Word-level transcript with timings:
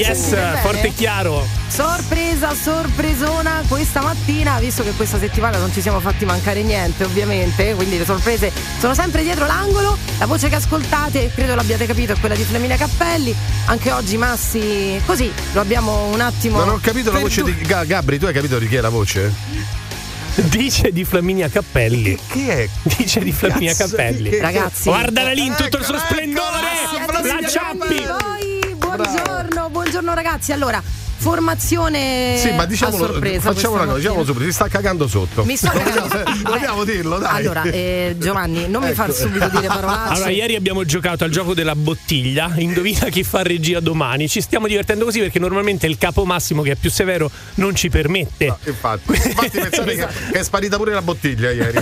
yes, 0.00 0.60
forte 0.62 0.86
e 0.88 0.94
chiaro. 0.94 1.46
Sorpresa, 1.68 2.52
sorpresona 2.54 3.62
questa 3.68 4.00
mattina, 4.02 4.58
visto 4.58 4.82
che 4.82 4.90
questa 4.92 5.18
settimana 5.18 5.58
non 5.58 5.72
ci 5.72 5.80
siamo 5.80 6.00
fatti 6.00 6.24
mancare 6.24 6.62
niente, 6.62 7.04
ovviamente, 7.04 7.74
quindi 7.74 7.98
le 7.98 8.04
sorprese 8.04 8.50
sono 8.78 8.94
sempre 8.94 9.22
dietro 9.22 9.46
l'angolo. 9.46 9.96
La 10.18 10.26
voce 10.26 10.48
che 10.48 10.56
ascoltate, 10.56 11.30
credo 11.34 11.54
l'abbiate 11.54 11.86
capito, 11.86 12.12
è 12.12 12.18
quella 12.18 12.34
di 12.34 12.42
Flaminia 12.42 12.76
Cappelli. 12.76 13.34
Anche 13.66 13.92
oggi 13.92 14.16
Massi, 14.16 15.00
così 15.06 15.30
lo 15.52 15.60
abbiamo 15.60 16.06
un 16.06 16.20
attimo. 16.20 16.58
Non 16.58 16.70
ho 16.70 16.78
capito 16.82 17.12
la 17.12 17.18
voce 17.20 17.42
perdu- 17.42 17.60
di 17.60 17.66
Ga- 17.66 17.84
Gabri, 17.84 18.18
tu 18.18 18.26
hai 18.26 18.32
capito 18.32 18.58
di 18.58 18.68
chi 18.68 18.76
è 18.76 18.80
la 18.80 18.88
voce? 18.88 19.32
Dice 20.34 20.90
di 20.92 21.04
Flaminia 21.04 21.48
Cappelli. 21.48 22.16
Chi 22.30 22.48
è? 22.48 22.68
Dice 22.82 23.20
di 23.20 23.32
Flaminia 23.32 23.74
Cazzo, 23.74 23.96
Cappelli. 23.96 24.30
che- 24.30 24.40
Ragazzi, 24.40 24.84
Guardala 24.88 25.32
lì 25.32 25.44
in 25.46 25.54
tutto 25.54 25.76
il 25.76 25.84
suo 25.84 25.96
Ecco, 25.96 26.04
splendore. 26.06 26.66
ecco, 27.00 27.12
La 27.26 27.48
ciappi. 27.48 28.04
voi. 28.06 28.76
Buongiorno, 28.76 29.59
buongiorno 30.00 30.14
ragazzi. 30.14 30.52
Allora, 30.52 30.82
formazione 31.20 32.36
Sì, 32.38 32.50
ma 32.52 32.62
a 32.62 32.66
diciamolo, 32.66 33.06
sorpresa. 33.06 33.52
facciamo 33.52 33.74
una 33.74 33.84
cosa, 33.84 33.96
diciamo 33.96 34.14
mattina. 34.16 34.32
subito, 34.32 34.50
si 34.50 34.56
sta 34.56 34.68
cagando 34.68 35.06
sotto. 35.06 35.44
Mi 35.44 35.56
sto 35.56 35.68
cagando. 35.72 36.22
Vogliamo 36.50 36.84
Beh, 36.84 36.92
dirlo, 36.92 37.18
dai. 37.18 37.36
Allora, 37.40 37.62
eh, 37.64 38.16
Giovanni, 38.18 38.68
non 38.68 38.82
mi 38.82 38.92
far 38.94 39.10
Ecco. 39.10 39.18
subito 39.18 39.48
dire 39.48 39.66
parolacce. 39.68 40.14
Allora, 40.14 40.30
ieri 40.30 40.54
abbiamo 40.56 40.84
giocato 40.84 41.24
al 41.24 41.30
gioco 41.30 41.52
della 41.54 41.74
bottiglia. 41.74 42.50
Indovina 42.56 43.06
chi 43.10 43.22
fa 43.22 43.42
regia 43.42 43.80
domani. 43.80 44.28
Ci 44.28 44.40
stiamo 44.40 44.66
divertendo 44.66 45.04
così 45.04 45.20
perché 45.20 45.38
normalmente 45.38 45.86
il 45.86 45.98
capo 45.98 46.24
massimo, 46.24 46.62
che 46.62 46.72
è 46.72 46.74
più 46.76 46.90
severo, 46.90 47.30
non 47.54 47.74
ci 47.74 47.90
permette. 47.90 48.46
No, 48.46 48.58
infatti, 48.64 49.12
infatti 49.12 49.50
pensate 49.50 49.94
che, 49.94 50.06
che 50.32 50.38
è 50.38 50.42
sparita 50.42 50.76
pure 50.76 50.92
la 50.92 51.02
bottiglia 51.02 51.50
ieri. 51.50 51.78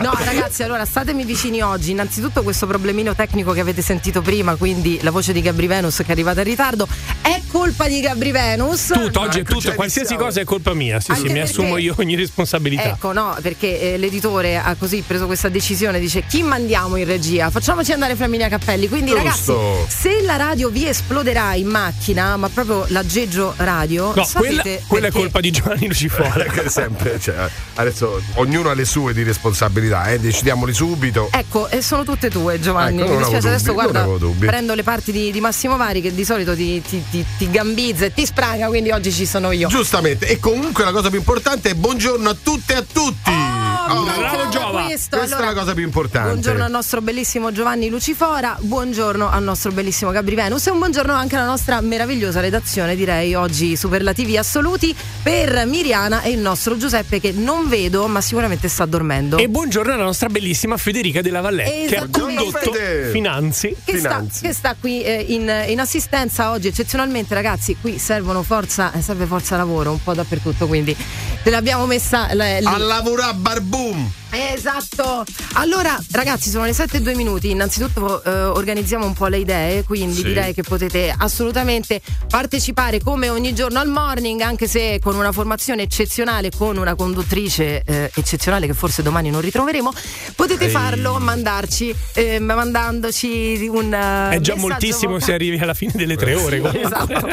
No, 0.00 0.12
ragazzi, 0.24 0.62
allora 0.62 0.84
statemi 0.84 1.24
vicini 1.24 1.60
oggi. 1.62 1.90
Innanzitutto 1.92 2.42
questo 2.42 2.66
problemino 2.66 3.14
tecnico 3.14 3.52
che 3.52 3.60
avete 3.60 3.82
sentito 3.82 4.22
prima, 4.22 4.54
quindi 4.56 4.98
la 5.02 5.10
voce 5.10 5.32
di 5.32 5.40
Gabri 5.42 5.66
Venus 5.66 5.96
che 5.98 6.04
è 6.06 6.10
arrivata 6.10 6.40
in 6.40 6.46
ritardo, 6.46 6.86
è 7.22 7.40
colpa 7.60 7.88
di 7.88 8.00
Gabri 8.00 8.30
Venus. 8.30 8.86
Tutto, 8.90 9.20
oggi 9.20 9.40
è 9.40 9.42
tutto, 9.42 9.74
qualsiasi 9.74 10.16
cosa 10.16 10.40
è 10.40 10.44
colpa 10.44 10.72
mia. 10.72 10.98
Sì, 10.98 11.10
Anche 11.10 11.26
sì, 11.26 11.28
mi 11.28 11.40
perché- 11.40 11.50
assumo 11.50 11.76
io 11.76 11.94
ogni 11.98 12.14
responsabilità. 12.14 12.84
Ecco, 12.84 13.12
no, 13.12 13.36
perché 13.42 13.92
eh, 13.94 13.98
l'editore 13.98 14.56
ha 14.56 14.74
così 14.78 15.02
preso 15.06 15.26
questa 15.26 15.50
decisione, 15.50 16.00
dice 16.00 16.24
chi 16.26 16.42
mandiamo 16.42 16.96
in 16.96 17.04
regia? 17.04 17.50
Facciamoci 17.50 17.92
andare 17.92 18.16
Flaminia 18.16 18.48
Cappelli. 18.48 18.88
Quindi 18.88 19.10
Giusto. 19.10 19.56
ragazzi, 19.76 19.94
se 19.94 20.22
la 20.22 20.36
radio 20.36 20.70
vi 20.70 20.88
esploderà 20.88 21.52
in 21.54 21.66
macchina, 21.66 22.36
ma 22.38 22.48
proprio 22.48 22.86
l'aggeggio 22.88 23.52
radio, 23.58 24.14
No, 24.14 24.24
sapete 24.24 24.62
quella, 24.62 24.80
quella 24.86 25.06
è 25.08 25.10
colpa 25.10 25.40
di 25.40 25.50
Giovanni 25.50 25.86
Lucifora. 25.86 26.46
Sempre, 26.70 27.20
cioè, 27.20 27.46
adesso 27.74 28.22
ognuno 28.36 28.70
ha 28.70 28.74
le 28.74 28.86
sue 28.86 29.12
di 29.12 29.22
responsabilità, 29.22 30.06
eh, 30.06 30.18
decidiamoli 30.18 30.72
subito. 30.72 31.28
Ecco, 31.30 31.68
e 31.68 31.82
sono 31.82 32.04
tutte 32.04 32.30
tue, 32.30 32.58
Giovanni. 32.58 33.00
Ecco, 33.02 33.08
Mi 33.08 33.08
non 33.10 33.18
dispiace 33.18 33.48
adesso, 33.48 33.72
guarda, 33.74 34.00
avevo 34.00 34.16
dubbi. 34.16 34.46
prendo 34.46 34.72
le 34.74 34.82
parti 34.82 35.12
di, 35.12 35.30
di 35.30 35.40
Massimo 35.40 35.76
Vari 35.76 36.00
che 36.00 36.14
di 36.14 36.24
solito 36.24 36.54
ti, 36.54 36.80
ti, 36.80 37.02
ti, 37.10 37.24
ti 37.36 37.49
gambizza 37.50 38.04
e 38.06 38.14
ti 38.14 38.24
spraga, 38.24 38.68
quindi 38.68 38.90
oggi 38.90 39.12
ci 39.12 39.26
sono 39.26 39.50
io. 39.50 39.68
Giustamente, 39.68 40.26
e 40.26 40.38
comunque 40.38 40.84
la 40.84 40.92
cosa 40.92 41.08
più 41.08 41.18
importante 41.18 41.70
è 41.70 41.74
buongiorno 41.74 42.28
a 42.28 42.36
tutte 42.40 42.72
e 42.74 42.76
a 42.76 42.84
tutti. 42.90 43.30
Oh, 43.30 43.70
Oh, 43.90 44.04
bravo, 44.04 44.48
Giova. 44.50 44.84
Questo. 44.84 45.16
Questa 45.16 45.36
Allora, 45.36 45.50
è 45.50 45.54
la 45.54 45.60
cosa 45.60 45.74
più 45.74 45.82
importante. 45.82 46.28
Buongiorno 46.28 46.64
al 46.64 46.70
nostro 46.70 47.00
bellissimo 47.00 47.50
Giovanni 47.50 47.88
Lucifora, 47.88 48.56
buongiorno 48.60 49.28
al 49.28 49.42
nostro 49.42 49.72
bellissimo 49.72 50.12
Gabri 50.12 50.36
Venus 50.36 50.68
e 50.68 50.70
un 50.70 50.78
buongiorno 50.78 51.12
anche 51.12 51.34
alla 51.34 51.46
nostra 51.46 51.80
meravigliosa 51.80 52.38
redazione, 52.38 52.94
direi 52.94 53.34
oggi 53.34 53.74
superlativi 53.74 54.36
assoluti 54.36 54.94
per 55.22 55.66
Miriana 55.66 56.22
e 56.22 56.30
il 56.30 56.38
nostro 56.38 56.76
Giuseppe 56.76 57.18
che 57.18 57.32
non 57.32 57.68
vedo 57.68 58.06
ma 58.06 58.20
sicuramente 58.20 58.68
sta 58.68 58.86
dormendo. 58.86 59.38
E 59.38 59.48
buongiorno 59.48 59.92
alla 59.92 60.04
nostra 60.04 60.28
bellissima 60.28 60.76
Federica 60.76 61.20
della 61.20 61.40
Valletta 61.40 61.70
che 61.70 61.96
ha 61.96 62.04
Esattamente. 62.04 62.42
condotto. 62.42 62.72
Finanzi. 63.10 63.74
che 63.84 63.98
sta, 63.98 64.08
Finanzi. 64.08 64.42
che 64.42 64.52
sta 64.52 64.76
qui 64.78 65.02
eh, 65.02 65.24
in, 65.30 65.64
in 65.66 65.80
assistenza 65.80 66.52
oggi 66.52 66.68
eccezionalmente 66.68 67.34
ragazzi 67.40 67.76
qui 67.80 67.98
servono 67.98 68.42
forza 68.42 68.92
eh, 68.92 69.00
serve 69.00 69.24
forza 69.24 69.56
lavoro 69.56 69.92
un 69.92 70.02
po' 70.02 70.12
dappertutto 70.12 70.66
quindi 70.66 70.94
te 71.42 71.50
l'abbiamo 71.50 71.86
messa 71.86 72.26
lì. 72.32 72.64
A 72.64 72.76
lavorare 72.76 73.34
barbum. 73.34 74.12
Esatto. 74.30 75.24
Allora, 75.54 75.98
ragazzi, 76.12 76.50
sono 76.50 76.64
le 76.64 76.72
7 76.72 76.98
e 76.98 77.00
2 77.00 77.14
minuti. 77.14 77.50
Innanzitutto 77.50 78.22
eh, 78.22 78.30
organizziamo 78.30 79.04
un 79.04 79.12
po' 79.14 79.26
le 79.26 79.38
idee, 79.38 79.82
quindi 79.84 80.16
Sì. 80.16 80.22
direi 80.24 80.54
che 80.54 80.62
potete 80.62 81.12
assolutamente 81.16 82.00
partecipare 82.28 83.00
come 83.00 83.28
ogni 83.28 83.54
giorno 83.54 83.78
al 83.80 83.88
morning, 83.88 84.40
anche 84.40 84.68
se 84.68 84.98
con 85.02 85.16
una 85.16 85.32
formazione 85.32 85.82
eccezionale, 85.82 86.50
con 86.56 86.76
una 86.76 86.94
conduttrice 86.94 87.82
eh, 87.84 88.10
eccezionale 88.14 88.66
che 88.66 88.74
forse 88.74 89.02
domani 89.02 89.30
non 89.30 89.40
ritroveremo. 89.40 89.92
Potete 90.36 90.64
Ehi. 90.66 90.70
farlo, 90.70 91.18
mandarci, 91.18 91.94
eh, 92.14 92.38
mandandoci 92.38 93.66
un. 93.70 93.92
eh, 93.92 94.36
È 94.36 94.40
già 94.40 94.54
moltissimo 94.56 95.12
vocale. 95.12 95.24
se 95.24 95.32
arrivi 95.34 95.58
alla 95.58 95.74
fine 95.74 95.92
delle 95.94 96.16
tre 96.16 96.34
ore. 96.34 96.60
comunque. 96.60 96.82
Esatto. 96.82 97.28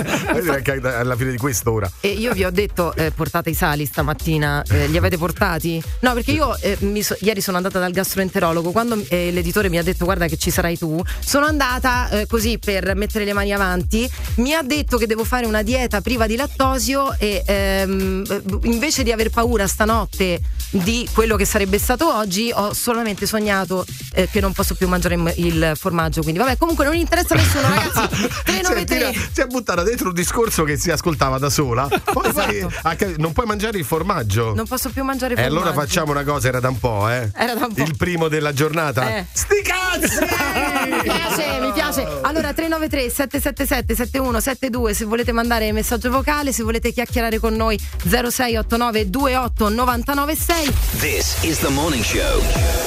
Alla 0.97 1.15
fine 1.15 1.31
di 1.31 1.37
quest'ora. 1.37 1.89
E 1.99 2.09
io 2.09 2.33
vi 2.33 2.43
ho 2.43 2.51
detto 2.51 2.93
eh, 2.95 3.11
portate 3.11 3.49
i 3.49 3.53
sali 3.53 3.85
stamattina, 3.85 4.63
eh, 4.69 4.87
li 4.87 4.97
avete 4.97 5.17
portati? 5.17 5.81
No, 6.01 6.13
perché 6.13 6.31
io 6.31 6.55
eh, 6.59 6.77
mi 6.81 6.86
so- 7.01 7.15
ieri 7.21 7.41
sono 7.41 7.57
andata 7.57 7.79
dal 7.79 7.91
gastroenterologo, 7.91 8.71
quando 8.71 9.03
eh, 9.09 9.31
l'editore 9.31 9.69
mi 9.69 9.77
ha 9.77 9.83
detto 9.83 10.05
guarda 10.05 10.27
che 10.27 10.37
ci 10.37 10.49
sarai 10.51 10.77
tu, 10.77 11.01
sono 11.19 11.45
andata 11.45 12.09
eh, 12.09 12.27
così 12.27 12.57
per 12.57 12.95
mettere 12.95 13.25
le 13.25 13.33
mani 13.33 13.53
avanti, 13.53 14.09
mi 14.35 14.53
ha 14.53 14.61
detto 14.61 14.97
che 14.97 15.07
devo 15.07 15.23
fare 15.23 15.45
una 15.45 15.61
dieta 15.63 16.01
priva 16.01 16.27
di 16.27 16.35
lattosio 16.35 17.13
e 17.17 17.43
ehm, 17.45 18.23
eh, 18.29 18.41
invece 18.63 19.03
di 19.03 19.11
aver 19.11 19.29
paura 19.29 19.67
stanotte 19.67 20.39
di 20.69 21.07
quello 21.13 21.35
che 21.37 21.45
sarebbe 21.45 21.79
stato 21.79 22.13
oggi, 22.13 22.51
ho 22.53 22.73
solamente 22.73 23.25
sognato 23.25 23.85
eh, 24.13 24.27
che 24.29 24.41
non 24.41 24.51
posso 24.53 24.75
più 24.75 24.87
mangiare 24.87 25.15
il- 25.15 25.33
il 25.37 25.71
formaggio, 25.75 26.21
quindi 26.21 26.39
vabbè 26.39 26.57
comunque 26.57 26.83
non 26.85 26.95
interessa 26.95 27.33
a 27.33 27.37
nessuno 27.37 27.67
ragazzi, 27.69 28.15
Si 28.17 28.25
è, 28.25 28.61
393 28.61 28.85
tira- 29.11 29.11
si 29.33 29.41
è 29.41 29.45
buttata 29.45 29.83
dentro 29.83 30.09
un 30.09 30.13
discorso 30.13 30.63
che 30.63 30.77
si 30.77 30.91
ascoltava 30.91 31.37
da 31.37 31.49
sola. 31.49 31.87
Poi 31.87 32.31
fai- 32.33 32.57
Esatto. 32.57 32.95
ca- 32.97 33.11
non 33.17 33.31
puoi 33.33 33.45
mangiare 33.45 33.77
il 33.77 33.85
formaggio. 33.85 34.53
non 34.55 34.67
posso 34.67 34.89
più 34.89 35.03
mangiare 35.03 35.33
E 35.33 35.37
formaggio. 35.37 35.55
allora 35.61 35.73
facciamo 35.73 36.11
una 36.11 36.23
cosa, 36.23 36.47
era 36.49 36.59
da 36.59 36.69
un 36.69 36.76
po', 36.77 37.09
eh? 37.09 37.29
Era 37.35 37.53
da 37.53 37.65
un 37.65 37.73
po'. 37.73 37.83
Il 37.83 37.95
primo 37.97 38.27
della 38.27 38.53
giornata. 38.53 39.17
Eh. 39.17 39.25
Sti 39.31 39.61
cazzi! 39.61 40.19
Mi 40.87 41.01
piace, 41.01 41.59
mi 41.59 41.71
piace. 41.71 42.01
Allora 42.21 42.53
393 42.53 43.09
777 43.09 43.95
7172 43.95 44.93
se 44.93 45.05
volete 45.05 45.31
mandare 45.31 45.71
messaggio 45.71 46.09
vocale, 46.09 46.51
se 46.51 46.63
volete 46.63 46.91
chiacchierare 46.91 47.39
con 47.39 47.55
noi 47.55 47.77
0689 48.03 49.05
28 49.05 49.69
996. 49.69 50.73
This 50.99 51.43
is 51.43 51.59
the 51.59 51.69
morning 51.69 52.03
show. 52.03 52.41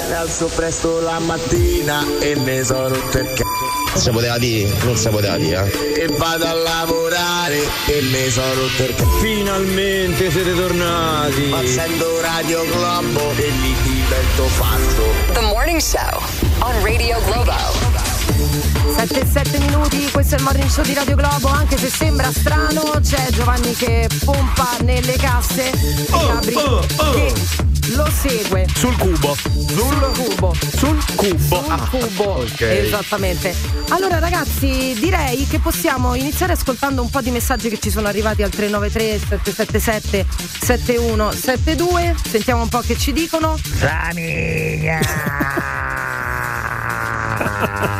Mi 0.08 0.14
alzo 0.14 0.46
presto 0.46 1.00
la 1.00 1.18
mattina 1.18 2.04
e 2.20 2.36
mi 2.36 2.62
sono 2.64 2.94
il 2.94 3.02
c***o 3.10 3.69
Si 3.94 4.10
poteva 4.10 4.38
dire, 4.38 4.72
non 4.84 4.96
si 4.96 5.08
poteva 5.08 5.36
dire. 5.36 5.70
eh. 5.94 6.02
e 6.02 6.06
vado 6.16 6.46
a 6.46 6.52
lavorare 6.54 7.58
e 7.86 8.00
mi 8.02 8.30
sono 8.30 8.54
rotto 8.54 8.82
il 8.84 8.94
c***o 8.94 9.18
Finalmente 9.20 10.30
siete 10.30 10.54
tornati. 10.54 11.50
Accendo 11.52 12.20
Radio 12.20 12.64
Globo 12.66 13.30
e 13.36 13.50
mi 13.60 13.74
divento 13.82 14.48
pazzo 14.58 15.02
The 15.32 15.40
Morning 15.40 15.80
Show 15.80 16.20
on 16.60 16.82
Radio 16.84 17.18
Globo. 17.24 17.98
7 18.96 19.26
7 19.30 19.58
minuti, 19.58 20.08
questo 20.10 20.34
è 20.34 20.38
il 20.38 20.44
morning 20.44 20.68
show 20.68 20.84
di 20.84 20.94
Radio 20.94 21.14
Globo, 21.16 21.48
anche 21.48 21.76
se 21.76 21.88
sembra 21.88 22.30
strano, 22.32 22.82
c'è 23.02 23.28
Giovanni 23.30 23.74
che 23.74 24.08
pompa 24.24 24.76
nelle 24.82 25.16
casse 25.16 25.70
e 25.70 26.06
Gabri 26.10 26.54
che 27.12 27.32
lo 27.94 28.08
segue 28.10 28.66
Sul 28.74 28.96
cubo. 28.96 29.34
sul 29.34 30.10
cubo. 30.14 30.54
Sul 30.76 31.04
cubo. 31.14 31.64
Sul 31.64 31.88
cubo, 31.88 32.24
ok. 32.40 32.60
esattamente. 32.60 33.54
Allora 33.88 34.18
ragazzi, 34.18 34.94
direi 34.98 35.46
che 35.46 35.58
possiamo 35.58 36.14
iniziare 36.14 36.52
ascoltando 36.52 37.02
un 37.02 37.10
po' 37.10 37.20
di 37.20 37.30
messaggi 37.30 37.68
che 37.68 37.78
ci 37.78 37.90
sono 37.90 38.08
arrivati 38.08 38.42
al 38.42 38.50
393 38.50 39.18
777 39.18 40.26
7172. 40.60 42.14
Sentiamo 42.28 42.62
un 42.62 42.68
po' 42.68 42.80
che 42.80 42.96
ci 42.96 43.12
dicono. 43.12 43.58
Ah! 43.82 44.10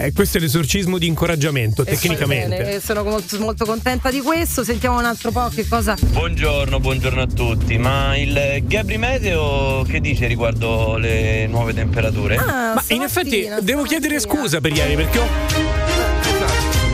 Eh, 0.00 0.12
questo 0.12 0.38
è 0.38 0.40
l'esorcismo 0.40 0.96
di 0.96 1.08
incoraggiamento, 1.08 1.82
E 1.82 1.86
tecnicamente. 1.86 2.56
bene, 2.56 2.74
eh, 2.74 2.80
sono 2.80 3.02
molto, 3.02 3.36
molto 3.40 3.64
contenta 3.64 4.10
di 4.12 4.20
questo. 4.20 4.62
Sentiamo 4.62 4.96
un 4.96 5.04
altro 5.04 5.32
po' 5.32 5.48
che 5.48 5.66
cosa. 5.66 5.96
Buongiorno, 6.00 6.78
buongiorno 6.78 7.20
a 7.22 7.26
tutti. 7.26 7.76
Ma 7.78 8.16
il 8.16 8.62
Gabri 8.64 8.96
Meteo 8.96 9.82
che 9.82 10.00
dice 10.00 10.26
riguardo 10.28 10.96
le 10.98 11.48
nuove 11.48 11.74
temperature? 11.74 12.36
Ah, 12.36 12.74
Ma 12.74 12.84
in 12.88 13.02
effetti 13.02 13.48
devo 13.62 13.82
chiedere 13.82 14.20
scusa 14.20 14.60
per 14.60 14.72
ieri 14.72 14.94
perché 14.94 15.18
ho. 15.18 15.77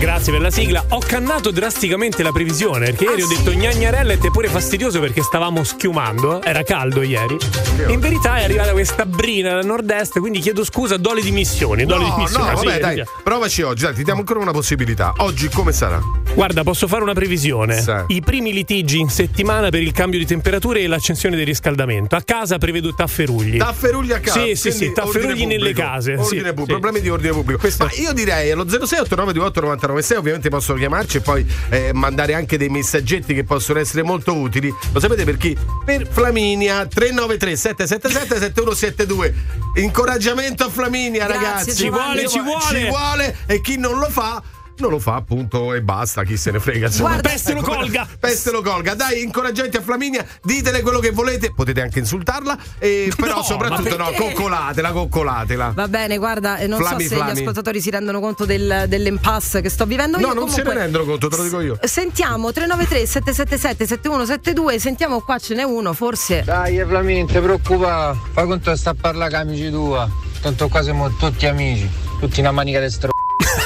Grazie 0.04 0.32
per 0.32 0.42
la 0.42 0.50
sigla. 0.50 0.84
Ho 0.90 0.98
cannato 0.98 1.50
drasticamente 1.50 2.22
la 2.22 2.30
previsione 2.30 2.84
perché 2.90 3.04
ieri 3.04 3.22
Ah, 3.22 3.24
ho 3.24 3.28
sì? 3.28 3.36
detto 3.38 3.52
gnagnarellette 3.56 4.26
è 4.26 4.30
pure 4.30 4.48
fastidioso 4.48 5.00
perché 5.00 5.22
stavamo 5.22 5.64
schiumando. 5.64 6.42
Era 6.42 6.62
caldo 6.62 7.00
ieri. 7.00 7.38
E 7.86 7.90
in 7.90 8.00
verità 8.00 8.36
è 8.36 8.44
arrivata 8.44 8.72
questa 8.72 9.06
brina 9.06 9.54
dal 9.54 9.64
nord-est, 9.64 10.18
quindi 10.20 10.40
chiedo 10.40 10.62
scusa, 10.62 10.98
do 10.98 11.14
le 11.14 11.22
dimissioni. 11.22 11.86
Do 11.86 11.96
le 11.96 12.06
No, 12.06 12.14
dimissioni. 12.16 12.50
no, 12.50 12.56
Sì, 12.58 12.66
vabbè, 12.66 12.78
dai, 12.80 12.94
via. 12.96 13.06
provaci 13.22 13.62
oggi, 13.62 13.84
dai, 13.84 13.94
ti 13.94 14.04
diamo 14.04 14.20
ancora 14.20 14.40
una 14.40 14.50
possibilità. 14.52 15.14
Oggi 15.18 15.48
come 15.48 15.72
sarà? 15.72 15.98
Guarda, 16.34 16.62
posso 16.64 16.86
fare 16.86 17.02
una 17.02 17.14
previsione. 17.14 17.80
Sì. 17.80 17.92
I 18.08 18.20
primi 18.20 18.52
litigi 18.52 18.98
in 18.98 19.08
settimana 19.08 19.70
per 19.70 19.80
il 19.80 19.92
cambio 19.92 20.18
di 20.18 20.26
temperature 20.26 20.80
e 20.80 20.86
l'accensione 20.86 21.34
del 21.34 21.46
riscaldamento. 21.46 22.14
A 22.14 22.20
casa 22.22 22.58
prevedo 22.58 22.94
tafferugli. 22.94 23.56
Tafferugli 23.56 24.12
a 24.12 24.20
casa. 24.20 24.38
Sì, 24.42 24.54
sì, 24.54 24.70
sì, 24.70 24.92
tafferugli 24.92 25.46
nelle 25.46 25.72
case. 25.72 26.12
Ordine 26.12 26.26
sì, 26.26 26.38
pubblico, 26.48 26.64
sì. 26.64 26.70
problemi 26.72 27.00
di 27.00 27.08
ordine 27.08 27.32
pubblico. 27.32 27.58
Questo- 27.60 27.84
Ma 27.84 27.90
io 27.94 28.12
direi 28.12 28.50
allo 28.50 28.68
068928 28.68 29.93
996 29.94 30.18
ovviamente 30.18 30.48
possono 30.48 30.78
chiamarci 30.78 31.18
e 31.18 31.20
poi 31.20 31.46
eh, 31.70 31.92
mandare 31.92 32.34
anche 32.34 32.58
dei 32.58 32.68
messaggetti 32.68 33.34
che 33.34 33.44
possono 33.44 33.78
essere 33.78 34.02
molto 34.02 34.34
utili. 34.34 34.74
Lo 34.92 35.00
sapete 35.00 35.24
per 35.24 35.36
chi? 35.36 35.56
Per 35.84 36.06
Flaminia 36.08 36.86
393 36.86 37.56
777 37.56 38.38
7172. 38.38 39.34
Incoraggiamento 39.76 40.64
a 40.64 40.68
Flaminia, 40.68 41.26
Grazie, 41.26 41.44
ragazzi. 41.44 41.74
Ci 41.74 41.88
vuole, 41.88 42.28
ci 42.28 42.40
vuole. 42.40 42.78
Ci 42.78 42.86
vuole 42.88 43.36
e 43.46 43.60
chi 43.60 43.78
non 43.78 43.98
lo 43.98 44.08
fa 44.08 44.42
non 44.76 44.90
lo 44.90 44.98
fa 44.98 45.14
appunto 45.14 45.72
e 45.74 45.82
basta, 45.82 46.22
chi 46.24 46.36
se 46.36 46.50
ne 46.50 46.60
frega. 46.60 46.86
insomma. 46.86 47.10
Guarda- 47.10 47.28
Peste 47.28 47.52
lo 47.54 47.62
colga. 47.62 48.06
Peste 48.18 48.50
lo 48.50 48.62
colga, 48.62 48.94
dai, 48.94 49.22
incoraggianti 49.22 49.76
a 49.76 49.80
Flaminia, 49.82 50.24
ditele 50.42 50.82
quello 50.82 50.98
che 50.98 51.10
volete, 51.10 51.52
potete 51.54 51.80
anche 51.80 51.98
insultarla, 52.00 52.56
e 52.78 53.12
però 53.16 53.36
No, 53.36 53.42
soprattutto 53.42 53.96
no, 53.96 54.10
coccolatela, 54.12 54.90
coccolatela. 54.92 55.72
Va 55.74 55.88
bene, 55.88 56.18
guarda, 56.18 56.58
eh, 56.58 56.66
non 56.66 56.78
Flami, 56.80 57.02
so 57.04 57.08
se 57.10 57.14
flami. 57.16 57.32
gli 57.32 57.38
ascoltatori 57.40 57.80
si 57.80 57.90
rendono 57.90 58.20
conto 58.20 58.44
del, 58.44 58.84
dell'impasse 58.88 59.60
che 59.60 59.68
sto 59.68 59.84
vivendo 59.86 60.18
No, 60.18 60.28
io. 60.28 60.32
non 60.34 60.48
se 60.48 60.62
comunque- 60.62 60.74
ne 60.74 60.80
rendono 60.80 61.04
conto, 61.04 61.28
te 61.28 61.36
lo 61.36 61.42
dico 61.44 61.60
io. 61.60 61.78
Sentiamo 61.82 62.52
393 62.52 63.06
777 63.06 63.86
7172, 63.86 64.78
sentiamo 64.78 65.20
qua 65.20 65.38
ce 65.38 65.54
n'è 65.54 65.62
uno, 65.62 65.92
forse. 65.92 66.42
Dai, 66.44 66.82
Flamin, 66.86 67.26
ti 67.26 67.38
preoccupa. 67.38 68.16
Fai 68.32 68.46
conto 68.46 68.70
che 68.70 68.76
sta 68.76 68.90
a 68.90 68.96
parlare 69.00 69.30
con 69.30 69.40
amici 69.40 69.70
tua. 69.70 70.08
Tanto 70.40 70.68
qua 70.68 70.82
siamo 70.82 71.10
tutti 71.16 71.46
amici. 71.46 71.88
Tutti 72.20 72.40
una 72.40 72.52
manica 72.52 72.80
di 72.80 72.90
stro. 72.90 73.12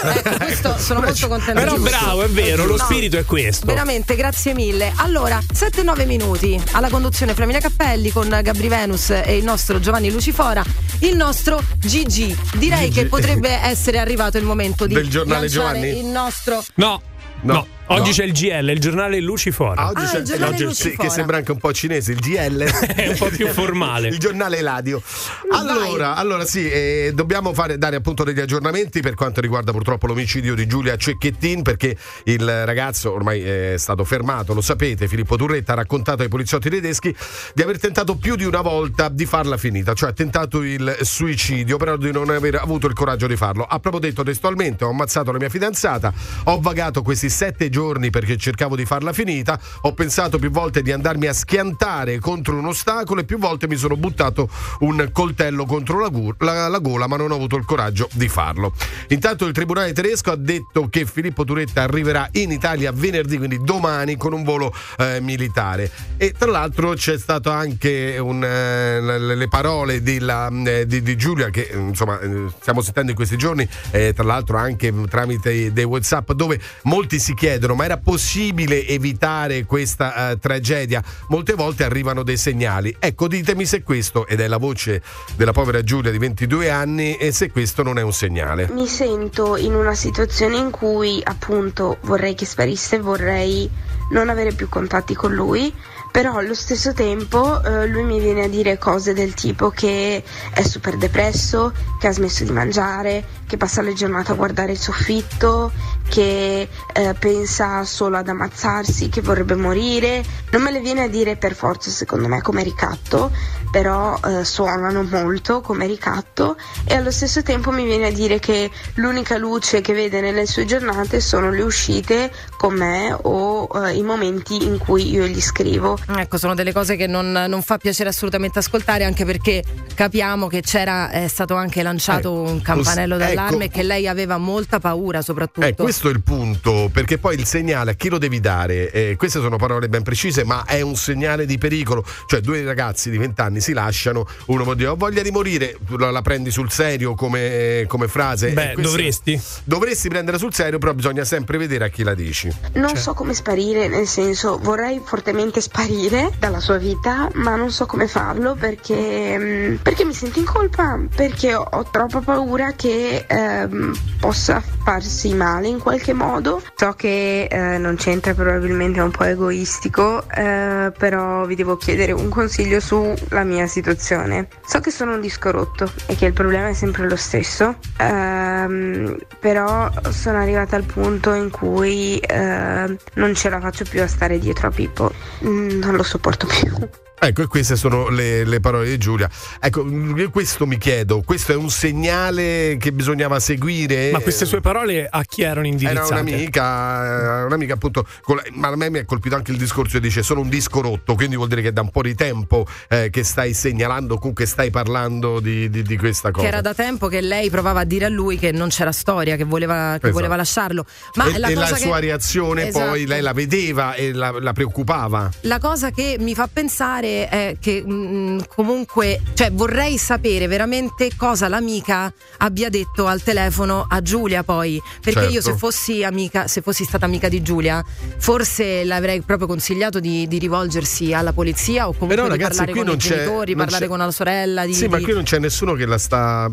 Ecco, 0.03 0.37
questo 0.37 0.79
sono 0.79 1.01
molto 1.01 1.29
contenta 1.29 1.61
Però 1.61 1.75
di 1.75 1.81
questo. 1.81 1.99
bravo, 1.99 2.23
è 2.23 2.29
vero, 2.29 2.65
lo 2.67 2.77
No, 2.77 2.85
spirito 2.85 3.17
è 3.19 3.25
questo. 3.25 3.67
Veramente, 3.67 4.15
grazie 4.17 4.55
mille. 4.55 4.93
Allora, 4.97 5.39
7-9 5.53 6.07
minuti 6.07 6.61
alla 6.73 6.89
conduzione 6.89 7.35
Flamina 7.35 7.59
Cappelli 7.59 8.11
con 8.11 8.29
Gabri 8.29 8.69
Venus 8.69 9.11
e 9.11 9.37
il 9.37 9.45
nostro 9.45 9.81
Giovanni 9.81 10.11
Lucifora, 10.11 10.63
il 11.01 11.17
nostro 11.17 11.61
GG. 11.79 12.57
Direi 12.57 12.85
Gigi. 12.91 13.01
che 13.01 13.07
potrebbe 13.07 13.51
essere 13.51 13.99
arrivato 13.99 14.39
il 14.39 14.45
momento 14.45 14.87
di 14.87 14.95
Del 14.95 15.09
giornale 15.09 15.41
lanciare 15.49 15.81
Giovanni? 15.81 15.99
il 15.99 16.07
nostro 16.07 16.63
No. 16.75 17.01
No, 17.41 17.53
No, 17.55 17.67
oggi 17.89 18.09
no. 18.09 18.15
c'è 18.15 18.25
il 18.25 18.33
GL, 18.33 18.69
il 18.71 18.79
giornale 18.81 19.21
Lucifora. 19.21 19.81
Ah, 19.83 19.89
oggi 19.89 20.03
Ah, 20.05 20.09
c'è 20.09 20.19
il 20.19 20.25
giornale 20.25 20.55
oggi- 20.55 20.65
Lucifora. 20.65 21.09
che 21.09 21.11
sembra 21.15 21.37
anche 21.39 21.53
un 21.53 21.59
po' 21.59 21.73
cinese, 21.73 22.13
il 22.13 22.19
GL. 22.19 22.63
È 22.95 23.09
un 23.09 23.17
po' 23.17 23.29
più 23.29 23.47
formale. 23.49 24.09
Il 24.19 24.19
giornale 24.19 24.59
Eladio. 24.59 25.03
Allora, 25.51 26.15
allora 26.17 26.45
sì, 26.45 26.69
eh, 26.69 27.13
dobbiamo 27.15 27.53
fare, 27.55 27.79
dare 27.79 27.97
appunto 27.97 28.25
degli 28.25 28.41
aggiornamenti 28.41 29.01
per 29.01 29.15
quanto 29.15 29.41
riguarda 29.41 29.73
purtroppo 29.73 30.07
l'omicidio 30.07 30.55
di 30.55 30.67
Giulia 30.67 30.97
Cecchettin, 30.97 31.63
perché 31.63 31.97
il 32.25 32.65
ragazzo 32.65 33.13
ormai 33.13 33.43
è 33.43 33.75
stato 33.79 34.05
fermato, 34.05 34.55
lo 34.55 34.61
sapete, 34.61 35.09
Filippo 35.09 35.37
Turretta 35.37 35.73
ha 35.73 35.77
raccontato 35.77 36.23
ai 36.23 36.29
poliziotti 36.29 36.69
tedeschi 36.71 37.15
di 37.55 37.63
aver 37.63 37.79
tentato 37.79 38.17
più 38.17 38.37
di 38.37 38.45
una 38.45 38.61
volta 38.61 39.09
di 39.09 39.25
farla 39.27 39.57
finita, 39.57 39.95
cioè 39.95 40.11
ha 40.11 40.13
tentato 40.13 40.63
il 40.63 40.99
suicidio, 41.03 41.77
però 41.77 41.97
di 41.97 42.13
non 42.13 42.31
aver 42.31 42.57
avuto 42.57 42.87
il 42.87 42.95
coraggio 42.95 43.27
di 43.27 43.37
farlo. 43.37 43.65
Ha 43.65 43.79
proprio 43.79 44.01
detto 44.01 44.23
testualmente: 44.23 44.85
ho 44.85 44.91
ammazzato 44.91 45.33
la 45.33 45.39
mia 45.39 45.49
fidanzata, 45.49 46.13
ho 46.45 46.61
vagato 46.61 47.03
questi 47.03 47.29
sette 47.31 47.69
giorni 47.69 47.77
perché 48.11 48.37
cercavo 48.37 48.75
di 48.75 48.85
farla 48.85 49.13
finita, 49.13 49.59
ho 49.83 49.93
pensato 49.93 50.39
più 50.39 50.51
volte 50.51 50.83
di 50.83 50.91
andarmi 50.91 51.27
a 51.27 51.33
schiantare 51.33 52.19
contro 52.19 52.57
un 52.57 52.67
ostacolo 52.67 53.21
e 53.21 53.25
più 53.25 53.39
volte 53.39 53.69
mi 53.69 53.77
sono 53.77 53.97
buttato 53.97 54.49
un 54.81 55.09
coltello 55.13 55.65
contro 55.65 56.01
la, 56.01 56.09
gu- 56.09 56.35
la- 56.43 56.67
la 56.67 56.79
gola, 56.79 57.07
ma 57.07 57.17
non 57.17 57.31
ho 57.31 57.37
avuto 57.37 57.55
il 57.57 57.65
coraggio 57.65 58.09
di 58.15 58.29
farlo. 58.29 58.73
Intanto 59.09 59.47
il 59.47 59.53
tribunale 59.53 59.93
tedesco 59.93 60.33
ha 60.33 60.37
detto 60.37 60.89
che 60.89 61.07
Filippo 61.07 61.45
Turetta 61.45 61.83
arriverà 61.83 62.29
in 62.33 62.51
Italia 62.51 62.91
venerdì, 62.91 63.37
quindi 63.39 63.61
domani, 63.63 64.17
con 64.17 64.33
un 64.33 64.43
volo 64.43 64.75
eh, 64.99 65.21
militare. 65.21 65.89
E 66.17 66.35
tra 66.37 66.51
l'altro 66.51 66.95
c'è 66.95 67.17
stato 67.17 67.51
anche 67.51 68.19
un, 68.19 68.43
eh, 68.43 69.01
le 69.01 69.37
le 69.37 69.49
parole 69.49 70.03
della, 70.03 70.51
eh, 70.65 70.85
di, 70.85 71.01
di 71.01 71.17
Giulia 71.17 71.51
che 71.51 71.69
eh, 71.71 71.77
insomma 71.77 72.19
eh, 72.19 72.47
stiamo 72.61 72.81
sentendo 72.83 73.11
in 73.13 73.17
questi 73.17 73.37
giorni, 73.37 73.69
eh, 73.93 74.13
tra 74.13 74.25
l'altro 74.25 74.57
anche 74.59 74.93
tramite 75.09 75.73
dei 75.73 75.85
WhatsApp, 75.85 76.33
dove 76.33 76.61
molti 76.83 77.19
si 77.21 77.35
chiedono: 77.35 77.68
ma 77.75 77.85
era 77.85 77.97
possibile 77.99 78.87
evitare 78.87 79.65
questa 79.65 80.31
eh, 80.31 80.39
tragedia? 80.39 81.03
Molte 81.29 81.55
volte 81.55 81.85
arrivano 81.85 82.23
dei 82.23 82.37
segnali. 82.37 82.95
Ecco, 82.99 83.29
ditemi 83.29 83.65
se 83.67 83.83
questo, 83.83 84.27
ed 84.27 84.41
è 84.41 84.47
la 84.47 84.59
voce 84.59 85.03
della 85.37 85.53
povera 85.53 85.83
Giulia 85.83 86.11
di 86.11 86.19
22 86.19 86.71
anni, 86.71 87.17
e 87.17 87.33
se 87.33 87.51
questo 87.51 87.83
non 87.83 87.99
è 87.99 88.03
un 88.03 88.13
segnale. 88.13 88.69
Mi 88.73 88.87
sento 88.87 89.57
in 89.57 89.75
una 89.75 89.95
situazione 89.95 90.57
in 90.57 90.71
cui 90.71 91.21
appunto 91.23 91.99
vorrei 92.03 92.35
che 92.35 92.47
sparisse, 92.47 93.01
vorrei 93.01 93.69
non 94.11 94.29
avere 94.29 94.53
più 94.53 94.69
contatti 94.69 95.15
con 95.15 95.35
lui, 95.35 95.73
però 96.11 96.37
allo 96.37 96.55
stesso 96.55 96.93
tempo 96.95 97.63
eh, 97.63 97.87
lui 97.87 98.05
mi 98.05 98.19
viene 98.19 98.45
a 98.45 98.49
dire 98.49 98.79
cose 98.79 99.13
del 99.13 99.35
tipo 99.35 99.71
che 99.71 100.23
è 100.53 100.63
super 100.63 100.97
depresso, 100.97 101.73
che 102.01 102.07
ha 102.07 102.13
smesso 102.13 102.45
di 102.45 102.51
mangiare, 102.51 103.25
che 103.47 103.57
passa 103.57 103.83
le 103.83 103.93
giornate 103.93 104.33
a 104.33 104.35
guardare 104.35 104.73
il 104.73 104.79
soffitto, 104.79 105.71
che 106.09 106.69
eh, 106.93 107.15
pensa 107.19 107.85
solo 107.85 108.17
ad 108.17 108.29
ammazzarsi, 108.29 109.09
che 109.09 109.21
vorrebbe 109.21 109.55
morire. 109.55 110.23
Non 110.51 110.63
me 110.63 110.73
le 110.73 110.81
viene 110.81 111.03
a 111.03 111.09
dire 111.09 111.37
per 111.37 111.55
forza 111.55 111.91
secondo 111.91 112.29
me 112.29 112.41
come 112.43 112.63
ricatto, 112.63 113.31
però 113.71 114.19
eh, 114.25 114.45
suonano 114.45 115.03
molto 115.03 115.61
come 115.61 115.87
ricatto 115.87 116.57
e 116.85 116.95
allo 116.95 117.11
stesso 117.11 117.43
tempo 117.43 117.71
mi 117.71 117.85
viene 117.85 118.07
a 118.07 118.13
dire 118.13 118.39
che 118.39 118.71
l'unica 118.95 119.37
luce 119.37 119.81
che 119.81 119.93
vede 119.93 120.21
nelle 120.21 120.47
sue 120.47 120.65
giornate 120.65 121.21
sono 121.21 121.51
le 121.51 121.63
uscite 121.63 122.33
con 122.57 122.75
me 122.75 123.17
o 123.23 123.69
eh, 123.85 123.95
i 123.95 124.03
momenti 124.03 124.65
in 124.65 124.79
cui 124.79 125.11
io 125.11 125.27
gli 125.27 125.41
scrivo. 125.41 125.99
Ecco, 126.17 126.39
sono 126.39 126.55
delle 126.55 126.73
cose 126.73 126.97
che 126.97 127.07
non, 127.07 127.31
non 127.31 127.63
fa 127.63 127.77
piacere 127.77 128.09
assolutamente 128.09 128.59
ascoltare, 128.59 129.05
anche 129.05 129.25
perché 129.25 129.63
capiamo 129.95 130.47
che 130.49 130.63
c'era, 130.63 131.11
è 131.11 131.29
stato 131.29 131.55
anche 131.55 131.83
lanciato 131.83 132.47
Eh, 132.47 132.51
un 132.51 132.63
campanello 132.63 133.17
ecco. 133.17 133.25
d'allarme 133.25 133.65
e 133.67 133.69
che 133.69 133.83
lei 133.83 134.09
aveva 134.09 134.39
molta 134.39 134.79
paura 134.79 135.21
soprattutto. 135.23 135.67
Eh, 135.67 135.75
questo 135.99 136.11
è 136.11 136.13
il 136.13 136.23
punto, 136.23 136.91
perché 136.93 137.19
poi 137.19 137.35
il 137.35 137.45
segnale 137.45 137.91
a 137.91 137.95
chi 137.95 138.09
lo 138.09 138.19
devi 138.19 138.39
dare? 138.39 138.93
Eh, 138.93 139.17
queste 139.17 139.41
sono 139.41 139.57
parole 139.57 139.89
ben 139.89 140.05
precise, 140.05 140.45
ma 140.45 140.65
è 140.65 140.81
un 140.81 140.95
segnale 140.95 141.45
di 141.45 141.59
pericolo. 141.59 142.05
Cioè, 142.27 142.41
due 142.41 142.63
ragazzi 142.63 143.11
di 143.11 143.19
20 143.19 143.41
anni 143.41 143.61
si 143.61 143.73
lasciano, 143.73 144.25
uno 144.47 144.63
può 144.63 144.75
dire 144.75 144.91
ho 144.91 144.95
voglia 144.95 145.23
di 145.23 145.33
morire, 145.33 145.77
la, 145.99 146.13
la 146.13 146.23
prendi 146.23 146.53
sul 146.53 146.71
serio 146.71 147.15
come, 147.15 147.85
come 147.89 148.07
frase. 148.07 148.53
Beh, 148.53 148.75
dovresti. 148.77 149.41
Dovresti 149.65 150.09
prenderla 150.09 150.39
sul 150.39 150.55
serio, 150.55 150.79
però 150.79 150.95
bisogna 150.95 151.25
sempre 151.25 151.59
vedere 151.59 151.87
a 151.87 151.89
chi 151.89 152.05
la 152.05 152.15
dici. 152.15 152.49
Non 152.75 152.95
so 152.95 153.13
come 153.15 153.35
sparire, 153.35 153.89
nel 153.89 154.07
senso 154.07 154.59
vorrei 154.59 155.01
fortemente 155.05 155.61
sparire 155.61 156.31
dalla 156.39 156.61
sua 156.61 156.77
vita, 156.77 157.29
ma 157.35 157.57
non 157.57 157.73
so 157.73 157.87
come 157.87 158.07
farlo 158.07 158.55
perché, 158.55 159.37
mm, 159.37 159.75
perché 159.77 160.05
mi 160.05 160.13
sento 160.13 160.39
in 160.39 160.45
colpa, 160.45 160.97
perché 161.13 161.55
ho, 161.55 161.67
ho 161.69 161.91
troppa 161.91 162.21
paura 162.21 162.73
che 162.73 163.25
ehm, 163.27 163.93
possa 164.21 164.63
farsi 164.85 165.35
male 165.35 165.67
in 165.67 165.79
qualche 165.89 166.13
modo. 166.13 166.63
So 166.75 166.93
che 166.93 167.49
eh, 167.51 167.79
non 167.79 167.97
c'entra, 167.97 168.35
probabilmente 168.35 169.01
è 169.01 169.03
un 169.03 169.11
po' 169.11 169.25
egoistico, 169.25 170.23
eh, 170.31 170.93
però 170.97 171.47
vi 171.47 171.55
devo 171.55 171.79
chiedere 171.79 172.13
un 172.13 172.29
consiglio 172.29 172.79
sulla 172.79 173.43
mia 173.45 173.67
situazione. 173.67 174.49
So 174.67 174.81
che 174.81 174.91
sono 174.91 175.15
un 175.15 175.21
disco 175.23 175.51
rotto 175.51 175.91
e 176.07 176.15
che 176.15 176.27
il 176.27 176.35
problema 176.35 176.69
è 176.69 176.75
sempre 176.75 177.09
lo 177.09 177.17
stesso, 177.17 177.77
ehm, 177.99 179.17
però 179.41 179.91
sono 180.11 180.39
arrivata 180.39 180.77
al 180.77 180.85
punto 180.85 181.33
in 181.33 181.49
cui 181.51 182.19
eh, 182.19 182.97
non 183.15 183.35
ce 183.35 183.49
la 183.49 183.59
faccio 183.59 183.85
più 183.85 184.03
a 184.03 184.07
stare 184.07 184.39
dietro 184.39 184.69
a 184.69 184.71
Pippo, 184.71 185.13
Mm, 185.45 185.81
non 185.81 185.95
lo 185.95 186.03
sopporto 186.03 186.47
più. 186.47 187.08
Ecco, 187.21 187.43
e 187.43 187.47
queste 187.47 187.75
sono 187.77 188.09
le, 188.09 188.45
le 188.45 188.61
parole 188.61 188.89
di 188.89 188.99
Giulia. 188.99 189.29
Ecco, 189.61 189.85
io 189.89 190.31
questo 190.31 190.67
mi 190.67 190.79
chiedo, 190.79 191.23
questo 191.25 191.53
è 191.53 191.57
un 191.57 191.69
segnale 191.71 192.77
che 192.79 192.93
bisognava 192.93 193.41
seguire? 193.41 194.11
Ma 194.13 194.21
queste 194.21 194.45
sue 194.47 194.61
parole 194.61 195.07
a 195.11 195.23
chi 195.25 195.43
erano 195.43 195.61
Era 195.61 195.69
indirizzate? 195.69 196.13
un'amica, 196.13 197.41
eh, 197.41 197.45
un'amica 197.45 197.75
appunto, 197.75 198.07
con 198.23 198.37
la- 198.37 198.43
ma 198.53 198.69
a 198.69 198.77
me 198.77 198.91
mi 198.91 198.99
ha 198.99 199.05
colpito 199.05 199.35
anche 199.35 199.51
il 199.51 199.59
discorso 199.59 199.95
che 199.99 200.01
dice 200.01 200.23
sono 200.23 200.41
un 200.41 200.49
disco 200.49 200.81
rotto, 200.81 201.15
quindi 201.17 201.35
vuol 201.37 201.49
dire 201.49 201.63
che 201.63 201.73
da 201.73 201.81
un 201.81 201.91
po' 201.91 202.03
di 202.03 202.15
tempo 202.15 202.67
eh, 202.89 203.11
che 203.11 203.25
stai 203.25 203.53
segnalando, 203.53 204.17
comunque 204.19 204.47
stai 204.47 204.71
parlando 204.71 205.41
di, 205.41 205.69
di- 205.71 205.83
di 205.83 205.97
questa 205.97 206.31
cosa. 206.31 206.43
Che 206.47 206.53
era 206.53 206.61
da 206.61 206.75
tempo 206.75 207.09
che 207.09 207.21
lei 207.21 207.51
provava 207.51 207.81
a 207.81 207.85
dire 207.85 208.05
a 208.05 208.09
lui 208.09 208.39
che 208.39 208.53
non 208.53 208.69
c'era 208.69 208.93
storia, 208.93 209.37
che 209.37 209.45
voleva, 209.45 209.91
che 209.93 209.97
Esatto. 209.97 210.13
voleva 210.13 210.37
lasciarlo. 210.37 210.85
Ma 211.15 211.27
e 211.27 211.39
la 211.39 211.49
e 211.49 211.55
cosa 211.55 211.71
la 211.71 211.77
che- 211.77 211.83
sua 211.83 211.99
reazione 211.99 212.69
Esatto. 212.69 212.87
poi 212.91 213.07
lei 213.07 213.21
la 213.23 213.33
vedeva 213.33 213.95
e 213.95 214.13
la, 214.13 214.31
la 214.41 214.53
preoccupava. 214.53 215.29
La 215.43 215.59
cosa 215.59 215.91
che 215.91 216.17
mi 216.21 216.35
fa 216.35 216.49
pensare 216.53 217.08
male 217.09 217.29
è 217.29 217.57
che 217.61 217.83
mh, 217.83 218.47
comunque, 218.55 219.21
cioè 219.35 219.51
vorrei 219.53 219.97
sapere 219.99 220.47
veramente 220.47 221.11
cosa 221.17 221.49
l'amica 221.49 222.13
abbia 222.39 222.69
detto 222.69 223.07
al 223.07 223.23
telefono 223.23 223.87
a 223.89 224.01
Giulia 224.03 224.43
poi, 224.43 224.81
perché 225.03 225.21
Certo. 225.21 225.35
io 225.35 225.41
se 225.41 225.57
fossi 225.57 226.05
amica, 226.05 226.47
se 226.47 226.61
fossi 226.61 226.85
stata 226.85 227.07
amica 227.07 227.29
di 227.29 227.43
Giulia, 227.43 227.85
forse 228.19 228.85
l'avrei 228.85 229.21
proprio 229.23 229.47
consigliato 229.49 230.01
di, 230.01 230.29
di 230.29 230.39
rivolgersi 230.39 231.13
alla 231.13 231.33
polizia 231.33 231.89
o 231.89 231.93
comunque 231.93 232.17
Però, 232.17 232.29
di 232.29 232.31
ragazzi, 232.31 232.59
parlare 232.59 232.79
con 232.85 232.95
i 232.95 232.97
genitori, 232.97 233.55
parlare 233.57 233.87
con 233.89 233.99
la 233.99 234.11
sorella 234.11 234.67
di, 234.67 234.75
Sì, 234.75 234.87
ma 234.87 234.99
di- 234.99 235.05
qui 235.05 235.13
non 235.15 235.23
c'è 235.25 235.39
nessuno 235.39 235.75
che 235.75 235.87
la 235.87 235.99
sta 235.99 236.51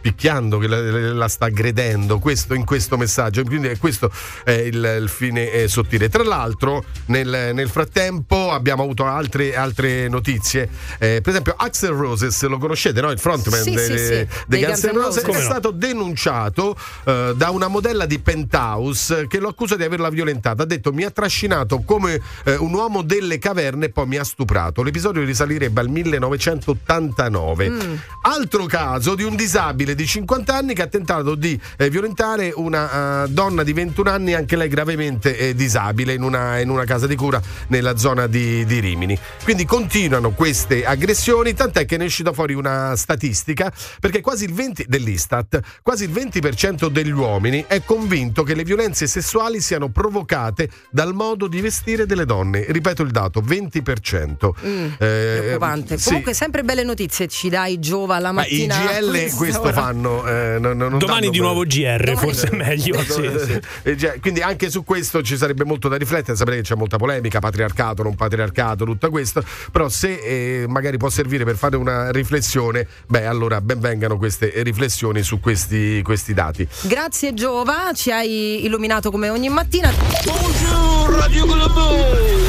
picchiando, 0.00 0.58
che 0.58 0.66
la, 0.68 0.80
la 1.12 1.28
sta 1.28 1.46
aggredendo 1.46 2.18
questo, 2.18 2.54
in 2.54 2.64
questo 2.64 2.96
messaggio. 2.96 3.42
Quindi 3.44 3.68
è 3.68 3.78
questo 3.78 4.10
è 4.44 4.52
il, 4.52 4.98
il 5.02 5.08
fine 5.08 5.50
eh, 5.50 5.68
sottile. 5.68 6.08
Tra 6.08 6.22
l'altro, 6.22 6.84
nel, 7.06 7.50
nel 7.52 7.68
frattempo 7.68 8.50
abbiamo 8.50 8.82
avuto 8.82 9.04
altre, 9.04 9.54
altre 9.56 9.95
notizie. 10.08 10.68
Eh, 10.98 11.20
per 11.20 11.30
esempio, 11.30 11.54
Axel 11.56 11.90
Roses, 11.90 12.42
lo 12.44 12.58
conoscete, 12.58 13.00
no? 13.00 13.10
Il 13.10 13.18
frontman 13.18 13.62
Sì, 13.62 13.74
dei, 13.74 13.84
sì, 13.84 13.98
sì, 13.98 14.08
dei 14.08 14.26
dei 14.46 14.64
Guns 14.64 14.82
N' 14.84 14.92
Roses, 14.92 15.22
è 15.22 15.32
no? 15.32 15.40
stato 15.40 15.70
denunciato 15.70 16.76
eh, 17.04 17.32
da 17.36 17.50
una 17.50 17.68
modella 17.68 18.06
di 18.06 18.18
Penthouse 18.18 19.26
che 19.28 19.38
lo 19.38 19.48
accusa 19.48 19.76
di 19.76 19.84
averla 19.84 20.08
violentata. 20.08 20.62
Ha 20.62 20.66
detto 20.66 20.92
mi 20.92 21.04
ha 21.04 21.10
trascinato 21.10 21.82
come 21.84 22.20
eh, 22.44 22.56
un 22.56 22.72
uomo 22.72 23.02
delle 23.02 23.38
caverne 23.38 23.86
e 23.86 23.90
poi 23.90 24.06
mi 24.06 24.16
ha 24.16 24.24
stuprato. 24.24 24.82
L'episodio 24.82 25.24
risalirebbe 25.24 25.80
al 25.80 25.88
1989. 25.88 27.70
Mm. 27.70 27.94
Altro 28.22 28.66
caso 28.66 29.14
di 29.14 29.22
un 29.22 29.36
disabile 29.36 29.94
di 29.94 30.06
50 30.06 30.54
anni 30.54 30.74
che 30.74 30.82
ha 30.82 30.86
tentato 30.86 31.34
di 31.34 31.58
eh, 31.76 31.90
violentare 31.90 32.52
una 32.54 33.24
eh, 33.24 33.28
donna 33.28 33.62
di 33.62 33.72
21 33.72 34.10
anni, 34.10 34.34
anche 34.34 34.56
lei 34.56 34.68
gravemente 34.68 35.36
eh, 35.36 35.54
disabile, 35.54 36.12
in 36.14 36.22
una, 36.22 36.58
in 36.60 36.70
una 36.70 36.84
casa 36.84 37.06
di 37.06 37.16
cura 37.16 37.40
nella 37.68 37.96
zona 37.96 38.26
di, 38.26 38.64
di 38.64 38.80
Rimini. 38.80 39.18
Quindi 39.42 39.64
continuano 39.90 40.32
queste 40.32 40.84
aggressioni, 40.84 41.54
tant'è 41.54 41.84
che 41.86 41.96
ne 41.96 42.02
è 42.02 42.06
uscita 42.08 42.32
fuori 42.32 42.54
una 42.54 42.96
statistica 42.96 43.72
perché 44.00 44.20
quasi 44.20 44.42
il 44.44 44.52
20 44.52 44.86
dell'Istat, 44.88 45.60
quasi 45.80 46.02
il 46.02 46.10
20% 46.10 46.88
degli 46.88 47.12
uomini 47.12 47.64
è 47.68 47.80
convinto 47.84 48.42
che 48.42 48.54
le 48.54 48.64
violenze 48.64 49.06
sessuali 49.06 49.60
siano 49.60 49.88
provocate 49.90 50.68
dal 50.90 51.14
modo 51.14 51.46
di 51.46 51.60
vestire 51.60 52.04
delle 52.04 52.24
donne. 52.24 52.64
Ripeto 52.68 53.02
il 53.04 53.12
dato, 53.12 53.40
20%. 53.40 54.54
Mm, 54.66 54.84
Eh, 54.86 54.96
preoccupante. 54.98 55.98
sì. 55.98 56.08
Comunque 56.08 56.34
sempre 56.34 56.64
belle 56.64 56.82
notizie 56.82 57.28
ci 57.28 57.48
dai 57.48 57.78
Giova 57.78 58.18
la 58.18 58.32
Ma 58.32 58.44
i 58.44 58.66
mattina. 58.66 58.98
GL 58.98 59.36
questo 59.36 59.60
ora. 59.60 59.72
fanno. 59.72 60.26
eh, 60.26 60.58
non- 60.58 60.76
non 60.76 60.98
Domani 60.98 61.20
danno 61.20 61.30
di 61.30 61.38
nuovo 61.38 61.62
GR, 61.62 61.96
Domani- 62.02 62.16
forse 62.26 62.48
è 62.48 62.56
meglio. 62.56 63.00
sì, 63.04 63.30
sì. 63.44 63.60
Eh, 63.84 64.18
Quindi 64.20 64.40
anche 64.40 64.68
su 64.68 64.82
questo 64.82 65.22
ci 65.22 65.36
sarebbe 65.36 65.64
molto 65.64 65.86
da 65.88 65.96
riflettere, 65.96 66.36
sapete 66.36 66.56
che 66.56 66.62
c'è 66.64 66.74
molta 66.74 66.96
polemica, 66.96 67.38
patriarcato, 67.38 68.02
non 68.02 68.16
patriarcato, 68.16 68.84
tutto 68.84 69.10
questo, 69.10 69.44
però 69.76 69.90
se 69.90 70.62
eh, 70.62 70.64
magari 70.68 70.96
può 70.96 71.10
servire 71.10 71.44
per 71.44 71.54
fare 71.54 71.76
una 71.76 72.10
riflessione, 72.10 72.88
beh 73.08 73.26
allora 73.26 73.60
benvengano 73.60 74.16
queste 74.16 74.50
riflessioni 74.62 75.22
su 75.22 75.38
questi, 75.38 76.00
questi 76.02 76.32
dati. 76.32 76.66
Grazie 76.84 77.34
Giova, 77.34 77.90
ci 77.92 78.10
hai 78.10 78.64
illuminato 78.64 79.10
come 79.10 79.28
ogni 79.28 79.50
mattina. 79.50 79.92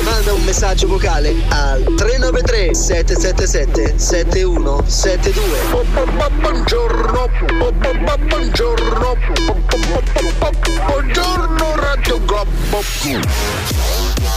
Manda 0.05 0.31
un 0.31 0.43
messaggio 0.45 0.87
vocale 0.87 1.35
al 1.49 1.83
393 1.97 2.73
777 2.73 3.99
7172. 3.99 5.43
Buongiorno, 6.39 7.27
buongiorno, 8.29 9.17
buongiorno 10.95 11.75
Radio 11.75 12.21
Globo. 12.23 12.79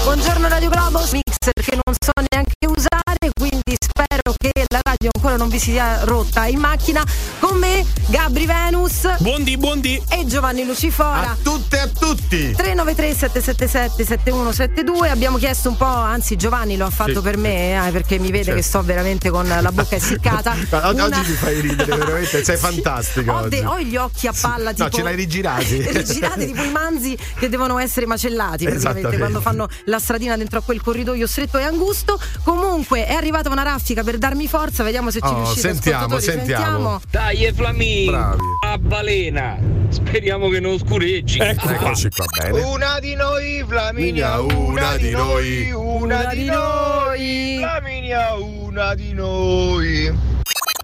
Buongiorno 0.02 0.49
Radio 0.49 0.68
Globo, 0.68 1.06
che 1.40 1.73
non 1.73 1.94
so 1.99 2.12
neanche 2.30 2.66
usare, 2.66 3.32
quindi 3.35 3.75
spero 3.78 4.35
che 4.37 4.50
la 4.68 4.80
radio 4.82 5.09
ancora 5.16 5.37
non 5.38 5.49
vi 5.49 5.59
sia 5.59 6.04
rotta 6.04 6.44
in 6.47 6.59
macchina. 6.59 7.02
Con 7.38 7.56
me 7.59 7.82
Gabri 8.09 8.44
Venus 8.44 9.09
Buondì, 9.20 9.56
buondì. 9.56 10.02
e 10.11 10.26
Giovanni 10.26 10.66
Lucifora. 10.66 11.30
A 11.30 11.37
tutte 11.42 11.76
e 11.78 11.80
a 11.80 11.88
tutti! 11.88 12.52
393 12.52 13.14
777 13.14 14.04
7172 14.04 15.09
abbiamo 15.09 15.38
chiesto 15.38 15.70
un 15.70 15.78
po', 15.78 15.87
anzi 15.87 16.37
Giovanni 16.37 16.76
lo 16.76 16.85
ha 16.85 16.90
fatto 16.90 17.14
Sì. 17.14 17.20
per 17.20 17.38
me 17.38 17.87
eh, 17.87 17.90
perché 17.90 18.18
mi 18.18 18.30
vede 18.30 18.44
Certo. 18.44 18.61
che 18.61 18.62
sto 18.66 18.82
veramente 18.82 19.30
con 19.30 19.49
la 19.49 19.73
bocca 19.73 19.97
essiccata. 19.97 20.54
Una- 20.90 21.04
oggi 21.06 21.20
mi 21.20 21.35
fai 21.37 21.61
ridere, 21.61 21.97
veramente, 21.97 22.44
sei 22.44 22.56
Sì, 22.59 22.62
fantastico. 22.62 23.32
Ho, 23.32 23.38
oggi. 23.38 23.49
de- 23.49 23.64
ho 23.64 23.80
gli 23.80 23.97
occhi 23.97 24.26
a 24.26 24.35
palla 24.38 24.73
tipo 24.73 24.82
No, 24.85 24.90
ce 24.90 25.02
l'hai 25.02 25.14
rigirati. 25.16 25.80
rigirati 25.90 26.44
tipo 26.47 26.62
i 26.62 26.70
manzi 26.70 27.16
che 27.38 27.49
devono 27.49 27.78
essere 27.78 28.04
macellati 28.04 28.66
praticamente 28.66 29.16
quando 29.16 29.40
fanno 29.40 29.66
la 29.85 29.99
stradina 29.99 30.37
dentro 30.37 30.59
a 30.59 30.62
quel 30.62 30.82
corridoio 30.82 31.26
stretto 31.30 31.58
e 31.58 31.62
angusto. 31.62 32.20
Comunque 32.42 33.06
è 33.06 33.14
arrivata 33.14 33.49
una 33.49 33.62
raffica 33.62 34.02
per 34.02 34.18
darmi 34.18 34.49
forza, 34.49 34.82
vediamo 34.82 35.10
se 35.10 35.20
ci 35.20 35.26
Oh, 35.26 35.34
riuscite 35.37 35.60
sentiamo, 35.60 36.18
sentiamo. 36.18 37.00
Dai, 37.10 37.50
Flamingo! 37.54 38.10
Bravi. 38.10 38.42
A 38.66 38.78
balena! 38.78 39.58
Speriamo 39.88 40.49
che 40.49 40.60
non 40.60 40.78
scureggi. 40.78 41.38
Ecco 41.38 41.66
qua. 41.66 41.75
Eccoci 41.75 42.08
qua 42.10 42.25
bene. 42.38 42.60
Una 42.62 42.99
di 43.00 43.14
noi, 43.14 43.64
Flaminia, 43.66 44.37
Flaminia, 44.37 44.58
una 44.66 44.96
di 44.96 45.10
noi. 45.10 45.70
una 45.72 46.25
di 46.34 46.44
noi, 46.44 47.56
Flaminia, 47.58 48.34
una 48.34 48.94
di 48.94 49.12
noi. 49.12 50.18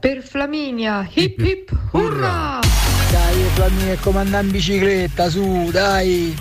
Per 0.00 0.22
Flaminia, 0.22 1.08
hip 1.12 1.38
hip 1.40 1.76
hurra! 1.90 2.60
Dai, 3.10 3.44
Flaminia, 3.54 3.98
andare 4.20 4.44
in 4.44 4.50
bicicletta, 4.52 5.28
su, 5.28 5.68
dai. 5.72 6.34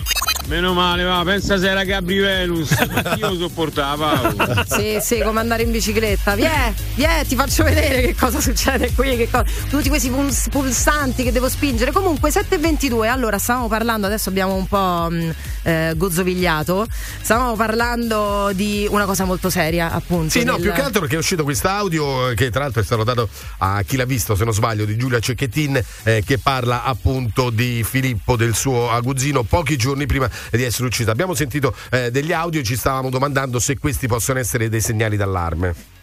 Meno 0.48 0.72
male, 0.74 1.02
va, 1.02 1.22
pensa 1.24 1.58
se 1.58 1.68
era 1.68 1.82
Gabri 1.82 2.18
Venus. 2.18 2.70
Io 3.18 3.30
lo 3.30 3.36
sopportavo. 3.36 4.64
Sì, 4.68 4.98
sì, 5.00 5.20
come 5.20 5.40
andare 5.40 5.64
in 5.64 5.72
bicicletta. 5.72 6.36
Vie, 6.36 6.72
vie, 6.94 7.24
ti 7.26 7.34
faccio 7.34 7.64
vedere 7.64 8.00
che 8.02 8.14
cosa 8.14 8.40
succede 8.40 8.92
qui. 8.94 9.16
Che 9.16 9.28
co- 9.28 9.44
tutti 9.68 9.88
questi 9.88 10.08
puls- 10.08 10.48
pulsanti 10.48 11.24
che 11.24 11.32
devo 11.32 11.48
spingere. 11.48 11.90
Comunque, 11.90 12.30
7.22. 12.30 13.08
Allora, 13.08 13.38
stavamo 13.38 13.66
parlando, 13.66 14.06
adesso 14.06 14.28
abbiamo 14.28 14.54
un 14.54 14.68
po' 14.68 15.08
mh, 15.10 15.34
eh, 15.64 15.92
gozzovigliato. 15.96 16.86
Stavamo 17.20 17.56
parlando 17.56 18.50
di 18.54 18.86
una 18.88 19.04
cosa 19.04 19.24
molto 19.24 19.50
seria, 19.50 19.90
appunto. 19.90 20.30
Sì, 20.30 20.44
no, 20.44 20.52
del- 20.52 20.62
più 20.62 20.72
che 20.72 20.80
altro 20.80 21.00
perché 21.00 21.16
è 21.16 21.18
uscito 21.18 21.42
quest'audio 21.42 22.30
eh, 22.30 22.34
che 22.36 22.50
tra 22.50 22.60
l'altro 22.60 22.82
è 22.82 22.84
stato 22.84 23.02
dato 23.02 23.28
a 23.58 23.82
chi 23.82 23.96
l'ha 23.96 24.04
visto, 24.04 24.36
se 24.36 24.44
non 24.44 24.52
sbaglio, 24.54 24.84
di 24.84 24.96
Giulia 24.96 25.18
Cecchettin, 25.18 25.82
eh, 26.04 26.22
che 26.24 26.38
parla 26.38 26.84
appunto 26.84 27.50
di 27.50 27.82
Filippo, 27.82 28.36
del 28.36 28.54
suo 28.54 28.92
aguzzino, 28.92 29.42
pochi 29.42 29.76
giorni 29.76 30.06
prima 30.06 30.30
di 30.50 30.62
essere 30.62 30.86
ucciso. 30.86 31.10
Abbiamo 31.10 31.34
sentito 31.34 31.74
eh, 31.90 32.10
degli 32.10 32.32
audio 32.32 32.60
e 32.60 32.62
ci 32.62 32.76
stavamo 32.76 33.10
domandando 33.10 33.58
se 33.58 33.78
questi 33.78 34.06
possono 34.06 34.38
essere 34.38 34.68
dei 34.68 34.80
segnali 34.80 35.16
d'allarme. 35.16 35.94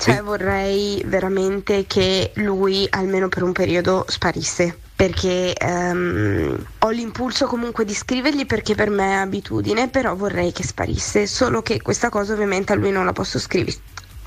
Cioè 0.00 0.22
vorrei 0.22 1.02
veramente 1.04 1.84
che 1.86 2.32
lui 2.36 2.86
almeno 2.88 3.28
per 3.28 3.42
un 3.42 3.52
periodo 3.52 4.06
sparisse. 4.08 4.78
Perché 4.96 5.54
ehm, 5.54 6.66
ho 6.78 6.88
l'impulso 6.90 7.46
comunque 7.46 7.84
di 7.86 7.94
scrivergli 7.94 8.44
perché 8.44 8.74
per 8.74 8.90
me 8.90 9.12
è 9.12 9.16
abitudine, 9.16 9.88
però 9.88 10.14
vorrei 10.14 10.52
che 10.52 10.62
sparisse. 10.62 11.26
Solo 11.26 11.62
che 11.62 11.80
questa 11.80 12.08
cosa 12.08 12.32
ovviamente 12.32 12.72
a 12.72 12.76
lui 12.76 12.90
non 12.90 13.04
la 13.04 13.12
posso 13.12 13.38
scrivi- 13.38 13.78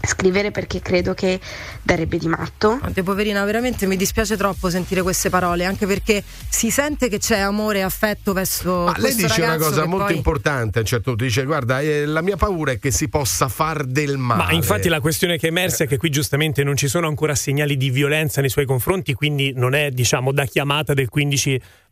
scrivere 0.05 0.51
perché 0.51 0.81
credo 0.81 1.13
che 1.13 1.39
darebbe 1.81 2.17
di 2.17 2.27
matto. 2.27 2.79
Oddio, 2.83 3.03
poverina, 3.03 3.43
veramente 3.45 3.86
mi 3.86 3.95
dispiace 3.95 4.36
troppo 4.36 4.69
sentire 4.69 5.01
queste 5.01 5.29
parole, 5.29 5.65
anche 5.65 5.88
perché 5.88 6.24
si 6.50 6.69
sente 6.69 7.07
che 7.07 7.19
c'è 7.19 7.39
amore 7.39 7.79
e 7.79 7.81
affetto 7.81 8.33
verso 8.33 8.83
Ma 8.86 8.95
lei 8.98 9.15
dice 9.15 9.41
una 9.41 9.57
cosa 9.57 9.86
molto 9.86 10.07
poi- 10.07 10.15
importante 10.15 10.79
a 10.79 10.81
un 10.81 10.88
certo 10.88 11.12
punto, 11.12 11.24
dice 11.24 11.45
guarda 11.45 11.79
eh, 11.79 12.05
la 12.05 12.22
mia 12.22 12.36
paura 12.36 12.72
è 12.74 12.79
che 12.79 12.91
si 12.91 13.07
possa 13.07 13.48
far 13.48 13.86
del 13.86 14.17
male. 14.17 14.43
Ma 14.43 14.51
infatti 14.51 14.89
la 14.89 15.00
questione 15.00 15.38
che 15.38 15.48
è 15.48 15.50
emersa 15.50 15.86
è 15.86 15.88
che 15.88 15.98
qui 15.98 16.10
giustamente 16.10 16.63
non 16.63 16.75
ci 16.75 16.88
sono 16.88 17.07
ancora 17.07 17.33
segnali 17.36 17.77
di 17.77 17.89
violenza 17.89 18.41
nei 18.41 18.50
suoi 18.50 18.65
confronti, 18.65 19.13
quindi 19.13 19.53
non 19.55 19.74
è 19.74 19.89
diciamo 19.89 20.31
da 20.31 20.45
chiamata 20.45 20.93
del 20.93 21.07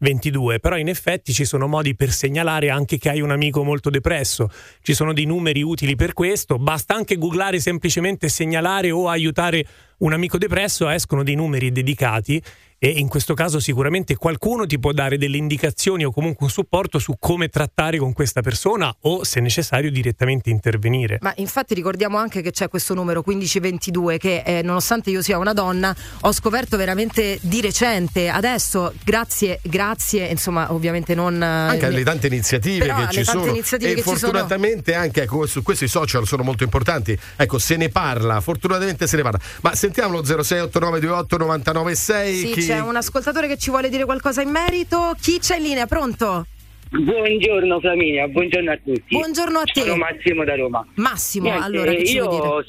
15-22, 0.02 0.60
però 0.60 0.78
in 0.78 0.88
effetti 0.88 1.34
ci 1.34 1.46
sono 1.46 1.68
modi 1.68 1.96
per 1.96 2.12
segnalare 2.12 2.70
anche 2.70 2.98
che 2.98 3.10
hai 3.10 3.22
un 3.22 3.32
amico 3.32 3.64
molto 3.64 3.90
depresso, 3.90 4.50
ci 4.82 4.94
sono 4.94 5.14
dei 5.14 5.26
numeri 5.26 5.62
utili 5.62 5.96
per 5.96 6.14
questo, 6.14 6.58
basta 6.58 6.96
anche 6.96 7.18
googlare 7.18 7.60
semplicemente 7.60 8.28
segnalare 8.30 8.92
o 8.92 9.08
aiutare 9.08 9.66
un 10.00 10.14
amico 10.14 10.38
depresso, 10.38 10.90
escono 10.90 11.24
dei 11.24 11.36
numeri 11.36 11.72
dedicati 11.72 12.42
e 12.84 12.90
in 12.90 13.08
questo 13.08 13.36
caso 13.36 13.60
sicuramente 13.60 14.16
qualcuno 14.16 14.66
ti 14.66 14.80
può 14.80 14.92
dare 14.92 15.20
delle 15.20 15.38
indicazioni 15.38 16.04
o 16.04 16.12
comunque 16.12 16.46
un 16.48 16.52
supporto 16.52 16.98
su 16.98 17.14
come 17.20 17.48
trattare 17.48 18.00
con 18.00 18.12
questa 18.12 18.42
persona 18.42 18.92
o 19.02 19.24
se 19.24 19.40
necessario 19.40 19.92
direttamente 19.92 20.50
intervenire. 20.50 21.20
Ma 21.22 21.32
infatti 21.36 21.76
ricordiamo 21.76 22.18
anche 22.18 22.42
che 22.42 22.50
c'è 22.50 22.70
questo 22.70 22.96
numero 22.96 23.22
1522 23.24 24.18
che 24.18 24.42
eh, 24.44 24.62
nonostante 24.64 25.12
io 25.12 25.22
sia 25.22 25.38
una 25.38 25.54
donna 25.54 25.96
ho 26.22 26.32
scoperto 26.32 26.76
veramente 26.76 27.38
di 27.42 27.62
recente. 27.62 28.30
Adesso 28.30 28.96
grazie, 29.04 29.60
grazie, 29.62 30.26
insomma 30.26 30.74
ovviamente 30.74 31.14
non... 31.14 31.40
eh, 31.40 31.46
anche 31.46 31.86
alle 31.86 32.02
tante 32.04 32.26
iniziative 32.26 32.86
Però 32.86 32.96
che 32.96 33.02
alle 33.04 33.12
ci 33.12 33.24
tante 33.24 33.40
sono 33.42 33.52
iniziative 33.52 33.92
e 33.92 33.94
che 33.94 34.00
ci 34.02 34.06
sono. 34.08 34.18
fortunatamente 34.18 34.96
anche 34.96 35.22
ecco, 35.22 35.46
su 35.46 35.62
questi 35.62 35.88
social 35.88 36.26
sono 36.26 36.42
molto 36.42 36.64
importanti 36.64 37.16
ecco 37.36 37.60
se 37.60 37.76
ne 37.76 37.90
parla 37.90 38.42
fortunatamente 38.42 39.06
se 39.06 39.18
ne 39.18 39.22
parla 39.22 39.40
ma 39.62 39.76
sentiamo 39.76 40.14
lo 40.14 40.24
068928 40.24 41.38
996 41.38 42.38
Sì, 42.38 42.50
chi... 42.52 42.70
c'è 42.72 42.80
un 42.80 42.96
ascoltatore 42.96 43.48
che 43.48 43.58
ci 43.58 43.70
vuole 43.70 43.90
dire 43.90 44.06
qualcosa 44.06 44.42
in 44.42 44.50
merito. 44.50 45.14
Chi 45.20 45.40
c'è 45.40 45.58
in 45.58 45.64
linea? 45.64 45.86
Pronto? 45.88 46.46
Buongiorno 46.90 47.82
Flaminia, 47.82 48.28
buongiorno 48.30 48.72
a 48.72 48.78
tutti. 48.78 49.04
Buongiorno 49.10 49.60
a 49.60 49.64
te. 49.64 49.82
Sono 49.82 49.98
Massimo 49.98 50.44
da 50.46 50.56
Roma. 50.56 50.88
Massimo, 50.96 51.50
Niente, 51.50 51.66
allora 51.66 51.92
che 51.92 52.02
io, 52.04 52.64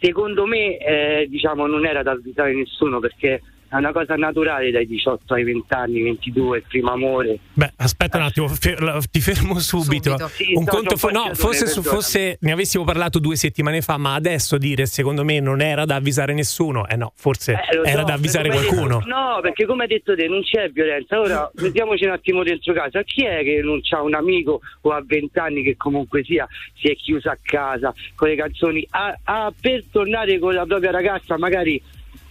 secondo 0.00 0.44
me, 0.44 0.76
eh, 0.78 1.26
diciamo, 1.28 1.66
non 1.66 1.86
era 1.86 2.02
da 2.02 2.12
avvisare 2.12 2.52
nessuno 2.52 2.98
perché 2.98 3.40
è 3.68 3.76
una 3.76 3.92
cosa 3.92 4.14
naturale 4.16 4.70
dai 4.70 4.86
18 4.86 5.34
ai 5.34 5.44
20 5.44 5.74
anni, 5.74 6.02
22, 6.02 6.56
il 6.58 6.64
primo 6.68 6.90
amore. 6.92 7.38
Beh, 7.52 7.72
aspetta 7.76 8.16
un 8.18 8.24
attimo, 8.24 8.48
fe- 8.48 8.76
la- 8.78 9.00
ti 9.10 9.20
fermo 9.20 9.58
subito. 9.58 10.10
Subito. 10.10 10.28
Sì, 10.28 10.52
un 10.54 10.64
conto 10.64 10.96
fo- 10.96 11.10
no, 11.10 11.30
forse, 11.34 11.66
su- 11.66 11.82
fosse 11.82 12.38
ne 12.40 12.52
avessimo 12.52 12.84
parlato 12.84 13.18
due 13.18 13.36
settimane 13.36 13.80
fa, 13.82 13.96
ma 13.98 14.14
adesso 14.14 14.56
dire 14.58 14.86
secondo 14.86 15.24
me 15.24 15.40
non 15.40 15.60
era 15.60 15.84
da 15.84 15.96
avvisare 15.96 16.32
nessuno, 16.34 16.86
eh 16.88 16.96
no, 16.96 17.12
forse 17.16 17.52
Eh, 17.52 17.88
era 17.88 18.00
so, 18.00 18.06
da 18.06 18.12
avvisare 18.14 18.48
qualcuno. 18.48 18.98
detto- 18.98 19.08
no, 19.08 19.38
perché 19.42 19.66
come 19.66 19.82
hai 19.82 19.88
detto 19.88 20.14
te, 20.14 20.26
non 20.28 20.42
c'è 20.42 20.68
violenza. 20.70 21.20
Ora 21.20 21.50
mettiamoci 21.56 22.04
un 22.04 22.10
attimo 22.12 22.42
dentro 22.42 22.72
casa. 22.72 23.02
Chi 23.02 23.24
è 23.24 23.42
che 23.42 23.60
non 23.62 23.80
ha 23.90 24.02
un 24.02 24.14
amico 24.14 24.60
o 24.82 24.90
a 24.90 25.02
20 25.04 25.38
anni 25.38 25.62
che 25.62 25.76
comunque 25.76 26.22
sia 26.24 26.46
si 26.74 26.88
è 26.88 26.94
chiuso 26.96 27.28
a 27.30 27.36
casa 27.42 27.92
con 28.14 28.28
le 28.28 28.36
canzoni? 28.36 28.86
A- 28.90 29.18
a- 29.24 29.52
per 29.60 29.84
tornare 29.90 30.38
con 30.38 30.54
la 30.54 30.64
propria 30.64 30.90
ragazza, 30.90 31.36
magari 31.38 31.80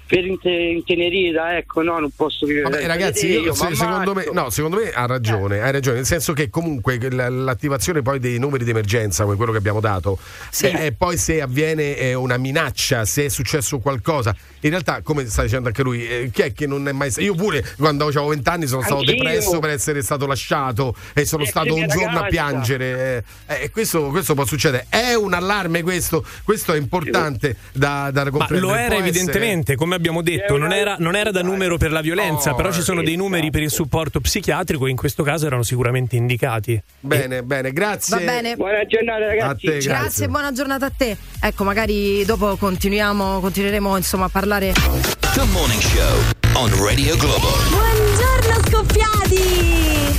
per 0.08 0.26
inte- 0.26 0.50
intenerire, 0.50 1.58
ecco, 1.58 1.82
no, 1.84 2.00
non 2.00 2.10
posso 2.16 2.46
vivere. 2.46 2.70
Vabbè, 2.70 2.86
ragazzi, 2.88 3.28
io- 3.28 3.54
se- 3.54 3.76
secondo, 3.76 4.14
me, 4.14 4.30
no, 4.32 4.50
secondo 4.50 4.78
me 4.78 4.90
ha 4.92 5.06
ragione, 5.06 5.62
hai 5.62 5.72
ragione, 5.72 5.98
nel 5.98 6.06
senso 6.06 6.34
che 6.34 6.50
comunque 6.50 6.98
l'attivazione 7.10 8.02
poi 8.02 8.20
dei 8.20 8.40
numeri 8.40 8.64
di 8.64 8.70
emergenza, 8.72 9.24
come 9.24 9.36
quello 9.36 9.52
che 9.52 9.58
abbiamo 9.58 9.80
dato, 9.80 10.18
e, 10.62 10.86
e 10.86 10.92
poi 10.94 11.18
se 11.18 11.42
avviene 11.42 11.98
eh, 11.98 12.14
una 12.14 12.38
minaccia, 12.38 13.06
se 13.06 13.26
è 13.26 13.30
successo 13.30 13.80
qualcosa, 13.80 14.36
in 14.62 14.70
realtà, 14.70 15.02
come 15.02 15.26
sta 15.28 15.44
dicendo 15.44 15.68
anche 15.68 15.84
lui, 15.84 16.08
eh, 16.08 16.30
chi 16.34 16.42
è 16.42 16.54
che 16.54 16.66
non 16.68 16.88
è 16.88 16.92
mai 16.92 17.12
stato? 17.12 17.26
Io 17.26 17.36
pure, 17.36 17.64
quando 17.78 18.06
avevo 18.06 18.28
20 18.28 18.50
anni, 18.50 18.68
sono 18.68 18.82
stato 18.82 19.00
Anch'io. 19.00 19.16
depresso 19.16 19.60
per 19.60 19.70
essere 19.72 20.02
stato 20.02 20.26
lasciato 20.26 20.96
e 21.14 21.26
sono 21.26 21.44
Ex 21.44 21.50
stato 21.50 21.74
un 21.74 21.80
mia 21.80 21.88
giorno 21.88 22.08
a 22.08 22.22
ragazza. 22.22 22.28
piangere. 22.30 23.24
eh, 23.48 23.64
e 23.64 23.70
questo, 23.70 24.08
questo 24.10 24.34
può 24.34 24.46
succedere. 24.46 24.86
È 24.90 25.14
un 25.14 25.34
allarme 25.34 25.84
questo, 25.84 26.24
questo 26.44 26.74
è 26.74 26.78
importante 26.78 27.56
da, 27.74 28.10
da 28.12 28.24
Ma 28.24 28.30
comprendere. 28.32 28.60
lo 28.72 28.76
era 28.76 28.96
Può 28.96 29.04
evidentemente, 29.06 29.76
come 29.76 29.97
abbiamo 29.98 30.22
detto, 30.22 30.58
non 30.58 30.72
era, 30.72 30.96
non 31.00 31.16
era 31.16 31.32
da 31.32 31.42
numero 31.42 31.78
per 31.78 31.92
la 31.92 32.02
violenza, 32.02 32.52
Oh, 32.52 32.56
però 32.56 32.72
ci 32.72 32.82
sono 32.82 33.04
dei 33.04 33.16
numeri 33.16 33.52
per 33.52 33.62
il 33.62 33.70
supporto 33.72 34.20
psichiatrico 34.22 34.88
e 34.88 34.90
in 34.90 34.96
questo 34.96 35.24
caso 35.24 35.46
erano 35.46 35.64
sicuramente 35.64 36.16
indicati. 36.16 36.82
Bene, 37.00 37.44
bene, 37.44 37.72
grazie. 37.74 38.18
Va 38.18 38.24
bene. 38.24 38.56
Buona 38.56 38.86
giornata, 38.86 39.26
ragazzi. 39.26 39.66
Te, 39.68 39.78
Grazie. 39.80 40.26
e 40.26 40.28
buona 40.30 40.52
giornata 40.52 40.86
a 40.86 40.92
te. 40.96 41.18
Ecco, 41.42 41.64
magari 41.64 42.24
dopo 42.26 42.56
continuiamo, 42.58 43.40
continueremo 43.40 43.98
insomma 43.98 44.26
a 44.26 44.30
parlare. 44.30 44.74
The 44.74 45.44
Morning 45.52 45.82
Show 45.82 46.18
on 46.54 46.84
Radio 46.84 47.16
Globo. 47.18 47.48
Buongiorno 47.70 48.70
scoppiati! 48.70 50.16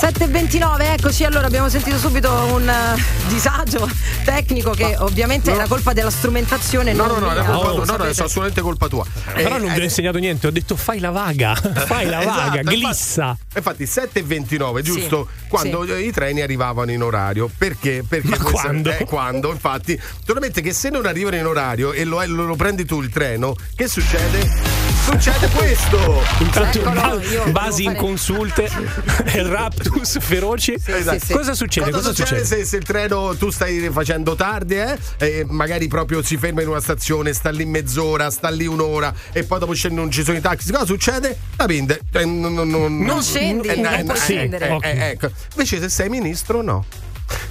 7.29, 0.00 0.92
eccoci, 0.96 1.24
allora 1.24 1.46
abbiamo 1.48 1.68
sentito 1.68 1.98
subito 1.98 2.30
un 2.52 2.68
eh, 2.68 3.02
disagio 3.28 3.88
tecnico 4.24 4.70
che 4.70 4.94
ovviamente 4.98 5.50
era 5.52 5.66
colpa 5.66 5.92
della 5.92 6.10
strumentazione. 6.10 6.92
No, 6.92 7.06
non 7.06 7.18
no, 7.18 7.26
no, 7.26 7.32
mia, 7.32 7.50
lo 7.50 7.74
tua. 7.74 7.84
no, 7.84 7.96
no, 7.96 8.04
è 8.04 8.08
assolutamente 8.10 8.60
colpa 8.60 8.86
tua. 8.86 9.04
Però 9.34 9.56
Eh, 9.56 9.58
non 9.58 9.72
vi 9.72 9.78
ho 9.78 9.82
eh, 9.82 9.84
insegnato 9.84 10.18
niente, 10.18 10.46
ho 10.46 10.50
detto 10.52 10.76
fai 10.76 11.00
la 11.00 11.10
vaga, 11.10 11.54
fai 11.58 12.06
la 12.06 12.20
Esatto, 12.20 12.36
vaga, 12.38 12.60
infatti- 12.60 12.76
glissa. 12.78 13.36
Infatti, 13.56 13.84
7.29, 13.84 14.80
giusto? 14.82 15.28
Sì, 15.42 15.48
Quando 15.48 15.84
sì. 15.84 15.92
i 16.06 16.12
treni 16.12 16.42
arrivavano 16.42 16.92
in 16.92 17.02
orario. 17.02 17.50
Perché? 17.58 18.04
Perché 18.08 18.28
Ma 18.28 18.36
questo- 18.36 18.52
quando? 18.60 18.90
eh, 18.90 19.04
quando, 19.04 19.50
infatti, 19.50 20.00
solamente 20.24 20.60
che 20.60 20.72
se 20.72 20.90
non 20.90 21.06
arrivano 21.06 21.34
in 21.36 21.46
orario 21.46 21.92
e 21.92 22.04
lo, 22.04 22.24
lo- 22.24 22.46
lo 22.46 22.54
prendi 22.56 22.84
tu 22.84 23.02
il 23.02 23.08
treno, 23.10 23.56
che 23.74 23.88
succede? 23.88 24.87
Succede 25.10 25.48
questo! 25.48 26.22
Intanto 26.40 26.78
Eccolo, 26.80 27.20
io 27.30 27.50
basi 27.50 27.84
inconsulte, 27.84 28.68
raptus 29.48 30.18
feroci. 30.20 30.74
Esatto. 30.74 31.24
sì. 31.24 31.32
Cosa 31.32 31.54
succede? 31.54 31.90
Cosa, 31.90 32.12
succede, 32.12 32.44
Se, 32.44 32.64
se 32.64 32.76
il 32.76 32.84
treno 32.84 33.34
tu 33.36 33.48
stai 33.50 33.88
facendo 33.90 34.34
tardi, 34.34 34.76
eh? 34.76 34.98
E 35.16 35.46
magari 35.48 35.88
proprio 35.88 36.22
si 36.22 36.36
ferma 36.36 36.60
in 36.62 36.68
una 36.68 36.80
stazione, 36.80 37.32
sta 37.32 37.50
lì 37.50 37.64
mezz'ora, 37.64 38.30
sta 38.30 38.50
lì 38.50 38.66
un'ora 38.66 39.12
e 39.32 39.44
poi 39.44 39.58
dopo 39.58 39.72
scende 39.72 39.98
non 40.00 40.10
ci 40.10 40.22
sono 40.22 40.36
i 40.36 40.40
taxi. 40.42 40.70
Cosa 40.72 40.84
succede? 40.84 41.36
La 41.56 41.66
vende. 41.66 42.00
Eh, 42.12 42.24
non, 42.26 42.52
non- 42.54 42.68
non- 42.68 42.98
Non 42.98 43.22
scendi, 43.22 43.68
eh, 43.68 43.76
non 43.76 43.94
eh, 43.94 44.04
puoi 44.04 44.16
eh, 44.16 44.20
scendere. 44.20 44.68
eh, 44.68 44.72
Ok. 44.72 44.84
eh, 44.84 45.08
ecco. 45.10 45.30
Invece 45.54 45.80
se 45.80 45.88
sei 45.88 46.08
ministro, 46.10 46.60
no. 46.62 46.84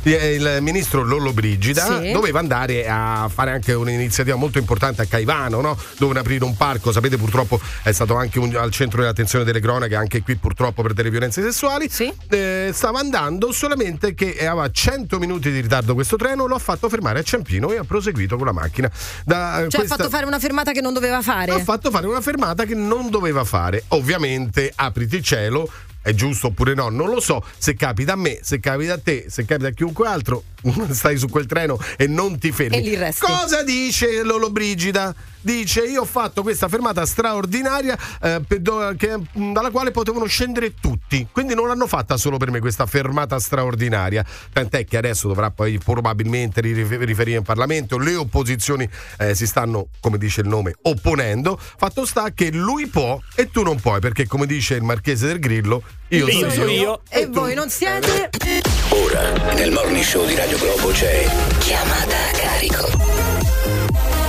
Eh, 0.04 0.36
Il 0.36 0.58
ministro 0.62 1.04
Lollo 1.04 1.34
Brigida 1.34 2.00
Sì. 2.02 2.12
doveva 2.12 2.40
andare 2.40 2.88
a 2.88 3.30
fare 3.34 3.52
anche 3.52 3.74
un'iniziativa 3.74 4.36
molto 4.36 4.58
importante 4.58 5.02
a 5.02 5.06
Caivano, 5.06 5.62
no? 5.62 5.78
dovevano 5.98 6.20
aprire 6.20 6.44
un 6.44 6.56
parco. 6.56 6.92
Sapete, 6.92 7.18
purtroppo 7.18 7.60
è 7.84 7.92
stato 7.92 8.16
anche 8.16 8.40
un- 8.40 8.56
al 8.56 8.72
centro 8.72 9.02
dell'attenzione 9.02 9.44
delle 9.44 9.60
cronache, 9.60 9.96
anche 9.96 10.22
qui 10.22 10.36
purtroppo 10.36 10.82
per 10.82 10.94
delle 10.94 11.10
violenze 11.10 11.42
sessuali. 11.42 11.90
Sì. 11.90 12.12
Eh, 12.30 12.72
stava 12.74 13.00
andando 13.00 13.52
solamente 13.52 14.14
che 14.14 14.36
aveva 14.48 14.70
100 14.72 15.20
minuti 15.20 15.52
di 15.52 15.60
ritardo 15.60 15.94
questo 15.94 16.16
treno, 16.16 16.46
lo 16.46 16.56
ha 16.56 16.60
fatto 16.60 16.88
fermare 16.90 17.20
a 17.20 17.24
Ciampino 17.24 17.72
e 17.72 17.78
ha 17.78 17.84
proseguito 17.84 18.38
con 18.38 18.46
la 18.46 18.54
macchina. 18.54 18.90
Da, 19.26 19.36
Cioè, 19.58 19.64
ha 19.66 19.68
questa- 19.70 19.96
fatto 19.96 20.10
fare 20.10 20.26
una 20.26 20.40
fermata 20.40 20.72
che 20.72 20.82
non 20.82 20.94
doveva 20.94 21.22
fare. 21.22 21.52
ha 21.52 21.60
fatto 21.60 21.92
fare 21.92 22.08
una 22.08 22.22
fermata 22.22 22.66
che 22.66 22.76
non 22.76 23.10
doveva 23.10 23.44
fare. 23.44 23.84
Ovviamente, 23.90 24.72
apriti 24.76 25.18
il 25.18 25.24
cielo. 25.24 25.70
È 26.02 26.14
giusto 26.14 26.48
oppure 26.48 26.74
no? 26.74 26.90
Non 26.90 27.10
lo 27.10 27.20
so. 27.20 27.44
Se 27.58 27.74
capita 27.76 28.14
a 28.14 28.16
me, 28.16 28.40
se 28.42 28.60
capita 28.60 28.94
a 28.94 28.98
te, 28.98 29.26
se 29.30 29.46
capita 29.46 29.68
a 29.70 29.72
chiunque 29.72 30.08
altro, 30.08 30.44
stai 30.92 31.18
su 31.18 31.28
quel 31.28 31.46
treno 31.46 31.80
e 31.98 32.08
non 32.08 32.38
ti 32.38 32.52
fermi. 32.52 32.78
E 32.78 32.82
lì 32.82 32.96
resti. 32.96 33.26
Cosa 33.26 33.64
dice 33.64 34.24
Lolo 34.24 34.50
Brigida? 34.50 35.14
Dice: 35.48 35.80
Io 35.86 36.02
ho 36.02 36.06
fatto 36.06 36.42
questa 36.42 36.68
fermata 36.68 37.06
straordinaria 37.06 37.98
eh, 38.22 38.42
do- 38.60 38.94
che- 38.98 39.18
dalla 39.32 39.72
quale 39.72 39.92
potevano 39.92 40.26
scendere 40.26 40.74
tutti. 40.74 41.26
Quindi 41.32 41.56
non 41.56 41.68
l'hanno 41.70 41.88
fatta 41.88 42.18
solo 42.18 42.36
per 42.36 42.52
me 42.52 42.60
questa 42.60 42.86
fermata 42.86 43.40
straordinaria. 43.40 44.26
Tant'è 44.52 44.84
che 44.84 44.98
adesso 44.98 45.30
dovrà 45.30 45.50
poi 45.50 45.78
probabilmente 45.78 46.60
rif- 46.60 47.02
riferire 47.02 47.38
in 47.38 47.44
Parlamento. 47.44 47.98
Le 47.98 48.16
opposizioni 48.16 48.90
eh, 49.20 49.36
si 49.36 49.48
stanno, 49.48 49.88
come 50.02 50.18
dice 50.18 50.42
il 50.42 50.50
nome, 50.50 50.76
opponendo. 50.82 51.58
Fatto 51.58 52.06
sta 52.06 52.32
che 52.34 52.52
lui 52.52 52.88
può 52.88 53.18
e 53.34 53.50
tu 53.50 53.64
non 53.64 53.80
puoi, 53.80 54.02
perché 54.02 54.28
come 54.28 54.46
dice 54.48 54.76
il 54.76 54.84
marchese 54.84 55.28
del 55.28 55.40
Grillo, 55.40 55.82
io, 56.10 56.28
Io 56.28 56.50
sono 56.52 56.66
io. 56.66 56.82
io. 56.82 57.02
E 57.08 57.26
voi 57.28 57.54
non 57.54 57.70
siete? 57.70 58.30
Ora, 58.90 59.54
nel 59.54 59.72
Morning 59.72 60.04
Show 60.04 60.26
di 60.26 60.36
Radio 60.36 60.58
Globo 60.58 60.90
c'è 60.90 61.26
Chiamata 61.60 62.16
a 62.18 62.32
carico. 62.38 62.97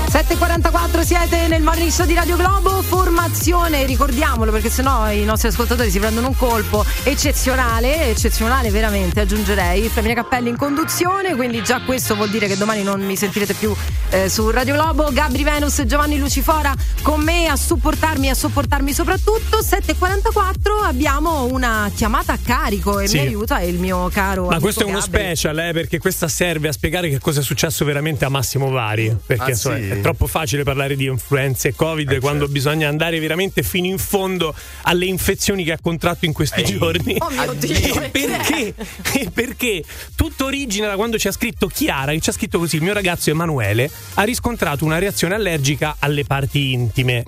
7.44 0.09 1.03
siete 1.03 1.49
nel 1.49 1.61
morning 1.63 1.91
show 1.91 2.07
di 2.07 2.15
Radio 2.15 2.37
Globo, 2.37 2.81
formazione, 2.81 3.85
ricordiamolo 3.85 4.51
perché 4.51 4.71
sennò 4.71 5.11
i 5.11 5.23
nostri 5.25 5.49
ascoltatori 5.49 5.91
si 5.91 5.99
prendono 5.99 6.29
un 6.29 6.37
colpo 6.37 6.83
eccezionale, 7.03 8.09
eccezionale 8.09 8.71
veramente, 8.71 9.21
aggiungerei, 9.21 9.87
Flaminia 9.91 10.17
Cappelli 10.17 10.49
in 10.49 10.57
conduzione, 10.57 11.35
quindi 11.37 11.63
già 11.63 11.83
questo 11.83 12.15
vuol 12.15 12.31
dire 12.31 12.47
che 12.47 12.57
domani 12.57 12.83
non 12.83 13.03
mi 13.05 13.17
sentirete 13.17 13.53
più 13.53 13.75
eh, 14.09 14.31
su 14.31 14.49
Radio 14.49 14.75
Globo, 14.75 15.11
Gabri 15.13 15.43
Venus, 15.45 15.83
Giovanni 15.85 16.17
Lucifora 16.19 16.75
con 17.03 17.21
me 17.21 17.47
a 17.47 17.57
supportarmi 17.57 18.29
e 18.29 18.31
a 18.31 18.35
sopportarmi 18.35 18.95
soprattutto, 18.95 19.59
7.44 19.59 20.87
abbiamo 20.87 21.45
una 21.45 21.91
chiamata 21.95 22.33
a 22.33 22.39
carico 22.43 22.99
e 22.99 23.09
Sì. 23.09 23.19
mi 23.19 23.27
aiuta 23.27 23.61
il 23.61 23.79
mio 23.79 24.09
caro 24.11 24.47
Ma 24.47 24.59
questo 24.59 24.81
è 24.83 24.85
uno 24.87 25.01
Gabri. 25.01 25.21
special, 25.21 25.59
eh, 25.59 25.73
perché 25.75 25.99
questa 25.99 26.29
serve 26.29 26.69
a 26.69 26.73
spiegare 26.73 27.11
che 27.11 27.19
cosa 27.19 27.41
è 27.41 27.43
successo 27.43 27.85
veramente 27.85 28.25
a 28.25 28.31
Massimo 28.31 28.71
Vari. 28.71 29.15
Perché 29.27 29.43
Ah, 29.45 29.49
insomma, 29.51 29.77
sì? 29.77 29.89
è 29.91 29.98
troppo 30.03 30.27
facile 30.27 30.63
parlare 30.63 30.97
di 30.97 31.07
influenze 31.07 31.69
e 31.69 31.75
Covid 31.75 32.11
Eh, 32.13 32.19
quando 32.21 32.41
certo. 32.41 32.53
bisogna 32.53 32.89
andare 32.89 33.19
veramente 33.21 33.63
fino 33.63 33.87
in 33.87 33.99
fondo 33.99 34.55
alle 34.83 35.07
infezioni 35.07 35.65
che 35.65 35.73
ha 35.73 35.79
contratto 35.81 36.25
in 36.25 36.33
questi 36.33 36.65
giorni. 36.65 37.17
Oh 37.19 37.31
mio 37.31 37.53
Dio, 37.59 38.01
E 38.01 38.09
perché? 38.11 38.75
E 39.15 39.31
perché 39.33 39.83
tutto 40.15 40.47
origina 40.47 40.89
da 40.89 40.95
quando 40.97 41.19
ci 41.19 41.29
ha 41.29 41.33
scritto 41.33 41.67
Chiara, 41.67 42.13
che 42.13 42.21
ci 42.21 42.31
ha 42.31 42.33
scritto 42.33 42.59
così: 42.59 42.77
il 42.77 42.83
mio 42.83 42.93
ragazzo 42.93 43.31
Emanuele 43.31 43.91
ha 44.15 44.23
riscontrato 44.23 44.85
una 44.85 44.99
reazione 44.99 45.35
allergica 45.35 45.97
alle 45.99 46.25
parti 46.25 46.73
intime. 46.73 47.23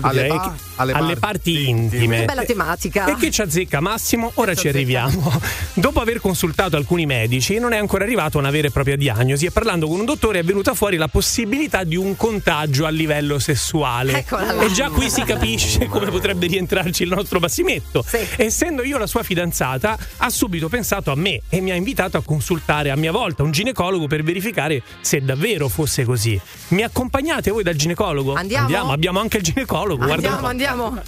Alle 0.00 0.30
Ok? 0.30 0.36
pa- 0.36 0.54
alle 0.76 0.92
alle 0.92 1.16
parti 1.16 1.20
parti 1.54 1.68
intime. 1.68 1.80
intime. 1.96 2.18
Che 2.20 2.24
bella 2.24 2.44
tematica. 2.44 3.06
E 3.06 3.14
che 3.16 3.30
ci 3.30 3.40
azzecca 3.40 3.80
Massimo? 3.80 4.30
Ora 4.34 4.54
ci 4.54 4.68
arriviamo. 4.68 5.40
Dopo 5.74 6.00
aver 6.00 6.20
consultato 6.20 6.76
alcuni 6.76 7.06
medici, 7.06 7.58
non 7.58 7.72
è 7.72 7.76
ancora 7.78 8.04
arrivato 8.04 8.36
a 8.38 8.40
una 8.40 8.50
vera 8.50 8.68
e 8.68 8.70
propria 8.70 8.96
diagnosi 8.96 9.46
e 9.46 9.50
parlando 9.50 9.86
con 9.88 9.98
un 10.00 10.04
dottore 10.04 10.40
è 10.40 10.42
venuta 10.44 10.74
fuori 10.74 10.96
la 10.96 11.08
possibilità 11.08 11.84
di 11.84 11.96
un 11.96 12.05
contagio 12.14 12.84
a 12.84 12.90
livello 12.90 13.38
sessuale. 13.38 14.18
Eccola 14.18 14.52
là. 14.52 14.62
E 14.62 14.70
già 14.70 14.90
qui 14.90 15.08
si 15.10 15.22
capisce 15.22 15.86
come 15.86 16.10
potrebbe 16.10 16.46
rientrarci 16.46 17.02
il 17.02 17.08
nostro 17.08 17.38
Bassimetto. 17.38 18.04
Sì. 18.06 18.18
Essendo 18.36 18.84
io 18.84 18.98
la 18.98 19.06
sua 19.06 19.22
fidanzata, 19.22 19.96
ha 20.18 20.30
subito 20.30 20.68
pensato 20.68 21.10
a 21.10 21.16
me 21.16 21.40
e 21.48 21.60
mi 21.60 21.70
ha 21.70 21.74
invitato 21.74 22.16
a 22.16 22.22
consultare 22.22 22.90
a 22.90 22.96
mia 22.96 23.12
volta 23.12 23.42
un 23.42 23.50
ginecologo 23.50 24.06
per 24.06 24.22
verificare 24.22 24.82
se 25.00 25.20
davvero 25.20 25.68
fosse 25.68 26.04
così. 26.04 26.38
Mi 26.68 26.82
accompagnate 26.82 27.50
voi 27.50 27.62
dal 27.62 27.74
ginecologo? 27.74 28.34
Andiamo? 28.34 28.92
abbiamo 28.92 29.20
anche 29.20 29.38
il 29.38 29.42
ginecologo. 29.42 30.04
un 30.04 30.10
Andiamo, 30.10 30.46
andiamo. 30.46 31.02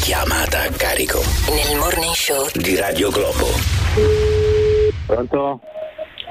Chiamata 0.00 0.62
a 0.62 0.70
carico 0.70 1.22
Nel 1.50 1.76
Morning 1.76 2.14
Show 2.14 2.48
di 2.54 2.76
Radio 2.76 3.10
Globo. 3.10 3.46
Pronto? 5.06 5.60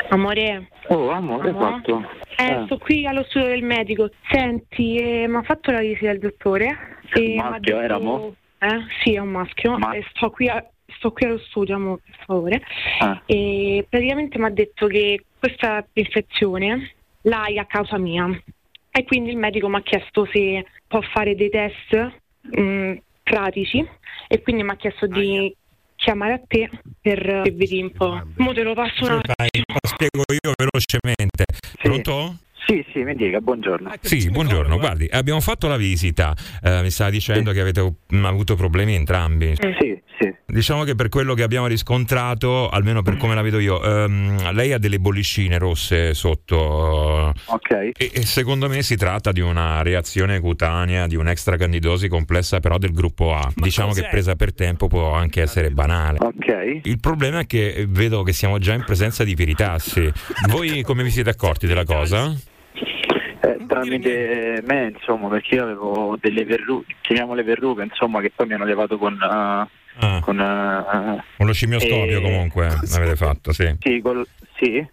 Amore, 0.10 0.70
Oh, 0.89 1.10
amore, 1.10 1.50
Amore? 1.50 1.72
fatto. 1.82 2.04
eh, 2.38 2.62
sto 2.65 2.78
qui 2.78 3.06
allo 3.06 3.24
studio 3.24 3.48
del 3.48 3.63
medico. 3.63 4.10
Senti, 4.30 4.96
eh, 4.98 5.28
mi 5.28 5.36
ha 5.38 5.41
fatto 5.43 5.72
la 5.72 5.80
visita 5.80 6.12
il 6.12 6.20
dottore. 6.20 7.00
E 7.13 7.36
maschio, 7.36 7.60
detto- 7.60 7.80
era, 7.80 8.00
mo? 8.00 8.36
Eh? 8.60 8.80
Sì, 9.02 9.13
è 9.15 9.20
un 9.20 9.30
maschio. 9.30 9.78
Ma- 9.78 9.91
E 9.93 10.06
sto 10.13 10.30
qui 10.30 10.48
a- 10.48 10.65
sto 10.98 11.12
qui 11.12 11.26
allo 11.26 11.38
studio, 11.39 11.76
amore, 11.76 12.02
per 12.06 12.15
favore. 12.26 12.62
Ah. 13.00 13.22
E 13.26 13.86
praticamente 13.89 14.38
mi 14.39 14.46
ha 14.46 14.50
detto 14.50 14.88
che 14.88 15.24
questa 15.39 15.86
infezione 15.93 16.93
l'hai 17.24 17.58
a 17.60 17.65
causa 17.65 17.98
mia. 17.98 18.28
E 18.91 19.04
quindi 19.04 19.30
il 19.30 19.38
medico 19.38 19.67
mi 19.67 19.76
ha 19.76 19.82
chiesto 19.82 20.26
se 20.32 20.65
può 20.88 21.02
fare 21.02 21.36
dei 21.36 21.50
test 21.50 22.20
mh, 22.41 22.93
pratici 23.24 23.86
e 24.28 24.41
quindi 24.41 24.63
mi 24.63 24.70
ha 24.70 24.76
chiesto 24.76 25.06
di 25.06 25.54
chiamare 26.08 26.34
a 26.34 26.41
te 26.48 26.70
per 27.02 27.41
che 27.43 27.52
vedi 27.52 27.82
un 27.82 27.91
po'. 27.91 28.22
Mo 28.38 28.54
te 28.54 28.63
lo 28.63 28.74
passo 28.74 29.04
un 29.04 29.12
attimo. 29.12 29.34
Dai, 29.36 29.50
lo 29.65 29.89
spiego 29.89 30.24
io 30.32 30.54
velocemente. 30.56 31.43
Pronto? 31.82 32.38
Sì, 32.65 32.86
sì, 32.93 33.04
mi 33.04 33.13
dica, 33.15 33.41
buongiorno. 33.41 33.91
Sì, 34.00 34.30
buongiorno, 34.30 34.78
guardi, 34.78 35.08
abbiamo 35.12 35.41
fatto 35.41 35.67
la 35.67 35.78
visita, 35.78 36.34
eh, 36.62 36.82
mi 36.82 36.89
stava 36.91 37.10
dicendo 37.10 37.52
che 37.52 37.62
avete 37.62 37.82
avuto 38.10 38.56
problemi 38.56 38.96
entrambi. 38.96 39.56
Sì, 39.56 40.02
sì. 40.19 40.34
Diciamo 40.45 40.84
che 40.84 40.95
per 40.95 41.10
quello 41.10 41.34
che 41.34 41.43
abbiamo 41.43 41.67
riscontrato, 41.67 42.69
almeno 42.69 43.01
per 43.01 43.17
come 43.17 43.36
la 43.36 43.41
vedo 43.41 43.60
io, 43.60 43.82
ehm, 43.84 44.51
lei 44.51 44.73
ha 44.73 44.77
delle 44.80 44.99
bollicine 44.99 45.58
rosse 45.58 46.13
sotto. 46.13 47.34
Ok. 47.45 47.71
E, 47.71 47.93
e 47.95 48.25
secondo 48.25 48.67
me 48.67 48.82
si 48.82 48.95
tratta 48.95 49.32
di 49.32 49.41
una 49.41 49.82
reazione 49.82 50.39
cutanea, 50.39 51.08
di 51.08 51.15
un'extracandidosi 51.15 52.08
complessa 52.08 52.60
però 52.60 52.77
del 52.77 52.93
gruppo 52.93 53.36
A. 53.36 53.51
diciamo 53.53 53.93
che 53.93 54.08
presa 54.10 54.36
per 54.36 54.53
tempo 54.53 54.88
può 54.88 55.13
anche 55.13 55.41
essere 55.41 55.69
banale. 55.69 56.17
Ok. 56.21 56.80
Il 56.84 56.99
problema 56.99 57.39
è 57.39 57.45
che 57.45 57.86
vedo 57.88 58.23
che 58.23 58.34
siamo 58.34 58.58
già 58.58 58.73
in 58.73 58.84
presenza 58.84 59.23
di 59.23 59.36
piritassi. 59.36 60.12
Voi 60.49 60.82
come 60.82 61.03
vi 61.03 61.12
siete 61.12 61.30
accorti 61.30 61.67
della 61.67 61.86
cosa? 61.86 62.34
Eh, 63.39 63.65
tramite 63.67 64.63
me, 64.65 64.93
insomma, 64.97 65.27
perché 65.27 65.56
io 65.56 65.63
avevo 65.63 66.17
delle 66.19 66.43
verrughe, 66.43 66.86
chiamiamole 67.01 67.43
verrughe, 67.43 67.84
insomma, 67.84 68.19
che 68.19 68.32
poi 68.36 68.47
mi 68.47 68.53
hanno 68.53 68.65
levato 68.65 68.97
con... 68.97 69.13
eh, 69.13 69.86
Ah. 69.99 70.19
con, 70.21 70.39
eh, 70.39 71.23
Con 71.38 71.45
lo 71.47 71.53
scimioscopio 71.53 72.19
Eh, 72.19 72.21
comunque 72.21 72.67
l'avete 72.91 73.15
fatto, 73.15 73.51
sì. 73.51 73.75
sì, 73.79 73.99
col- 74.01 74.27
sì, 74.60 74.77
Eh. 74.77 74.88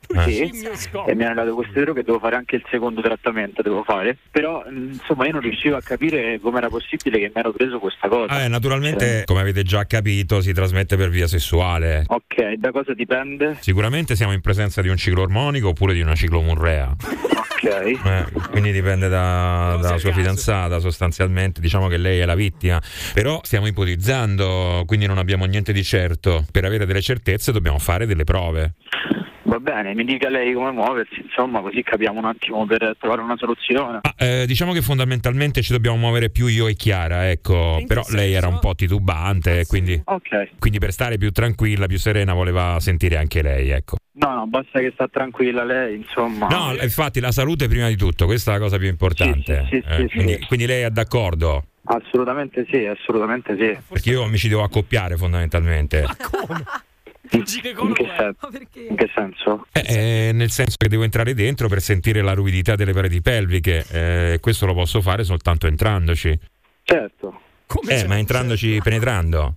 sì. 0.74 0.90
e 1.06 1.14
mi 1.14 1.24
hanno 1.24 1.34
dato 1.36 1.54
queste 1.54 1.72
verrughe 1.80 2.02
devo 2.02 2.18
fare 2.18 2.36
anche 2.36 2.56
il 2.56 2.64
secondo 2.70 3.00
trattamento, 3.00 3.62
devo 3.62 3.82
fare. 3.82 4.16
Però, 4.30 4.62
insomma, 4.68 5.24
io 5.26 5.32
non 5.32 5.40
riuscivo 5.40 5.76
a 5.76 5.80
capire 5.80 6.38
come 6.40 6.58
era 6.58 6.68
possibile 6.68 7.18
che 7.18 7.26
mi 7.34 7.40
ero 7.40 7.52
preso 7.52 7.78
questa 7.78 8.08
cosa. 8.08 8.44
Eh, 8.44 8.48
naturalmente, 8.48 9.22
come 9.24 9.40
avete 9.40 9.62
già 9.62 9.84
capito, 9.86 10.40
si 10.42 10.52
trasmette 10.52 10.96
per 10.96 11.08
via 11.08 11.26
sessuale. 11.26 12.04
Ok, 12.08 12.54
da 12.58 12.70
cosa 12.72 12.92
dipende? 12.94 13.56
Sicuramente 13.60 14.16
siamo 14.16 14.32
in 14.32 14.40
presenza 14.42 14.82
di 14.82 14.88
un 14.88 14.96
ciclo 14.96 15.22
ormonico 15.22 15.68
oppure 15.68 15.94
di 15.94 16.00
una 16.02 16.14
ciclomurrea. 16.14 16.94
Ok. 17.64 18.00
Eh, 18.04 18.24
quindi 18.50 18.72
dipende 18.72 19.08
da- 19.08 19.78
dalla 19.80 19.98
sua 19.98 20.12
fidanzata 20.12 20.78
sostanzialmente, 20.78 21.60
diciamo 21.60 21.88
che 21.88 21.96
lei 21.96 22.18
è 22.18 22.24
la 22.24 22.34
vittima, 22.34 22.80
però 23.12 23.40
stiamo 23.42 23.66
ipotizzando, 23.66 24.84
quindi 24.86 25.06
non 25.06 25.18
abbiamo 25.18 25.44
niente 25.46 25.72
di 25.72 25.82
certo. 25.82 26.44
Per 26.50 26.64
avere 26.64 26.86
delle 26.86 27.00
certezze 27.00 27.52
dobbiamo 27.52 27.78
fare 27.78 28.06
delle 28.06 28.24
prove. 28.24 28.74
Va 29.54 29.60
bene, 29.60 29.94
mi 29.94 30.02
dica 30.02 30.28
lei 30.28 30.52
come 30.52 30.72
muoversi, 30.72 31.20
insomma, 31.22 31.60
così 31.60 31.80
capiamo 31.84 32.18
un 32.18 32.24
attimo 32.24 32.66
per 32.66 32.96
trovare 32.98 33.20
una 33.20 33.36
soluzione. 33.36 34.00
Ma, 34.02 34.14
eh, 34.16 34.46
diciamo 34.48 34.72
che 34.72 34.82
fondamentalmente 34.82 35.62
ci 35.62 35.70
dobbiamo 35.70 35.96
muovere 35.96 36.28
più 36.28 36.46
io 36.48 36.66
e 36.66 36.74
Chiara, 36.74 37.30
ecco, 37.30 37.80
però 37.86 38.02
lei 38.08 38.32
era 38.32 38.48
un 38.48 38.58
po' 38.58 38.74
titubante, 38.74 39.64
quindi, 39.66 40.02
Ok. 40.06 40.58
quindi 40.58 40.80
per 40.80 40.90
stare 40.90 41.18
più 41.18 41.30
tranquilla, 41.30 41.86
più 41.86 41.98
serena, 41.98 42.32
voleva 42.34 42.78
sentire 42.80 43.16
anche 43.16 43.42
lei, 43.42 43.70
ecco. 43.70 43.98
No, 44.14 44.34
no, 44.34 44.46
basta 44.48 44.80
che 44.80 44.90
sta 44.92 45.06
tranquilla 45.06 45.62
lei, 45.62 45.98
insomma. 45.98 46.48
No, 46.48 46.74
infatti 46.80 47.20
la 47.20 47.30
salute 47.30 47.68
prima 47.68 47.86
di 47.86 47.96
tutto, 47.96 48.26
questa 48.26 48.50
è 48.50 48.54
la 48.54 48.60
cosa 48.60 48.76
più 48.76 48.88
importante. 48.88 49.68
Sì, 49.70 49.80
sì, 49.80 49.84
Eh, 49.88 49.96
sì, 50.08 50.16
quindi, 50.16 50.32
sì. 50.32 50.46
quindi 50.48 50.66
lei 50.66 50.82
è 50.82 50.90
d'accordo? 50.90 51.66
Assolutamente 51.84 52.66
sì, 52.72 52.86
assolutamente 52.86 53.56
sì. 53.56 53.78
Perché 53.88 54.10
io 54.10 54.26
mi 54.26 54.36
ci 54.36 54.48
devo 54.48 54.64
accoppiare 54.64 55.16
fondamentalmente. 55.16 56.06
In 57.30 57.42
che, 57.94 58.06
sen- 58.16 58.34
in 58.88 58.96
che 58.96 59.10
senso? 59.14 59.66
Eh, 59.72 60.28
eh, 60.28 60.32
nel 60.32 60.50
senso 60.50 60.76
che 60.78 60.88
devo 60.88 61.04
entrare 61.04 61.32
dentro 61.34 61.68
per 61.68 61.80
sentire 61.80 62.20
la 62.20 62.34
ruvidità 62.34 62.74
delle 62.76 62.92
pareti 62.92 63.20
pelviche. 63.22 63.84
eh, 63.90 64.38
questo 64.40 64.66
lo 64.66 64.74
posso 64.74 65.00
fare 65.00 65.24
soltanto 65.24 65.66
entrandoci. 65.66 66.38
Certo. 66.82 67.40
eh, 67.88 68.06
ma 68.06 68.18
entrandoci 68.18 68.78
penetrando? 68.82 69.54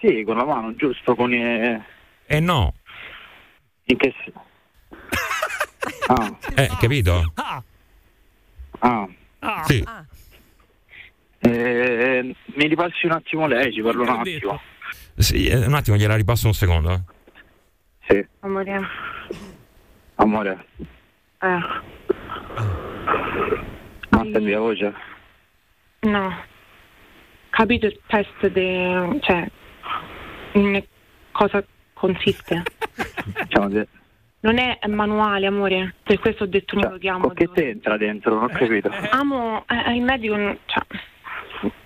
Sì, 0.00 0.22
con 0.24 0.36
la 0.36 0.44
mano, 0.44 0.74
giusto, 0.76 1.14
con 1.14 1.32
i... 1.32 1.82
Eh 2.26 2.40
no. 2.40 2.74
In 3.84 3.96
che 3.96 4.14
senso? 4.22 4.44
Ah, 6.10 6.36
Eh, 6.54 6.68
capito? 6.80 7.32
ah. 7.34 7.62
Sì. 9.66 9.84
Eh, 11.40 12.34
mi 12.54 12.66
ripassi 12.66 13.06
un 13.06 13.12
attimo 13.12 13.46
lei, 13.46 13.72
ci 13.72 13.80
parlo 13.82 14.02
un 14.02 14.08
attimo. 14.10 14.60
Sì, 15.18 15.46
eh, 15.46 15.66
un 15.66 15.74
attimo, 15.74 15.96
gliela 15.96 16.14
ripasso 16.16 16.46
un 16.46 16.54
secondo. 16.54 16.92
eh. 16.92 17.00
Sì, 18.08 18.26
Amore, 18.40 18.80
amore, 20.14 20.66
eh, 21.40 21.58
ma 24.10 24.22
senti 24.22 24.50
la 24.50 24.58
voce? 24.60 24.94
no. 26.00 26.46
Capito 27.50 27.86
il 27.86 27.98
test 28.06 28.46
de... 28.48 29.18
cioè, 29.20 29.50
in 30.52 30.82
cosa 31.32 31.64
consiste? 31.92 32.62
Diciamo. 33.42 33.84
Non 34.40 34.58
è 34.58 34.78
manuale, 34.86 35.46
amore, 35.46 35.94
per 36.04 36.20
questo 36.20 36.44
ho 36.44 36.46
detto 36.46 36.78
non 36.78 36.92
lo 36.92 36.98
chiamo. 36.98 37.28
Che 37.30 37.48
te 37.52 37.70
entra 37.70 37.96
dentro? 37.96 38.34
Non 38.34 38.44
ho 38.44 38.48
capito. 38.48 38.88
Amo, 39.10 39.64
eh, 39.66 39.94
il 39.96 40.02
medico 40.02 40.36
non, 40.36 40.56
cioè, 40.66 40.84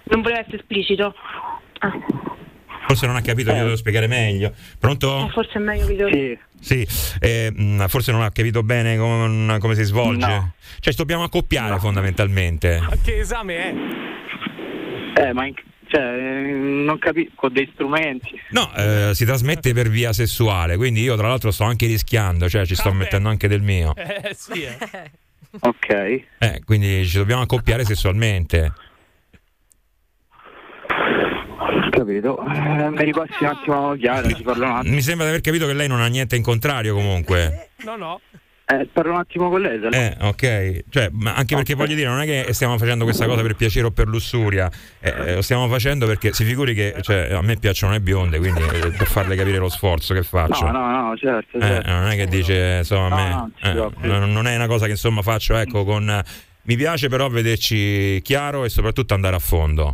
non 0.05 0.21
voleva 0.21 0.41
essere 0.41 0.59
esplicito. 0.59 1.15
Ah, 1.79 1.93
Forse 2.87 3.07
non 3.07 3.17
ha 3.17 3.21
capito, 3.23 3.53
io 3.53 3.65
devo 3.65 3.77
spiegare 3.77 4.07
meglio. 4.07 4.53
Pronto? 4.79 5.27
eh, 5.27 5.31
forse 5.31 5.53
è 5.55 5.59
meglio 5.59 6.07
che 6.09 6.17
io... 6.17 6.39
Sì, 6.61 6.87
eh, 7.21 7.51
mh, 7.53 7.87
forse 7.89 8.13
non 8.13 8.23
ha 8.23 8.31
capito 8.31 8.63
bene 8.63 8.97
com- 8.97 9.59
come 9.59 9.75
si 9.75 9.83
svolge. 9.83 10.27
No. 10.27 10.53
Cioè, 10.79 10.93
ci 10.93 10.99
dobbiamo 10.99 11.25
accoppiare 11.25 11.79
fondamentalmente. 11.79 12.81
Ma 12.81 12.95
che 13.03 13.19
esame 13.19 13.57
è? 13.57 13.75
Eh, 15.23 15.33
ma 15.33 15.47
in- 15.47 15.55
cioè, 15.89 16.01
eh, 16.01 16.53
non 16.53 16.99
capisco, 16.99 17.33
con 17.35 17.53
dei 17.53 17.69
strumenti. 17.75 18.31
No, 18.51 18.73
eh, 18.75 19.11
si 19.15 19.25
trasmette 19.25 19.73
per 19.75 19.89
via 19.91 20.13
sessuale, 20.13 20.77
quindi 20.77 21.03
io 21.03 21.17
tra 21.17 21.29
l'altro 21.29 21.51
sto 21.51 21.65
anche 21.65 21.87
rischiando, 21.87 22.49
cioè 22.49 22.65
ci 22.65 22.75
sto 22.75 22.93
mettendo 22.93 23.29
anche 23.29 23.47
del 23.49 23.61
mio. 23.61 23.95
Eh 23.97 24.31
sì, 24.35 24.63
eh. 24.63 24.79
Ok. 25.61 25.89
Eh, 26.39 26.63
quindi 26.65 27.07
ci 27.07 27.19
dobbiamo 27.19 27.43
accoppiare 27.43 27.85
sessualmente. 27.85 28.73
Capito. 31.93 32.43
Eh, 32.47 32.89
mi 32.91 33.05
ripassi 33.05 33.35
un 33.41 33.47
attimo 33.49 33.95
Chiara, 33.97 34.27
ci 34.33 34.43
parlo 34.43 34.65
un 34.65 34.77
attimo. 34.77 34.95
Mi 34.95 35.03
sembra 35.03 35.25
di 35.27 35.31
aver 35.33 35.43
capito 35.43 35.67
che 35.67 35.75
lei 35.75 35.89
non 35.89 36.01
ha 36.01 36.07
niente 36.07 36.37
in 36.37 36.43
contrario 36.43 36.95
comunque. 36.95 37.69
No, 37.85 37.97
no. 37.97 38.21
Eh, 38.65 38.89
parlo 38.91 39.13
un 39.13 39.19
attimo 39.19 39.51
con 39.51 39.61
lei, 39.61 39.79
se. 39.79 39.89
Eh, 39.89 40.17
ok. 40.21 40.85
Cioè, 40.89 41.09
ma 41.13 41.35
anche 41.35 41.55
perché 41.55 41.75
voglio 41.75 41.95
dire, 41.95 42.09
non 42.09 42.23
è 42.23 42.25
che 42.25 42.55
stiamo 42.55 42.79
facendo 42.79 43.05
questa 43.05 43.27
cosa 43.27 43.43
per 43.43 43.55
piacere 43.57 43.87
o 43.87 43.91
per 43.91 44.07
lussuria, 44.07 44.71
eh, 45.01 45.35
lo 45.35 45.43
stiamo 45.43 45.69
facendo 45.69 46.07
perché 46.07 46.33
si 46.33 46.45
figuri 46.45 46.73
che 46.73 46.95
cioè, 47.03 47.33
a 47.33 47.43
me 47.43 47.57
piacciono 47.57 47.93
le 47.93 48.01
bionde, 48.01 48.39
quindi 48.39 48.63
eh, 48.63 48.91
per 48.97 49.07
farle 49.09 49.37
capire 49.37 49.59
lo 49.59 49.69
sforzo 49.69 50.15
che 50.15 50.23
faccio. 50.23 50.65
No, 50.65 50.71
no, 50.89 51.09
no, 51.09 51.17
certo, 51.19 51.59
Eh, 51.59 51.61
certo. 51.61 51.91
non 51.91 52.09
è 52.09 52.17
che 52.17 52.27
dice, 52.27 52.77
insomma, 52.79 53.07
a 53.07 53.37
No, 53.37 53.51
me 53.63 53.73
no, 53.75 53.93
non 54.01 54.23
eh, 54.23 54.27
non 54.33 54.47
è 54.47 54.57
una 54.57 54.67
cosa 54.69 54.87
che 54.87 54.93
insomma 54.93 55.21
faccio, 55.21 55.55
ecco, 55.57 55.85
con 55.85 56.09
eh, 56.09 56.25
mi 56.63 56.77
piace 56.77 57.09
però 57.09 57.29
vederci 57.29 58.23
chiaro 58.23 58.65
e 58.65 58.71
soprattutto 58.71 59.13
andare 59.13 59.37
a 59.37 59.41
fondo. 59.41 59.93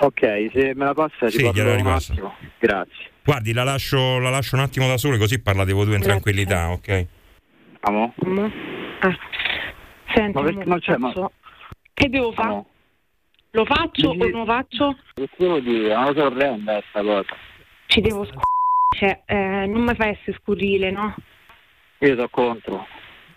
Ok, 0.00 0.50
se 0.52 0.72
me 0.74 0.84
la 0.86 0.94
passa 0.94 1.28
ci 1.30 1.38
Sì, 1.38 1.42
parlo 1.44 1.74
un 1.74 1.86
attimo. 1.86 2.34
Grazie. 2.58 3.10
Guardi, 3.24 3.52
la 3.52 3.62
lascio, 3.62 4.18
la 4.18 4.30
lascio 4.30 4.56
un 4.56 4.62
attimo 4.62 4.88
da 4.88 4.96
sole 4.96 5.18
così 5.18 5.40
parlate 5.40 5.72
voi 5.72 5.84
due 5.84 5.94
in 5.94 6.00
Grazie. 6.00 6.20
tranquillità, 6.20 6.70
ok? 6.70 7.06
Amo? 7.80 8.14
Amo. 8.24 8.50
Ah. 9.00 9.16
Senti, 10.14 10.32
Ma 10.38 10.42
perché 10.44 10.64
non 10.64 10.78
c'è, 10.80 10.96
ma- 10.96 11.12
che 11.94 12.08
devo 12.08 12.32
fare? 12.32 12.48
Amo. 12.48 12.66
Lo 13.52 13.64
faccio 13.66 14.08
o 14.08 14.14
non 14.14 14.30
lo 14.30 14.44
faccio? 14.46 14.96
Che 15.14 15.28
devo 15.36 15.60
dire? 15.60 15.90
È 15.90 15.94
una 15.96 16.06
cosa 16.06 16.24
orrenda 16.24 16.82
sta 16.88 17.00
cosa. 17.02 17.36
Ci 17.86 18.00
devo 18.00 18.24
sc- 18.24 18.40
cioè, 18.96 19.22
eh, 19.26 19.66
non 19.66 19.82
mi 19.82 19.94
fa 19.94 20.06
essere 20.06 20.36
scurrile, 20.40 20.90
no? 20.90 21.14
Io 21.98 22.14
sto 22.14 22.28
contro. 22.30 22.86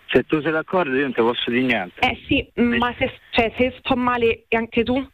Se 0.08 0.22
tu 0.24 0.40
sei 0.40 0.52
d'accordo 0.52 0.94
io 0.94 1.02
non 1.02 1.12
ti 1.12 1.20
posso 1.20 1.50
dire 1.50 1.62
niente. 1.64 2.00
Eh 2.00 2.18
sì, 2.26 2.48
ma 2.54 2.94
se, 2.98 3.12
cioè, 3.30 3.52
se 3.56 3.74
sto 3.78 3.94
male 3.96 4.44
e 4.48 4.56
anche 4.56 4.82
tu, 4.84 5.06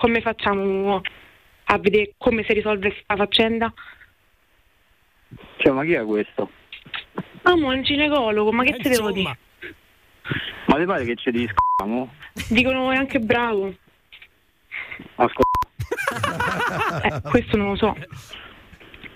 come 0.00 0.22
facciamo 0.22 1.02
a 1.64 1.78
vedere 1.78 2.14
come 2.16 2.42
si 2.44 2.54
risolve 2.54 2.88
questa 2.90 3.16
faccenda? 3.16 3.72
Cioè, 5.58 5.72
ma 5.72 5.84
chi 5.84 5.92
è 5.92 6.02
questo? 6.04 6.50
Amo, 7.42 7.70
è 7.70 7.76
un 7.76 7.82
ginecologo, 7.82 8.50
ma 8.50 8.64
che 8.64 8.74
Eh, 8.76 8.78
ti 8.78 8.88
devo 8.88 9.12
dire? 9.12 9.36
Ma 10.66 10.76
ti 10.78 10.84
pare 10.86 11.04
che 11.04 11.16
ci 11.16 11.30
di 11.30 11.46
scamo? 11.76 12.12
Dicono 12.48 12.88
che 12.88 12.94
è 12.94 12.98
anche 12.98 13.18
bravo. 13.20 13.74
Ascolta. 15.16 15.58
Eh, 17.02 17.20
questo 17.28 17.56
non 17.56 17.68
lo 17.70 17.76
so. 17.76 17.96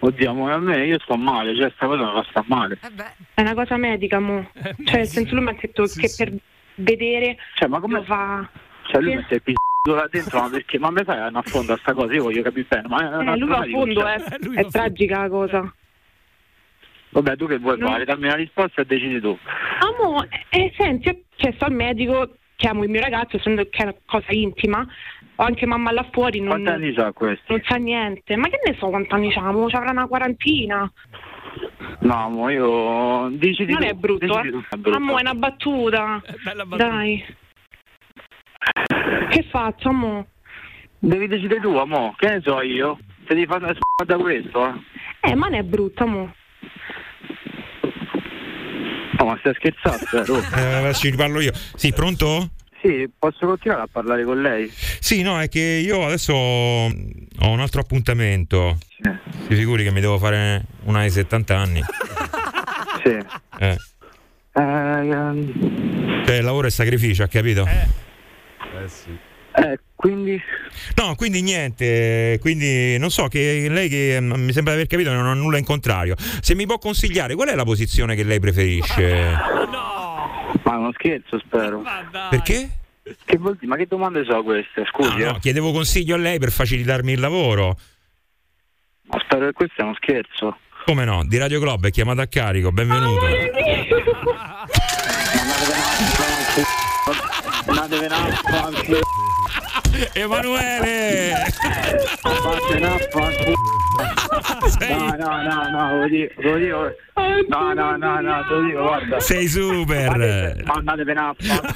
Oddio, 0.01 0.31
amore, 0.31 0.53
a 0.55 0.59
me 0.59 0.85
io 0.87 0.99
sto 1.01 1.17
male, 1.17 1.57
cioè 1.57 1.71
sta 1.75 1.87
cosa 1.87 2.05
mi 2.05 2.13
fa 2.13 2.27
sta 2.31 2.45
male. 2.47 2.79
È 3.35 3.41
una 3.41 3.55
cosa 3.55 3.77
medica, 3.77 4.19
mo. 4.21 4.51
Cioè, 4.85 4.97
nel 4.97 5.07
senso 5.07 5.35
lui 5.35 5.45
mi 5.45 5.51
ha 5.51 5.57
detto 5.59 5.85
che 5.85 6.13
per 6.17 6.33
vedere 6.77 7.37
Cioè, 7.55 7.69
ma 7.69 7.81
come 7.81 7.99
lo 7.99 8.05
fa... 8.05 8.49
Cioè 8.91 9.01
lui 9.01 9.11
Sì. 9.13 9.17
mette 9.17 9.35
il 9.35 9.43
p***o 9.43 9.53
là 9.93 10.09
dentro, 10.11 10.41
ma 10.41 10.49
perché? 10.49 10.79
Ma 10.79 10.91
me 10.91 11.05
fai 11.05 11.19
a 11.19 11.31
affondare 11.33 11.79
sta 11.81 11.93
cosa? 11.93 12.13
Io 12.15 12.23
voglio 12.23 12.43
capire 12.43 12.67
bene. 12.69 12.89
Ma 12.89 12.99
è 13.01 13.33
Eh, 13.33 13.37
lui 13.39 13.49
va 13.49 13.59
a 13.59 13.65
fondo, 13.67 14.01
cioè- 14.01 14.15
è, 14.23 14.39
è 14.61 14.67
tragica 14.69 15.21
la 15.23 15.29
cosa. 15.29 15.75
Vabbè, 17.11 17.37
tu 17.37 17.47
che 17.47 17.59
vuoi 17.59 17.79
No. 17.79 17.89
fare? 17.89 18.05
Dammi 18.07 18.25
una 18.25 18.35
risposta 18.35 18.81
e 18.81 18.87
decidi 18.87 19.21
tu. 19.21 19.37
Amo, 19.81 20.25
eh, 20.49 20.73
senti, 20.77 21.25
cioè 21.37 21.53
sto 21.53 21.67
al 21.67 21.73
medico, 21.73 22.37
chiamo 22.57 22.83
il 22.83 22.89
mio 22.91 23.01
ragazzo, 23.03 23.37
essendo 23.37 23.63
che 23.69 23.77
è 23.77 23.83
una 23.83 23.95
cosa 24.07 24.27
intima, 24.33 24.85
ho 25.37 25.43
anche 25.45 25.67
mamma 25.67 25.93
là 25.93 26.09
fuori, 26.11 26.39
non, 26.41 26.49
Quanti 26.63 26.69
anni 26.71 26.93
c'ha 26.95 27.13
questo? 27.13 27.45
non 27.53 27.61
sa 27.67 27.77
niente. 27.77 28.37
Ma 28.37 28.49
che 28.49 28.61
ne 28.67 28.77
so 28.79 28.89
quanti 28.89 29.13
anni 29.13 29.31
c'ha? 29.33 29.53
Ci 29.69 29.77
avrà 29.77 29.91
una 29.91 30.07
quarantina. 30.07 30.91
No, 32.01 32.29
mo 32.31 32.49
io. 32.49 33.29
Decidi 33.33 33.73
Non 33.73 33.83
tu, 33.83 33.87
è 33.89 33.93
brutto, 33.93 34.27
decidi 34.27 34.49
eh. 34.49 34.51
tu, 34.51 34.65
è 34.71 34.77
brutto. 34.77 34.97
Amo, 34.97 35.19
è 35.19 35.21
una 35.21 35.35
battuta. 35.35 36.23
Dai. 36.75 37.43
Che 39.31 39.47
faccio, 39.51 39.89
amo? 39.89 40.27
Devi 40.99 41.27
decidere 41.27 41.61
tu, 41.61 41.75
amo. 41.77 42.15
Che 42.17 42.29
ne 42.29 42.41
so 42.43 42.61
io? 42.63 42.99
Se 43.27 43.35
devi 43.35 43.47
fare 43.47 43.65
una 43.65 43.75
s***a 43.75 44.05
da 44.05 44.17
questo, 44.17 44.67
eh. 44.67 45.31
Eh, 45.31 45.35
ma 45.35 45.49
non 45.49 45.59
è 45.59 45.63
brutto, 45.63 46.03
amo. 46.05 46.35
No, 49.19 49.25
ma 49.25 49.37
stai 49.41 49.55
scherzando, 49.55 50.05
vero? 50.13 50.89
Eh, 50.89 50.93
ci 50.95 51.11
riparlo 51.11 51.41
io. 51.41 51.53
Sì, 51.75 51.93
pronto? 51.93 52.51
Sì, 52.81 53.11
posso 53.19 53.47
continuare 53.47 53.83
a 53.83 53.89
parlare 53.91 54.25
con 54.25 54.41
lei? 54.41 54.71
Sì, 54.71 55.23
no, 55.23 55.41
è 55.41 55.49
che 55.49 55.61
io 55.61 56.05
adesso 56.05 56.35
ho 56.35 56.89
un 56.89 57.61
altro 57.61 57.81
appuntamento. 57.81 58.79
Si 59.47 59.55
figuri 59.55 59.85
che 59.85 59.91
mi 59.91 60.01
devo 60.01 60.19
fare 60.19 60.65
una 60.85 61.03
di 61.03 61.11
70 61.11 61.57
anni. 61.57 61.81
Sì. 63.03 63.19
Eh. 63.59 63.77
Cioè, 64.53 66.41
lavoro 66.41 66.67
e 66.67 66.71
sacrificio, 66.71 67.23
ha 67.23 67.29
capito? 67.29 67.67
Eh 67.67 68.05
sì. 68.87 69.17
Eh, 69.57 69.79
quindi. 69.95 70.41
No, 70.97 71.15
quindi 71.15 71.41
niente, 71.41 72.39
quindi 72.41 72.99
non 72.99 73.11
so 73.11 73.29
che 73.29 73.69
lei 73.71 73.89
che 73.89 74.19
mm, 74.21 74.33
mi 74.33 74.53
sembra 74.53 74.73
di 74.73 74.81
aver 74.81 74.87
capito 74.89 75.13
non 75.13 75.27
ha 75.27 75.35
nulla 75.35 75.59
in 75.59 75.65
contrario. 75.65 76.17
Se 76.19 76.55
mi 76.55 76.67
può 76.67 76.79
consigliare, 76.79 77.35
qual 77.35 77.49
è 77.49 77.55
la 77.55 77.65
posizione 77.65 78.17
che 78.17 78.25
lei 78.25 78.41
preferisce? 78.41 79.33
Ma 80.63 80.73
è 80.73 80.77
uno 80.77 80.93
scherzo, 80.95 81.39
spero. 81.39 81.83
Perché? 82.31 82.69
Che 83.25 83.37
vuol 83.39 83.55
dire? 83.55 83.67
Ma 83.67 83.77
che 83.77 83.87
domande 83.87 84.25
sono 84.25 84.43
queste? 84.43 84.85
Scusi, 84.87 85.11
No, 85.11 85.17
eh. 85.19 85.25
no, 85.25 85.39
chiedevo 85.39 85.71
consiglio 85.73 86.17
a 86.17 86.19
lei 86.19 86.39
per 86.39 86.51
facilitarmi 86.51 87.13
il 87.13 87.21
lavoro. 87.21 87.79
Ma 89.05 89.21
spero 89.21 89.47
che 89.47 89.53
questo 89.53 89.75
sia 89.77 89.85
uno 89.85 89.95
scherzo. 89.95 90.59
Come 90.87 91.05
no? 91.05 91.25
Di 91.25 91.39
Radio 91.39 91.61
Globo 91.61 91.87
è 91.87 91.91
chiamata 91.91 92.23
a 92.23 92.27
carico, 92.27 92.73
benvenuto. 92.73 93.27
Andatevi 97.67 98.07
a 98.07 98.41
fanculo. 98.51 99.01
Emanuele! 100.15 101.33
No, 104.81 105.17
no, 105.17 105.43
no, 105.43 105.71
no, 105.71 105.99
lo 105.99 106.09
dico, 106.09 106.43
lo 106.43 106.57
dico. 106.57 106.91
No, 107.49 107.75
no, 107.75 107.97
no, 107.97 108.21
no, 108.21 108.43
te 108.49 108.55
lo 108.55 108.63
dico, 108.63 108.83
guarda. 108.83 109.21
Sei 109.21 109.47
super! 109.49 110.63
Ma 110.65 110.75
andatevene 110.75 111.21
a 111.21 111.35
fanculo. 111.39 111.73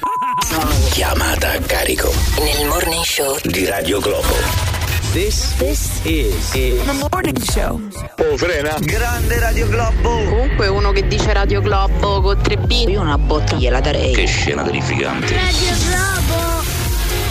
Chiamata 0.91 1.51
a 1.51 1.59
carico 1.59 2.11
Nel 2.39 2.67
morning 2.67 3.03
show 3.03 3.37
di 3.43 3.65
Radio 3.65 3.99
Globo. 3.99 4.78
This, 5.11 5.57
this 5.57 6.05
is 6.05 6.51
the 6.53 7.09
morning 7.09 7.41
show. 7.41 7.81
Oh, 8.19 8.37
frena. 8.37 8.77
Grande 8.79 9.39
Radio 9.39 9.67
Globo. 9.67 10.23
Comunque 10.23 10.67
uno 10.67 10.91
che 10.91 11.07
dice 11.07 11.33
Radio 11.33 11.61
Globo 11.61 12.21
con 12.21 12.37
3B, 12.37 12.89
io 12.89 13.01
una 13.01 13.17
botta 13.17 13.55
gliela 13.55 13.79
darei. 13.79 14.13
Che 14.13 14.27
scena 14.27 14.61
terrificante. 14.61 15.35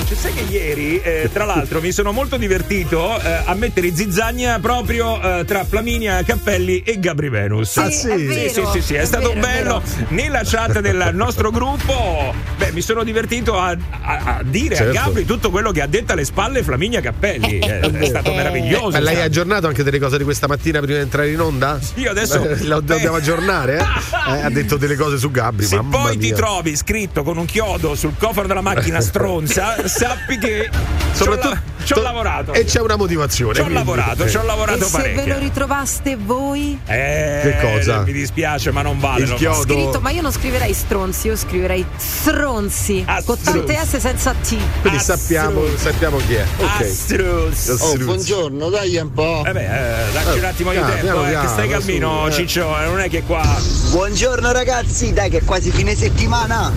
Cioè, 0.08 0.16
sai 0.16 0.34
che 0.34 0.40
ieri, 0.52 1.00
eh, 1.00 1.30
tra 1.32 1.44
l'altro, 1.44 1.80
mi 1.80 1.92
sono 1.92 2.10
molto 2.10 2.36
divertito 2.36 3.20
eh, 3.20 3.42
a 3.44 3.54
mettere 3.54 3.94
zizzagna 3.94 4.58
proprio 4.58 5.20
eh, 5.20 5.44
tra 5.44 5.64
Flaminia 5.64 6.20
Cappelli 6.24 6.82
e 6.82 6.98
Gabri 6.98 7.28
Venus. 7.28 7.76
Ah, 7.76 7.90
sì? 7.90 8.08
è 8.08 8.16
sì, 8.16 8.24
vero, 8.24 8.48
sì, 8.48 8.64
sì, 8.72 8.80
sì, 8.80 8.94
è, 8.94 9.02
è 9.02 9.04
stato 9.04 9.34
vero, 9.34 9.38
è 9.38 9.40
bello. 9.40 9.82
Nella 10.08 10.40
chat 10.42 10.80
del 10.80 11.10
nostro 11.12 11.52
gruppo, 11.52 12.34
beh, 12.58 12.72
mi 12.72 12.80
sono 12.82 13.02
divertito 13.04 13.58
a, 13.58 13.70
a- 14.02 14.22
a 14.38 14.42
dire 14.44 14.74
Certo. 14.76 14.98
a 14.98 15.02
Gabri 15.04 15.24
tutto 15.24 15.50
quello 15.50 15.70
che 15.70 15.80
ha 15.80 15.86
detto 15.86 16.12
alle 16.12 16.24
spalle 16.24 16.62
Flaminia 16.62 17.00
Cappelli. 17.00 17.58
Eh, 17.60 17.80
è 17.80 18.04
stato 18.06 18.32
meraviglioso. 18.34 18.90
Ma 18.90 18.98
lei 19.00 19.14
ha 19.14 19.18
sai. 19.18 19.26
aggiornato 19.26 19.66
anche 19.68 19.82
delle 19.82 19.98
cose 19.98 20.18
di 20.18 20.24
questa 20.24 20.46
mattina 20.46 20.80
prima 20.80 20.96
di 20.96 21.00
entrare 21.02 21.30
in 21.30 21.40
onda? 21.40 21.78
Io 21.94 22.10
adesso- 22.10 22.42
Eh, 22.44 22.64
Lo 22.64 22.80
dobbiamo 22.80 23.16
aggiornare? 23.16 23.78
eh? 23.78 23.84
Eh, 24.28 24.42
ha 24.42 24.50
detto 24.50 24.76
delle 24.76 24.94
cose 24.96 25.16
su 25.16 25.30
Gabri. 25.30 25.64
Se 25.64 25.80
poi 25.88 26.18
ti 26.18 26.26
mia. 26.26 26.34
trovi 26.36 26.76
scritto 26.76 27.22
con 27.22 27.38
un 27.38 27.46
chiodo 27.46 27.94
sul 27.94 28.12
cofano 28.18 28.46
della 28.46 28.60
macchina 28.60 29.00
stronza, 29.00 29.76
sappi 29.88 30.36
che 30.36 30.68
Soprattutto- 31.12 31.67
ci 31.94 31.98
ho 31.98 32.02
lavorato. 32.02 32.52
E 32.52 32.64
c'è 32.64 32.80
una 32.80 32.96
motivazione. 32.96 33.54
Ci 33.54 33.60
ho 33.60 33.64
quindi- 33.64 33.78
lavorato, 33.82 34.24
eh. 34.24 34.28
ci 34.30 34.36
ho 34.36 34.42
E 34.42 34.44
lavorato 34.44 34.84
se 34.84 34.96
ve 34.96 35.02
parecchio. 35.14 35.32
lo 35.34 35.38
ritrovaste 35.38 36.16
voi? 36.16 36.78
Eh, 36.86 37.40
Che 37.42 37.58
cosa? 37.60 38.02
Mi 38.02 38.12
dispiace, 38.12 38.70
ma 38.72 38.82
non 38.82 38.98
vale. 38.98 39.22
Il 39.22 39.30
lo 39.30 39.36
chiodo- 39.36 39.62
Scritto, 39.62 40.00
ma 40.00 40.10
io 40.10 40.20
non 40.22 40.32
scriverei 40.32 40.72
stronzi, 40.74 41.26
io 41.28 41.36
scriverei 41.36 41.84
stronzi. 41.96 43.04
con 43.24 43.40
tante 43.42 43.74
S 43.84 43.96
senza 43.96 44.32
T. 44.34 44.56
Quindi 44.82 44.98
sappiamo, 44.98 45.62
sappiamo 45.76 46.18
chi 46.18 46.34
è. 46.34 46.44
Ok. 46.58 46.80
Astruz. 46.82 47.68
Oh, 47.68 47.72
Astruz. 47.74 48.04
buongiorno, 48.04 48.68
dai 48.68 48.96
un 48.98 49.12
po'. 49.12 49.42
Eh 49.46 49.52
beh, 49.52 49.64
eh, 50.08 50.12
dacci 50.12 50.38
un 50.38 50.44
attimo 50.44 50.70
di 50.72 50.76
tempo, 50.78 51.00
piano, 51.00 51.20
eh, 51.22 51.24
che 51.24 51.30
piano, 51.30 51.48
stai 51.48 51.68
calmino, 51.68 52.20
su, 52.24 52.28
eh. 52.28 52.32
Ciccio, 52.32 52.80
eh, 52.80 52.84
non 52.86 53.00
è 53.00 53.08
che 53.08 53.22
qua. 53.22 53.42
Buongiorno 53.90 54.52
ragazzi, 54.52 55.12
dai 55.12 55.30
che 55.30 55.38
è 55.38 55.44
quasi 55.44 55.70
fine 55.70 55.94
settimana. 55.96 56.72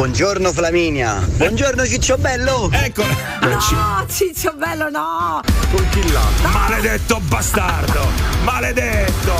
Buongiorno 0.00 0.50
Flaminia. 0.50 1.20
Buongiorno 1.36 1.84
Ciccio 1.84 2.16
Bello. 2.16 2.70
Ecco. 2.72 3.04
No, 3.42 4.06
Ciccio 4.08 4.54
bello, 4.56 4.88
no! 4.88 5.42
Con 5.70 5.86
chi 5.90 6.10
là? 6.10 6.22
Maledetto 6.50 7.20
bastardo! 7.24 8.08
Maledetto! 8.42 9.34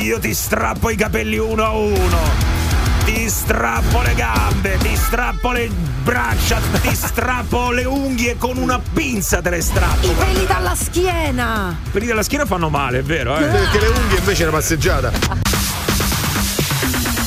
Io 0.00 0.18
ti 0.18 0.32
strappo 0.32 0.88
i 0.88 0.96
capelli 0.96 1.36
uno 1.36 1.62
a 1.62 1.72
uno! 1.72 2.20
Ti 3.04 3.28
strappo 3.28 4.00
le 4.00 4.14
gambe, 4.14 4.78
ti 4.78 4.96
strappo 4.96 5.52
le 5.52 5.68
braccia, 6.02 6.58
ti 6.80 6.94
strappo 6.94 7.70
le 7.70 7.84
unghie 7.84 8.38
con 8.38 8.56
una 8.56 8.80
pinza 8.94 9.42
te 9.42 9.50
le 9.50 9.60
strappo. 9.60 10.06
I 10.06 10.14
peli 10.16 10.46
dalla 10.46 10.74
schiena! 10.74 11.78
Quelli 11.90 12.06
della 12.06 12.22
schiena 12.22 12.46
fanno 12.46 12.70
male, 12.70 13.00
è 13.00 13.02
vero, 13.02 13.36
eh? 13.36 13.44
Perché 13.44 13.78
le 13.78 13.88
unghie 13.88 14.18
invece 14.20 14.44
è 14.44 14.48
una 14.48 14.56
passeggiata. 14.56 15.57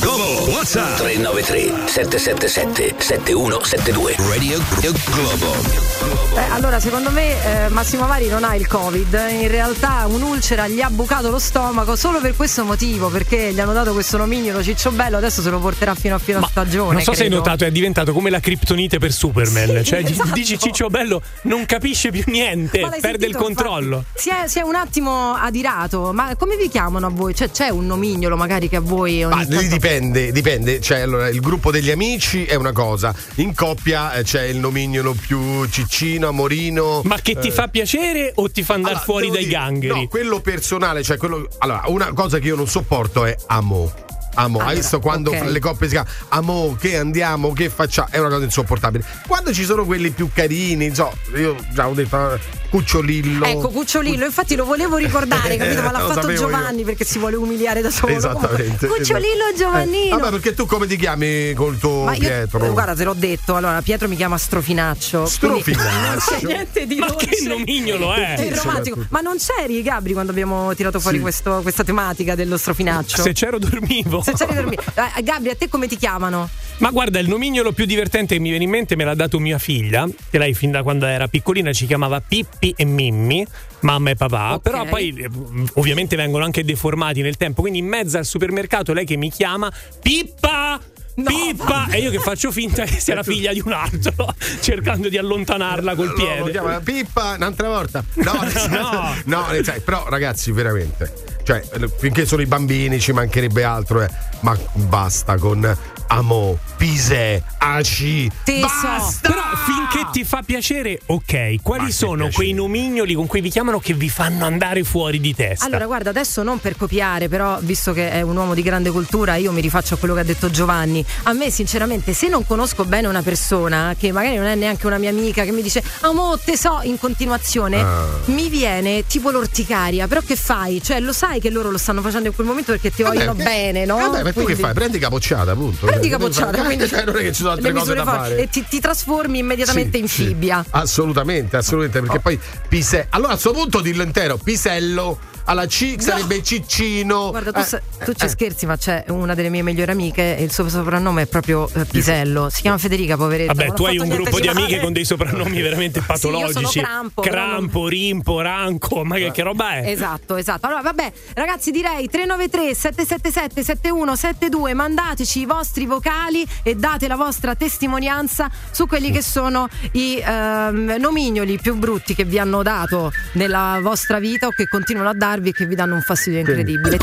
Globo, 0.02 0.50
WhatsApp 0.50 0.96
393 0.98 1.86
777 1.86 2.94
7172 2.98 4.16
Radio 4.28 4.58
Globo. 4.80 5.90
Eh, 6.34 6.40
allora, 6.50 6.80
secondo 6.80 7.10
me 7.10 7.66
eh, 7.66 7.68
Massimo 7.68 8.06
Vari 8.06 8.26
non 8.26 8.42
ha 8.42 8.56
il 8.56 8.66
Covid. 8.66 9.16
In 9.30 9.48
realtà 9.48 10.06
un'ulcera 10.08 10.66
gli 10.66 10.80
ha 10.80 10.90
bucato 10.90 11.30
lo 11.30 11.38
stomaco 11.38 11.94
solo 11.94 12.20
per 12.20 12.34
questo 12.34 12.64
motivo, 12.64 13.08
perché 13.10 13.52
gli 13.52 13.60
hanno 13.60 13.72
dato 13.72 13.92
questo 13.92 14.16
nomignolo 14.16 14.60
Ciccio 14.62 14.90
Bello, 14.90 15.18
adesso 15.18 15.40
se 15.40 15.50
lo 15.50 15.60
porterà 15.60 15.94
fino 15.94 16.16
a 16.16 16.18
fine 16.18 16.40
stagione. 16.50 16.94
Non 16.94 17.02
so 17.02 17.12
se 17.12 17.22
hai 17.22 17.28
credo. 17.28 17.36
notato, 17.36 17.64
è 17.64 17.70
diventato 17.70 18.12
come 18.12 18.30
la 18.30 18.40
criptonite 18.40 18.98
per 18.98 19.12
Superman. 19.12 19.68
Sì, 19.78 19.84
cioè, 19.84 20.02
esatto. 20.04 20.30
dici 20.32 20.58
Ciccio 20.58 20.88
Bello, 20.88 21.22
non 21.42 21.64
capisce 21.66 22.10
più 22.10 22.24
niente, 22.26 22.80
perde 22.80 22.96
il 22.96 23.02
sentito, 23.02 23.38
controllo. 23.38 23.96
infatti? 23.98 24.20
Si 24.20 24.28
è, 24.30 24.48
si 24.48 24.58
è 24.58 24.62
un 24.62 24.74
attimo 24.74 25.34
adirato, 25.34 26.12
ma 26.12 26.34
come 26.36 26.56
vi 26.56 26.68
chiamano 26.68 27.06
a 27.06 27.10
voi? 27.10 27.34
Cioè, 27.36 27.50
c'è 27.50 27.68
un 27.68 27.86
nomignolo 27.86 28.36
magari 28.36 28.68
che 28.68 28.76
a 28.76 28.80
voi 28.80 29.22
ogni 29.22 29.34
Ma 29.34 29.42
lì 29.42 29.48
tanto- 29.48 29.68
dipende, 29.68 29.91
dipende. 30.00 30.80
Cioè, 30.80 31.00
allora, 31.00 31.28
il 31.28 31.40
gruppo 31.40 31.70
degli 31.70 31.90
amici 31.90 32.44
è 32.44 32.54
una 32.54 32.72
cosa, 32.72 33.14
in 33.36 33.54
coppia 33.54 34.12
eh, 34.14 34.22
c'è 34.22 34.42
il 34.44 34.58
nomignolo 34.58 35.14
più 35.14 35.66
ciccino, 35.66 36.28
amorino. 36.28 37.02
Ma 37.04 37.18
che 37.20 37.38
ti 37.38 37.48
eh, 37.48 37.52
fa 37.52 37.68
piacere 37.68 38.32
o 38.36 38.50
ti 38.50 38.62
fa 38.62 38.74
andare 38.74 38.94
allora, 38.94 39.06
fuori 39.06 39.30
dai 39.30 39.44
dire, 39.44 39.50
gangheri? 39.50 40.00
No, 40.00 40.08
quello 40.08 40.40
personale, 40.40 41.02
cioè 41.02 41.16
quello. 41.16 41.48
Allora, 41.58 41.82
una 41.86 42.12
cosa 42.12 42.38
che 42.38 42.46
io 42.46 42.56
non 42.56 42.68
sopporto 42.68 43.24
è 43.24 43.36
amo. 43.46 43.92
Amo, 44.34 44.58
hai 44.58 44.64
Allora, 44.64 44.80
visto 44.80 44.98
quando 44.98 45.30
ok. 45.30 45.42
le 45.42 45.58
coppie 45.58 45.88
si 45.88 45.92
chiamano 45.92 46.14
amo, 46.28 46.76
che 46.80 46.96
andiamo, 46.96 47.52
che 47.52 47.68
facciamo? 47.68 48.08
È 48.10 48.18
una 48.18 48.30
cosa 48.30 48.44
insopportabile. 48.44 49.04
Quando 49.26 49.52
ci 49.52 49.64
sono 49.64 49.84
quelli 49.84 50.10
più 50.10 50.30
carini, 50.32 50.94
so, 50.94 51.12
io 51.36 51.54
già 51.74 51.86
ho 51.86 51.92
detto 51.92 52.61
Cucciolillo. 52.72 53.44
Ecco, 53.44 53.68
Cucciolillo, 53.68 54.24
infatti 54.24 54.54
lo 54.56 54.64
volevo 54.64 54.96
ricordare, 54.96 55.58
capito? 55.58 55.82
Ma 55.82 55.90
l'ha 55.92 56.00
Lo 56.00 56.08
fatto 56.14 56.32
Giovanni 56.32 56.78
io. 56.80 56.84
perché 56.86 57.04
si 57.04 57.18
vuole 57.18 57.36
umiliare 57.36 57.82
da 57.82 57.90
solo. 57.90 58.14
Esattamente. 58.16 58.86
Cucciolillo 58.88 59.44
esatto. 59.52 59.56
Giovannino. 59.58 60.16
Eh, 60.16 60.18
vabbè, 60.18 60.30
perché 60.30 60.54
tu 60.54 60.64
come 60.64 60.86
ti 60.86 60.96
chiami 60.96 61.52
col 61.52 61.76
tuo 61.78 62.04
Ma 62.04 62.14
io, 62.14 62.20
Pietro? 62.20 62.64
eh, 62.64 62.68
guarda, 62.70 62.94
te 62.94 63.04
l'ho 63.04 63.12
detto. 63.12 63.56
Allora, 63.56 63.82
Pietro 63.82 64.08
mi 64.08 64.16
chiama 64.16 64.38
Strofinaccio. 64.38 65.26
Strofinaccio? 65.26 65.90
Non 66.32 66.38
c'è 66.40 66.46
niente 66.46 66.86
di 66.86 66.94
Ma 66.96 67.06
dolce 67.08 67.26
che 67.26 67.44
nomignolo 67.46 68.14
è? 68.14 68.36
e 68.38 68.54
romantico. 68.54 69.04
Ma 69.10 69.20
non 69.20 69.36
c'eri, 69.36 69.82
Gabri, 69.82 70.14
quando 70.14 70.30
abbiamo 70.32 70.74
tirato 70.74 70.98
fuori 70.98 71.20
questo- 71.20 71.60
questa 71.60 71.84
tematica 71.84 72.34
dello 72.34 72.56
strofinaccio? 72.56 73.20
Se 73.22 73.32
c'ero 73.32 73.58
dormivo. 73.58 74.22
Se 74.22 74.32
c'eri 74.32 74.54
dormito. 74.54 74.82
Eh, 75.16 75.22
Gabri, 75.22 75.50
a 75.50 75.56
te 75.56 75.68
come 75.68 75.86
ti 75.88 75.96
chiamano? 75.98 76.48
Ma 76.78 76.90
guarda, 76.90 77.18
il 77.18 77.28
nomignolo 77.28 77.72
più 77.72 77.84
divertente 77.84 78.34
che 78.34 78.40
mi 78.40 78.48
viene 78.48 78.64
in 78.64 78.70
mente 78.70 78.96
me 78.96 79.04
l'ha 79.04 79.14
dato 79.14 79.38
mia 79.38 79.58
figlia, 79.58 80.06
che 80.30 80.38
lei 80.38 80.54
fin 80.54 80.70
da 80.70 80.82
quando 80.82 81.04
era 81.06 81.28
piccolina 81.28 81.72
ci 81.72 81.86
chiamava 81.86 82.20
Pippi 82.62 82.74
e 82.76 82.84
Mimmi, 82.84 83.44
mamma 83.80 84.10
e 84.10 84.14
papà, 84.14 84.54
Ok. 84.54 84.62
però 84.62 84.84
poi 84.84 85.12
eh, 85.18 85.28
ovviamente 85.74 86.14
vengono 86.14 86.44
anche 86.44 86.64
deformati 86.64 87.20
nel 87.20 87.36
tempo, 87.36 87.60
quindi 87.62 87.80
in 87.80 87.86
mezzo 87.86 88.18
al 88.18 88.24
supermercato 88.24 88.92
lei 88.92 89.04
che 89.04 89.16
mi 89.16 89.30
chiama 89.30 89.70
Pippa 90.00 90.80
Pippa 91.14 91.88
e 91.90 91.98
io 92.00 92.10
che 92.10 92.20
faccio 92.20 92.50
finta 92.50 92.84
che 92.84 92.98
sia 92.98 93.14
la 93.14 93.22
figlia 93.22 93.52
di 93.52 93.60
un 93.62 93.72
altro, 93.72 94.32
cercando 94.62 95.10
di 95.10 95.18
allontanarla 95.18 95.94
col 95.94 96.06
No, 96.06 96.12
lo 96.12 96.16
piede. 96.16 96.50
chiama 96.52 96.80
Pippa 96.80 97.34
un'altra 97.36 97.68
volta. 97.68 98.02
No, 98.14 98.32
No. 98.70 99.14
no, 99.26 99.46
senso- 99.50 99.74
però 99.84 100.08
ragazzi, 100.08 100.52
veramente. 100.52 101.12
Cioè, 101.42 101.62
finché 101.98 102.24
sono 102.24 102.40
i 102.40 102.46
bambini 102.46 102.98
ci 102.98 103.12
mancherebbe 103.12 103.62
altro, 103.64 104.00
eh. 104.02 104.08
Ma 104.40 104.56
basta 104.74 105.36
con 105.36 105.76
Amo, 106.16 106.58
Pisè, 106.76 107.42
Aci. 107.56 108.30
Basta! 108.60 109.30
Però 109.30 109.40
finché 109.64 110.10
ti 110.12 110.24
fa 110.24 110.42
piacere, 110.44 111.00
ok. 111.06 111.62
Quali 111.62 111.90
sono 111.90 112.28
quei 112.30 112.52
nomignoli 112.52 113.14
con 113.14 113.26
cui 113.26 113.40
vi 113.40 113.48
chiamano 113.48 113.78
che 113.78 113.94
vi 113.94 114.10
fanno 114.10 114.44
andare 114.44 114.84
fuori 114.84 115.20
di 115.20 115.34
testa? 115.34 115.64
Allora, 115.64 115.86
guarda, 115.86 116.10
adesso 116.10 116.42
non 116.42 116.58
per 116.60 116.76
copiare, 116.76 117.28
però, 117.30 117.58
visto 117.62 117.94
che 117.94 118.10
è 118.10 118.20
un 118.20 118.36
uomo 118.36 118.52
di 118.52 118.60
grande 118.60 118.90
cultura, 118.90 119.36
io 119.36 119.52
mi 119.52 119.62
rifaccio 119.62 119.94
a 119.94 119.96
quello 119.96 120.12
che 120.12 120.20
ha 120.20 120.24
detto 120.24 120.50
Giovanni. 120.50 121.02
A 121.22 121.32
me, 121.32 121.48
sinceramente, 121.50 122.12
se 122.12 122.28
non 122.28 122.44
conosco 122.44 122.84
bene 122.84 123.06
una 123.08 123.22
persona, 123.22 123.94
che 123.98 124.12
magari 124.12 124.36
non 124.36 124.46
è 124.48 124.54
neanche 124.54 124.86
una 124.86 124.98
mia 124.98 125.08
amica, 125.08 125.44
che 125.44 125.52
mi 125.52 125.62
dice, 125.62 125.82
amo, 126.00 126.38
te 126.44 126.58
so 126.58 126.80
in 126.82 126.98
continuazione, 126.98 127.80
Ah. 127.80 128.06
mi 128.26 128.50
viene 128.50 129.06
tipo 129.06 129.30
l'orticaria. 129.30 130.06
Però 130.06 130.20
che 130.20 130.36
fai? 130.36 130.82
Cioè, 130.82 131.00
lo 131.00 131.14
sai 131.14 131.40
che 131.40 131.48
loro 131.48 131.70
lo 131.70 131.78
stanno 131.78 132.02
facendo 132.02 132.28
in 132.28 132.34
quel 132.34 132.46
momento 132.46 132.72
perché 132.72 132.90
ti 132.90 133.02
vogliono 133.02 133.32
Vabbè, 133.32 133.44
bene, 133.44 133.84
no? 133.86 133.96
Vabbè, 133.96 134.22
ma 134.24 134.32
tu 134.34 134.44
che 134.44 134.56
fai? 134.56 134.74
Prendi 134.74 134.98
capocciata, 134.98 135.52
appunto. 135.52 135.86
Prendi 135.86 136.01
Cioè, 136.08 136.18
capocciata, 136.18 136.62
quindi 136.62 136.86
cioè, 136.88 137.04
non 137.04 137.16
è 137.16 137.20
che 137.20 137.32
ci 137.32 137.42
sono 137.42 137.50
altre 137.50 137.72
le 137.72 137.78
cose 137.78 137.94
da 137.94 138.04
fare. 138.04 138.36
E 138.36 138.48
ti, 138.48 138.64
ti 138.68 138.80
trasformi 138.80 139.38
immediatamente 139.38 139.96
Sì, 139.96 140.02
in 140.02 140.08
sì. 140.08 140.24
fibbia. 140.26 140.64
Assolutamente, 140.70 141.56
assolutamente, 141.56 142.00
perché 142.00 142.20
poi 142.20 142.38
Pise. 142.68 143.06
Allora 143.10 143.30
a 143.30 143.32
questo 143.32 143.52
punto 143.52 143.80
dillo 143.80 144.02
intero, 144.02 144.36
Pisello 144.36 145.18
alla 145.44 145.66
C 145.66 145.96
sarebbe 145.98 146.42
Ciccino. 146.42 147.30
Guarda, 147.30 147.52
tu, 147.52 147.58
Eh, 147.60 147.64
sa- 147.64 147.82
tu 148.04 148.12
ci 148.12 148.28
scherzi, 148.28 148.66
ma 148.66 148.76
c'è 148.76 149.04
una 149.08 149.34
delle 149.34 149.48
mie 149.48 149.62
migliori 149.62 149.90
amiche 149.90 150.36
e 150.36 150.42
il 150.42 150.52
suo 150.52 150.68
soprannome 150.68 151.22
è 151.22 151.26
proprio 151.26 151.68
eh, 151.74 151.84
Pisello. 151.84 152.48
Si 152.50 152.60
chiama 152.62 152.78
Federica, 152.78 153.16
poveretta. 153.16 153.52
Vabbè, 153.54 153.72
tu 153.74 153.84
ha 153.84 153.88
hai 153.88 153.98
un 153.98 154.08
gruppo 154.08 154.40
di 154.40 154.48
amiche 154.48 154.80
con 154.80 154.92
dei 154.92 155.04
soprannomi 155.04 155.60
veramente 155.60 156.00
Sì, 156.00 156.06
patologici. 156.06 156.80
Crampo, 156.80 157.22
però 157.22 157.36
non- 157.40 157.50
Crampo, 157.50 157.88
Rimpo, 157.88 158.40
Ranco, 158.40 159.04
ma 159.04 159.16
che, 159.16 159.30
che 159.32 159.42
roba 159.42 159.74
è? 159.76 159.90
Esatto, 159.90 160.36
esatto. 160.36 160.66
Allora, 160.66 160.82
vabbè, 160.82 161.12
ragazzi, 161.34 161.70
direi 161.70 162.08
393 162.08 162.74
777 162.74 163.62
7172. 163.62 164.74
Mandateci 164.74 165.40
i 165.40 165.46
vostri 165.46 165.86
vocali 165.86 166.46
e 166.62 166.74
date 166.74 167.08
la 167.08 167.16
vostra 167.16 167.54
testimonianza 167.54 168.50
su 168.70 168.86
quelli 168.86 169.10
che 169.10 169.22
sono 169.22 169.68
i 169.92 170.22
ehm, 170.24 170.96
nomignoli 170.98 171.58
più 171.58 171.74
brutti 171.76 172.14
che 172.14 172.24
vi 172.24 172.38
hanno 172.38 172.62
dato 172.62 173.12
nella 173.32 173.78
vostra 173.82 174.18
vita 174.18 174.46
o 174.46 174.50
che 174.50 174.66
continuano 174.68 175.10
a 175.10 175.14
darvi 175.32 175.48
e 175.48 175.52
che 175.52 175.64
vi 175.66 175.74
danno 175.74 175.94
un 175.94 176.02
fastidio 176.02 176.40
incredibile. 176.40 176.98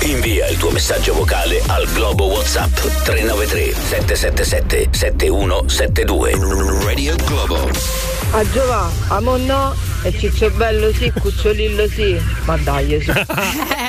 Invia 0.00 0.48
il 0.48 0.56
tuo 0.56 0.70
messaggio 0.70 1.14
vocale 1.14 1.60
al 1.66 1.86
Globo 1.92 2.26
WhatsApp 2.26 2.74
393 3.04 3.74
777 3.74 4.88
7172. 4.90 6.84
Radio 6.84 7.14
Globo. 7.24 8.17
A 8.30 8.48
Giova, 8.50 8.90
a 9.08 9.20
Monno 9.20 9.74
e 10.02 10.16
Ciccio 10.16 10.50
Bello 10.50 10.92
sì, 10.92 11.10
Cucciolillo 11.10 11.88
sì. 11.88 12.20
Ma 12.44 12.56
dai, 12.58 13.00
su. 13.02 13.10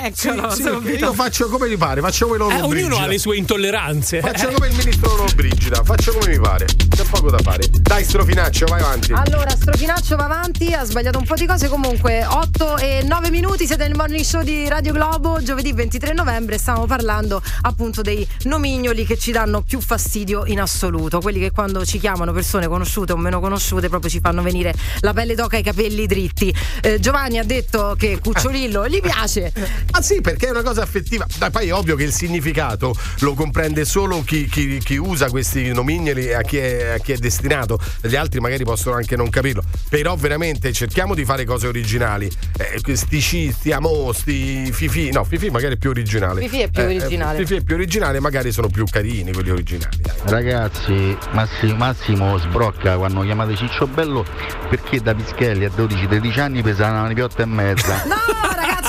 Eccolo, 0.02 0.50
sì, 0.50 0.64
subito. 0.64 1.06
io 1.06 1.14
faccio 1.14 1.50
come 1.50 1.68
mi 1.68 1.76
pare, 1.78 2.02
faccio 2.02 2.26
come 2.26 2.38
loro 2.38 2.56
Eh, 2.56 2.62
ognuno 2.62 2.98
ha 2.98 3.06
le 3.06 3.20
sue 3.20 3.36
intolleranze. 3.36 4.22
Faccio 4.22 4.48
come 4.48 4.68
il 4.68 4.76
ministro 4.76 5.10
Lollobrigida, 5.16 5.84
faccio 5.84 6.14
come 6.14 6.30
mi 6.30 6.40
pare. 6.40 6.66
C'è 6.66 7.04
poco 7.04 7.30
da 7.30 7.38
fare. 7.40 7.68
Dai, 7.70 8.04
strofinaccio, 8.04 8.66
vai 8.68 8.82
avanti. 8.82 9.12
Allora, 9.12 9.50
Strofinaccio 9.50 10.16
va 10.16 10.24
avanti, 10.24 10.74
ha 10.74 10.84
sbagliato 10.86 11.20
un 11.20 11.26
po' 11.26 11.36
di 11.36 11.46
cose. 11.46 11.68
Comunque, 11.68 12.26
8 12.26 12.78
e 12.78 13.04
9 13.06 13.30
minuti, 13.30 13.68
siete 13.68 13.86
nel 13.88 13.96
morning 13.96 14.24
show 14.24 14.42
di 14.42 14.68
Radio 14.68 14.94
Globo, 14.94 15.44
giovedì 15.44 15.74
23 15.74 16.14
novembre. 16.14 16.58
Stiamo 16.58 16.86
parlando 16.86 17.42
appunto 17.64 18.02
dei 18.02 18.28
nomignoli 18.44 19.06
che 19.06 19.18
ci 19.18 19.32
danno 19.32 19.62
più 19.62 19.80
fastidio 19.82 20.46
in 20.46 20.62
assoluto. 20.62 21.20
Quelli 21.20 21.40
che 21.40 21.52
quando 21.52 21.86
ci 21.86 22.00
chiamano 22.00 22.32
persone 22.32 22.68
conosciute 22.68 23.12
o 23.12 23.18
meno 23.18 23.40
conosciute 23.40 23.90
proprio 23.90 24.10
ci 24.10 24.20
fanno 24.20 24.29
venire 24.42 24.74
la 25.02 25.14
pelle 25.14 25.36
d'oca 25.36 25.58
e 25.58 25.60
i 25.60 25.64
capelli 25.64 26.06
dritti. 26.06 26.54
Eh, 26.82 27.00
Giovanni 27.00 27.38
ha 27.40 27.44
detto 27.44 27.96
che 27.98 28.20
Cucciolillo 28.22 28.88
gli 28.88 29.02
piace. 29.02 29.52
Ah 29.92 30.02
sì, 30.02 30.22
perché 30.22 30.48
è 30.48 30.50
una 30.52 30.62
cosa 30.62 30.82
affettiva. 30.84 31.26
Dai, 31.38 31.50
poi 31.52 31.68
è 31.68 31.74
ovvio 31.74 31.96
che 31.96 32.04
il 32.04 32.14
significato 32.14 32.96
lo 33.20 33.34
comprende 33.34 33.84
solo 33.86 34.24
chi, 34.24 34.46
chi- 34.48 34.78
chi 34.78 34.96
usa 34.98 35.30
questi 35.30 35.74
nomignoli 35.74 36.28
e 36.28 36.34
a 36.36 36.42
chi, 36.42 36.58
è, 36.58 36.90
a 36.96 36.98
chi 37.00 37.12
è 37.14 37.18
destinato. 37.18 37.80
Gli 38.02 38.16
altri 38.16 38.40
magari 38.40 38.64
possono 38.64 38.96
anche 38.96 39.16
non 39.16 39.30
capirlo. 39.30 39.64
Però 39.90 40.16
veramente 40.16 40.72
cerchiamo 40.74 41.16
di 41.16 41.26
fare 41.26 41.44
cose 41.44 41.68
originali. 41.68 42.30
Eh, 42.58 42.80
questi 42.82 43.20
ci, 43.20 43.52
sti 43.52 43.72
amo, 43.72 44.12
sti 44.14 44.70
fifi. 44.72 45.12
No, 45.12 45.24
fifi 45.24 45.50
magari 45.50 45.74
è 45.74 45.78
più 45.78 45.90
originale. 45.90 46.42
Fifi 46.42 46.62
è 46.62 46.70
più 46.70 46.84
Eh, 46.84 46.86
originale. 46.86 47.38
eh, 47.38 47.42
fifi 47.46 47.56
è 47.56 47.64
più 47.64 47.76
originale, 47.76 48.20
magari 48.20 48.52
sono 48.52 48.68
più 48.70 48.86
carini 48.86 49.34
quelli 49.34 49.50
originali. 49.50 49.98
dai. 50.02 50.14
Ragazzi, 50.26 51.18
Massi- 51.32 51.74
Massimo 51.74 52.38
sbrocca 52.38 52.96
quando 52.98 53.22
chiamate 53.22 53.56
Ciccio 53.56 53.88
Bello 53.88 54.19
perché 54.70 55.02
da 55.02 55.14
Pischelli 55.14 55.66
a 55.66 55.72
12-13 55.76 56.40
anni 56.40 56.62
pesava 56.62 57.02
una 57.02 57.14
piotta 57.14 57.44
e 57.44 57.46
mezza. 57.46 58.04
No, 58.06 58.16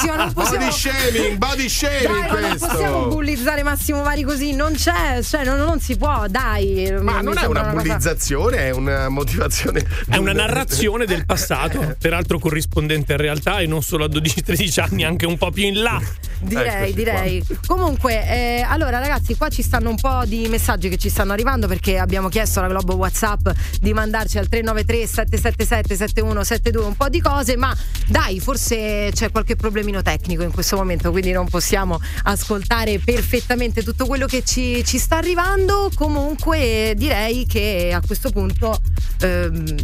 ragazzi, 0.06 0.08
ma 0.08 0.16
non 0.16 0.32
possiamo. 0.32 0.58
Body 0.66 0.72
shaming, 0.72 1.36
body 1.38 1.68
shaming 1.68 2.02
Dai, 2.02 2.30
non 2.42 2.48
questo. 2.48 2.66
possiamo 2.66 3.06
bullizzare 3.06 3.62
Massimo 3.62 4.02
Vari 4.02 4.22
così, 4.22 4.52
non 4.54 4.72
c'è, 4.74 5.20
cioè 5.22 5.44
non, 5.44 5.58
non 5.58 5.80
si 5.80 5.96
può, 5.96 6.26
dai. 6.28 6.94
Ma 7.00 7.20
non 7.20 7.36
è 7.38 7.44
una 7.46 7.60
cosa- 7.62 7.72
bullizzazione, 7.72 8.56
è 8.58 8.70
una 8.70 9.08
motivazione. 9.08 9.84
È 10.08 10.16
una 10.16 10.32
narrazione 10.32 11.06
del 11.06 11.24
passato, 11.26 11.96
peraltro 12.00 12.38
corrispondente 12.38 13.12
in 13.12 13.18
realtà 13.18 13.58
e 13.58 13.66
non 13.66 13.82
solo 13.82 14.04
a 14.04 14.08
12-13 14.08 14.80
anni, 14.80 15.04
anche 15.04 15.26
un 15.26 15.36
po' 15.36 15.50
più 15.50 15.64
in 15.64 15.80
là. 15.82 16.00
Direi, 16.42 16.76
Eccoci 16.76 16.94
direi. 16.94 17.46
Comunque, 17.66 18.14
eh, 18.26 18.64
allora 18.66 18.98
ragazzi, 18.98 19.36
qua 19.36 19.48
ci 19.50 19.62
stanno 19.62 19.90
un 19.90 19.96
po' 19.96 20.22
di 20.24 20.48
messaggi 20.48 20.88
che 20.88 20.96
ci 20.96 21.10
stanno 21.10 21.32
arrivando 21.32 21.66
perché 21.66 21.98
abbiamo 21.98 22.28
chiesto 22.28 22.60
alla 22.60 22.68
Globo 22.68 22.94
WhatsApp 22.94 23.48
di 23.78 23.92
mandarci 23.92 24.38
al 24.38 24.48
393 24.48 25.06
777 25.06 25.96
7172 25.96 26.84
un 26.84 26.96
po' 26.96 27.08
di 27.08 27.20
cose, 27.20 27.56
ma 27.56 27.76
dai, 28.06 28.40
forse 28.40 29.10
c'è 29.12 29.30
qualche 29.30 29.56
problemino 29.56 29.89
tecnico 30.00 30.42
in 30.42 30.52
questo 30.52 30.76
momento, 30.76 31.10
quindi 31.10 31.32
non 31.32 31.48
possiamo 31.48 32.00
ascoltare 32.24 32.98
perfettamente 32.98 33.82
tutto 33.82 34.06
quello 34.06 34.26
che 34.26 34.42
ci, 34.44 34.84
ci 34.84 34.98
sta 34.98 35.16
arrivando. 35.16 35.90
Comunque, 35.94 36.94
direi 36.96 37.46
che 37.46 37.90
a 37.92 38.00
questo 38.04 38.30
punto 38.30 38.80
ehm, 39.20 39.76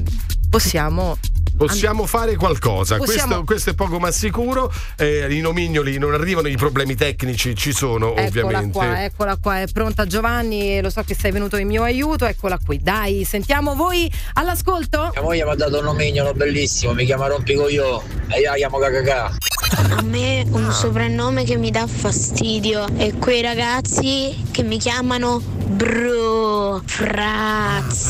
possiamo 0.49 1.19
Possiamo 1.57 2.05
fare 2.05 2.37
qualcosa, 2.37 2.99
Possiamo- 2.99 3.43
questo, 3.43 3.45
questo 3.45 3.71
è 3.71 3.75
poco 3.75 3.99
ma 3.99 4.11
sicuro. 4.11 4.71
Eh, 4.99 5.27
I 5.35 5.41
nomignoli 5.41 5.97
non 5.97 6.13
arrivano, 6.13 6.49
i 6.49 6.57
problemi 6.57 6.95
tecnici 6.97 7.55
ci 7.55 7.73
sono, 7.73 8.15
Eccola 8.15 8.27
ovviamente. 8.27 8.79
qua, 8.79 9.05
eccola 9.05 9.37
qua, 9.41 9.61
è 9.63 9.67
pronta 9.73 10.05
Giovanni, 10.05 10.83
lo 10.83 10.91
so 10.91 11.03
che 11.03 11.17
sei 11.19 11.31
venuto 11.31 11.57
in 11.57 11.67
mio 11.67 11.83
aiuto, 11.83 12.27
eccola 12.27 12.59
qui. 12.63 12.79
Dai, 12.83 13.25
sentiamo 13.25 13.75
voi 13.75 14.13
all'ascolto? 14.35 15.11
Mia 15.15 15.23
moglie 15.23 15.45
mi 15.45 15.51
ha 15.51 15.55
dato 15.55 15.79
un 15.79 15.85
nomignolo 15.85 16.35
bellissimo, 16.35 16.93
mi 16.93 17.07
chiama 17.07 17.27
Rompicoglio 17.27 18.03
e 18.29 18.41
io 18.41 18.51
la 18.51 18.57
chiamo 18.57 18.77
Cacacà. 18.77 19.35
A 19.75 20.03
me 20.03 20.47
un 20.51 20.71
soprannome 20.71 21.43
che 21.43 21.57
mi 21.57 21.73
dà 21.73 21.89
fastidio 21.89 22.87
è 22.97 23.13
quei 23.19 23.43
ragazzi 23.43 24.45
che 24.53 24.63
mi 24.63 24.79
chiamano 24.79 25.41
bro, 25.41 26.81
frazzi. 26.85 28.09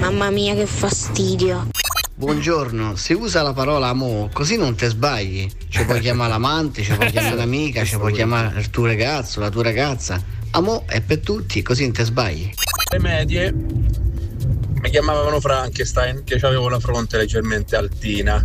Mamma 0.00 0.30
mia 0.30 0.54
che 0.54 0.66
fastidio. 0.66 1.68
Buongiorno, 2.14 2.96
si 2.96 3.12
usa 3.12 3.42
la 3.42 3.52
parola 3.52 3.86
amo, 3.88 4.28
così 4.32 4.56
non 4.56 4.74
ti 4.74 4.86
sbagli. 4.86 5.48
Ci 5.68 5.84
puoi 5.84 6.00
chiamare 6.00 6.30
l'amante, 6.30 6.82
ci 6.82 6.92
puoi 6.92 7.12
chiamare 7.12 7.36
l'amica, 7.36 7.84
ci 7.84 7.96
puoi 7.96 8.12
chiamare 8.12 8.58
il 8.58 8.70
tuo 8.70 8.86
ragazzo, 8.86 9.38
la 9.38 9.50
tua 9.50 9.62
ragazza. 9.62 10.20
Amo 10.50 10.82
è 10.86 11.00
per 11.00 11.20
tutti, 11.20 11.62
così 11.62 11.84
non 11.84 11.92
ti 11.92 12.02
sbagli. 12.02 12.50
Le 12.90 12.98
medie 12.98 13.52
mi 13.52 14.90
chiamavano 14.90 15.38
Frankenstein 15.40 16.24
che 16.24 16.34
avevo 16.34 16.68
la 16.68 16.80
fronte 16.80 17.16
leggermente 17.18 17.76
altina. 17.76 18.44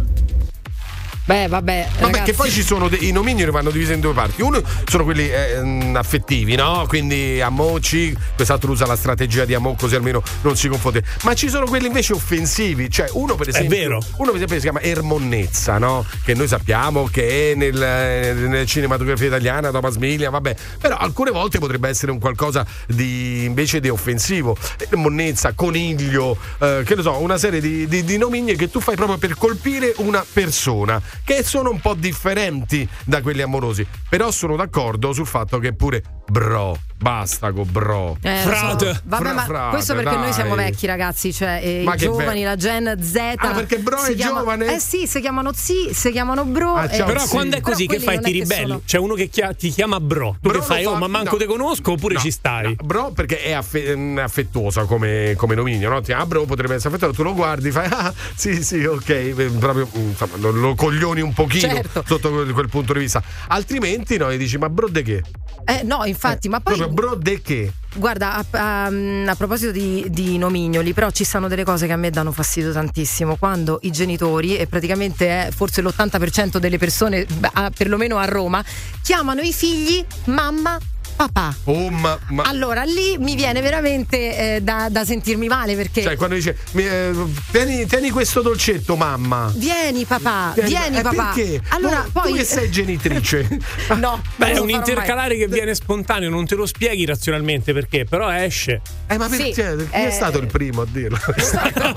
Beh, 1.26 1.48
vabbè. 1.48 1.88
Vabbè, 1.90 2.04
ragazzi. 2.04 2.24
che 2.24 2.34
poi 2.34 2.52
ci 2.52 2.62
sono 2.62 2.88
dei, 2.88 3.08
i 3.08 3.12
nomignoli 3.12 3.50
vanno 3.50 3.72
divisi 3.72 3.94
in 3.94 4.00
due 4.00 4.14
parti. 4.14 4.44
Uno 4.44 4.62
sono 4.86 5.04
quelli 5.04 5.28
eh, 5.28 5.60
mm, 5.60 5.96
affettivi, 5.96 6.56
no? 6.56 6.86
Quindi 6.88 7.42
amoci, 7.42 8.16
quest'altro 8.36 8.72
usa 8.72 8.86
la 8.86 8.96
strategia 8.96 9.44
di 9.44 9.56
amo 9.56 9.76
così 9.76 9.96
almeno 9.96 10.22
non 10.42 10.56
si 10.56 10.68
confonde. 10.68 11.04
Ma 11.24 11.34
ci 11.34 11.50
sono 11.50 11.66
quelli 11.66 11.88
invece 11.88 12.14
offensivi, 12.14 12.92
cioè 12.92 13.10
uno 13.14 13.34
per 13.36 13.50
esempio, 13.50 13.76
vero. 13.76 14.02
uno 14.18 14.32
per 14.32 14.36
esempio 14.36 14.56
si 14.58 14.62
chiama 14.62 14.82
Ermonnezza, 14.82 15.80
no? 15.80 16.06
Che 16.24 16.34
noi 16.36 16.48
sappiamo 16.48 17.06
che 17.06 17.52
è 17.52 17.56
nel, 17.56 17.82
eh, 17.82 18.34
nella 18.34 18.66
cinematografia 18.66 19.26
italiana, 19.26 19.72
Thomas 19.72 19.96
Miglia, 19.96 20.30
vabbè. 20.30 20.56
Però 20.80 20.96
alcune 20.96 21.32
volte 21.32 21.58
potrebbe 21.58 21.90
essere 21.90 22.12
un 22.12 22.20
qualcosa 22.20 22.64
di 22.86 23.46
invece 23.46 23.80
di 23.80 23.90
offensivo. 23.90 24.56
Ermonnezza, 24.78 25.54
coniglio, 25.54 26.38
eh, 26.60 26.84
che 26.86 26.94
ne 26.96 27.02
so, 27.02 27.18
una 27.18 27.40
serie 27.40 27.60
di, 27.60 27.88
di, 27.88 28.04
di 28.04 28.18
nomigne 28.18 28.56
che 28.56 28.70
tu 28.70 28.80
fai 28.80 28.96
proprio 28.96 29.18
per 29.18 29.36
colpire 29.36 29.94
una 29.98 30.24
persona, 30.32 31.02
che 31.24 31.44
sono 31.44 31.70
un 31.70 31.80
po' 31.80 31.94
differenti 31.94 32.88
da 33.04 33.22
quelli 33.22 33.42
amorosi. 33.42 33.86
Però 34.10 34.32
sono 34.32 34.56
d'accordo 34.56 35.14
sul 35.14 35.28
fatto 35.28 35.60
che 35.60 35.74
pure 35.74 36.04
bro, 36.28 36.78
Basta 37.06 37.52
con 37.52 37.68
bro. 37.72 38.18
Eh, 38.24 38.34
lo 38.34 38.42
so. 38.42 38.48
Frate. 38.50 39.02
Vabbè, 39.04 39.24
Fra- 39.24 39.34
ma 39.34 39.44
frate, 39.44 39.70
questo 39.76 39.94
perché 39.94 40.10
dai. 40.10 40.20
noi 40.22 40.34
siamo 40.34 40.56
vecchi, 40.56 40.88
ragazzi. 40.88 41.32
Cioè, 41.32 41.60
eh, 41.64 41.84
i 41.84 41.88
che 41.92 41.98
giovani, 41.98 42.40
be- 42.40 42.46
la 42.46 42.56
Gen 42.56 42.98
Z. 43.00 43.16
Ah, 43.36 43.52
perché 43.54 43.78
bro 43.78 44.02
è 44.02 44.16
chiama- 44.16 44.40
giovane? 44.40 44.74
Eh 44.74 44.80
sì, 44.80 45.06
si 45.06 45.20
chiamano 45.22 45.52
zi, 45.54 45.94
si 45.94 46.10
chiamano 46.10 46.46
bro. 46.46 46.74
Ah, 46.74 46.86
eh, 46.86 46.96
ciao, 46.98 47.06
Però 47.06 47.20
sì. 47.20 47.30
quando 47.30 47.58
è 47.58 47.60
Però 47.60 47.72
così 47.74 47.86
che 47.86 47.98
quelli 48.00 48.04
fai 48.06 48.18
ti 48.22 48.32
che 48.32 48.40
ribelli? 48.40 48.62
sono- 48.68 48.82
C'è 48.84 48.98
uno 48.98 49.14
che 49.14 49.28
chia- 49.30 49.54
ti 49.54 49.70
chiama 49.70 50.00
bro. 50.00 50.36
Tu 50.42 50.50
Bro 50.50 50.60
che 50.62 50.66
fai? 50.66 50.82
lo 50.84 50.90
Oh, 50.90 50.94
fa- 50.94 51.00
ma 51.00 51.08
manco 51.08 51.32
no. 51.34 51.38
te 51.38 51.46
conosco 51.46 51.92
oppure 51.92 52.16
No, 52.16 52.20
ci 52.22 52.32
stai? 52.32 52.64
no, 52.76 52.84
bro, 52.84 53.12
perché 53.12 53.40
è 53.44 53.52
affe- 53.52 53.96
mm, 53.96 54.18
affettuosa 54.18 54.86
come, 54.86 55.36
come 55.38 55.54
nomignolo, 55.54 55.94
no? 55.94 56.02
Ti- 56.02 56.12
Ah, 56.12 56.26
bro, 56.26 56.46
potrebbe 56.46 56.74
essere 56.74 56.90
affettuoso, 56.96 57.14
tu 57.16 57.22
lo 57.22 57.36
guardi, 57.36 57.70
fai, 57.70 57.88
ah, 57.88 58.12
sì, 58.36 58.64
sì, 58.64 58.84
ok, 58.84 59.10
eh, 59.10 59.34
proprio, 59.60 59.88
mm, 59.96 60.08
insomma, 60.10 60.38
lo, 60.38 60.50
lo 60.50 60.74
coglioni 60.74 61.22
un 61.22 61.34
pochino 61.34 61.72
Certo. 61.72 62.04
sotto 62.08 62.32
quel, 62.32 62.52
quel 62.52 62.68
punto 62.70 62.94
di 62.94 63.00
vista. 63.00 63.22
Altrimenti, 63.50 64.18
no, 64.18 64.34
gli 64.34 64.38
dici, 64.38 64.58
ma 64.58 64.70
bro 64.70 64.88
de 64.90 65.04
che? 65.04 65.22
Eh, 65.66 65.82
no, 65.84 66.04
infatti, 66.06 66.50
ma 66.50 66.60
poi. 66.62 66.94
Proprio 66.96 67.16
bro 67.16 67.16
de 67.16 67.42
che? 67.42 67.74
Guarda, 67.96 68.36
a, 68.36 68.46
a- 68.52 68.86
a 68.86 69.36
proposito 69.36 69.72
di, 69.72 70.06
di 70.10 70.38
nomignoli, 70.38 70.94
però 70.94 71.12
ci 71.12 71.24
stanno 71.24 71.48
delle 71.48 71.64
cose 71.64 71.88
che 71.88 71.94
a 71.94 71.98
me 71.98 72.10
danno 72.10 72.32
fastidio 72.32 72.72
tantissimo. 72.72 73.36
Quando 73.36 73.80
i 73.84 73.92
genitori, 73.92 74.58
e 74.58 74.68
praticamente 74.68 75.28
è 75.48 75.52
forse 75.52 75.82
l'80% 75.82 76.58
delle 76.58 76.78
persone, 76.78 77.26
beh, 77.26 77.72
perlomeno 77.76 78.18
a 78.18 78.26
Roma, 78.26 78.64
chiamano 79.02 79.42
i 79.42 79.54
figli 79.54 80.04
mamma. 80.26 80.78
Papà. 81.16 81.56
Oh, 81.66 81.90
ma, 81.90 82.18
ma- 82.28 82.44
Allora 82.44 82.84
lì 82.84 83.16
mi 83.18 83.36
viene 83.36 83.62
veramente 83.62 84.56
eh, 84.56 84.62
da, 84.62 84.90
da 84.90 85.06
sentirmi 85.06 85.48
male 85.48 85.76
perché. 85.76 86.02
Cioè, 86.02 86.16
quando 86.18 86.36
dice, 86.36 86.58
eh, 86.74 87.12
tieni, 87.52 87.86
tieni 87.86 88.10
questo 88.10 88.42
dolcetto, 88.42 88.96
mamma. 88.98 89.52
Vieni 89.56 90.04
papà, 90.06 90.52
Tieni- 90.54 90.70
vieni 90.70 90.98
eh, 90.98 91.02
papà. 91.02 91.32
Perché? 91.34 91.62
Allora 91.70 92.02
Tu- 92.02 92.12
poi. 92.12 92.32
Tu 92.32 92.38
che 92.38 92.44
sei 92.44 92.70
genitrice. 92.70 93.48
no, 93.98 94.22
Beh, 94.36 94.52
è 94.54 94.58
un 94.60 94.70
intercalare 94.70 95.30
mai. 95.30 95.38
che 95.38 95.48
viene 95.48 95.74
spontaneo, 95.74 96.30
non 96.30 96.46
te 96.46 96.56
lo 96.56 96.66
spieghi 96.66 97.06
razionalmente 97.06 97.72
perché, 97.72 98.04
però 98.04 98.30
esce. 98.32 98.82
Eh, 99.08 99.18
ma 99.18 99.30
Sì, 99.30 99.38
perché? 99.38 99.54
Chi 99.86 99.88
è 99.92 100.08
eh, 100.08 100.12
stato 100.12 100.38
il 100.40 100.48
primo 100.48 100.82
a 100.82 100.88
dirlo? 100.90 101.18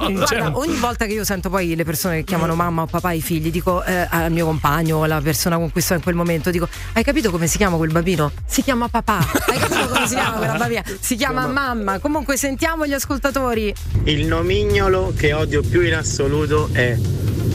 Guarda, 0.09 0.57
ogni 0.57 0.77
volta 0.77 1.07
che 1.07 1.13
io 1.15 1.25
sento 1.25 1.51
poi 1.51 1.75
le 1.75 1.85
persone 1.85 2.19
che 2.19 2.25
chiamano 2.25 2.55
mamma 2.55 2.83
o 2.83 2.87
papà 2.87 3.11
i 3.13 3.21
figli, 3.21 3.51
dico 3.51 3.83
eh, 3.83 4.07
al 4.09 4.31
mio 4.31 4.45
compagno 4.47 4.99
o 4.99 5.03
alla 5.03 5.21
persona 5.21 5.57
con 5.57 5.73
cui 5.73 5.81
sto 5.81 5.95
in 5.95 6.03
quel 6.03 6.15
momento, 6.15 6.51
dico: 6.51 6.69
Hai 6.93 7.03
capito 7.03 7.31
come 7.33 7.49
si 7.49 7.57
chiama 7.57 7.77
quel 7.77 7.91
bambino? 7.91 8.31
Si 8.47 8.63
chiama 8.63 8.87
papà. 8.89 9.07
Hai 9.09 9.59
capito 9.59 9.89
come 9.89 10.07
si 10.07 10.15
chiama 10.15 10.37
quella 10.37 10.57
bambina? 10.59 10.83
Si 11.01 11.17
chiama 11.17 11.47
mamma. 11.47 11.99
Comunque 11.99 12.37
sentiamo 12.37 12.87
gli 12.87 12.93
ascoltatori. 12.93 13.73
Il 14.05 14.27
nomignolo 14.27 15.15
che 15.17 15.33
odio 15.33 15.63
più 15.63 15.81
in 15.81 15.95
assoluto 15.95 16.69
è 16.73 16.95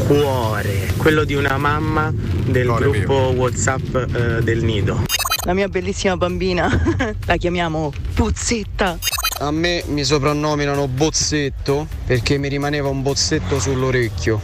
cuore, 0.07 0.91
quello 0.97 1.23
di 1.23 1.35
una 1.35 1.57
mamma 1.57 2.11
del 2.11 2.65
Cuore 2.65 2.89
gruppo 2.89 3.13
WhatsApp 3.35 3.95
eh, 3.95 4.41
del 4.41 4.63
nido. 4.63 5.03
La 5.45 5.53
mia 5.53 5.67
bellissima 5.67 6.17
bambina 6.17 6.67
la 7.25 7.35
chiamiamo 7.35 7.93
Puzzetta. 8.15 8.97
A 9.39 9.51
me 9.51 9.83
mi 9.87 10.03
soprannominano 10.03 10.87
bozzetto 10.87 11.87
perché 12.05 12.39
mi 12.39 12.47
rimaneva 12.47 12.89
un 12.89 13.03
bozzetto 13.03 13.59
sull'orecchio. 13.59 14.41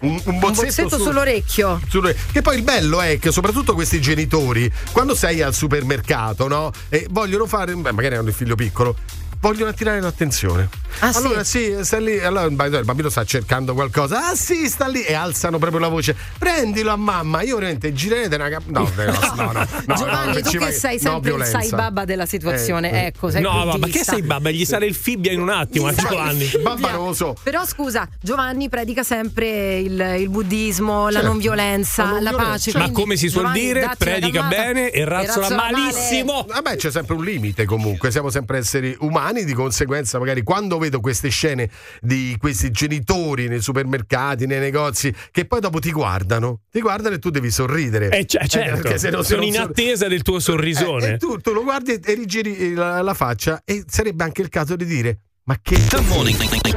Un, 0.00 0.10
un 0.10 0.34
Un 0.34 0.38
bozzetto 0.38 0.96
su- 0.96 1.02
sull'orecchio. 1.04 1.80
sulle- 1.88 2.16
Che 2.30 2.40
poi 2.40 2.56
il 2.56 2.62
bello 2.62 3.00
è 3.00 3.18
che 3.18 3.32
soprattutto 3.32 3.74
questi 3.74 4.00
genitori, 4.00 4.70
quando 4.92 5.14
sei 5.14 5.42
al 5.42 5.54
supermercato, 5.54 6.46
no? 6.46 6.70
E 6.88 7.06
vogliono 7.10 7.46
fare, 7.46 7.74
beh, 7.74 7.92
magari 7.92 8.14
hanno 8.14 8.28
il 8.28 8.34
figlio 8.34 8.54
piccolo, 8.54 8.94
vogliono 9.40 9.70
attirare 9.70 10.00
l'attenzione. 10.00 10.68
Ah, 11.00 11.12
sì? 11.12 11.18
allora 11.18 11.44
sì, 11.44 11.76
sta 11.82 11.98
lì, 11.98 12.18
allora 12.18 12.44
il 12.44 12.52
bambino- 12.54 12.78
il 12.78 12.84
bambino 12.84 13.08
sta 13.08 13.24
cercando 13.24 13.74
qualcosa. 13.74 14.28
Ah 14.30 14.34
sì, 14.34 14.68
sta 14.68 14.86
lì 14.88 15.02
e 15.04 15.14
alzano 15.14 15.58
proprio 15.58 15.80
la 15.80 15.88
voce. 15.88 16.16
Prendilo 16.38 16.90
a 16.90 16.96
mamma. 16.96 17.42
Io 17.42 17.56
veramente 17.56 17.92
girerete 17.92 18.34
una 18.34 18.48
cap- 18.48 18.66
No, 18.66 18.90
no, 18.94 19.04
no, 19.36 19.52
no, 19.52 19.66
no, 19.86 19.94
Giovanni, 19.94 20.32
no, 20.34 20.40
tu 20.40 20.50
che 20.50 20.58
vai- 20.58 20.72
sei 20.72 20.98
no, 21.02 21.10
sempre 21.10 21.32
il 21.34 21.44
sai 21.44 21.68
babba 21.70 22.04
della 22.04 22.26
situazione. 22.26 22.90
Eh, 22.90 22.96
eh. 22.96 23.06
ecco, 23.06 23.30
sei 23.30 23.42
No, 23.42 23.64
ma, 23.64 23.76
ma 23.76 23.86
che 23.86 24.02
sei 24.02 24.22
babba? 24.22 24.50
Gli 24.50 24.64
sale 24.64 24.86
il 24.86 24.94
fibbia 24.94 25.30
in 25.32 25.40
un 25.40 25.50
attimo 25.50 25.86
a 25.86 25.94
Giovanni. 25.94 26.50
Babba 26.60 26.90
non 26.92 27.06
lo 27.06 27.12
so. 27.14 27.36
Però 27.42 27.64
scusa, 27.64 28.08
Giovanni 28.20 28.68
predica 28.68 29.02
sempre 29.04 29.78
il, 29.78 30.16
il 30.18 30.28
buddismo, 30.28 31.06
la 31.06 31.12
Certo. 31.12 31.26
non 31.28 31.38
violenza, 31.38 32.04
La 32.04 32.10
non 32.10 32.22
la 32.22 32.32
pace. 32.32 32.70
Ma 32.72 32.78
quindi, 32.80 33.00
come 33.00 33.16
si 33.16 33.28
suol 33.28 33.44
Giovanni, 33.44 33.60
dire, 33.60 33.90
predica 33.96 34.42
bene 34.44 34.90
e 34.90 35.04
razzola 35.04 35.48
malissimo. 35.54 36.44
Vabbè, 36.48 36.76
c'è 36.76 36.90
sempre 36.90 37.14
un 37.14 37.24
limite 37.24 37.64
comunque, 37.66 38.10
siamo 38.10 38.30
sempre 38.30 38.58
esseri 38.58 38.96
umani, 39.00 39.26
di 39.32 39.52
conseguenza 39.52 40.18
magari 40.18 40.42
quando 40.42 40.78
vedo 40.78 41.00
queste 41.00 41.28
scene 41.28 41.68
di 42.00 42.36
questi 42.38 42.70
genitori 42.70 43.48
nei 43.48 43.60
supermercati, 43.60 44.46
nei 44.46 44.58
negozi, 44.58 45.14
che 45.30 45.44
poi 45.44 45.60
dopo 45.60 45.78
ti 45.78 45.90
guardano, 45.92 46.60
ti 46.70 46.80
guardano 46.80 47.14
e 47.14 47.18
tu 47.18 47.30
devi 47.30 47.50
sorridere. 47.50 48.08
Eh, 48.10 48.26
cioè, 48.26 48.46
certo, 48.46 48.82
perché 48.82 48.98
se 48.98 49.10
no- 49.10 49.22
se 49.22 49.28
sono 49.28 49.40
non 49.40 49.48
in 49.48 49.54
sor- 49.54 49.70
attesa 49.70 50.08
del 50.08 50.22
tuo 50.22 50.38
sorrisone. 50.38 51.06
Eh, 51.06 51.12
e 51.12 51.16
tu, 51.18 51.36
tu 51.38 51.52
lo 51.52 51.62
guardi 51.62 51.92
e 51.92 52.14
rigiri 52.14 52.74
la, 52.74 53.02
la 53.02 53.14
faccia 53.14 53.62
e 53.64 53.84
sarebbe 53.86 54.24
anche 54.24 54.42
il 54.42 54.48
caso 54.48 54.76
di 54.76 54.84
dire 54.84 55.18
ma 55.44 55.56
che 55.62 55.82
The 55.86 56.00
Morning 56.02 56.36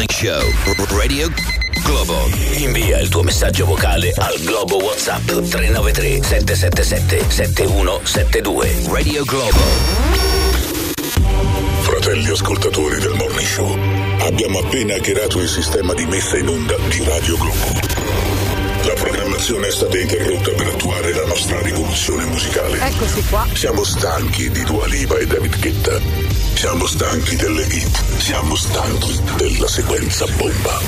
Show 0.09 0.49
Radio 0.95 1.29
Globo. 1.83 2.29
Invia 2.57 2.99
il 2.99 3.09
tuo 3.09 3.21
messaggio 3.21 3.65
vocale 3.65 4.13
al 4.15 4.39
Globo 4.45 4.81
WhatsApp 4.81 5.25
393 5.25 6.23
777 6.23 7.29
7172. 7.29 8.83
Radio 8.87 9.25
Globo. 9.25 10.30
Fratelli 12.11 12.33
ascoltatori 12.33 12.99
del 12.99 13.13
Morning 13.13 13.47
Show, 13.47 13.77
abbiamo 14.19 14.59
appena 14.59 14.95
hackerato 14.95 15.39
il 15.39 15.47
sistema 15.47 15.93
di 15.93 16.05
messa 16.07 16.37
in 16.37 16.49
onda 16.49 16.75
di 16.89 17.01
Radio 17.05 17.37
Globo. 17.37 17.79
La 18.83 18.93
programmazione 18.95 19.67
è 19.67 19.71
stata 19.71 19.97
interrotta 19.97 20.51
per 20.51 20.67
attuare 20.67 21.13
la 21.13 21.25
nostra 21.25 21.61
rivoluzione 21.61 22.25
musicale. 22.25 22.79
Eccoci 22.81 23.23
qua. 23.29 23.47
Siamo 23.53 23.85
stanchi 23.85 24.49
di 24.49 24.61
Dua 24.65 24.85
Lipa 24.87 25.19
e 25.19 25.25
David 25.25 25.57
Guetta. 25.57 26.01
Siamo 26.53 26.85
stanchi 26.85 27.37
delle 27.37 27.63
hit. 27.63 28.03
Siamo 28.17 28.55
stanchi 28.57 29.17
della 29.37 29.69
sequenza 29.69 30.25
bomba. 30.35 30.81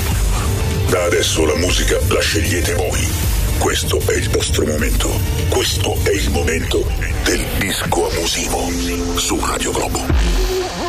Da 0.90 1.04
adesso 1.04 1.46
la 1.46 1.56
musica 1.56 1.98
la 2.08 2.20
scegliete 2.20 2.74
voi. 2.74 3.08
Questo 3.56 3.98
è 4.04 4.12
il 4.12 4.28
vostro 4.28 4.66
momento. 4.66 5.08
Questo 5.48 5.96
è 6.02 6.10
il 6.10 6.30
momento 6.32 6.84
del 7.22 7.42
disco 7.56 8.10
abusivo 8.10 8.68
su 9.16 9.40
Radio 9.42 9.70
Globo. 9.70 10.83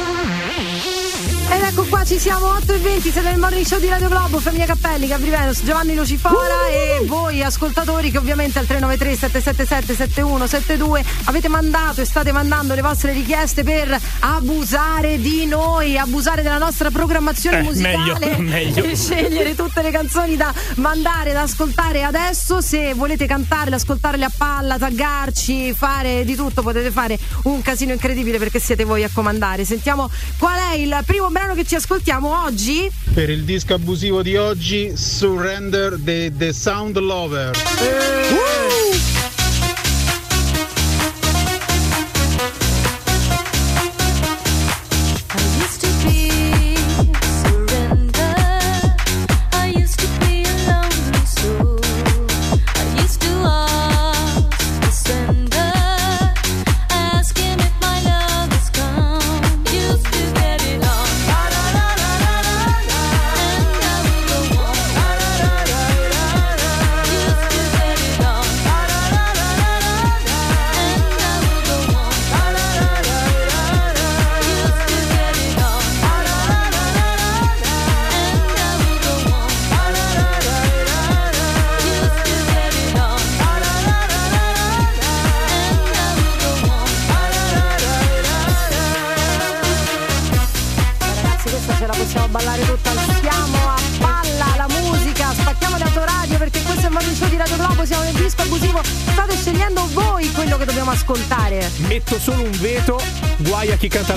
Ed 1.47 1.61
ecco 1.61 1.83
qua 1.85 2.03
ci 2.03 2.17
siamo 2.19 2.47
8 2.55 2.73
e 2.73 2.77
20 2.79 3.01
siete 3.11 3.21
nel 3.29 3.37
morning 3.39 3.65
show 3.65 3.79
di 3.79 3.87
Radio 3.87 4.09
Globo 4.09 4.39
Femminia 4.39 4.65
Cappelli, 4.65 5.07
Gabri 5.07 5.29
Venus, 5.29 5.63
Giovanni 5.63 5.95
Lucifora 5.95 6.67
e 6.69 7.03
voi 7.05 7.43
ascoltatori 7.43 8.09
che 8.11 8.17
ovviamente 8.17 8.57
al 8.59 8.65
393 8.65 9.15
777 9.15 9.95
7172 9.95 11.03
avete 11.25 11.47
mandato 11.47 12.01
e 12.01 12.05
state 12.05 12.31
mandando 12.31 12.73
le 12.73 12.81
vostre 12.81 13.13
richieste 13.13 13.63
per 13.63 13.95
abusare 14.19 15.19
di 15.19 15.45
noi 15.45 15.97
abusare 15.97 16.41
della 16.41 16.57
nostra 16.57 16.89
programmazione 16.89 17.59
Eh, 17.59 17.61
musicale 17.61 18.37
meglio, 18.37 18.41
meglio. 18.41 18.83
e 18.83 18.95
scegliere 18.97 19.55
tutte 19.55 19.81
le 19.81 19.91
canzoni 19.91 20.35
da 20.35 20.53
mandare 20.75 21.31
da 21.31 21.41
ascoltare 21.43 22.03
adesso. 22.03 22.59
Se 22.59 22.93
volete 22.95 23.27
cantarle, 23.27 23.75
ascoltarle 23.75 24.25
a 24.25 24.31
palla 24.35 24.77
taggarci, 24.77 25.73
fare 25.73 26.25
di 26.25 26.35
tutto 26.35 26.61
potete 26.63 26.89
fare 26.91 27.17
un 27.43 27.61
casino 27.61 27.93
incredibile 27.93 28.39
perché 28.39 28.59
siete 28.59 28.83
voi 28.83 29.03
a 29.03 29.09
comandare. 29.13 29.63
Sentiamo 29.63 30.09
qual 30.37 30.57
è 30.71 30.75
il 30.75 30.97
primo 31.05 31.29
brano 31.35 31.53
che 31.53 31.65
ci 31.65 31.75
ascoltiamo 31.75 32.43
oggi 32.45 32.89
Per 33.13 33.29
il 33.29 33.43
disco 33.43 33.73
abusivo 33.73 34.21
di 34.21 34.37
oggi, 34.37 34.95
Surrender 34.95 35.97
dei 35.97 36.33
The 36.33 36.53
Sound 36.53 36.97
Lover. 36.97 37.51
I 37.51 39.14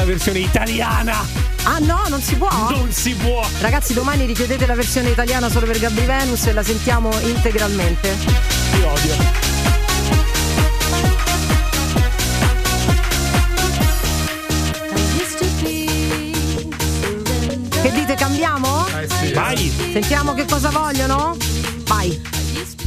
versione 0.09 0.39
italiana. 0.39 1.17
Ah 1.65 1.79
no, 1.81 2.03
non 2.09 2.23
si 2.23 2.35
può? 2.35 2.49
Non 2.71 2.91
si 2.91 3.15
può. 3.15 3.47
Ragazzi, 3.61 3.93
domani 3.93 4.25
richiedete 4.25 4.65
la 4.65 4.75
versione 4.75 5.11
italiana 5.11 5.51
solo 5.51 5.67
per 5.67 5.79
Gabri 5.79 6.07
Venus 6.07 6.47
e 6.47 6.53
la 6.55 6.63
sentiamo 6.63 7.11
integralmente. 7.21 8.17
Ti 8.73 8.83
odio. 8.83 9.17
Che 17.83 17.93
dite, 17.93 18.15
cambiamo? 18.15 18.87
Eh 18.87 19.09
sì. 19.09 19.33
Vai. 19.33 19.73
Sentiamo 19.93 20.33
che 20.33 20.47
cosa 20.47 20.71
vogliono? 20.71 21.37
Vai. 21.85 22.19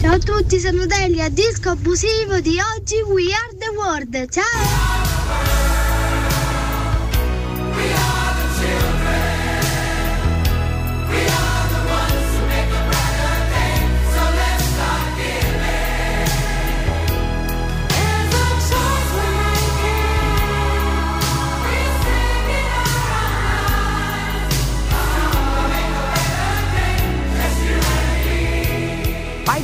Ciao 0.02 0.14
a 0.14 0.18
tutti, 0.18 0.60
sono 0.60 0.88
Delia, 0.88 1.30
disco 1.30 1.70
abusivo 1.70 2.40
di 2.40 2.58
oggi 2.76 2.96
We 3.02 3.32
Are 3.32 3.56
the 3.60 3.70
World. 3.78 4.28
Ciao! 4.32 4.91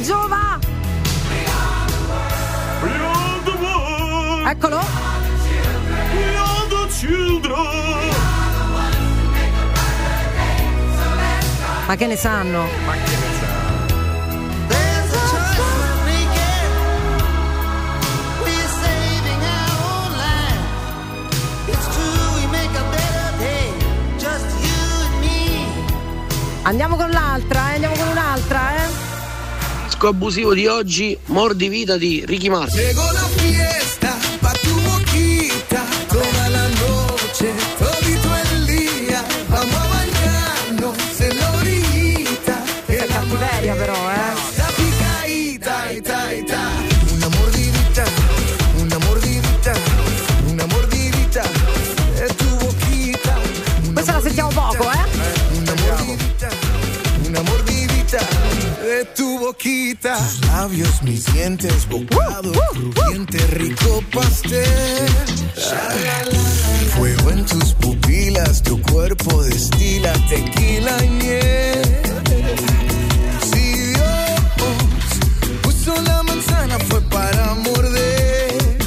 Giova! 0.08 0.58
Eccolo! 4.48 4.80
Ma 11.88 11.96
che 11.98 12.08
ne 12.08 12.16
sanno? 12.16 12.68
Ma 12.86 12.94
che 12.94 13.00
ne 13.00 13.38
sa? 13.40 13.68
Andiamo 26.64 26.98
con 26.98 27.10
l'altra, 27.10 27.70
eh? 27.72 27.74
Andiamo 27.76 27.96
con 27.96 28.08
un'altra, 28.10 28.67
Disco 29.98 30.10
abusivo 30.10 30.54
di 30.54 30.68
oggi, 30.68 31.18
Mordi 31.26 31.70
vita 31.70 31.98
di 31.98 32.24
Ricky 32.24 32.50
Martin. 32.50 33.17
Boquita. 60.08 60.18
Tus 60.18 60.48
labios, 60.48 61.04
mis 61.04 61.26
dientes, 61.34 61.88
bocado 61.90 62.52
crujiente, 62.74 63.38
rico 63.48 64.04
pastel. 64.14 65.08
Fuego 66.96 67.32
en 67.32 67.46
tus 67.46 67.74
pupilas, 67.74 68.64
tu 68.64 68.82
cuerpo 68.82 69.44
destila 69.44 70.14
tequila 70.30 71.04
y 71.04 71.10
miel. 71.10 71.82
Si 73.52 73.74
Dios 73.94 74.42
puso 75.62 76.02
la 76.02 76.24
manzana 76.24 76.78
fue 76.90 77.02
para 77.02 77.54
morder. 77.56 78.78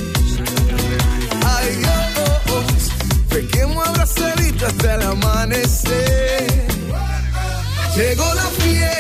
Ay 1.45 1.77
Dios, 1.77 2.91
pequemos 3.29 3.89
abrazaditos 3.89 4.63
hasta 4.63 4.95
el 4.95 5.03
amanecer. 5.03 6.47
Llegó 7.97 8.35
la 8.35 8.43
fiesta 8.43 9.00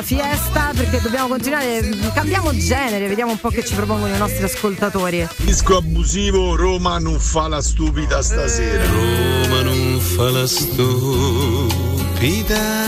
la 0.00 0.02
fiesta 0.02 0.72
perché 0.74 1.00
dobbiamo 1.00 1.28
continuare. 1.28 1.80
Cambiamo 2.14 2.56
genere, 2.56 3.06
vediamo 3.06 3.32
un 3.32 3.38
po' 3.38 3.50
che 3.50 3.64
ci 3.64 3.74
propongono 3.74 4.14
i 4.14 4.18
nostri 4.18 4.42
ascoltatori. 4.44 5.28
Disco 5.36 5.76
abusivo, 5.76 6.56
Roma 6.56 6.98
non 6.98 7.18
fa 7.18 7.48
la 7.48 7.60
stupida 7.60 8.22
stasera. 8.22 8.82
Roma 8.84 9.60
non 9.62 10.00
fa 10.00 10.30
la 10.30 10.46
stupida 10.46 11.70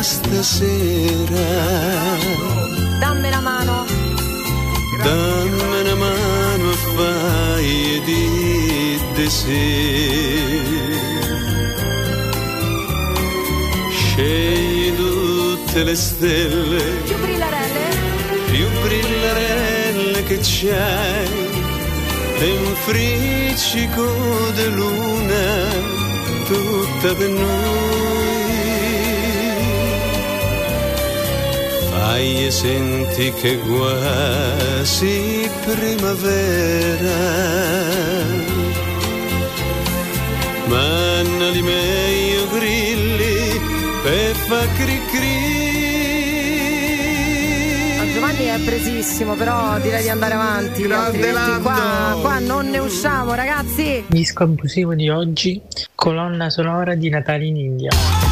stasera. 0.02 1.44
Dammi 2.98 3.28
la 3.28 3.40
mano. 3.40 3.84
Dammi 5.02 5.80
una 5.80 5.94
mano 5.94 6.70
e 6.70 6.76
fai 6.96 8.00
di 8.04 9.00
de 9.14 9.28
Scegli 13.90 14.61
tutte 15.72 15.84
le 15.84 15.94
stelle. 15.94 16.82
Più 17.04 17.18
brillarelle. 17.18 18.10
più 18.50 18.68
brillarelle 18.82 20.22
che 20.24 20.38
c'hai 20.42 21.28
e 22.40 22.50
un 22.58 22.74
friccico 22.84 24.06
di 24.54 24.66
luna 24.68 25.44
tutta 26.46 27.14
per 27.14 27.28
noi. 27.28 27.50
Fai 31.90 32.46
e 32.46 32.50
senti 32.50 33.32
che 33.32 33.58
quasi 33.58 35.48
primavera. 35.64 37.20
Manna 40.66 41.50
di 41.50 41.62
meglio 41.62 42.48
grilli 42.48 43.60
per 44.02 44.34
fa 44.34 44.66
cri 44.76 45.00
Giovanni 48.12 48.44
è 48.44 48.58
presissimo, 48.64 49.34
però 49.34 49.78
direi 49.78 50.02
di 50.02 50.08
andare 50.10 50.34
avanti. 50.34 50.84
altrimenti 50.84 51.62
qua, 51.62 52.18
qua 52.20 52.38
non 52.38 52.68
ne 52.68 52.78
usciamo, 52.78 53.34
ragazzi. 53.34 54.04
Disco 54.06 54.42
abusivo 54.42 54.94
di 54.94 55.08
oggi, 55.08 55.60
colonna 55.94 56.50
sonora 56.50 56.94
di 56.94 57.08
Natale 57.08 57.46
in 57.46 57.56
India. 57.56 58.31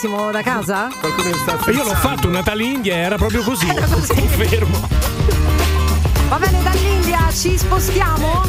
Massimo 0.00 0.30
da 0.30 0.40
casa? 0.40 0.88
Qualcuno 0.98 1.34
sta 1.34 1.70
Io 1.72 1.84
l'ho 1.84 1.94
fatto 1.94 2.26
un 2.28 2.32
Natale 2.32 2.62
in 2.62 2.72
India 2.76 2.94
e 2.94 2.98
era 3.00 3.16
proprio 3.16 3.42
così. 3.44 3.66
Confermo. 3.66 4.88
Va 6.30 6.38
bene, 6.38 6.62
dall'India 6.62 7.30
ci 7.30 7.58
spostiamo? 7.58 8.42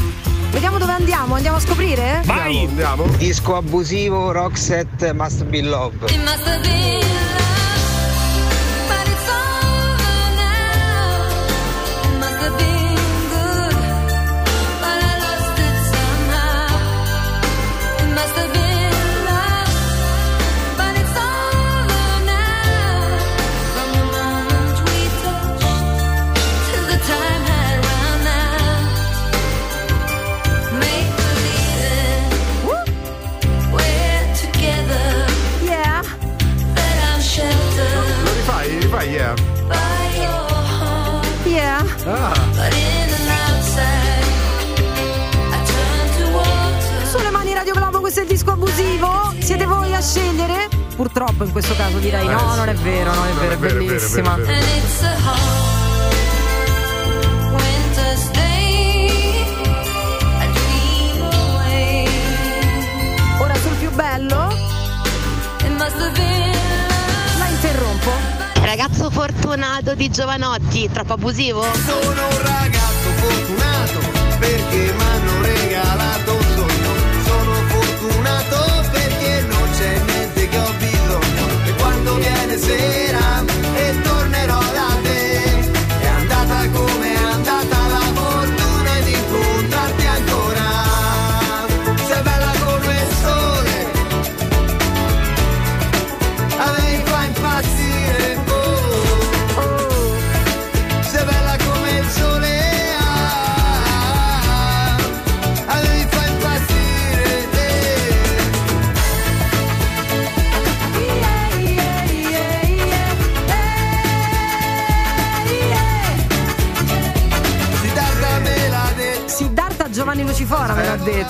Vediamo 0.52 0.78
dove 0.78 0.94
andiamo, 0.94 1.36
andiamo 1.36 1.58
a 1.58 1.60
scoprire? 1.60 2.22
Vai! 2.24 2.64
Andiamo. 2.64 3.06
Disco 3.18 3.58
abusivo, 3.58 4.32
Roxette, 4.32 5.12
Must 5.12 5.44
Be 5.44 5.62
Love. 5.62 6.10
yeah. 6.10 7.31
Yeah. 42.04 42.34
Sulle 47.06 47.30
mani 47.30 47.54
Radio 47.54 47.74
Globo, 47.74 48.00
questo 48.00 48.22
è 48.22 48.24
il 48.24 48.30
disco 48.30 48.52
abusivo. 48.52 49.34
Siete 49.40 49.66
voi 49.66 49.94
a 49.94 50.02
scegliere? 50.02 50.68
Purtroppo 50.96 51.44
in 51.44 51.52
questo 51.52 51.76
caso 51.76 51.98
direi 52.00 52.28
no, 52.28 52.54
Eh, 52.54 52.56
non 52.56 52.70
è 52.70 52.74
vero, 52.74 53.14
non 53.14 53.28
è 53.28 53.32
vero, 53.34 53.54
è 53.54 53.58
vero, 53.58 53.80
è 53.80 53.80
vero, 53.80 53.80
è 53.82 53.86
vero, 53.86 53.86
bellissima. 53.86 54.38
Ora 63.40 63.56
sul 63.56 63.76
più 63.76 63.92
bello. 63.92 64.50
Ragazzo 68.74 69.10
fortunato 69.10 69.96
di 69.96 70.10
Giovanotti, 70.10 70.90
troppo 70.94 71.12
abusivo? 71.12 71.62
Sono 71.62 72.26
un 72.26 72.42
ragazzo 72.42 73.10
fortunato 73.18 74.00
perché 74.40 74.94
mi 74.96 75.04
hanno 75.04 75.42
regalato 75.42 76.32
un 76.32 76.42
sogno. 76.56 76.94
Sono 77.26 77.54
fortunato 77.68 78.90
perché 78.92 79.46
non 79.50 79.70
c'è 79.78 80.02
niente 80.06 80.48
che 80.48 80.58
ho 80.58 80.74
bisogno. 80.78 81.66
E 81.66 81.74
quando 81.74 82.16
viene 82.16 82.58
sera 82.58 83.44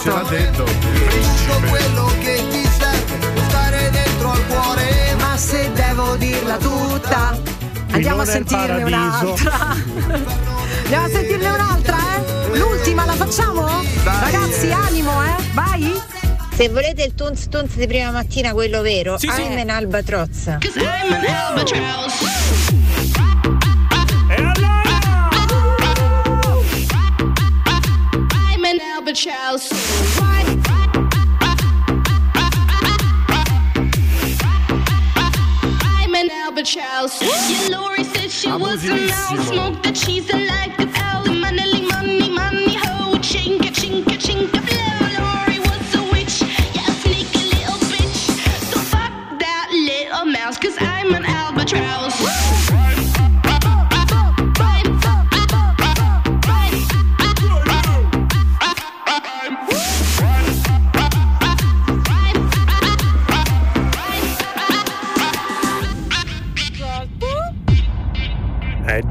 Ce 0.02 0.10
l'ha 0.10 0.24
detto. 0.28 0.64
Tutto 0.64 1.68
quello 1.70 2.06
che 2.20 2.44
ti 2.50 2.64
serve 2.66 3.20
Stare 3.50 3.90
dentro 3.92 4.32
al 4.32 4.48
cuore 4.48 5.16
Ma 5.20 5.38
se 5.38 5.72
devo 5.74 6.16
dirla 6.16 6.58
tutta, 6.58 7.40
andiamo 7.92 8.22
a 8.22 8.26
sentirne 8.26 8.82
paradiso. 8.82 9.34
un'altra. 9.34 9.76
andiamo 10.84 11.06
a 11.06 11.10
sentirne 11.10 11.50
un'altra, 11.50 11.98
eh? 11.98 12.58
L'ultima 12.58 13.06
la 13.06 13.14
facciamo? 13.14 13.68
Ragazzi, 14.04 14.72
animo, 14.72 15.12
eh? 15.24 15.36
Vai! 15.54 15.94
Se 16.54 16.70
volete 16.70 17.04
il 17.04 17.14
tunz 17.16 17.48
tunz 17.48 17.76
di 17.76 17.88
prima 17.88 18.12
mattina, 18.12 18.52
quello 18.54 18.82
vero, 18.82 19.18
Sì, 19.18 19.30
sì. 19.34 19.42
I'm 19.42 19.58
an 19.58 19.70
albatross. 19.70 20.48
I'm 20.48 20.60
an 21.14 21.26
Now 39.12 39.28
I 39.30 39.44
smoke 39.44 39.84
the 39.84 39.92
cheese 39.92 40.41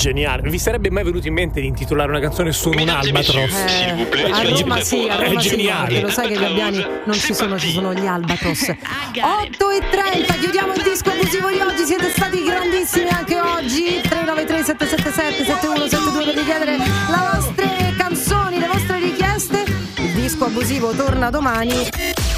geniale. 0.00 0.48
Vi 0.48 0.58
sarebbe 0.58 0.90
mai 0.90 1.04
venuto 1.04 1.28
in 1.28 1.34
mente 1.34 1.60
di 1.60 1.66
intitolare 1.66 2.08
una 2.10 2.20
canzone 2.20 2.52
Sono 2.52 2.80
un 2.80 2.88
albatros? 2.88 3.52
Eh, 3.54 4.30
a 4.30 4.42
Roma 4.42 4.80
sì, 4.80 5.06
a 5.08 5.18
È 5.18 5.26
Roma 5.28 5.40
sì, 5.40 5.48
geniale. 5.50 5.86
perché 5.88 6.00
lo 6.00 6.08
sai 6.08 6.28
che 6.28 6.34
i 6.34 6.38
gabbiani 6.38 6.86
non 7.04 7.14
ci 7.16 7.34
sono, 7.34 7.58
ci 7.58 7.70
sono 7.70 7.92
gli 7.92 8.06
albatros. 8.06 8.62
8 8.72 9.70
e 9.70 9.82
30, 9.90 10.34
chiudiamo 10.34 10.72
il 10.72 10.82
disco 10.82 11.10
abusivo 11.10 11.48
di 11.50 11.60
oggi, 11.60 11.84
siete 11.84 12.10
stati 12.10 12.42
grandissimi 12.42 13.08
anche 13.10 13.38
oggi. 13.40 14.00
393 14.00 14.64
777 14.64 15.44
7172 15.44 16.24
per 16.24 16.34
richiedere 16.34 16.76
le 16.78 16.84
vostre 17.32 17.94
canzoni, 17.98 18.58
le 18.58 18.66
vostre 18.68 18.98
richieste. 19.00 19.64
Il 19.96 20.12
disco 20.14 20.46
abusivo 20.46 20.92
torna 20.92 21.28
domani. 21.28 21.74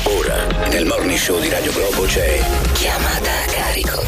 Ora, 0.04 0.46
nel 0.68 0.84
morning 0.84 1.16
show 1.18 1.38
di 1.38 1.48
Radio 1.48 1.72
Globo 1.72 2.02
c'è 2.06 2.40
Chiamata 2.72 3.30
a 3.30 3.50
carico. 3.50 4.02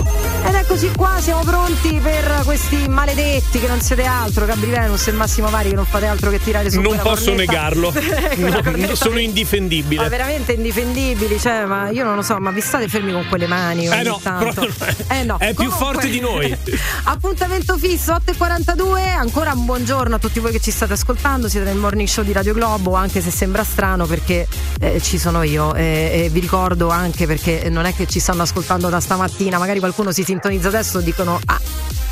Eccoci 0.66 0.92
qua, 0.96 1.18
siamo 1.20 1.44
pronti 1.44 2.00
per 2.02 2.40
questi 2.46 2.88
maledetti 2.88 3.60
che 3.60 3.66
non 3.68 3.82
siete 3.82 4.04
altro, 4.04 4.46
Gabri 4.46 4.70
Venus 4.70 5.06
e 5.08 5.12
Massimo 5.12 5.50
Vari 5.50 5.68
che 5.68 5.74
non 5.74 5.84
fate 5.84 6.06
altro 6.06 6.30
che 6.30 6.40
tirare 6.40 6.70
su 6.70 6.80
Non 6.80 6.98
posso 7.02 7.26
cornetta. 7.32 7.52
negarlo. 7.52 7.92
Quella 8.34 8.56
No, 8.56 8.62
cornetta 8.62 8.94
sono 8.94 9.14
Ma 9.14 9.20
indifendibile. 9.20 10.08
veramente 10.08 10.52
indifendibili, 10.52 11.38
cioè, 11.38 11.66
ma 11.66 11.90
io 11.90 12.02
non 12.02 12.16
lo 12.16 12.22
so, 12.22 12.38
ma 12.40 12.50
vi 12.50 12.62
state 12.62 12.88
fermi 12.88 13.12
con 13.12 13.26
quelle 13.28 13.46
mani 13.46 13.86
Eh 13.86 14.02
no, 14.04 14.18
tanto. 14.22 14.66
Eh 15.10 15.22
no. 15.24 15.36
è 15.38 15.52
più 15.52 15.68
Comunque- 15.68 15.84
forte 15.84 16.08
di 16.08 16.20
noi. 16.20 16.56
Appuntamento 17.04 17.76
fisso 17.76 18.12
8.42, 18.14 19.06
ancora 19.18 19.52
un 19.52 19.66
buongiorno 19.66 20.14
a 20.14 20.18
tutti 20.18 20.40
voi 20.40 20.50
che 20.50 20.60
ci 20.60 20.70
state 20.70 20.94
ascoltando, 20.94 21.46
siete 21.46 21.66
nel 21.66 21.76
morning 21.76 22.08
show 22.08 22.24
di 22.24 22.32
Radio 22.32 22.54
Globo, 22.54 22.94
anche 22.94 23.20
se 23.20 23.30
sembra 23.30 23.64
strano 23.64 24.06
perché 24.06 24.48
eh, 24.80 24.98
ci 25.02 25.18
sono 25.18 25.42
io 25.42 25.74
e, 25.74 26.22
e 26.24 26.28
vi 26.30 26.40
ricordo 26.40 26.88
anche 26.88 27.26
perché 27.26 27.68
non 27.68 27.84
è 27.84 27.94
che 27.94 28.06
ci 28.06 28.18
stanno 28.18 28.42
ascoltando 28.42 28.88
da 28.88 28.98
stamattina, 28.98 29.58
magari 29.58 29.78
qualcuno 29.78 30.10
si 30.10 30.22
sintonizza 30.24 30.52
adesso 30.62 30.98
e 30.98 31.02
dicono 31.02 31.40
ah 31.46 31.60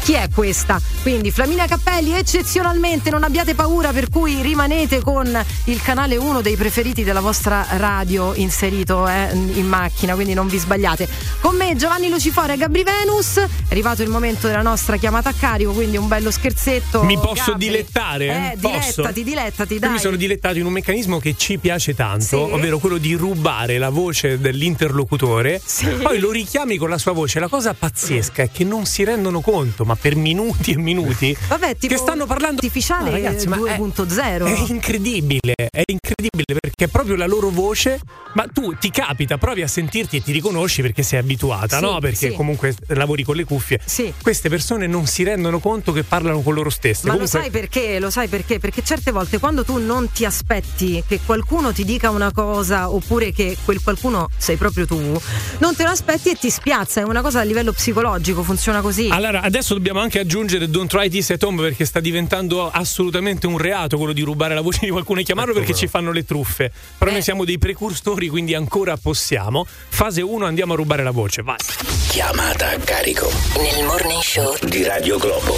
chi 0.02 0.14
è 0.14 0.28
questa? 0.34 0.80
Quindi 1.02 1.30
Flaminia 1.30 1.66
Cappelli, 1.66 2.12
eccezionalmente 2.12 3.08
non 3.10 3.22
abbiate 3.22 3.54
paura 3.54 3.92
per 3.92 4.08
cui 4.08 4.42
rimanete 4.42 5.00
con 5.00 5.40
il 5.64 5.80
canale 5.82 6.16
1 6.16 6.40
dei 6.40 6.56
preferiti 6.56 7.04
della 7.04 7.20
vostra 7.20 7.64
radio 7.76 8.34
inserito 8.34 9.06
eh, 9.08 9.28
in 9.32 9.66
macchina, 9.66 10.14
quindi 10.14 10.34
non 10.34 10.48
vi 10.48 10.58
sbagliate. 10.58 11.08
Con 11.40 11.56
me 11.56 11.76
Giovanni 11.76 12.08
Lucifora 12.08 12.52
e 12.52 12.56
Gabri 12.56 12.82
Venus, 12.82 13.36
è 13.36 13.46
arrivato 13.70 14.02
il 14.02 14.08
momento 14.08 14.48
della 14.48 14.62
nostra 14.62 14.96
chiamata 14.96 15.28
a 15.30 15.34
carico, 15.38 15.72
quindi 15.72 15.96
un 15.96 16.08
bello 16.08 16.30
scherzetto. 16.32 17.02
Mi 17.04 17.16
posso 17.18 17.52
Gabri. 17.52 17.66
dilettare? 17.66 18.26
Eh, 18.52 18.56
Posso? 18.60 19.02
dilettati, 19.02 19.22
dilettati, 19.24 19.72
Io 19.74 19.80
dai. 19.80 19.90
mi 19.90 19.98
sono 20.00 20.16
dilettato 20.16 20.58
in 20.58 20.66
un 20.66 20.72
meccanismo 20.72 21.18
che 21.20 21.34
ci 21.36 21.58
piace 21.58 21.94
tanto, 21.94 22.24
Sì. 22.24 22.34
ovvero 22.34 22.78
quello 22.78 22.98
di 22.98 23.14
rubare 23.14 23.78
la 23.78 23.90
voce 23.90 24.38
dell'interlocutore, 24.40 25.60
poi 26.02 26.18
lo 26.18 26.30
richiami 26.32 26.76
con 26.76 26.88
la 26.88 26.98
sua 26.98 27.12
voce. 27.12 27.38
La 27.38 27.48
cosa 27.48 27.72
pazzesca 27.74 28.42
è 28.42 28.50
che 28.50 28.64
non 28.64 28.84
si 28.84 29.04
rendono 29.04 29.40
conto, 29.40 29.84
ma 29.92 29.96
per 30.00 30.16
minuti 30.16 30.72
e 30.72 30.76
minuti, 30.78 31.36
Vabbè, 31.48 31.76
tipo 31.76 31.94
che 31.94 32.00
stanno 32.00 32.26
parlando 32.26 32.56
artificiale 32.56 33.04
No, 33.04 33.10
ragazzi, 33.10 33.46
ma 33.46 33.56
è- 33.56 33.76
2.0. 33.78 34.44
È 34.46 34.64
incredibile, 34.70 35.54
è 35.54 35.82
incredibile 35.86 36.58
perché 36.60 36.84
è 36.84 36.88
proprio 36.88 37.16
la 37.16 37.26
loro 37.26 37.50
voce, 37.50 38.00
ma 38.34 38.46
tu 38.52 38.74
ti 38.78 38.90
capita, 38.90 39.38
provi 39.38 39.62
a 39.62 39.68
sentirti 39.68 40.16
e 40.16 40.22
ti 40.22 40.32
riconosci 40.32 40.82
perché 40.82 41.02
sei 41.02 41.18
abituata, 41.18 41.76
Sì, 41.78 41.82
no? 41.84 41.98
Perché 41.98 42.30
sì. 42.30 42.34
comunque 42.34 42.74
lavori 42.88 43.22
con 43.22 43.36
le 43.36 43.44
cuffie. 43.44 43.80
Sì. 43.84 44.12
Queste 44.22 44.48
persone 44.48 44.86
non 44.86 45.06
si 45.06 45.22
rendono 45.22 45.58
conto 45.58 45.92
che 45.92 46.02
parlano 46.04 46.40
con 46.40 46.54
loro 46.54 46.70
stesse. 46.70 47.06
Ma 47.06 47.12
Comunque- 47.12 47.38
lo 47.38 47.44
sai 47.44 47.50
perché? 47.52 47.98
Lo 47.98 48.10
sai 48.10 48.28
perché? 48.28 48.58
Perché 48.58 48.82
certe 48.82 49.10
volte 49.10 49.38
quando 49.38 49.64
tu 49.64 49.78
non 49.78 50.10
ti 50.10 50.24
aspetti 50.24 51.02
che 51.06 51.20
qualcuno 51.24 51.72
ti 51.72 51.84
dica 51.84 52.10
una 52.10 52.32
cosa 52.32 52.90
oppure 52.90 53.32
che 53.32 53.56
quel 53.64 53.82
qualcuno 53.82 54.28
sei 54.36 54.56
proprio 54.56 54.86
tu, 54.86 55.20
non 55.58 55.74
te 55.76 55.82
lo 55.84 55.90
aspetti 55.90 56.30
e 56.30 56.34
ti 56.36 56.50
spiazza, 56.50 57.00
è 57.00 57.04
una 57.04 57.20
cosa 57.22 57.40
a 57.40 57.42
livello 57.42 57.72
psicologico, 57.72 58.42
funziona 58.42 58.80
così. 58.80 59.08
Allora, 59.10 59.40
adesso 59.42 59.74
dobbiamo 59.82 59.98
anche 59.98 60.20
aggiungere 60.20 60.70
Don't 60.70 60.88
try 60.88 61.08
this 61.10 61.30
at 61.30 61.42
home 61.42 61.60
perché 61.60 61.84
sta 61.84 61.98
diventando 61.98 62.70
assolutamente 62.70 63.48
un 63.48 63.58
reato 63.58 63.96
quello 63.96 64.12
di 64.12 64.20
rubare 64.22 64.54
la 64.54 64.60
voce 64.60 64.78
di 64.84 64.90
qualcuno 64.90 65.18
e 65.18 65.22
chiamarlo 65.24 65.52
perché 65.52 65.74
ci 65.74 65.88
fanno 65.88 66.12
le 66.12 66.24
truffe. 66.24 66.70
Però 66.98 67.10
Eh. 67.10 67.14
noi 67.14 67.22
siamo 67.22 67.44
dei 67.44 67.58
precursori, 67.58 68.28
quindi 68.28 68.54
ancora 68.54 68.96
possiamo. 68.96 69.66
Fase 69.66 70.22
1 70.22 70.44
andiamo 70.46 70.74
a 70.74 70.76
rubare 70.76 71.02
la 71.02 71.10
voce, 71.10 71.42
vai. 71.42 71.56
Chiamata 72.10 72.70
a 72.70 72.76
carico. 72.78 73.28
Nel 73.56 73.84
morning 73.84 74.20
show 74.22 74.54
di 74.68 74.84
Radio 74.84 75.18
Globo. 75.18 75.56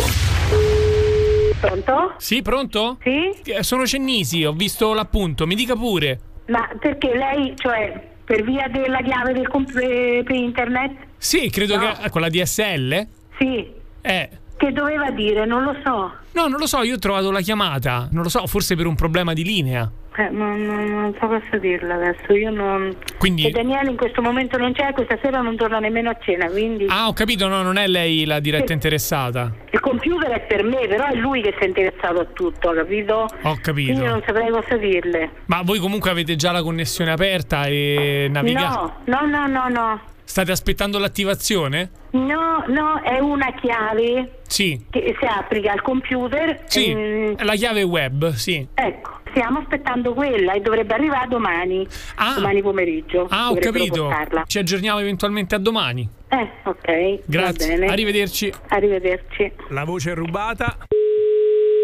Pronto? 1.60 2.14
Sì, 2.16 2.40
pronto? 2.40 2.96
Sì? 3.02 3.52
Sono 3.60 3.86
Cennisi, 3.86 4.42
ho 4.44 4.52
visto 4.52 4.94
l'appunto, 4.94 5.46
mi 5.46 5.54
dica 5.54 5.74
pure. 5.76 6.18
Ma 6.46 6.66
perché 6.80 7.14
lei, 7.14 7.52
cioè, 7.58 7.92
per 8.24 8.42
via 8.42 8.68
della 8.68 9.02
chiave 9.02 9.34
del 9.34 9.48
comp- 9.48 9.76
eh, 9.76 10.22
per 10.24 10.34
internet? 10.34 10.92
Sì, 11.18 11.50
credo 11.50 11.76
che 11.78 12.08
con 12.08 12.22
la 12.22 12.30
DSL? 12.30 13.06
Sì. 13.38 13.82
Eh, 14.06 14.28
Che 14.56 14.72
doveva 14.72 15.10
dire? 15.10 15.46
Non 15.46 15.62
lo 15.64 15.74
so. 15.82 16.12
No, 16.32 16.46
non 16.46 16.58
lo 16.58 16.66
so, 16.66 16.82
io 16.82 16.94
ho 16.94 16.98
trovato 16.98 17.30
la 17.30 17.40
chiamata. 17.40 18.08
Non 18.12 18.22
lo 18.22 18.28
so, 18.28 18.46
forse 18.46 18.76
per 18.76 18.86
un 18.86 18.94
problema 18.94 19.32
di 19.32 19.42
linea. 19.44 19.90
Eh, 20.16 20.28
non, 20.30 20.62
non- 20.62 20.84
non 20.92 21.12
so 21.18 21.26
cosa 21.26 21.56
dirle 21.58 21.92
adesso. 21.92 22.32
Io 22.34 22.50
non. 22.50 22.94
Quindi- 23.18 23.46
E 23.46 23.50
Daniele 23.50 23.90
in 23.90 23.96
questo 23.96 24.22
momento 24.22 24.56
non 24.58 24.72
c'è, 24.72 24.92
questa 24.92 25.18
sera 25.20 25.40
non 25.40 25.56
torna 25.56 25.78
nemmeno 25.80 26.10
a 26.10 26.16
cena, 26.20 26.46
quindi. 26.48 26.86
Ah, 26.88 27.08
ho 27.08 27.12
capito, 27.14 27.48
no, 27.48 27.62
non 27.62 27.76
è 27.78 27.88
lei 27.88 28.24
la 28.26 28.38
diretta 28.40 28.72
interessata. 28.72 29.52
Il 29.72 29.80
computer 29.80 30.30
è 30.30 30.40
per 30.42 30.62
me, 30.62 30.86
però 30.86 31.06
è 31.06 31.14
lui 31.14 31.40
che 31.42 31.52
si 31.58 31.64
è 31.64 31.66
interessato 31.66 32.20
a 32.20 32.26
tutto, 32.32 32.70
capito? 32.72 33.26
Ho 33.42 33.58
capito. 33.60 33.90
Quindi 33.92 34.06
non 34.06 34.22
saprei 34.24 34.50
cosa 34.50 34.76
dirle. 34.76 35.30
Ma 35.46 35.62
voi 35.64 35.78
comunque 35.80 36.10
avete 36.10 36.36
già 36.36 36.52
la 36.52 36.62
connessione 36.62 37.10
aperta 37.10 37.64
e 37.64 38.28
navigate? 38.30 38.92
No, 39.06 39.20
no, 39.26 39.26
no, 39.26 39.46
no, 39.48 39.68
no. 39.68 40.00
State 40.34 40.50
aspettando 40.50 40.98
l'attivazione? 40.98 41.90
No, 42.10 42.64
no, 42.66 43.00
è 43.04 43.20
una 43.20 43.52
chiave 43.52 44.40
Sì. 44.48 44.84
che 44.90 45.14
si 45.16 45.24
applica 45.24 45.70
al 45.70 45.80
computer. 45.80 46.64
Sì, 46.66 46.90
ehm, 46.90 47.36
è 47.36 47.44
la 47.44 47.54
chiave 47.54 47.84
web, 47.84 48.32
sì. 48.32 48.66
ecco, 48.74 49.20
stiamo 49.30 49.60
aspettando 49.60 50.12
quella 50.12 50.54
e 50.54 50.60
dovrebbe 50.60 50.92
arrivare 50.92 51.28
domani. 51.28 51.86
Domani 52.34 52.62
pomeriggio. 52.62 53.28
Ah, 53.30 53.52
ho 53.52 53.54
capito. 53.54 54.06
portarla. 54.06 54.42
Ci 54.48 54.58
aggiorniamo 54.58 54.98
eventualmente 54.98 55.54
a 55.54 55.58
domani. 55.58 56.08
Eh, 56.26 56.50
ok. 56.64 57.20
Grazie. 57.26 57.68
Va 57.68 57.74
bene. 57.78 57.92
Arrivederci. 57.92 58.52
Arrivederci. 58.70 59.52
La 59.68 59.84
voce 59.84 60.10
è 60.10 60.14
rubata. 60.16 60.78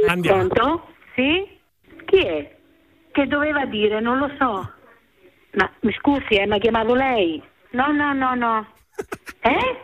Andiamo. 0.09 0.49
Pronto? 0.49 0.89
Sì? 1.15 1.47
Chi 2.05 2.19
è? 2.19 2.57
Che 3.13 3.27
doveva 3.29 3.65
dire? 3.67 4.01
Non 4.01 4.19
lo 4.19 4.29
so. 4.37 4.73
Ma 5.53 5.71
mi 5.83 5.93
scusi, 6.01 6.35
eh, 6.35 6.49
mi 6.49 6.55
ha 6.57 6.59
chiamato 6.59 6.95
lei? 6.97 7.41
No, 7.73 7.93
no, 7.93 8.13
no, 8.13 8.35
no. 8.35 8.67
Eh? 9.43 9.77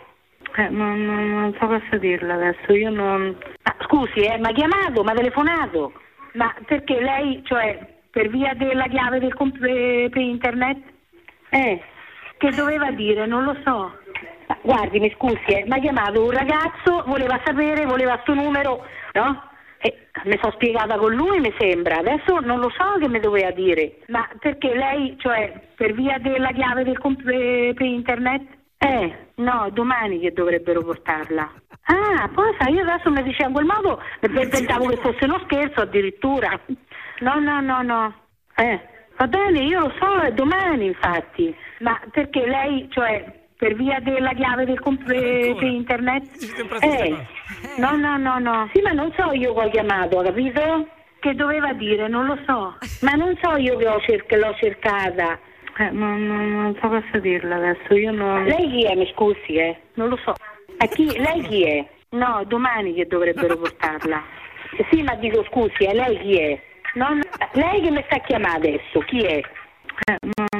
Eh, 0.59 0.69
non, 0.69 1.05
non- 1.05 1.31
non 1.31 1.57
so 1.59 1.67
cosa 1.67 1.97
dirle 1.99 2.33
adesso, 2.33 2.73
io 2.73 2.91
non... 2.91 3.37
Ah, 3.63 3.75
scusi, 3.85 4.21
eh, 4.21 4.39
mi 4.39 4.47
ha 4.49 4.53
chiamato, 4.53 5.03
mi 5.03 5.11
ha 5.11 5.15
telefonato. 5.15 5.93
Ma 6.35 6.55
perché 6.67 7.01
lei, 7.01 7.43
cioè, 7.45 7.79
per 8.11 8.29
via 8.29 8.53
della 8.55 8.85
chiave 8.87 9.19
del 9.19 9.35
comp- 9.35 9.63
eh, 9.63 10.09
per 10.11 10.21
internet? 10.23 10.79
Eh, 11.51 11.83
che 12.39 12.51
doveva 12.51 12.91
dire? 12.91 13.27
Non 13.27 13.45
lo 13.45 13.57
so. 13.65 13.93
Ma 14.49 14.59
guardi, 14.63 15.01
mi 15.01 15.11
scusi, 15.17 15.43
eh, 15.47 15.65
mi 15.67 15.73
ha 15.77 15.79
chiamato 15.81 16.23
un 16.25 16.31
ragazzo, 16.31 17.03
voleva 17.07 17.41
sapere, 17.45 17.85
voleva 17.87 18.19
sto 18.23 18.35
numero, 18.35 18.85
no? 19.15 19.43
E 19.87 20.09
mi 20.25 20.37
sono 20.41 20.53
spiegata 20.53 20.97
con 20.97 21.15
lui, 21.15 21.39
mi 21.39 21.55
sembra. 21.59 21.99
Adesso 21.99 22.41
non 22.41 22.59
lo 22.59 22.71
so 22.71 22.99
che 22.99 23.09
mi 23.09 23.21
doveva 23.21 23.51
dire. 23.53 23.99
Ma 24.09 24.29
perché 24.41 24.75
lei, 24.75 25.17
cioè, 25.19 25.53
per 25.77 25.93
via 25.93 26.19
della 26.19 26.51
chiave 26.51 26.83
del 26.83 26.99
comp- 26.99 27.29
eh, 27.29 27.73
per 27.75 27.87
internet? 27.87 28.43
Eh, 28.79 29.15
no, 29.37 29.69
domani 29.73 30.19
che 30.19 30.33
dovrebbero 30.33 30.83
portarla. 30.83 31.51
Ah, 31.85 32.29
poi 32.35 32.55
sai, 32.59 32.75
io 32.75 32.83
adesso 32.83 33.11
mi 33.11 33.23
dice 33.23 33.45
in 33.45 33.53
quel 33.53 33.65
modo, 33.65 34.03
pensavo 34.19 34.87
che 34.87 34.97
fosse 34.97 35.25
uno 35.25 35.41
scherzo 35.45 35.83
addirittura. 35.83 36.59
No, 37.21 37.39
no, 37.39 37.61
no, 37.61 37.83
no. 37.83 38.15
Eh, 38.57 38.81
va 39.17 39.27
bene, 39.29 39.61
io 39.61 39.81
lo 39.81 39.93
so, 40.01 40.21
è 40.21 40.33
domani 40.33 40.87
infatti. 40.87 41.55
Ma 41.79 42.01
perché 42.11 42.45
lei, 42.45 42.89
cioè, 42.91 43.25
per 43.57 43.75
via 43.75 43.99
della 44.01 44.33
chiave 44.33 44.65
del 44.67 44.81
comp- 44.81 45.09
eh, 45.11 45.55
per 45.59 45.63
internet? 45.69 46.25
Eh, 46.83 47.17
no, 47.79 47.97
no, 47.97 48.17
no, 48.17 48.39
no. 48.39 48.69
Sì, 48.75 48.81
ma 48.83 48.91
non 48.93 49.13
so 49.17 49.33
io 49.33 49.55
che 49.55 49.65
ho 49.67 49.71
chiamato, 49.71 50.19
ha 50.19 50.25
capito? 50.25 50.89
Che 51.19 51.35
doveva 51.35 51.73
dire, 51.73 52.09
non 52.09 52.27
lo 52.27 52.39
so. 52.47 52.77
Ma 53.01 53.13
non 53.13 53.37
so 53.43 53.57
io 53.57 53.77
che 53.77 53.89
ho 53.89 54.01
cer- 54.01 54.27
che 54.27 54.37
l'ho 54.37 54.55
cercata. 54.59 55.39
Eh, 55.79 55.91
non, 55.91 56.27
non- 56.27 56.53
non 56.63 56.75
so 56.81 56.89
cosa 56.89 57.19
dirle 57.19 57.55
adesso, 57.55 57.95
io 57.95 58.11
non... 58.11 58.45
Lei 58.45 58.71
chi 58.71 58.85
è, 58.85 58.95
mi 58.95 59.11
scusi, 59.13 59.57
eh? 59.57 59.77
Non 59.95 60.09
lo 60.09 60.17
so. 60.25 60.33
A 60.79 60.87
chi? 60.87 61.19
Lei 61.19 61.43
chi 61.43 61.65
è? 61.65 61.87
No, 62.11 62.43
domani 62.47 62.95
che 62.95 63.07
dovrebbero 63.07 63.57
portarla. 63.59 64.23
Sì, 64.91 65.03
ma 65.03 65.15
dico 65.17 65.45
scusi, 65.45 65.85
eh, 65.85 65.95
lei 65.95 66.19
chi 66.21 66.39
è? 66.39 66.61
No, 66.95 67.09
no, 67.15 67.21
lei 67.53 67.81
che 67.83 67.91
mi 67.91 68.03
sta 68.07 68.19
chiamando 68.19 68.67
adesso, 68.69 69.01
chi 69.01 69.21
è? 69.21 69.37
Eh, 69.37 70.17
non, 70.21 70.33
non- 70.37 70.47
non 70.53 70.56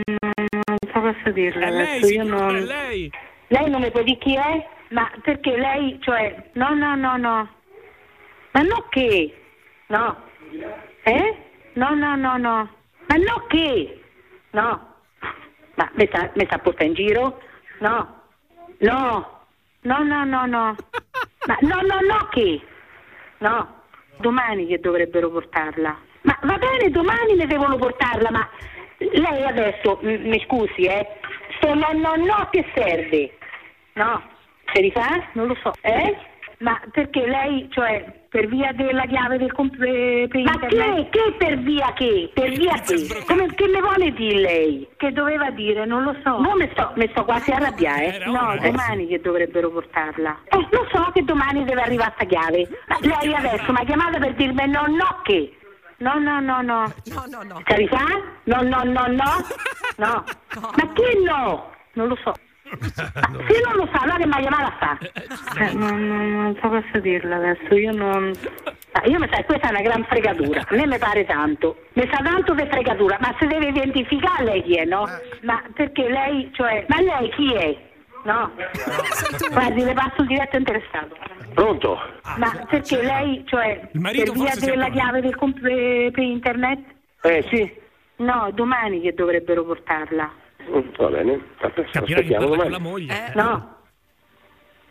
so 0.93 1.01
cosa 1.01 1.31
dirle 1.31 1.67
È 1.67 1.71
lei, 1.71 1.83
adesso, 1.83 2.07
io 2.07 2.23
signora, 2.23 2.45
non... 2.47 2.57
è 2.57 2.61
lei. 2.61 3.11
Lei 3.49 3.71
non 3.71 3.81
mi 3.81 3.91
può 3.91 4.03
dire 4.03 4.19
chi 4.19 4.37
è? 4.37 4.69
Ma 4.91 5.11
perché 5.23 5.57
lei, 5.57 5.99
cioè, 6.01 6.51
no, 6.53 6.75
no, 6.75 6.95
no, 6.95 7.17
no. 7.17 7.49
Ma 8.53 8.61
no 8.63 8.87
che? 8.89 9.35
No. 9.89 10.17
Eh? 11.03 11.37
No, 11.75 11.95
no, 11.95 12.17
no, 12.17 12.37
no. 12.37 12.71
Ma 13.07 13.17
no 13.17 13.47
che? 13.49 14.03
No. 14.51 14.95
Ma 15.75 15.91
mi 15.95 16.07
sta, 16.07 16.31
mi 16.35 16.45
sta 16.47 16.59
portando 16.59 16.93
in 17.01 17.07
giro? 17.07 17.41
No. 17.81 18.23
No. 18.79 19.45
No, 19.83 20.03
no, 20.03 20.25
no, 20.25 20.47
no. 20.47 20.77
Ma 21.47 21.57
no, 21.61 21.81
no, 21.83 22.01
no 22.01 22.29
che? 22.31 22.61
No. 23.39 23.75
Domani 24.19 24.67
che 24.67 24.81
dovrebbero 24.81 25.31
portarla. 25.31 25.97
Ma 26.23 26.39
va 26.43 26.59
bene, 26.59 26.91
domani 26.91 27.35
ne 27.35 27.47
devono 27.47 27.77
portarla, 27.77 28.31
ma 28.31 28.49
lei 28.99 29.43
adesso, 29.45 29.99
m- 30.03 30.29
mi 30.29 30.41
scusi, 30.47 30.83
eh? 30.85 31.07
Sto 31.57 31.75
no, 31.75 31.89
no, 31.93 32.15
no 32.17 32.49
che 32.51 32.65
serve? 32.75 33.33
No. 33.95 34.23
Se 34.73 34.81
rifà? 34.81 35.29
Non 35.33 35.47
lo 35.47 35.57
so. 35.63 35.73
Eh? 35.81 36.17
Ma 36.59 36.81
perché 36.91 37.27
lei, 37.27 37.69
cioè, 37.71 38.03
per 38.31 38.47
via 38.49 38.73
della 38.73 39.05
chiave 39.05 39.37
del 39.37 39.53
comp- 39.53 39.79
eh, 39.83 40.27
Ma 40.43 40.59
che? 40.67 41.09
Che 41.11 41.35
per 41.37 41.59
via 41.59 41.93
che? 41.93 42.31
Per 42.33 42.51
via 42.51 42.73
che? 42.81 43.07
Come 43.27 43.55
che 43.55 43.67
ne 43.67 43.81
vuole 43.81 44.11
dire 44.13 44.39
lei? 44.41 44.89
Che 44.97 45.13
doveva 45.13 45.51
dire? 45.51 45.85
Non 45.85 46.03
lo 46.03 46.17
so. 46.25 46.41
No, 46.41 46.55
mi 46.57 46.67
sto, 46.73 46.93
mi 46.97 47.07
sto 47.11 47.25
quasi 47.25 47.51
a 47.51 47.57
arrabbiare. 47.57 48.21
eh. 48.23 48.25
No, 48.25 48.57
domani 48.61 49.07
che 49.07 49.21
dovrebbero 49.21 49.71
portarla. 49.71 50.39
Eh, 50.49 50.67
lo 50.71 50.87
so 50.91 51.11
che 51.13 51.23
domani 51.25 51.63
deve 51.65 51.83
arrivare 51.83 52.13
sta 52.17 52.25
chiave. 52.25 52.67
Ma 52.89 52.97
lei 53.01 53.35
adesso 53.35 53.71
mi 53.73 53.79
ha 53.81 53.85
chiamata 53.85 54.19
per 54.19 54.33
dirmi 54.35 54.67
no, 54.69 54.85
no 54.89 55.21
che? 55.25 55.53
No, 55.99 56.19
no, 56.19 56.41
no, 56.41 56.61
no. 56.63 56.93
No, 57.07 57.25
no, 57.29 57.43
no. 57.43 57.63
Se 57.67 57.77
rifà? 57.77 58.05
No, 58.45 58.61
no, 58.63 58.83
no, 58.85 59.07
no. 59.07 59.45
No. 59.97 60.25
Ma 60.61 60.93
che 60.93 61.19
no? 61.25 61.71
Non 61.95 62.09
lo 62.09 62.17
so. 62.23 62.35
Se 62.67 63.61
non 63.65 63.77
lo 63.77 63.89
sa, 63.93 64.01
allora 64.01 64.17
che 64.19 64.27
mi 64.27 64.33
ha 64.33 64.39
chiamata 64.41 64.67
a 64.67 64.77
fa? 64.77 64.99
Eh, 65.65 65.73
non, 65.73 66.07
non- 66.07 66.33
non 66.43 66.59
so 66.61 66.69
cosa 66.69 66.99
dirle 66.99 67.35
adesso, 67.37 67.75
io 67.77 67.93
non... 67.93 68.33
Ah, 68.93 69.07
io 69.07 69.19
mi 69.21 69.29
sa, 69.31 69.43
questa 69.45 69.69
è 69.69 69.71
una 69.71 69.83
gran 69.83 70.05
fregatura, 70.05 70.63
a 70.63 70.75
me 70.75 70.85
mi 70.87 70.99
pare 70.99 71.25
tanto. 71.25 71.77
Mi 71.93 72.09
sa 72.13 72.19
tanto 72.25 72.55
che 72.55 72.67
fregatura, 72.67 73.19
ma 73.21 73.33
si 73.39 73.47
deve 73.47 73.69
identificare 73.69 74.43
lei 74.45 74.63
chi 74.65 74.75
è, 74.79 74.85
no? 74.85 75.09
Ma 75.43 75.63
perché 75.75 76.09
lei, 76.09 76.51
cioè... 76.55 76.85
Ma 76.89 77.01
lei 77.01 77.31
chi 77.31 77.55
è? 77.55 77.77
No? 78.25 78.51
Guardi, 79.53 79.85
le 79.85 79.93
passo 79.93 80.23
il 80.23 80.27
diretto 80.27 80.57
interessato. 80.57 81.17
Pronto? 81.57 81.99
Ma 82.37 82.67
perché 82.69 83.01
lei, 83.03 83.43
cioè, 83.47 83.89
marito 83.95 84.33
per 84.33 84.43
via 84.43 84.55
della 84.61 84.91
chiave 84.91 85.23
del 85.23 85.35
comp- 85.37 85.65
eh, 85.65 86.11
per 86.13 86.23
internet? 86.23 86.81
Eh 87.23 87.47
sì. 87.49 87.73
No, 88.17 88.51
domani 88.53 89.01
che 89.01 89.15
dovrebbero 89.15 89.65
portarla. 89.65 90.31
Mm, 90.71 90.81
Va 90.99 91.09
bene. 91.09 91.41
Aspetta, 91.61 92.01
Aspettiamo 92.01 92.47
domani. 92.49 92.79
moglie. 92.79 93.33
No, 93.35 93.75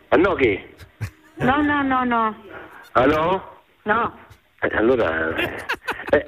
Ah 0.08 0.16
no 0.16 0.34
che? 0.34 0.74
no, 1.36 1.62
no, 1.62 1.82
no, 1.82 2.02
no, 2.04 2.36
Ah 2.92 3.04
no? 3.06 3.42
no. 3.84 4.18
Eh, 4.60 4.76
allora... 4.76 5.34
eh, 6.10 6.24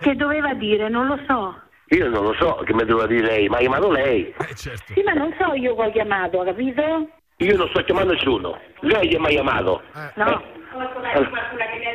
Che 0.00 0.14
doveva 0.16 0.52
dire? 0.52 0.88
Non 0.90 1.06
lo 1.06 1.18
so. 1.26 1.58
io 1.96 2.08
non 2.10 2.24
lo 2.24 2.34
so 2.34 2.56
che 2.66 2.74
mi 2.74 2.84
doveva 2.84 3.06
dire 3.06 3.24
lei, 3.26 3.48
ma 3.48 3.56
ha 3.56 3.60
chiamato 3.60 3.90
lei. 3.90 4.34
Sì, 4.54 5.02
ma 5.02 5.12
non 5.14 5.34
so 5.38 5.54
io 5.54 5.74
che 5.76 5.82
ho 5.82 5.90
chiamato, 5.92 6.40
ha 6.40 6.44
capito? 6.44 7.08
Io 7.42 7.56
non 7.56 7.68
sto 7.70 7.82
chiamando 7.82 8.12
nessuno. 8.12 8.56
Lei 8.80 9.08
mi 9.18 9.26
ha 9.26 9.28
chiamato. 9.28 9.82
No. 10.14 10.42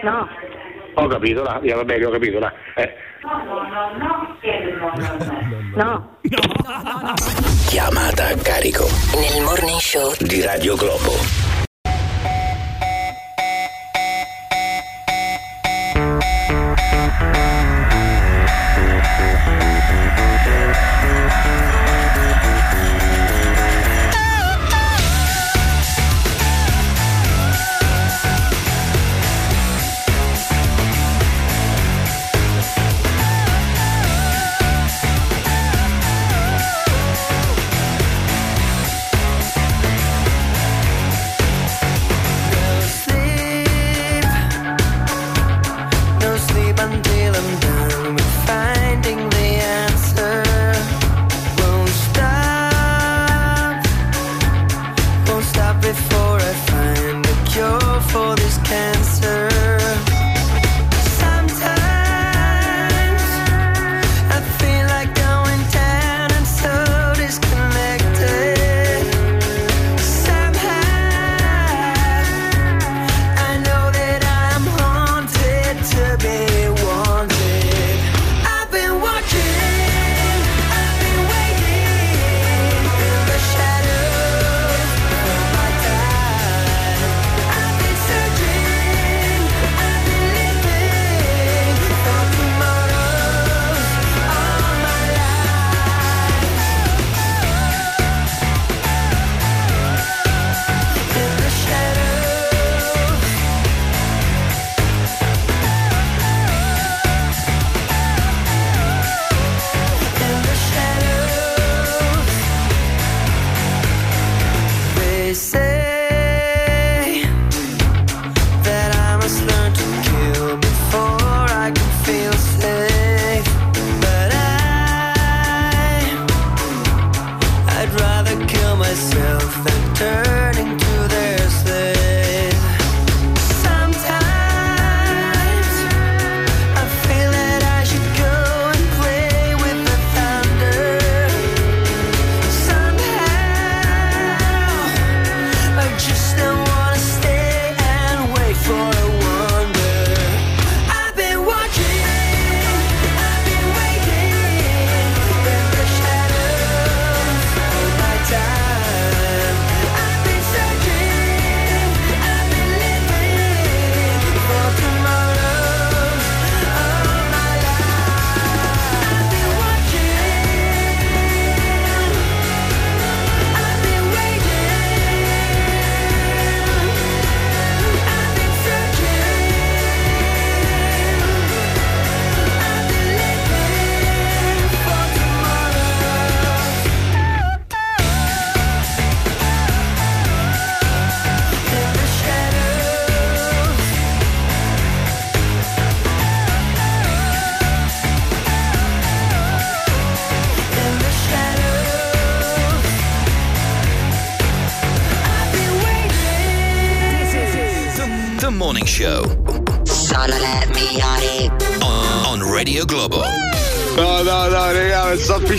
No. 0.03 0.27
Ho 0.95 1.07
capito, 1.07 1.41
là. 1.43 1.59
Eh, 1.61 1.73
Va 1.73 1.83
bene, 1.85 2.05
ho 2.05 2.09
capito, 2.09 2.39
là. 2.39 2.51
Eh. 2.75 2.93
No. 5.75 6.17
Chiamata 7.69 8.27
a 8.27 8.35
carico. 8.43 8.87
Nel 9.15 9.43
morning 9.43 9.79
show 9.79 10.13
di 10.19 10.41
Radio 10.43 10.75
Globo. 10.75 11.46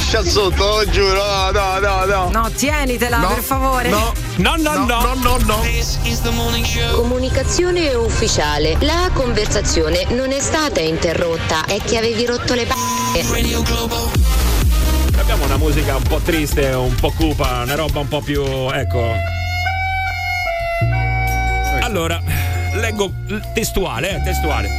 Pisciando 0.09 0.31
sotto, 0.31 0.79
lo 0.79 0.91
giuro, 0.91 1.23
no, 1.23 1.51
no, 1.51 1.79
no, 1.79 2.05
no. 2.07 2.31
No, 2.31 2.51
tienitela 2.51 3.19
per 3.19 3.43
favore. 3.43 3.91
No, 3.91 4.15
no, 4.37 4.55
no, 4.57 4.87
no, 4.87 5.15
no, 5.15 5.37
no. 5.45 5.61
Comunicazione 6.93 7.93
ufficiale. 7.95 8.79
La 8.81 9.11
conversazione 9.13 10.07
non 10.09 10.33
è 10.33 10.41
stata 10.41 10.81
interrotta, 10.81 11.67
è 11.67 11.79
che 11.83 11.99
avevi 11.99 12.25
rotto 12.25 12.55
le 12.55 12.65
palle. 12.65 13.21
Abbiamo 15.19 15.45
una 15.45 15.59
musica 15.59 15.97
un 15.97 16.05
po' 16.05 16.21
triste, 16.21 16.69
un 16.69 16.95
po' 16.95 17.13
cupa, 17.15 17.61
una 17.65 17.75
roba 17.75 18.01
un 18.01 18.09
po' 18.09 18.23
più. 18.23 18.43
ecco. 18.73 19.13
Allora, 21.83 22.19
leggo 22.77 23.13
testuale, 23.53 24.17
eh, 24.17 24.23
testuale. 24.23 24.71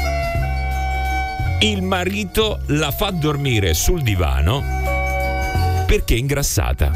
Il 1.60 1.84
marito 1.84 2.62
la 2.68 2.90
fa 2.90 3.12
dormire 3.12 3.76
sul 3.76 4.02
divano 4.02 4.79
perché 5.90 6.14
è 6.14 6.18
ingrassata. 6.20 6.92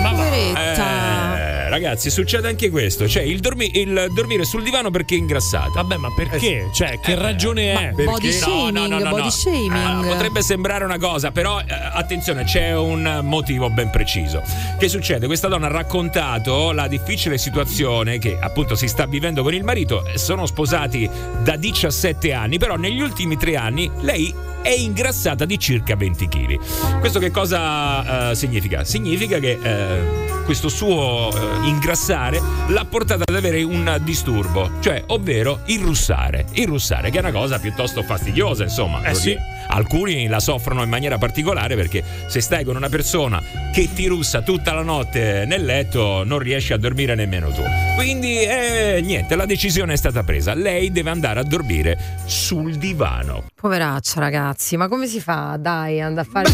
Poveretta. 0.00 1.36
Eh, 1.36 1.68
ragazzi, 1.70 2.08
succede 2.08 2.46
anche 2.46 2.70
questo. 2.70 3.08
Cioè, 3.08 3.24
il, 3.24 3.40
dormi- 3.40 3.80
il 3.80 4.06
dormire 4.14 4.44
sul 4.44 4.62
divano 4.62 4.90
perché 4.92 5.16
è 5.16 5.18
ingrassata. 5.18 5.82
Vabbè, 5.82 5.96
ma 5.96 6.08
perché? 6.14 6.70
Cioè, 6.72 7.00
che 7.00 7.16
ragione 7.16 7.72
è? 7.72 7.92
Ma 7.92 8.04
body 8.04 8.30
shaming, 8.30 9.08
body 9.08 9.28
shaming. 9.28 9.72
Ah, 9.72 10.02
potrebbe 10.06 10.40
sembrare 10.40 10.84
una 10.84 10.98
cosa, 10.98 11.32
però 11.32 11.58
eh, 11.58 11.64
attenzione, 11.68 12.44
c'è 12.44 12.76
un 12.76 13.22
motivo 13.24 13.68
ben 13.70 13.90
preciso. 13.90 14.40
Che 14.78 14.88
succede? 14.88 15.26
Questa 15.26 15.48
donna 15.48 15.66
ha 15.66 15.70
raccontato 15.70 16.70
la 16.70 16.86
difficile 16.86 17.38
situazione 17.38 18.18
che 18.18 18.38
appunto 18.40 18.76
si 18.76 18.86
sta 18.86 19.04
vivendo 19.06 19.42
con 19.42 19.52
il 19.52 19.64
marito. 19.64 20.04
Sono 20.14 20.46
sposati 20.46 21.10
da 21.42 21.56
17 21.56 22.32
anni, 22.32 22.58
però 22.58 22.76
negli 22.76 23.00
ultimi 23.00 23.36
tre 23.36 23.56
anni 23.56 23.90
lei 24.02 24.32
è 24.62 24.70
ingrassata 24.70 25.44
di 25.44 25.58
circa 25.58 25.96
20 25.96 26.28
kg. 26.28 27.00
Questo 27.00 27.18
che 27.18 27.30
cosa 27.30 28.30
eh, 28.30 28.34
significa? 28.34 28.84
Significa 28.84 29.38
che 29.38 29.58
eh, 29.60 30.42
questo 30.44 30.68
suo 30.68 31.30
eh, 31.30 31.66
ingrassare 31.66 32.40
l'ha 32.68 32.84
portata 32.84 33.24
ad 33.26 33.34
avere 33.34 33.62
un 33.62 34.00
disturbo, 34.02 34.70
cioè 34.80 35.02
ovvero 35.08 35.60
il 35.66 35.80
russare. 35.80 36.46
Il 36.52 36.66
russare, 36.66 37.10
che 37.10 37.18
è 37.18 37.20
una 37.20 37.32
cosa 37.32 37.58
piuttosto 37.58 38.02
fastidiosa, 38.02 38.62
insomma. 38.62 39.02
Eh 39.02 39.14
sì. 39.14 39.28
dire. 39.30 39.40
Alcuni 39.72 40.26
la 40.26 40.38
soffrono 40.38 40.82
in 40.82 40.88
maniera 40.90 41.16
particolare 41.16 41.76
perché 41.76 42.02
se 42.26 42.40
stai 42.40 42.62
con 42.62 42.76
una 42.76 42.90
persona 42.90 43.42
che 43.72 43.88
ti 43.94 44.06
russa 44.06 44.42
tutta 44.42 44.72
la 44.74 44.82
notte 44.82 45.44
nel 45.46 45.64
letto 45.64 46.24
non 46.24 46.38
riesci 46.38 46.72
a 46.74 46.76
dormire 46.76 47.14
nemmeno 47.14 47.50
tu. 47.50 47.62
Quindi 47.96 48.42
eh, 48.42 49.00
niente, 49.02 49.34
la 49.34 49.46
decisione 49.46 49.94
è 49.94 49.96
stata 49.96 50.22
presa. 50.24 50.52
Lei 50.52 50.92
deve 50.92 51.10
andare 51.10 51.40
a 51.40 51.44
dormire 51.44 51.98
sul 52.26 52.76
divano. 52.76 53.46
Poveraccia, 53.54 54.20
ragazzi, 54.20 54.76
ma 54.76 54.88
come 54.88 55.06
si 55.06 55.20
fa? 55.20 55.56
Dai, 55.58 56.00
andare 56.00 56.28
a 56.28 56.30
fare. 56.30 56.50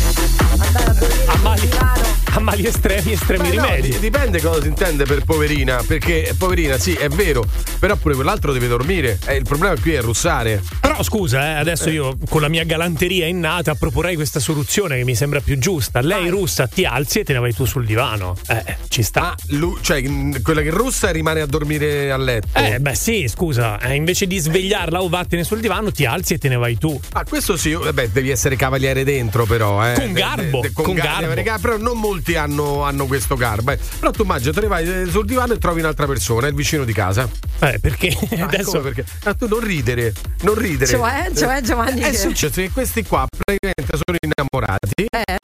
andare 0.51 0.91
a 0.91 0.93
dormire 0.93 1.59
sul 1.59 1.69
divano. 1.69 2.28
A 2.39 2.41
mali 2.41 2.67
estremi, 2.67 3.13
estremi 3.13 3.49
Beh, 3.51 3.55
no, 3.57 3.65
rimedi. 3.65 3.89
di- 3.91 3.99
dipende 3.99 4.41
cosa 4.41 4.63
si 4.63 4.69
intende 4.69 5.05
per 5.05 5.25
poverina, 5.25 5.83
perché 5.87 6.35
poverina 6.39 6.79
sì 6.79 6.93
è 6.95 7.09
vero, 7.09 7.45
però 7.81 7.97
pure 7.97 8.15
quell'altro 8.15 8.53
deve 8.53 8.69
dormire. 8.69 9.19
Eh, 9.27 9.35
il 9.37 9.43
problema 9.45 9.75
qui 9.79 9.93
è 9.93 10.01
russare. 10.01 10.63
Però 10.81 11.03
scusa, 11.03 11.43
eh, 11.45 11.53
adesso 11.59 11.91
io 11.91 12.17
con 12.29 12.41
la 12.41 12.49
mia 12.49 12.65
galanteria 12.65 13.27
innata 13.27 13.75
proporrei 13.75 14.15
questa 14.15 14.39
soluzione 14.41 14.97
che 14.99 15.05
mi 15.05 15.15
sembra 15.17 15.41
più 15.41 15.59
giusta. 15.59 16.01
Lei 16.01 16.29
russa, 16.29 16.67
ti 16.69 16.85
alzi 16.85 17.21
e 17.21 17.25
te 17.25 17.33
ne 17.33 17.41
vai 17.41 17.53
tu 17.53 17.65
sul 17.65 17.85
divano. 17.85 18.37
Eh, 18.47 18.77
ci 18.89 19.03
sta. 19.03 19.33
Ah, 19.33 19.35
lu- 19.49 19.79
cioè 19.81 20.03
quella 20.43 20.63
che 20.63 20.71
russa 20.71 21.11
rimane 21.11 21.41
a 21.41 21.47
dormire 21.47 22.11
a 22.13 22.17
letto. 22.17 22.57
Eh, 22.59 22.79
beh, 22.79 22.95
sì, 22.95 23.27
scusa, 23.29 23.81
eh, 23.81 23.95
invece 23.95 24.27
di 24.27 24.39
svegliarla 24.39 25.03
o 25.03 25.09
vattene 25.09 25.43
sul 25.45 25.59
divano, 25.61 25.91
ti 25.91 26.05
alzi 26.05 26.35
e 26.35 26.39
te 26.39 26.49
ne 26.49 26.57
vai 26.57 26.79
tu. 26.79 26.99
Ah, 27.13 27.25
questo 27.25 27.57
sì, 27.57 27.73
vabbè, 27.73 28.09
devi 28.09 28.31
essere 28.31 28.55
cavaliere 28.57 29.03
dentro, 29.05 29.45
però. 29.45 29.85
Eh. 29.87 29.95
Con 29.95 30.13
garbo, 30.13 30.61
De- 30.61 30.69
de- 30.69 30.73
con, 30.73 30.85
con 30.85 30.95
gar- 30.95 31.05
garbo. 31.07 31.21
devi 31.21 31.25
avere 31.33 31.43
gar- 31.43 31.61
Però 31.61 31.77
non 31.77 31.99
molti 31.99 32.28
hanno, 32.37 32.83
hanno 32.85 33.07
questo 33.07 33.37
garbo. 33.37 33.73
eh. 33.73 33.79
Però 33.99 34.11
tu 34.11 34.23
immagina, 34.23 34.53
te 34.53 34.61
ne 34.61 34.67
vai 34.67 34.89
eh, 34.89 35.07
sul 35.11 35.25
divano 35.27 35.53
e 35.55 35.59
trovi 35.59 35.81
un'altra 35.81 36.07
persona, 36.07 36.47
il 36.47 36.55
vicino 36.55 36.85
di 36.85 36.93
casa. 36.93 37.29
Eh, 37.61 37.79
perché 37.81 38.17
Ah, 38.39 38.45
adesso. 38.45 38.81
perché? 38.81 39.05
Ah, 39.25 39.35
tu 39.35 39.47
non 39.49 39.61
ridere, 39.61 40.13
non 40.43 40.55
ridere. 40.55 40.91
Cioè, 40.91 41.31
cioè, 41.35 41.61
Giovanni. 41.61 42.01
È 42.01 42.13
successo 42.13 42.61
che 42.61 42.71
questi 42.71 43.03
qua 43.05 43.27
praticamente 43.29 43.97
sono 44.05 44.17
innamorati. 44.21 45.07
Eh? 45.11 45.37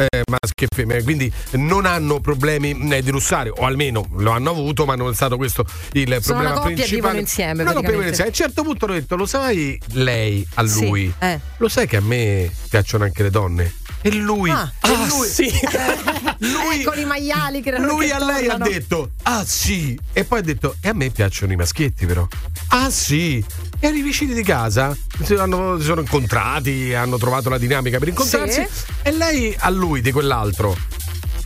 eh, 0.00 0.22
maschi 0.30 0.64
e 0.64 0.68
femmine, 0.72 1.02
quindi 1.02 1.30
non 1.52 1.84
hanno 1.84 2.20
problemi 2.20 2.70
eh, 2.92 3.02
di 3.02 3.10
russare, 3.10 3.50
o 3.50 3.62
almeno 3.64 4.06
lo 4.16 4.30
hanno 4.30 4.50
avuto, 4.50 4.84
ma 4.86 4.94
non 4.94 5.10
è 5.10 5.14
stato 5.14 5.36
questo 5.36 5.64
il 5.92 6.06
Sono 6.06 6.20
problema 6.20 6.50
una 6.50 6.50
coppia 6.60 6.74
principale. 6.76 6.94
vivono 6.94 7.18
insieme, 7.18 7.62
No, 7.64 7.72
insieme. 7.72 8.22
A 8.22 8.26
un 8.26 8.32
certo 8.32 8.62
punto 8.62 8.84
hanno 8.84 8.94
detto: 8.94 9.16
Lo 9.16 9.26
sai 9.26 9.78
lei 9.92 10.46
a 10.54 10.66
Sì, 10.66 10.86
lui? 10.86 11.12
eh. 11.18 11.40
Lo 11.56 11.68
sai 11.68 11.86
che 11.88 11.96
a 11.96 12.00
me 12.00 12.50
piacciono 12.68 13.04
anche 13.04 13.22
le 13.24 13.30
donne? 13.30 13.74
E 14.00 14.12
lui, 14.12 14.50
Ah, 14.50 14.70
e 14.82 14.92
Ah, 14.92 15.06
lui, 15.06 15.26
sì. 15.28 15.50
lui, 16.38 16.80
Ecco 16.80 16.94
i 16.94 17.04
maiali 17.04 17.60
che 17.60 17.76
lui 17.78 18.06
che 18.06 18.12
a 18.12 18.24
lei 18.24 18.46
ha 18.48 18.56
detto: 18.56 19.10
Ah 19.24 19.44
sì, 19.44 19.98
e 20.12 20.24
poi 20.24 20.38
ha 20.38 20.42
detto: 20.42 20.76
E 20.80 20.88
a 20.88 20.92
me 20.92 21.10
piacciono 21.10 21.52
i 21.52 21.56
maschietti, 21.56 22.06
però. 22.06 22.26
Ah 22.68 22.90
sì, 22.90 23.44
e 23.80 23.88
i 23.88 24.02
vicini 24.02 24.34
di 24.34 24.42
casa 24.42 24.96
si, 25.24 25.34
hanno- 25.34 25.78
si 25.78 25.84
sono 25.84 26.00
incontrati, 26.00 26.94
hanno 26.94 27.18
trovato 27.18 27.48
la 27.48 27.58
dinamica 27.58 27.98
per 27.98 28.08
incontrarsi. 28.08 28.66
Sì. 28.70 28.84
E 29.02 29.10
lei 29.12 29.54
a 29.58 29.68
lui 29.70 30.00
di 30.00 30.12
quell'altro. 30.12 30.76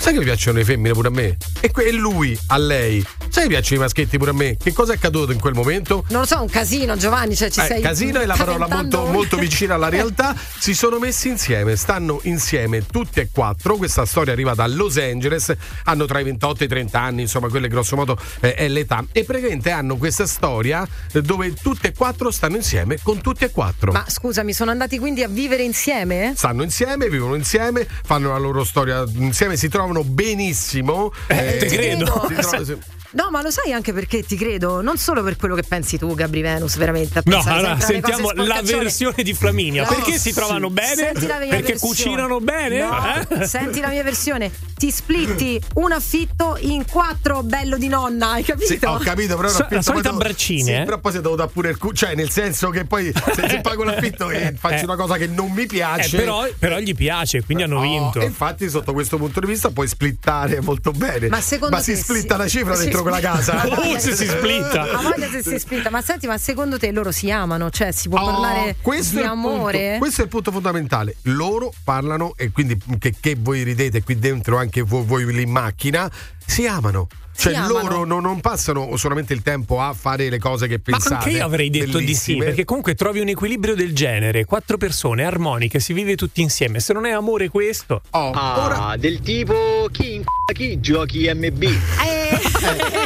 Sai 0.03 0.15
che 0.15 0.19
mi 0.19 0.25
piacciono 0.25 0.59
le 0.59 0.65
femmine 0.65 0.93
pure 0.95 1.07
a 1.09 1.11
me? 1.13 1.37
E, 1.61 1.71
que- 1.71 1.85
e 1.87 1.93
lui 1.93 2.37
a 2.49 2.57
lei. 2.57 3.07
Sai 3.29 3.45
che 3.45 3.51
piacciono 3.51 3.77
i 3.79 3.83
maschietti 3.85 4.19
pure 4.19 4.31
a 4.31 4.35
me? 4.35 4.57
Che 4.57 4.73
cosa 4.73 4.95
è 4.95 4.97
accaduto 4.97 5.31
in 5.31 5.39
quel 5.39 5.55
momento? 5.55 6.05
Non 6.09 6.23
lo 6.23 6.27
so, 6.27 6.41
un 6.43 6.49
casino, 6.49 6.97
Giovanni. 6.97 7.37
Cioè, 7.37 7.51
ci 7.53 7.61
Eh, 7.61 7.67
sei 7.67 7.81
casino 7.81 8.19
è 8.19 8.27
la 8.27 8.35
parola 8.35 8.67
molto, 8.67 9.07
molto 9.07 9.37
vicina 9.37 9.75
alla 9.75 9.89
realtà. 9.91 10.35
Si 10.59 10.75
sono 10.75 10.99
messi 10.99 11.29
insieme, 11.29 11.77
stanno 11.77 12.19
insieme 12.25 12.85
tutti 12.85 13.21
e 13.21 13.29
quattro. 13.33 13.77
Questa 13.77 14.05
storia 14.05 14.33
arriva 14.33 14.55
da 14.55 14.67
Los 14.67 14.97
Angeles, 14.97 15.55
hanno 15.85 16.05
tra 16.07 16.19
i 16.19 16.25
28 16.25 16.63
e 16.63 16.67
i 16.67 16.69
30 16.69 17.01
anni, 17.01 17.21
insomma, 17.23 17.49
quelle 17.49 17.69
grosso 17.69 17.95
modo 17.95 18.19
eh, 18.41 18.55
è 18.55 18.67
l'età. 18.67 19.05
E 19.13 19.23
praticamente 19.23 19.71
hanno 19.71 19.97
questa 19.99 20.27
storia 20.27 20.85
eh, 21.13 21.23
dove 21.23 21.55
tutte 21.55 21.89
e 21.89 21.93
quattro 21.95 22.33
stanno 22.33 22.57
insieme 22.57 22.99
con 23.01 23.21
tutti 23.21 23.45
e 23.45 23.53
quattro. 23.53 23.93
Ma 23.93 24.05
scusami, 24.09 24.53
sono 24.53 24.73
andati 24.73 24.99
quindi 24.99 25.23
a 25.23 25.29
vivere 25.29 25.63
insieme? 25.63 26.33
Stanno 26.35 26.65
insieme, 26.65 27.09
vivono 27.09 27.37
insieme, 27.37 27.87
fanno 28.05 28.31
la 28.31 28.39
loro 28.39 28.65
storia 28.65 29.05
insieme, 29.15 29.57
si 29.57 29.69
trovano 29.69 29.91
benissimo. 30.01 31.13
Eh, 31.29 31.57
te 31.61 31.67
credo. 31.67 32.07
si 32.29 32.35
trovano- 32.35 32.79
No, 33.15 33.29
ma 33.31 33.43
lo 33.43 33.51
sai 33.51 33.73
anche 33.73 33.93
perché 33.93 34.23
ti 34.23 34.37
credo, 34.37 34.81
non 34.81 34.97
solo 34.97 35.23
per 35.23 35.37
quello 35.37 35.55
che 35.55 35.63
pensi 35.63 35.99
tu, 35.99 36.15
Gabri 36.15 36.41
Venus, 36.41 36.77
veramente. 36.77 37.19
a 37.19 37.23
No, 37.27 37.43
allora 37.45 37.79
sentiamo 37.81 38.31
la 38.33 38.61
versione 38.63 39.23
di 39.23 39.35
Flaminia. 39.35 39.83
No, 39.83 39.89
Perché 39.89 40.13
si 40.13 40.31
sì. 40.31 40.33
trovano 40.33 40.71
bene? 40.71 40.95
Senti 40.95 41.27
la 41.27 41.39
mia 41.39 41.49
Perché 41.49 41.73
versione. 41.73 41.95
cucinano 41.95 42.41
bene? 42.41 42.79
No, 42.79 42.99
Eh? 43.41 43.47
Senti 43.47 43.81
la 43.81 43.89
mia 43.89 44.03
versione. 44.03 44.51
Ti 44.83 44.91
splitti 44.91 45.61
un 45.75 45.93
affitto 45.93 46.57
in 46.61 46.85
quattro 46.87 47.43
bello 47.43 47.77
di 47.77 47.87
nonna, 47.89 48.33
hai 48.33 48.43
capito? 48.43 48.67
Sì, 48.67 48.79
ho 48.83 48.97
capito, 48.99 49.37
però 49.37 49.49
So- 49.49 49.67
la 49.71 49.83
solita 49.83 50.13
braccine, 50.13 50.63
Sì, 50.65 50.73
eh? 50.73 50.85
però 50.85 50.99
poi 50.99 51.13
si 51.13 51.21
devo 51.21 51.37
dare 51.37 51.51
pure 51.53 51.71
il 51.71 51.79
cu- 51.79 51.93
cioè 51.93 52.15
nel 52.15 52.31
senso 52.31 52.71
che 52.71 52.85
poi 52.85 53.13
se, 53.13 53.49
se 53.49 53.61
pago 53.63 53.85
l'affitto 53.85 54.31
e 54.31 54.55
faccio 54.59 54.75
Eh. 54.83 54.85
una 54.85 54.97
cosa 54.97 55.17
che 55.19 55.27
non 55.29 55.51
mi 55.53 55.63
Eh, 55.63 55.67
piace. 55.67 56.17
però, 56.17 56.47
però 56.59 56.79
gli 56.79 56.95
piace, 56.97 57.45
quindi 57.45 57.63
hanno 57.63 57.79
Oh, 57.79 57.83
vinto. 57.83 58.21
e 58.21 58.25
infatti, 58.25 58.69
sotto 58.69 58.93
questo 58.93 59.19
punto 59.19 59.39
di 59.39 59.47
vista, 59.47 59.71
puoi 59.71 59.87
splittare 59.87 60.61
molto 60.61 60.91
bene. 60.91 61.29
Ma 61.29 61.41
secondo 61.41 61.79
si 61.79 61.93
te 61.93 61.99
splitta 61.99 62.35
si- 62.35 62.41
la 62.41 62.49
cifra 62.49 62.75
si- 62.75 62.83
dentro 62.85 63.02
quella 63.03 63.21
casa. 63.21 63.63
Uh, 63.67 63.99
se 63.99 64.15
si 64.15 64.27
splitta. 64.27 64.83
A 64.93 65.03
voglia 65.03 65.29
se 65.29 65.43
si 65.43 65.59
splitta, 65.59 65.91
ma 65.91 66.01
senti, 66.03 66.27
ma 66.27 66.39
secondo 66.39 66.79
te 66.79 66.91
loro 66.93 67.11
si 67.13 67.31
amano? 67.31 67.71
Cioè, 67.71 67.91
si 67.93 68.09
può 68.09 68.21
Oh, 68.21 68.25
parlare 68.27 68.77
di 68.83 68.97
il 68.97 69.05
punto- 69.11 69.31
amore? 69.31 69.97
questo 69.99 70.21
è 70.21 70.25
il 70.25 70.31
punto 70.31 70.51
fondamentale. 70.53 71.17
Loro 71.23 71.73
parlano, 71.85 72.35
e 72.37 72.51
quindi 72.51 72.79
che, 72.99 73.15
che 73.19 73.37
voi 73.39 73.63
ridete 73.63 74.03
qui 74.03 74.19
dentro, 74.19 74.57
anche 74.59 74.83
voi, 74.83 75.05
voi 75.05 75.25
lì 75.33 75.43
in 75.43 75.51
macchina, 75.51 76.11
si 76.45 76.67
amano. 76.67 77.09
Cioè 77.35 77.55
amano. 77.55 77.73
loro 77.81 78.05
non, 78.05 78.23
non 78.23 78.41
passano 78.41 78.95
solamente 78.97 79.33
il 79.33 79.43
tempo 79.43 79.81
a 79.81 79.93
fare 79.95 80.29
le 80.29 80.39
cose 80.39 80.67
che 80.69 80.81
Ma 80.85 80.97
pensate. 80.97 81.15
anche 81.15 81.31
io 81.31 81.45
avrei 81.45 81.71
detto 81.71 81.99
di 81.99 82.15
sì, 82.15 82.33
bellissime. 82.35 82.45
perché 82.45 82.65
comunque 82.65 82.95
trovi 82.95 83.21
un 83.21 83.29
equilibrio 83.29 83.75
del 83.75 83.95
genere, 83.95 84.45
quattro 84.45 84.77
persone 84.77 85.25
armoniche, 85.25 85.81
si 85.81 85.93
vive 85.93 86.15
tutti 86.15 86.41
insieme. 86.43 86.79
Se 86.81 86.93
non 86.93 87.07
è 87.07 87.11
amore 87.11 87.49
questo, 87.49 88.03
Oh, 88.11 88.31
Ah, 88.33 88.97
del 88.99 89.21
tipo 89.21 89.89
chi 89.91 90.15
in 90.15 90.25
chi 90.53 90.79
giochi 90.81 91.31
MB. 91.33 91.63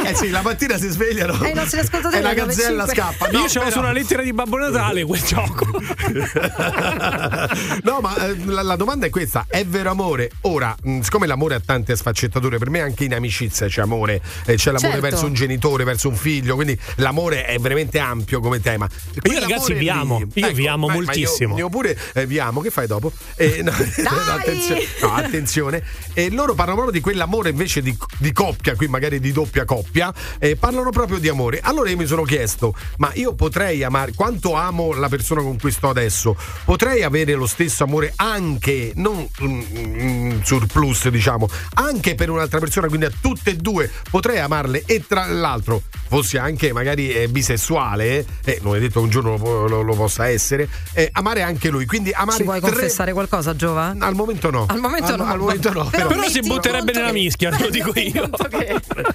Eh 0.05 0.13
sì, 0.15 0.29
la 0.29 0.41
mattina 0.41 0.77
si 0.77 0.89
svegliano. 0.89 1.41
Eh, 1.43 1.49
i 1.49 1.53
nostri 1.53 1.79
ascoltatori 1.79 2.17
E 2.17 2.21
la 2.21 2.33
gazzella 2.33 2.83
9-5. 2.85 2.89
scappa. 2.93 3.27
io 3.29 3.39
No, 3.39 3.45
c'avevo 3.45 3.59
però- 3.63 3.71
sulla 3.71 3.91
lettera 3.93 4.21
di 4.21 4.33
Babbo 4.33 4.57
Natale 4.57 5.03
quel 5.05 5.21
gioco. 5.21 5.65
no, 7.83 7.99
ma 8.01 8.27
eh, 8.27 8.35
la, 8.45 8.61
la 8.63 8.75
domanda 8.75 9.05
è 9.05 9.09
questa: 9.09 9.45
è 9.47 9.63
vero 9.65 9.89
amore? 9.91 10.31
Ora, 10.41 10.75
mh, 10.81 10.99
siccome 10.99 11.25
l'amore 11.27 11.55
ha 11.55 11.61
tante 11.63 11.95
sfaccettature, 11.95 12.57
per 12.57 12.69
me 12.69 12.81
anche 12.81 13.05
in 13.05 13.13
amicizia 13.13 13.67
c'è 13.67 13.81
amore, 13.81 14.16
eh, 14.45 14.55
c'è 14.55 14.71
l'amore 14.71 14.93
Certo. 14.93 15.09
verso 15.09 15.25
un 15.25 15.33
genitore, 15.33 15.83
verso 15.83 16.09
un 16.09 16.15
figlio, 16.15 16.55
quindi 16.55 16.77
l'amore 16.95 17.45
è 17.45 17.57
veramente 17.59 17.99
ampio 17.99 18.39
come 18.39 18.59
tema. 18.59 18.87
Io, 19.23 19.39
ragazzi, 19.39 19.73
vi 19.73 19.89
amo. 19.89 20.21
Io 20.33 20.51
vi 20.51 20.67
amo 20.67 20.87
ma- 20.87 20.93
ma 20.93 20.99
moltissimo. 20.99 21.53
Io, 21.53 21.65
io 21.65 21.69
pure 21.69 21.97
eh, 22.13 22.25
vi 22.25 22.39
amo, 22.39 22.61
che 22.61 22.69
fai 22.69 22.87
dopo? 22.87 23.11
Eh, 23.35 23.61
no, 23.63 23.71
attenzione, 24.31 24.81
no, 25.01 25.13
attenzione. 25.13 25.83
E 26.13 26.29
loro 26.31 26.53
parlano 26.53 26.81
proprio 26.81 26.99
di 26.99 27.03
quell'amore 27.03 27.49
invece 27.49 27.81
di, 27.81 27.95
di 28.17 28.31
coppia, 28.31 28.75
qui 28.75 28.87
magari 28.87 29.19
di 29.19 29.31
doppia 29.31 29.65
coppia, 29.65 30.13
eh, 30.39 30.55
parlano 30.55 30.89
proprio 30.89 31.17
di 31.17 31.27
amore. 31.27 31.59
Allora 31.61 31.89
io 31.89 31.97
mi 31.97 32.05
sono 32.05 32.23
chiesto, 32.23 32.75
ma 32.97 33.11
io 33.13 33.33
potrei 33.33 33.83
amare, 33.83 34.13
quanto 34.13 34.53
amo 34.53 34.93
la 34.93 35.09
persona 35.09 35.41
con 35.41 35.59
cui 35.59 35.71
sto 35.71 35.89
adesso, 35.89 36.35
potrei 36.65 37.03
avere 37.03 37.33
lo 37.33 37.47
stesso 37.47 37.83
amore 37.83 38.13
anche, 38.15 38.91
non 38.95 39.27
mm, 39.43 39.61
mm, 39.77 40.41
surplus 40.41 41.09
diciamo, 41.09 41.47
anche 41.75 42.15
per 42.15 42.29
un'altra 42.29 42.59
persona, 42.59 42.87
quindi 42.87 43.05
a 43.05 43.11
tutte 43.19 43.51
e 43.51 43.55
due 43.55 43.91
potrei 44.09 44.39
amarle 44.39 44.83
e 44.85 45.03
tra 45.07 45.25
l'altro 45.25 45.81
fossi 46.07 46.37
anche 46.37 46.71
magari 46.71 47.11
eh, 47.11 47.27
bisessuale, 47.27 48.25
eh, 48.45 48.59
non 48.61 48.75
è 48.75 48.79
detto 48.79 48.99
che 48.99 49.05
un 49.05 49.09
giorno 49.09 49.35
lo, 49.37 49.67
lo- 49.67 49.81
lo 49.81 49.95
possa 49.95 50.27
essere, 50.29 50.67
eh, 50.93 51.09
amare 51.13 51.41
anche 51.41 51.69
lui, 51.69 51.85
quindi 51.85 52.11
amare 52.11 52.37
Ci 52.37 52.43
vuoi 52.43 52.59
tre- 52.61 52.71
confessare 52.71 53.11
qualcosa, 53.13 53.55
Giova? 53.55 53.93
Al 53.99 54.15
momento 54.15 54.49
no. 54.49 54.65
Al 54.69 54.79
momento 54.79 55.15
no. 55.15 55.25
Al 55.25 55.37
momento 55.37 55.71
no. 55.73 55.85
Però 55.89 56.07
Però 56.07 56.23
si 56.29 56.39
butterebbe 56.41 56.93
nella 56.93 57.07
che- 57.07 57.11
mischia, 57.13 57.49
te 57.51 57.63
lo 57.63 57.69
dico 57.69 57.91
io. 57.99 58.29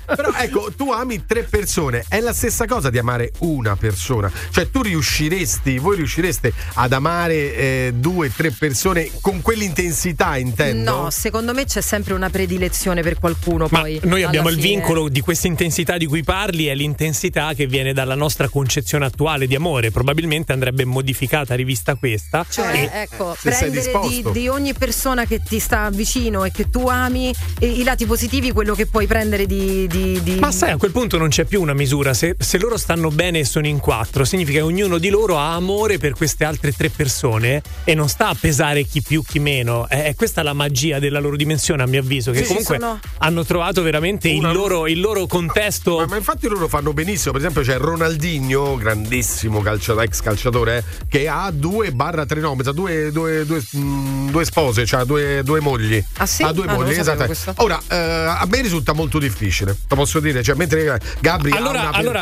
Però 0.05 0.33
ecco, 0.37 0.71
tu 0.77 0.91
ami 0.93 1.25
tre 1.27 1.45
persone, 1.45 2.05
è 2.09 2.21
la 2.21 2.33
stessa 2.35 2.67
cosa 2.67 2.91
di 2.91 2.99
amare 2.99 3.33
una 3.39 3.77
persona. 3.77 4.31
Cioè 4.51 4.71
tu 4.71 4.83
riusciresti, 4.83 5.79
voi 5.79 5.97
riuscireste 5.97 6.53
ad 6.75 6.93
amare 6.93 7.55
eh, 7.55 7.93
due, 7.95 8.31
tre 8.35 8.51
persone 8.51 9.11
con 9.21 9.41
quell'intensità, 9.41 10.37
intendo? 10.37 11.03
No, 11.03 11.11
secondo 11.11 11.55
me 11.55 11.65
c'è 11.65 11.81
sempre 11.81 12.13
una 12.15 12.29
predilezione 12.31 13.03
per 13.03 13.19
qualcuno. 13.19 13.67
Ma 13.71 13.81
poi, 13.81 14.01
noi 14.05 14.23
abbiamo 14.23 14.49
il 14.51 14.57
fine. 14.57 14.65
Vincolo 14.83 15.09
di 15.09 15.21
questa 15.21 15.47
intensità 15.47 15.97
di 15.97 16.07
cui 16.07 16.23
parli, 16.25 16.67
è 16.67 16.75
l'intensità 16.75 17.55
che 17.55 17.67
viene 17.67 17.93
dalla 17.93 18.17
nostra 18.17 18.49
concezione 18.49 19.05
attuale 19.05 19.47
di 19.47 19.55
amore. 19.55 19.91
Probabilmente 19.93 20.53
andrebbe 20.53 20.85
modificata, 20.85 21.55
rivista 21.55 21.95
questa. 21.95 22.45
Cioè, 22.49 22.91
E- 22.93 23.01
ecco, 23.03 23.37
prendere 23.41 23.93
di, 24.09 24.25
di 24.33 24.49
ogni 24.49 24.75
persona 24.75 25.25
che 25.25 25.41
ti 25.41 25.59
sta 25.61 25.89
vicino 25.91 26.45
e 26.45 26.51
che 26.51 26.69
tu 26.69 26.89
ami 26.89 27.33
e 27.61 27.67
i 27.67 27.85
lati 27.85 28.07
positivi, 28.07 28.51
quello 28.51 28.75
che 28.75 28.87
puoi 28.87 29.07
prendere 29.07 29.47
di. 29.47 29.87
di- 29.87 30.21
di- 30.23 30.35
Ma 30.41 30.51
sai, 30.51 30.73
a 30.73 30.77
quel 30.77 30.91
punto 30.91 31.17
non 31.17 31.29
c'è 31.29 31.45
più 31.45 31.61
una 31.61 31.75
misura. 31.75 32.13
Se, 32.13 32.35
se 32.39 32.59
loro 32.59 32.77
stanno 32.77 33.11
bene 33.11 33.39
e 33.41 33.45
sono 33.45 33.67
in 33.69 33.79
quattro, 33.79 34.25
significa 34.25 34.59
che 34.59 34.65
ognuno 34.65 34.99
di 34.99 35.09
loro 35.11 35.39
ha 35.39 35.55
amore 35.55 35.99
per 35.99 36.13
queste 36.13 36.45
altre 36.45 36.73
tre 36.73 36.91
persone 36.91 37.63
e 37.85 37.95
non 37.95 38.09
sta 38.09 38.29
a 38.29 38.37
pesare 38.39 38.83
chi 38.85 39.01
più, 39.01 39.23
chi 39.23 39.39
meno. 39.39 39.89
È 39.89 40.15
questa 40.17 40.43
la 40.43 40.53
magia 40.53 40.99
della 40.99 41.21
loro 41.21 41.37
dimensione, 41.37 41.83
a 41.83 41.87
mio 41.87 42.01
avviso. 42.01 42.33
Che 42.33 42.39
Sì, 42.39 42.47
comunque 42.47 42.79
sono- 42.81 42.99
hanno 43.19 43.45
trovato 43.45 43.83
veramente 43.83 44.29
il 44.29 44.39
Una- 44.39 44.53
loro, 44.73 44.87
il 44.89 45.01
loro 45.01 45.27
contesto. 45.27 45.99
Ma, 45.99 46.07
ma 46.07 46.17
infatti 46.17 46.49
loro 46.49 46.69
fanno 46.69 46.93
benissimo, 46.93 47.33
per 47.33 47.41
esempio 47.43 47.63
c'è 47.63 47.77
Ronaldinho, 47.79 48.77
grandissimo 48.77 49.61
calcia- 49.61 50.01
ex 50.03 50.21
calciatore, 50.21 50.79
eh, 50.79 50.85
che 51.09 51.29
ha 51.29 51.51
due 51.51 51.93
barra 51.93 52.25
tre 52.25 52.41
no, 52.41 52.57
due, 52.73 53.13
due, 53.13 53.45
due, 53.45 53.63
mm, 53.77 54.31
due 54.31 54.45
spose, 54.45 54.87
cioè 54.87 55.05
due, 55.05 55.43
due 55.45 55.61
mogli. 55.61 56.03
Ah, 56.17 56.27
sì? 56.27 56.43
Ha 56.43 56.53
due 56.53 56.67
Ah, 56.67 56.75
mogli, 56.75 56.93
esatto. 56.93 57.63
Ora, 57.63 57.81
eh, 57.89 57.97
a 57.97 58.47
me 58.49 58.63
risulta 58.63 58.93
molto 58.93 59.19
difficile, 59.19 59.77
lo 59.89 59.97
posso 59.97 60.21
dire, 60.21 60.43
cioè 60.43 60.55
mentre 60.55 60.99
Gabri 61.21 61.51
Allora, 61.53 61.91
ha 61.91 61.97
allora 61.97 62.21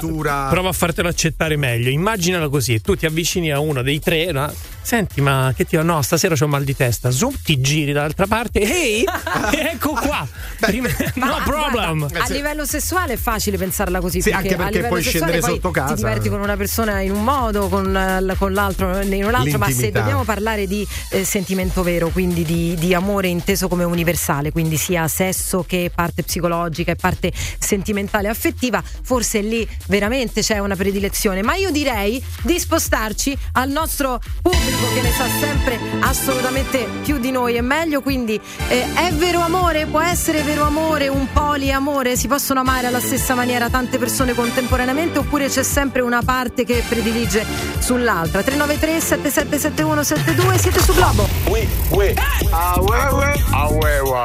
prova 0.51 0.69
a 0.69 0.73
fartelo 0.73 1.09
accettare 1.09 1.57
meglio. 1.57 1.91
Immaginala 1.91 2.49
così: 2.49 2.81
tu 2.81 2.97
ti 2.97 3.07
avvicini 3.07 3.53
a 3.53 3.61
uno 3.61 3.83
dei 3.83 4.01
tre, 4.01 4.33
no? 4.33 4.53
Senti, 4.91 5.21
ma 5.21 5.53
che 5.55 5.65
ti 5.67 5.77
ho? 5.77 5.85
No, 5.85 6.03
stasera 6.03 6.35
c'ho 6.35 6.49
mal 6.49 6.65
di 6.65 6.75
testa. 6.75 7.13
Zoom, 7.13 7.33
ti 7.45 7.61
giri 7.61 7.93
dall'altra 7.93 8.27
parte. 8.27 8.59
Ehi, 8.59 9.05
ecco 9.73 9.93
qua. 9.93 10.27
Prima- 10.59 10.89
no 11.15 11.27
Ma, 11.27 11.43
problem. 11.45 11.99
guarda, 12.09 12.25
a 12.25 12.29
livello 12.31 12.65
sessuale 12.65 13.13
è 13.13 13.17
facile 13.17 13.57
pensarla 13.57 14.01
così. 14.01 14.21
Sì, 14.21 14.31
perché 14.31 14.49
anche 14.49 14.55
a 14.55 14.57
perché 14.57 14.73
livello 14.73 14.89
puoi 14.89 15.03
sessuale 15.05 15.27
scendere 15.27 15.47
poi 15.47 15.55
sotto 15.55 15.71
casa. 15.71 15.95
Ti 15.95 16.03
diverti 16.03 16.29
con 16.29 16.41
una 16.41 16.57
persona 16.57 17.01
in 17.03 17.13
un 17.13 17.23
modo, 17.23 17.69
con, 17.69 17.97
eh, 17.97 18.35
con 18.37 18.53
l'altro 18.53 19.01
in 19.01 19.25
un 19.25 19.33
altro. 19.33 19.59
Ma 19.59 19.67
se 19.67 19.71
L'intimità. 19.71 20.01
dobbiamo 20.01 20.25
parlare 20.25 20.67
di 20.67 20.85
eh, 21.11 21.25
sentimento 21.25 21.85
vero, 21.85 22.09
quindi 22.09 22.43
di, 22.45 22.75
di 22.77 22.93
amore 22.93 23.29
inteso 23.29 23.69
come 23.69 23.85
universale, 23.85 24.51
quindi 24.51 24.77
sia 24.77 25.07
sesso 25.07 25.65
che 25.65 25.93
parte 25.95 26.25
psicologica 26.25 26.91
e 26.91 26.97
parte 26.97 27.33
sentimentale 27.61 28.27
e 28.27 28.31
affettiva, 28.31 28.83
forse 28.83 29.41
lì 29.41 29.67
veramente 29.87 30.41
c'è 30.41 30.59
una 30.59 30.75
predilezione. 30.75 31.43
Ma 31.43 31.55
io 31.55 31.71
direi 31.71 32.21
di 32.43 32.59
spostarci 32.59 33.39
al 33.53 33.71
nostro 33.71 34.21
pubblico 34.43 34.80
che 34.95 35.03
ne 35.03 35.11
sa 35.13 35.27
sempre 35.41 35.79
assolutamente 36.01 36.89
più 37.03 37.19
di 37.19 37.31
noi 37.31 37.57
e 37.57 37.61
meglio. 37.61 38.01
Quindi 38.01 38.41
eh, 38.69 38.93
è 38.95 39.13
vero 39.13 39.41
amore? 39.41 39.87
Può 39.87 40.01
essere 40.01 40.43
vero 40.43 40.65
amore, 40.65 41.09
un 41.09 41.27
poliamore? 41.33 42.17
Si 42.17 42.29
possono 42.29 42.61
amare 42.61 42.87
alla 42.87 43.01
stessa 43.01 43.35
maniera 43.35 43.69
tante 43.69 43.99
persone 43.99 44.35
contemporaneamente 44.35 45.19
oppure 45.19 45.49
c'è 45.49 45.63
sempre 45.63 46.01
una 46.01 46.23
parte 46.23 46.65
che 46.65 46.83
predilige 46.89 47.45
sull'altra? 47.79 48.43
393 48.43 49.01
7771 49.01 50.03
72 50.03 50.59
siete 50.59 50.81
su 50.81 50.95
Globo. 50.95 51.29
Oui, 51.49 51.69
oui. 51.91 52.15
Ah 52.51 52.81
ouais, 52.81 53.13
ouais. 53.13 53.45
Ah 53.51 53.69
ouais, 53.69 54.01
ouais. 54.01 54.25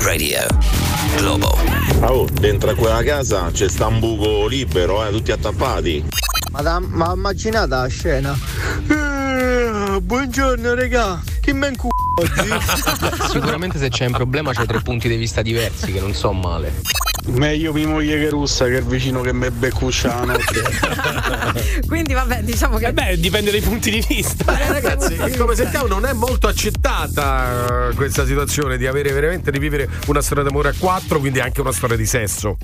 Radio 0.00 0.46
Globo. 1.16 1.56
Oh, 2.00 2.26
dentro 2.40 2.70
a 2.70 2.74
quella 2.74 3.02
casa 3.02 3.50
c'è 3.52 3.68
sta 3.68 3.86
un 3.86 3.98
buco 3.98 4.46
libero, 4.46 5.06
eh, 5.06 5.10
tutti 5.10 5.32
attappati. 5.32 6.04
Ma, 6.50 6.62
da- 6.62 6.80
ma 6.80 7.12
immaginate 7.14 7.68
la 7.68 7.86
scena? 7.86 8.38
Eh, 8.88 10.00
buongiorno 10.00 10.74
regà, 10.74 11.22
chi 11.40 11.52
me 11.52 11.68
incu... 11.68 11.88
oggi? 12.20 13.30
Sicuramente 13.30 13.78
se 13.78 13.88
c'è 13.88 14.06
un 14.06 14.12
problema 14.12 14.52
c'è 14.52 14.66
tre 14.66 14.80
punti 14.80 15.08
di 15.08 15.16
vista 15.16 15.42
diversi 15.42 15.92
che 15.92 16.00
non 16.00 16.14
so 16.14 16.32
male. 16.32 16.72
Meglio 17.28 17.72
mia 17.72 17.88
moglie 17.88 18.18
che 18.18 18.28
russa 18.28 18.66
che 18.66 18.76
il 18.76 18.84
vicino 18.84 19.20
che 19.20 19.32
mi 19.32 19.50
beccuccia 19.50 20.24
la 20.24 20.24
notte. 20.32 21.80
Quindi 21.86 22.12
vabbè, 22.12 22.42
diciamo 22.42 22.78
che 22.78 22.86
Eh 22.86 22.92
beh, 22.92 23.18
dipende 23.18 23.50
dai 23.50 23.60
punti 23.60 23.90
di 23.90 24.04
vista. 24.08 24.44
Beh, 24.44 24.68
ragazzi, 24.68 25.16
come 25.36 25.54
sentiamo, 25.56 25.86
non 25.88 26.04
è 26.06 26.12
molto 26.12 26.46
accettata 26.46 27.88
eh, 27.90 27.94
questa 27.94 28.24
situazione 28.24 28.76
di 28.78 28.86
avere 28.86 29.10
veramente 29.12 29.50
di 29.50 29.58
vivere 29.58 29.88
una 30.06 30.22
storia 30.22 30.44
d'amore 30.44 30.68
a 30.68 30.74
quattro, 30.78 31.18
quindi 31.18 31.40
anche 31.40 31.60
una 31.60 31.72
storia 31.72 31.96
di 31.96 32.06
sesso. 32.06 32.56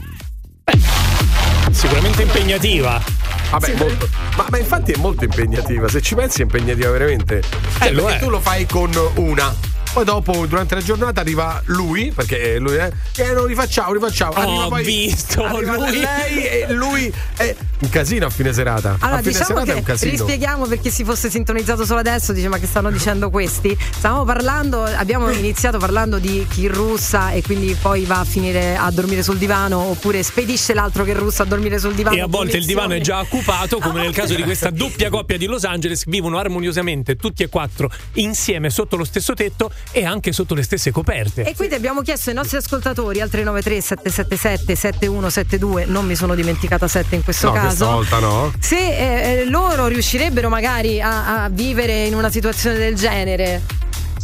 Sicuramente 1.71 2.23
impegnativa. 2.23 3.03
Vabbè, 3.51 3.75
molto- 3.77 4.09
ma, 4.37 4.47
ma 4.49 4.59
infatti 4.59 4.93
è 4.93 4.97
molto 4.99 5.25
impegnativa. 5.25 5.89
Se 5.89 6.01
ci 6.01 6.15
pensi, 6.15 6.41
è 6.41 6.45
impegnativa 6.45 6.91
veramente. 6.91 7.43
Cioè, 7.79 7.89
Eh, 7.89 7.93
lo 7.93 8.05
perché 8.05 8.19
è. 8.19 8.23
tu 8.23 8.31
lo 8.31 8.41
fai 8.41 8.67
con 8.67 8.91
una. 9.17 9.55
Poi 9.93 10.05
dopo 10.05 10.47
durante 10.47 10.75
la 10.75 10.81
giornata 10.81 11.21
arriva 11.21 11.61
lui, 11.67 12.13
perché 12.13 12.59
lui 12.59 12.77
è, 12.77 12.91
eh, 13.17 13.33
lo 13.35 13.45
rifacciamo, 13.45 13.93
rifacciamo. 13.93 14.33
Arriva 14.33 14.67
Ho 14.67 14.69
poi, 14.69 14.85
visto 14.85 15.45
arriva 15.45 15.77
lui. 15.77 16.01
lei 16.01 16.47
e 16.47 16.73
lui 16.73 17.13
è 17.37 17.55
un 17.81 17.89
casino 17.91 18.27
a 18.27 18.31
fine 18.31 18.55
serata. 18.55 18.97
Allora, 19.01 19.19
a 19.19 19.23
fine 19.23 19.33
diciamo 19.33 19.47
serata 19.47 19.73
è 19.73 19.75
un 19.75 19.81
che 19.81 19.93
casino. 19.93 20.11
rispieghiamo 20.13 20.67
per 20.67 20.81
chi 20.81 20.91
si 20.91 21.05
fosse 21.05 21.29
sintonizzato 21.29 21.85
solo 21.85 22.01
adesso, 22.01 22.33
dice 22.33 22.49
ma 22.49 22.59
che 22.59 22.67
stanno 22.67 22.91
dicendo 22.91 23.29
questi? 23.29 23.77
Stavamo 23.79 24.25
parlando, 24.25 24.83
abbiamo 24.83 25.31
iniziato 25.31 25.77
parlando 25.77 26.19
di 26.19 26.47
chi 26.49 26.69
russa 26.69 27.33
e 27.33 27.43
quindi 27.43 27.77
poi 27.81 28.05
va 28.05 28.21
a 28.21 28.25
finire 28.25 28.77
a 28.77 28.91
dormire 28.91 29.23
sul 29.23 29.37
divano 29.37 29.79
oppure 29.79 30.23
spedisce 30.23 30.73
l'altro 30.73 31.05
che 31.05 31.13
russa 31.13 31.43
a 31.43 31.47
dormire 31.47 31.79
sul 31.79 31.93
divano. 31.93 32.17
E 32.17 32.21
a 32.21 32.27
volte 32.27 32.57
il 32.57 32.65
divano 32.65 32.95
è 32.95 33.01
già 33.01 33.21
occupato, 33.21 33.79
come 33.79 34.01
nel 34.01 34.15
caso 34.15 34.35
di 34.35 34.43
questa 34.43 34.71
doppia 34.73 35.11
coppia 35.11 35.37
di 35.37 35.45
Los 35.45 35.65
Angeles, 35.65 36.05
vivono 36.07 36.39
armoniosamente 36.39 37.17
tutti 37.17 37.43
e 37.43 37.49
quattro 37.51 37.91
insieme 38.15 38.71
sotto 38.71 38.97
lo 38.97 39.05
stesso 39.05 39.35
tetto 39.35 39.71
e 39.91 40.05
anche 40.05 40.33
sotto 40.33 40.55
le 40.55 40.63
stesse 40.63 40.91
coperte. 40.91 41.45
E 41.45 41.55
quindi 41.55 41.75
abbiamo 41.75 42.03
chiesto 42.03 42.31
ai 42.31 42.37
nostri 42.37 42.57
ascoltatori 42.59 43.21
al 43.21 43.29
393 43.29 43.81
777 43.81 44.75
7172, 44.77 45.85
non 45.87 46.07
mi 46.07 46.15
sono 46.15 46.35
dimenticata 46.35 46.87
7 46.89 47.15
in 47.17 47.25
questo 47.25 47.49
No, 47.49 47.53
caso. 47.53 47.67
questa 47.67 47.87
volta 47.87 48.19
no. 48.19 48.53
Se 48.59 48.77
eh, 48.77 49.41
eh, 49.41 49.45
loro 49.47 49.87
riuscirebbero 49.87 50.49
magari 50.49 51.01
a, 51.01 51.45
a 51.45 51.49
vivere 51.49 52.07
in 52.07 52.15
una 52.15 52.31
situazione 52.31 52.77
del 52.79 52.95
genere. 52.95 53.63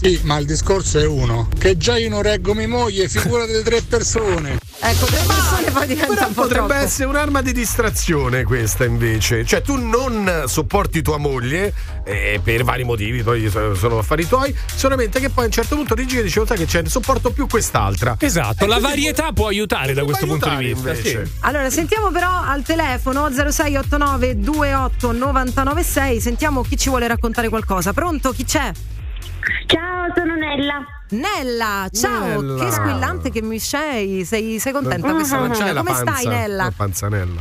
Sì, 0.00 0.20
ma 0.22 0.38
il 0.38 0.46
discorso 0.46 0.98
è 0.98 1.06
uno. 1.06 1.48
Che 1.58 1.76
già 1.76 1.96
io 1.98 2.08
non 2.08 2.22
reggo 2.22 2.54
mia 2.54 2.68
moglie, 2.68 3.08
figura 3.08 3.46
delle 3.46 3.62
tre 3.62 3.82
persone. 3.82 4.58
Ecco, 4.80 5.06
tre 5.06 5.16
persone 5.26 5.70
poi 5.72 5.86
diventa 5.88 6.14
Però 6.14 6.26
un 6.28 6.34
po' 6.34 6.42
potrebbe 6.42 6.66
troppo. 6.68 6.84
essere 6.84 7.08
un'arma 7.08 7.42
di 7.42 7.52
distrazione 7.52 8.44
questa 8.44 8.84
invece. 8.84 9.44
Cioè 9.44 9.60
tu 9.60 9.74
non 9.76 10.44
sopporti 10.46 11.02
tua 11.02 11.18
moglie 11.18 11.72
eh, 12.04 12.40
per 12.42 12.62
vari 12.62 12.84
motivi, 12.84 13.24
poi 13.24 13.50
sono 13.50 13.98
affari 13.98 14.28
tuoi, 14.28 14.56
solamente 14.72 15.18
che 15.18 15.30
poi 15.30 15.44
a 15.44 15.46
un 15.46 15.52
certo 15.52 15.74
punto 15.74 15.96
ti 15.96 16.06
giri 16.06 16.20
e 16.20 16.24
dici, 16.24 16.38
"Oh, 16.38 16.46
sai 16.46 16.58
che 16.58 16.66
c'è, 16.66 16.82
ne 16.82 16.88
sopporto 16.88 17.30
più 17.32 17.48
quest'altra. 17.48 18.14
Esatto, 18.20 18.62
E 18.64 18.68
la 18.68 18.78
varietà 18.78 19.32
può 19.32 19.48
aiutare 19.48 19.94
da 19.94 20.04
questo 20.04 20.26
punto 20.26 20.48
di 20.50 20.72
vista. 20.72 20.94
sì. 20.94 21.18
Allora, 21.40 21.68
sentiamo 21.70 22.12
però 22.12 22.30
al 22.30 22.62
telefono 22.62 23.28
0689 23.32 24.34
28 24.36 25.10
996, 25.10 26.20
sentiamo 26.20 26.62
chi 26.62 26.76
ci 26.76 26.88
vuole 26.88 27.08
raccontare 27.08 27.48
qualcosa. 27.48 27.92
Pronto? 27.92 28.30
Chi 28.30 28.44
c'è? 28.44 28.70
Ciao, 29.66 30.12
sono 30.14 30.34
Nella. 30.34 30.84
Nella, 31.10 31.88
ciao, 31.90 32.40
Nella. 32.40 32.64
che 32.64 32.70
squillante 32.70 33.30
che 33.30 33.42
mi 33.42 33.58
sei, 33.58 34.24
sei, 34.24 34.58
sei 34.58 34.72
contenta 34.72 35.06
la 35.06 35.12
Come 35.12 35.24
panza, 35.24 36.16
stai 36.16 36.26
Nella? 36.26 36.64
La 36.64 36.72
panzanella. 36.76 37.40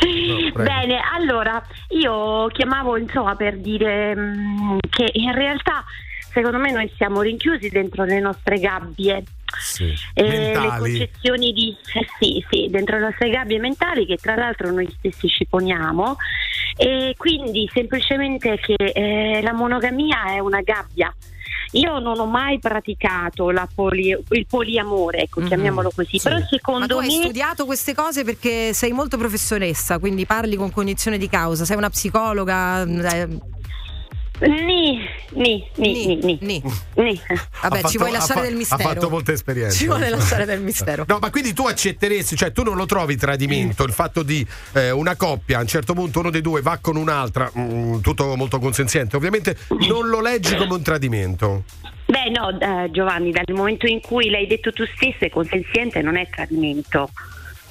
No. 0.00 0.62
Bene, 0.62 1.00
allora 1.12 1.60
io 1.88 2.46
chiamavo 2.48 2.96
insomma 2.96 3.34
per 3.34 3.58
dire 3.58 4.14
mm, 4.14 4.78
che 4.88 5.10
in 5.14 5.34
realtà 5.34 5.84
secondo 6.30 6.58
me 6.58 6.70
noi 6.70 6.90
siamo 6.96 7.20
rinchiusi 7.20 7.68
dentro 7.68 8.04
le 8.04 8.20
nostre 8.20 8.58
gabbie. 8.58 9.24
Sì. 9.58 9.92
E 10.12 10.22
le 10.22 10.38
Mentali. 10.38 10.78
concezioni 10.78 11.52
di 11.52 11.74
eh, 11.94 12.06
sì, 12.20 12.44
sì, 12.50 12.68
dentro 12.70 12.96
le 12.96 13.04
nostre 13.06 13.30
gabbie 13.30 13.58
mentali 13.58 14.06
che 14.06 14.16
tra 14.16 14.36
l'altro 14.36 14.70
noi 14.70 14.88
stessi 14.98 15.26
ci 15.28 15.46
poniamo 15.46 16.16
e 16.76 17.14
quindi 17.16 17.68
semplicemente 17.72 18.58
che 18.58 18.74
eh, 18.74 19.40
la 19.42 19.52
monogamia 19.52 20.34
è 20.34 20.38
una 20.38 20.60
gabbia. 20.60 21.12
Io 21.72 21.98
non 21.98 22.18
ho 22.18 22.26
mai 22.26 22.58
praticato 22.58 23.50
la 23.50 23.68
poli- 23.72 24.16
il 24.30 24.46
poliamore, 24.46 25.22
ecco, 25.22 25.42
chiamiamolo 25.42 25.92
così, 25.94 26.18
però 26.22 26.38
Ma 26.38 26.46
secondo 26.46 26.86
tu 26.86 26.96
hai 26.96 27.08
me 27.08 27.22
studiato 27.22 27.64
queste 27.66 27.94
cose 27.94 28.24
perché 28.24 28.72
sei 28.72 28.92
molto 28.92 29.18
professionessa, 29.18 29.98
quindi 29.98 30.24
parli 30.24 30.56
con 30.56 30.70
cognizione 30.70 31.18
di 31.18 31.28
causa, 31.28 31.64
sei 31.64 31.76
una 31.76 31.90
psicologa. 31.90 32.82
eh, 32.82 33.28
Ni, 34.40 35.00
ni, 35.30 35.64
ni, 35.76 36.16
ni, 36.16 36.38
ni. 36.40 36.62
Ni. 36.94 37.20
Vabbè, 37.62 37.78
Ha 37.78 37.88
ci 37.88 37.96
fatto- 37.96 37.98
vuoi 37.98 38.10
lasciare 38.12 38.40
fa- 38.40 38.46
del 38.46 38.54
mistero. 38.54 38.82
Ha 38.82 38.92
fatto 38.94 39.10
molte 39.10 39.32
esperienze. 39.32 39.76
Ci 39.76 39.86
vuole 39.86 40.08
lasciare 40.10 40.44
del 40.44 40.60
mistero. 40.60 41.04
No, 41.08 41.18
ma 41.20 41.30
quindi 41.30 41.52
tu 41.52 41.66
accetteresti, 41.66 42.36
cioè 42.36 42.52
tu 42.52 42.62
non 42.62 42.76
lo 42.76 42.86
trovi 42.86 43.16
tradimento, 43.16 43.82
il 43.84 43.92
fatto 43.92 44.22
di 44.22 44.46
eh, 44.74 44.90
una 44.90 45.16
coppia, 45.16 45.58
a 45.58 45.60
un 45.62 45.66
certo 45.66 45.92
punto 45.94 46.20
uno 46.20 46.30
dei 46.30 46.40
due 46.40 46.62
va 46.62 46.78
con 46.80 46.96
un'altra, 46.96 47.50
mm, 47.56 48.00
tutto 48.00 48.36
molto 48.36 48.58
consenziente, 48.60 49.16
ovviamente 49.16 49.56
non 49.88 50.08
lo 50.08 50.20
leggi 50.20 50.54
come 50.56 50.74
un 50.74 50.82
tradimento. 50.82 51.64
Beh, 52.06 52.30
no, 52.30 52.58
eh, 52.58 52.90
Giovanni, 52.90 53.32
dal 53.32 53.44
momento 53.54 53.86
in 53.86 54.00
cui 54.00 54.30
l'hai 54.30 54.46
detto 54.46 54.72
tu 54.72 54.84
stesso 54.96 55.24
è 55.24 55.28
consenziente, 55.30 56.00
non 56.00 56.16
è 56.16 56.26
tradimento. 56.30 57.10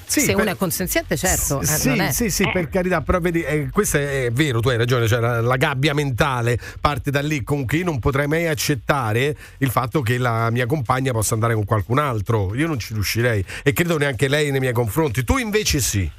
Sì, 0.09 0.21
Se 0.21 0.31
per- 0.31 0.41
uno 0.41 0.51
è 0.51 0.55
consenziente, 0.55 1.17
certo. 1.17 1.59
eh, 1.59 1.65
sì, 1.65 1.89
non 1.89 1.99
è. 1.99 2.11
sì, 2.11 2.29
sì, 2.29 2.49
per 2.49 2.69
carità, 2.69 3.01
però 3.01 3.19
vedi, 3.19 3.43
eh, 3.43 3.67
questo 3.69 3.97
è, 3.97 4.25
è 4.27 4.31
vero, 4.31 4.61
tu 4.61 4.69
hai 4.69 4.77
ragione, 4.77 5.05
cioè 5.05 5.19
la, 5.19 5.41
la 5.41 5.57
gabbia 5.57 5.93
mentale 5.93 6.57
parte 6.79 7.11
da 7.11 7.21
lì, 7.21 7.43
comunque 7.43 7.79
io 7.79 7.83
non 7.83 7.99
potrei 7.99 8.25
mai 8.25 8.47
accettare 8.47 9.35
il 9.57 9.69
fatto 9.69 10.01
che 10.01 10.17
la 10.17 10.49
mia 10.49 10.65
compagna 10.65 11.11
possa 11.11 11.33
andare 11.33 11.55
con 11.55 11.65
qualcun 11.65 11.99
altro, 11.99 12.55
io 12.55 12.67
non 12.67 12.79
ci 12.79 12.93
riuscirei 12.93 13.43
e 13.63 13.73
credo 13.73 13.97
neanche 13.97 14.29
lei 14.29 14.49
nei 14.49 14.61
miei 14.61 14.71
confronti, 14.73 15.25
tu 15.25 15.37
invece 15.37 15.79
sì. 15.81 16.09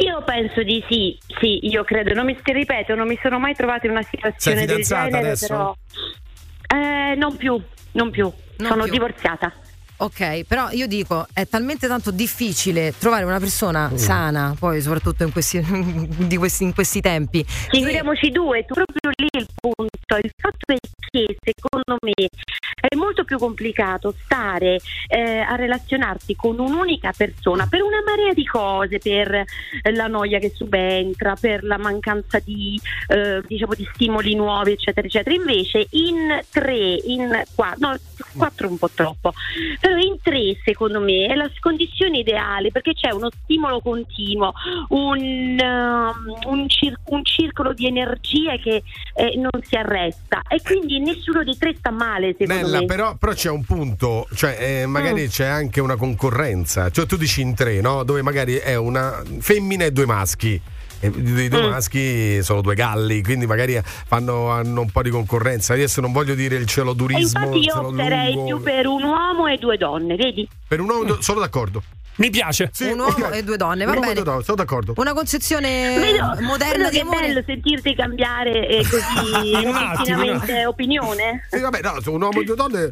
Io 0.00 0.22
penso 0.24 0.62
di 0.62 0.84
sì, 0.88 1.18
sì, 1.40 1.66
io 1.68 1.82
credo, 1.82 2.12
non 2.14 2.26
mi 2.26 2.38
ripeto, 2.42 2.94
non 2.94 3.08
mi 3.08 3.18
sono 3.22 3.38
mai 3.40 3.54
trovata 3.54 3.86
in 3.86 3.92
una 3.92 4.02
situazione 4.08 4.58
Sei 4.58 4.66
del 4.66 4.84
genere, 4.84 5.18
adesso? 5.18 5.46
però 5.48 5.76
eh, 6.68 7.14
non 7.16 7.36
più, 7.36 7.60
non 7.92 8.10
più, 8.10 8.30
Non 8.58 8.68
sono 8.70 8.82
più. 8.84 8.92
divorziata. 8.92 9.52
Ok, 9.98 10.44
però 10.44 10.68
io 10.70 10.86
dico, 10.86 11.26
è 11.32 11.46
talmente 11.48 11.86
tanto 11.88 12.10
difficile 12.10 12.92
trovare 12.98 13.24
una 13.24 13.38
persona 13.38 13.88
Mm. 13.90 13.96
sana, 13.96 14.54
poi 14.58 14.80
soprattutto 14.82 15.22
in 15.24 15.32
questi, 15.32 15.60
di 16.28 16.36
questi, 16.36 16.64
in 16.64 16.74
questi 16.74 17.00
tempi. 17.00 17.44
Figuriamoci 17.46 18.30
due, 18.30 18.64
proprio 18.64 19.10
lì 19.16 19.28
il 19.38 19.46
punto. 19.58 20.16
Il 20.22 20.30
fatto 20.36 20.72
è 20.72 20.76
che 21.10 21.36
secondo 21.42 21.96
me 22.02 22.28
è 22.78 22.94
molto 22.94 23.24
più 23.24 23.38
complicato 23.38 24.14
stare 24.24 24.78
eh, 25.08 25.38
a 25.40 25.56
relazionarsi 25.56 26.34
con 26.36 26.58
un'unica 26.58 27.12
persona 27.16 27.66
per 27.66 27.82
una 27.82 28.02
marea 28.04 28.32
di 28.32 28.44
cose, 28.44 28.98
per 28.98 29.44
la 29.92 30.06
noia 30.06 30.38
che 30.38 30.52
subentra, 30.54 31.34
per 31.40 31.64
la 31.64 31.78
mancanza 31.78 32.38
di, 32.44 32.78
eh, 33.08 33.40
diciamo, 33.46 33.74
di 33.74 33.88
stimoli 33.94 34.34
nuovi, 34.34 34.72
eccetera, 34.72 35.06
eccetera. 35.06 35.34
Invece 35.34 35.86
in 35.90 36.40
tre, 36.50 37.00
in 37.04 37.42
quattro, 37.54 37.88
no, 37.88 37.96
quattro 38.36 38.68
un 38.68 38.78
po' 38.78 38.90
troppo, 38.90 39.32
però 39.86 40.00
in 40.00 40.16
tre 40.20 40.56
secondo 40.64 41.00
me 41.00 41.26
è 41.26 41.34
la 41.34 41.48
condizione 41.60 42.18
ideale 42.18 42.72
perché 42.72 42.92
c'è 42.92 43.12
uno 43.12 43.28
stimolo 43.42 43.80
continuo, 43.80 44.52
un, 44.88 45.58
um, 45.62 46.52
un, 46.52 46.68
cir- 46.68 46.98
un 47.06 47.24
circolo 47.24 47.72
di 47.72 47.86
energia 47.86 48.56
che 48.56 48.82
eh, 49.14 49.36
non 49.36 49.50
si 49.62 49.76
arresta 49.76 50.42
e 50.48 50.60
quindi 50.62 50.98
nessuno 50.98 51.44
dei 51.44 51.56
tre 51.56 51.74
sta 51.78 51.90
male 51.90 52.34
me. 52.80 52.84
però, 52.86 53.16
però 53.16 53.32
c'è 53.32 53.50
un 53.50 53.64
punto, 53.64 54.26
cioè 54.34 54.56
eh, 54.58 54.86
magari 54.86 55.24
Mm. 55.26 55.28
c'è 55.28 55.46
anche 55.46 55.80
una 55.80 55.96
concorrenza, 55.96 56.90
cioè 56.90 57.06
tu 57.06 57.16
dici 57.16 57.40
in 57.40 57.54
tre, 57.54 57.80
no? 57.80 58.02
Dove 58.02 58.22
magari 58.22 58.56
è 58.56 58.74
una 58.74 59.22
femmina 59.38 59.84
e 59.84 59.92
due 59.92 60.04
maschi. 60.06 60.60
E 61.00 61.08
i 61.08 61.48
due 61.48 61.66
Mm. 61.66 61.70
maschi 61.70 62.42
sono 62.42 62.60
due 62.62 62.74
galli, 62.74 63.22
quindi 63.22 63.46
magari 63.46 63.78
fanno, 64.06 64.48
hanno 64.50 64.80
un 64.82 64.90
po' 64.90 65.02
di 65.02 65.10
concorrenza. 65.10 65.74
Adesso 65.74 66.00
non 66.00 66.12
voglio 66.12 66.34
dire 66.34 66.56
il 66.56 66.66
cielo 66.66 66.92
E 66.92 66.94
durismo, 66.94 67.38
infatti 67.40 67.58
il 67.58 67.64
io 67.64 67.86
opterei 67.86 68.32
lungo. 68.34 68.46
più 68.56 68.62
per 68.62 68.86
un 68.86 69.02
uomo 69.02 69.46
e 69.46 69.56
due 69.58 69.76
donne, 69.76 70.16
vedi? 70.16 70.48
Per 70.66 70.80
un 70.80 70.88
uomo, 70.88 71.20
sono 71.20 71.40
d'accordo. 71.40 71.82
Mi 72.16 72.30
piace. 72.30 72.70
un 72.80 72.98
uomo 72.98 73.28
e 73.30 73.42
due 73.44 73.58
donne, 73.58 73.84
va 73.84 73.92
e 73.94 73.98
bene. 74.00 74.14
due 74.14 74.22
donne, 74.24 74.42
sono 74.42 74.56
d'accordo. 74.56 74.94
Una 74.96 75.12
concezione 75.12 75.98
Vedo, 75.98 76.34
moderna 76.46 76.88
di 76.88 76.94
che 76.96 77.02
è 77.02 77.02
amore. 77.02 77.26
bello 77.26 77.42
sentirti 77.44 77.94
cambiare 77.94 78.66
eh, 78.66 78.82
così 78.88 79.50
In 79.50 79.68
un 79.68 79.74
attimo, 79.74 80.22
repentinamente 80.22 80.64
opinione. 80.66 81.46
Sì, 81.50 81.60
vabbè, 81.60 81.80
no, 81.82 81.98
un 82.06 82.22
uomo 82.22 82.40
e 82.40 82.44
due 82.44 82.56
donne. 82.56 82.90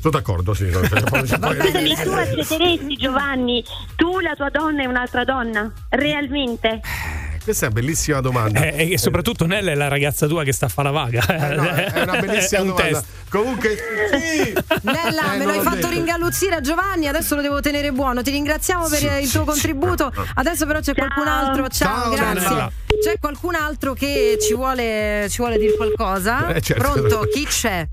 Sono 0.00 0.10
d'accordo, 0.18 0.52
sì. 0.52 0.68
no, 0.68 0.80
Scusami, 0.84 1.94
tu 1.94 2.10
accetteresti 2.10 2.96
Giovanni, 2.96 3.64
tu 3.96 4.18
la 4.20 4.34
tua 4.34 4.50
donna 4.50 4.82
e 4.82 4.86
un'altra 4.86 5.24
donna? 5.24 5.72
Realmente? 5.90 6.80
Questa 7.46 7.66
è 7.66 7.68
una 7.70 7.80
bellissima 7.80 8.20
domanda. 8.20 8.60
Eh, 8.72 8.90
e 8.90 8.98
soprattutto 8.98 9.46
Nella 9.46 9.70
è 9.70 9.74
la 9.76 9.86
ragazza 9.86 10.26
tua 10.26 10.42
che 10.42 10.52
sta 10.52 10.66
a 10.66 10.68
fare 10.68 10.90
la 10.90 10.94
vaga. 10.94 11.24
Eh, 11.28 11.54
no, 11.54 11.62
è 11.70 12.02
una 12.02 12.18
bellissima 12.18 12.58
È 12.58 12.60
un 12.62 12.68
domanda. 12.70 13.00
test. 13.00 13.04
Comunque, 13.28 13.76
sì. 14.10 14.52
Nella, 14.82 15.34
Eh, 15.34 15.36
me 15.36 15.36
non 15.36 15.46
lo 15.46 15.50
hai 15.52 15.56
l'ho 15.58 15.62
fatto 15.62 15.76
detto. 15.76 15.88
ringalluzzire 15.90 16.56
a 16.56 16.60
Giovanni, 16.60 17.06
adesso 17.06 17.36
lo 17.36 17.42
devo 17.42 17.60
tenere 17.60 17.92
buono. 17.92 18.22
Ti 18.22 18.30
ringraziamo 18.32 18.88
per 18.88 18.98
Sì, 18.98 19.06
eh, 19.06 19.20
il 19.20 19.30
tuo 19.30 19.42
sì, 19.42 19.46
contributo. 19.46 20.10
sì. 20.12 20.20
Adesso 20.34 20.66
però 20.66 20.80
c'è 20.80 20.92
qualcun 20.94 21.28
altro. 21.28 21.68
Ciao, 21.68 22.00
Ciao, 22.02 22.10
grazie. 22.10 22.48
Nella. 22.48 22.72
C'è 23.00 23.18
qualcun 23.20 23.54
altro 23.54 23.92
che 23.94 24.38
ci 24.40 24.52
vuole, 24.54 25.28
ci 25.30 25.36
vuole 25.38 25.56
dire 25.56 25.76
qualcosa? 25.76 26.48
Eh, 26.48 26.60
certo. 26.60 26.82
Pronto? 26.82 27.28
Chi 27.32 27.44
c'è? 27.44 27.86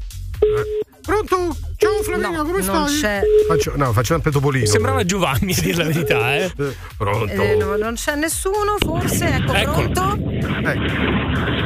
Pronto? 1.03 1.55
Ciao 1.75 2.01
Flaminio, 2.01 2.37
No, 2.37 2.43
come 2.45 2.61
non 2.63 2.87
stai? 2.87 2.99
c'è. 2.99 3.21
Faccio, 3.47 3.73
no, 3.75 3.91
faccio 3.91 4.13
sempre 4.13 4.31
Topolino. 4.31 4.65
Sembrava 4.65 5.03
Giovanni 5.03 5.53
a 5.53 5.61
dire 5.61 5.75
la 5.77 5.83
verità, 5.83 6.35
eh. 6.37 6.51
Pronto? 6.97 7.31
Eh, 7.31 7.55
no, 7.55 7.75
non 7.75 7.95
c'è 7.95 8.15
nessuno, 8.15 8.75
forse. 8.79 9.25
Ecco, 9.27 9.53
Ecco. 9.53 9.71
pronto? 9.91 10.17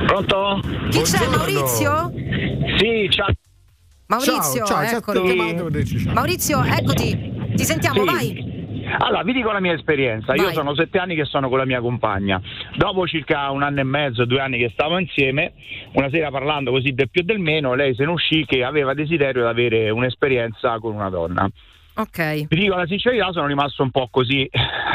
Pronto? 0.08 0.60
Chi 0.90 1.02
c'è? 1.02 1.18
Buongiorno. 1.20 1.38
Maurizio? 1.38 2.12
Sì, 2.80 3.08
ciao. 3.12 3.28
Maurizio, 4.08 4.66
ciao, 4.66 4.86
ciao, 4.88 4.98
eccolo. 4.98 5.28
ciao. 5.28 6.14
Maurizio, 6.14 6.64
eccoti. 6.64 7.36
Ti 7.56 7.64
sentiamo, 7.66 8.00
Sì. 8.00 8.06
vai. 8.06 8.47
Allora, 9.00 9.24
vi 9.24 9.34
dico 9.34 9.52
la 9.52 9.60
mia 9.60 9.74
esperienza. 9.74 10.34
Io 10.34 10.44
Vai. 10.44 10.54
sono 10.54 10.76
sette 10.76 10.98
anni 10.98 11.16
che 11.16 11.26
sono 11.26 11.50
con 11.50 11.58
la 11.58 11.66
mia 11.66 11.82
compagna. 11.82 12.42
Dopo 12.76 13.08
circa 13.08 13.50
un 13.52 13.64
anno 13.64 13.80
e 13.82 13.84
mezzo, 13.84 14.26
due 14.26 14.40
anni 14.40 14.58
che 14.58 14.70
stavamo 14.70 15.00
insieme, 15.00 15.54
una 15.94 16.10
sera 16.10 16.32
parlando 16.32 16.72
così 16.72 16.94
del 16.94 17.10
più 17.10 17.22
e 17.22 17.26
del 17.26 17.40
meno, 17.40 17.74
lei 17.74 17.94
se 17.96 18.06
ne 18.06 18.12
uscì 18.12 18.46
che 18.46 18.64
aveva 18.64 18.94
desiderio 18.94 19.44
di 19.44 19.48
avere 19.48 19.90
un'esperienza 19.90 20.80
con 20.80 20.94
una 20.94 21.10
donna. 21.10 21.50
Ok. 21.96 22.48
Vi 22.48 22.56
dico 22.56 22.76
la 22.76 22.86
sincerità, 22.86 23.32
sono 23.32 23.48
rimasto 23.48 23.82
un 23.82 23.90
po' 23.90 24.08
così 24.12 24.48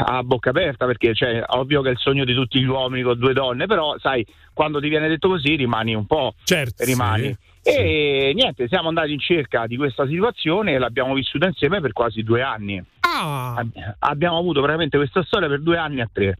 a 0.05 0.23
bocca 0.23 0.51
aperta 0.51 0.85
perché 0.85 1.13
cioè, 1.13 1.43
ovvio 1.47 1.81
che 1.81 1.89
è 1.89 1.91
il 1.91 1.97
sogno 1.97 2.23
di 2.23 2.33
tutti 2.33 2.59
gli 2.61 2.65
uomini 2.65 3.03
con 3.03 3.17
due 3.17 3.33
donne, 3.33 3.65
però 3.65 3.95
sai, 3.99 4.25
quando 4.53 4.79
ti 4.79 4.87
viene 4.87 5.09
detto 5.09 5.27
così 5.27 5.55
rimani 5.55 5.93
un 5.93 6.05
po'. 6.05 6.33
Certo. 6.43 6.85
rimani. 6.85 7.35
E 7.63 8.31
niente, 8.35 8.67
siamo 8.67 8.89
andati 8.89 9.13
in 9.13 9.19
cerca 9.19 9.65
di 9.67 9.77
questa 9.77 10.05
situazione 10.05 10.73
e 10.73 10.77
l'abbiamo 10.79 11.13
vissuta 11.13 11.47
insieme 11.47 11.79
per 11.81 11.93
quasi 11.93 12.21
due 12.21 12.41
anni. 12.41 12.83
Ab- 12.99 13.95
Abbiamo 13.99 14.37
avuto 14.37 14.59
veramente 14.61 14.97
questa 14.97 15.23
storia 15.23 15.47
per 15.47 15.61
due 15.61 15.77
anni 15.77 16.01
a 16.01 16.09
tre. 16.11 16.37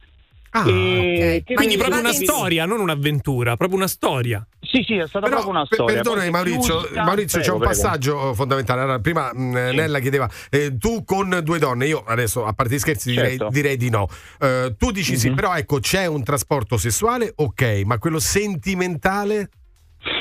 Ah, 0.55 0.65
E 0.69 1.41
che 1.43 1.55
Quindi 1.55 1.77
proprio 1.77 1.99
una 1.99 2.11
vi- 2.11 2.25
storia, 2.25 2.65
non 2.65 2.79
un'avventura, 2.79 3.55
proprio 3.57 3.77
una 3.77 3.87
storia. 3.87 4.45
Sì, 4.59 4.83
sì, 4.85 4.95
è 4.97 5.07
stata 5.07 5.25
Però, 5.27 5.41
proprio 5.41 5.49
una 5.51 5.65
per- 5.65 5.77
storia. 5.79 5.95
perdonami 5.95 6.29
Maurizio, 6.29 6.77
chiusa- 6.81 7.03
Maurizio 7.03 7.39
c'è 7.39 7.45
Prego, 7.47 7.53
un 7.53 7.63
prego. 7.67 7.81
passaggio 7.81 8.29
eh, 8.29 8.35
fondamentale. 8.35 8.81
Allora, 8.81 8.99
prima 8.99 9.31
mh, 9.33 9.49
Nella 9.73 9.99
chiedeva, 9.99 10.29
eh, 10.51 10.77
tu 10.77 11.03
con 11.05 11.39
due 11.43 11.57
donne, 11.57 11.87
io 11.87 12.03
adesso 12.05 12.45
a 12.45 12.53
parte 12.53 12.75
gli 12.75 12.79
scherzi 12.79 13.09
direi, 13.11 13.29
Certo. 13.37 13.47
direi 13.49 13.77
di 13.77 13.89
no. 13.89 14.07
Eh, 14.39 14.75
tu 14.77 14.91
dici 14.91 15.17
sì, 15.17 15.29
Mhm. 15.29 15.35
però 15.35 15.55
ecco 15.55 15.79
c'è 15.79 16.05
un 16.05 16.21
trasporto 16.23 16.77
sessuale, 16.77 17.31
ok, 17.35 17.81
ma 17.85 17.97
quello 17.97 18.19
sentimentale? 18.19 19.49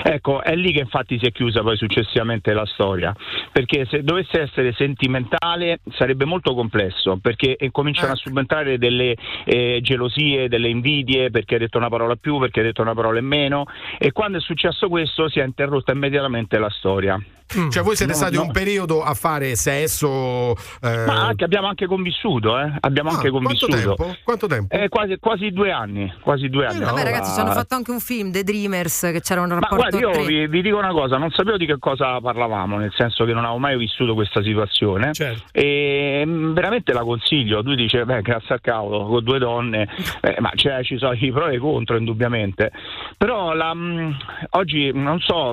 Ecco, 0.03 0.43
è 0.43 0.55
lì 0.55 0.73
che 0.73 0.81
infatti 0.81 1.19
si 1.19 1.27
è 1.27 1.33
chiusa 1.33 1.63
poi 1.63 1.77
successivamente 1.77 2.53
la 2.53 2.67
storia, 2.67 3.15
perché 3.51 3.85
se 3.87 4.03
dovesse 4.03 4.41
essere 4.41 4.73
sentimentale 4.73 5.81
sarebbe 5.91 6.25
molto 6.25 6.55
complesso, 6.55 7.19
perché 7.21 7.57
eh, 7.57 7.71
cominciano 7.71 8.13
a 8.13 8.17
subentrare 8.17 8.79
delle 8.79 9.17
eh, 9.45 9.81
gelosie, 9.83 10.49
delle 10.49 10.69
invidie, 10.69 11.31
perché 11.31 11.55
hai 11.55 11.61
detto 11.61 11.79
una 11.79 11.89
parola 11.89 12.17
più, 12.17 12.39
perché 12.39 12.61
hai 12.61 12.67
detto 12.67 12.83
una 12.83 12.95
parola 12.95 13.19
in 13.19 13.27
meno, 13.27 13.65
e 13.99 14.13
quando 14.13 14.39
è 14.39 14.41
successo 14.41 14.89
questo 14.89 15.29
si 15.29 15.41
è 15.41 15.45
interrotta 15.45 15.93
immediatamente 15.93 16.59
la 16.59 16.71
storia. 16.71 17.21
Cioè 17.71 17.83
voi 17.83 17.97
siete 17.97 18.13
No, 18.13 18.19
stati 18.19 18.37
no. 18.37 18.43
un 18.43 18.51
periodo 18.53 19.03
a 19.03 19.15
fare 19.15 19.55
sesso... 19.57 20.53
eh, 20.83 21.05
Ma 21.07 21.27
anche, 21.27 21.45
abbiamo 21.45 21.69
anche 21.69 21.87
convissuto, 21.87 22.59
eh? 22.59 22.73
Abbiamo 22.81 23.11
ah, 23.11 23.15
anche 23.15 23.31
quanto 23.31 23.49
convissuto. 23.67 23.95
tempo? 23.95 24.17
Quanto 24.25 24.47
tempo? 24.47 24.75
Eh, 24.75 24.89
quasi, 24.89 25.17
quasi 25.19 25.51
due 25.51 25.71
anni, 25.71 26.13
quasi 26.21 26.49
due 26.49 26.67
anni. 26.67 26.79
Vabbè, 26.81 26.91
Allora- 26.91 27.05
ragazzi, 27.05 27.35
ci 27.35 27.41
hanno 27.41 27.53
fatto 27.53 27.75
anche 27.75 27.91
un 27.91 28.01
film, 28.01 28.31
The 28.33 28.43
Dreamers, 28.43 29.01
che 29.13 29.21
c'era 29.21 29.41
un 29.43 29.49
Ma 29.49 29.55
rapporto 29.61 29.99
guarda, 29.99 30.21
io 30.21 30.27
vi, 30.27 30.47
vi 30.47 30.63
dico 30.63 30.77
una 30.79 30.93
cosa, 30.93 31.17
non 31.19 31.31
sapevo 31.31 31.57
di 31.57 31.67
che 31.67 31.79
cosa 31.79 32.21
parlavamo, 32.21 32.79
nel 32.79 32.93
senso 32.97 33.25
che 33.25 33.33
non 33.33 33.45
avevo 33.45 33.59
mai 33.59 33.77
vissuto 33.77 34.15
questa 34.15 34.43
situazione 34.43 35.11
e 35.53 36.23
mm, 36.27 36.53
veramente 36.53 36.93
la 36.93 37.03
consiglio. 37.03 37.63
Tu 37.63 37.75
dici, 37.75 38.03
beh, 38.03 38.23
grazie 38.23 38.55
al 38.55 38.61
cavolo, 38.61 39.07
con 39.07 39.23
due 39.25 39.39
donne, 39.39 39.89
eh, 40.23 40.37
ma 40.41 40.51
c'è- 40.55 40.83
ci 40.83 40.99
sono 40.99 41.13
i 41.13 41.31
pro 41.33 41.49
e 41.49 41.57
i 41.57 41.59
contro, 41.59 41.97
indubbiamente. 41.97 42.71
Però 43.17 43.53
la, 43.53 43.75
mm, 43.75 44.11
oggi 44.51 44.91
non 44.93 45.19
so. 45.21 45.53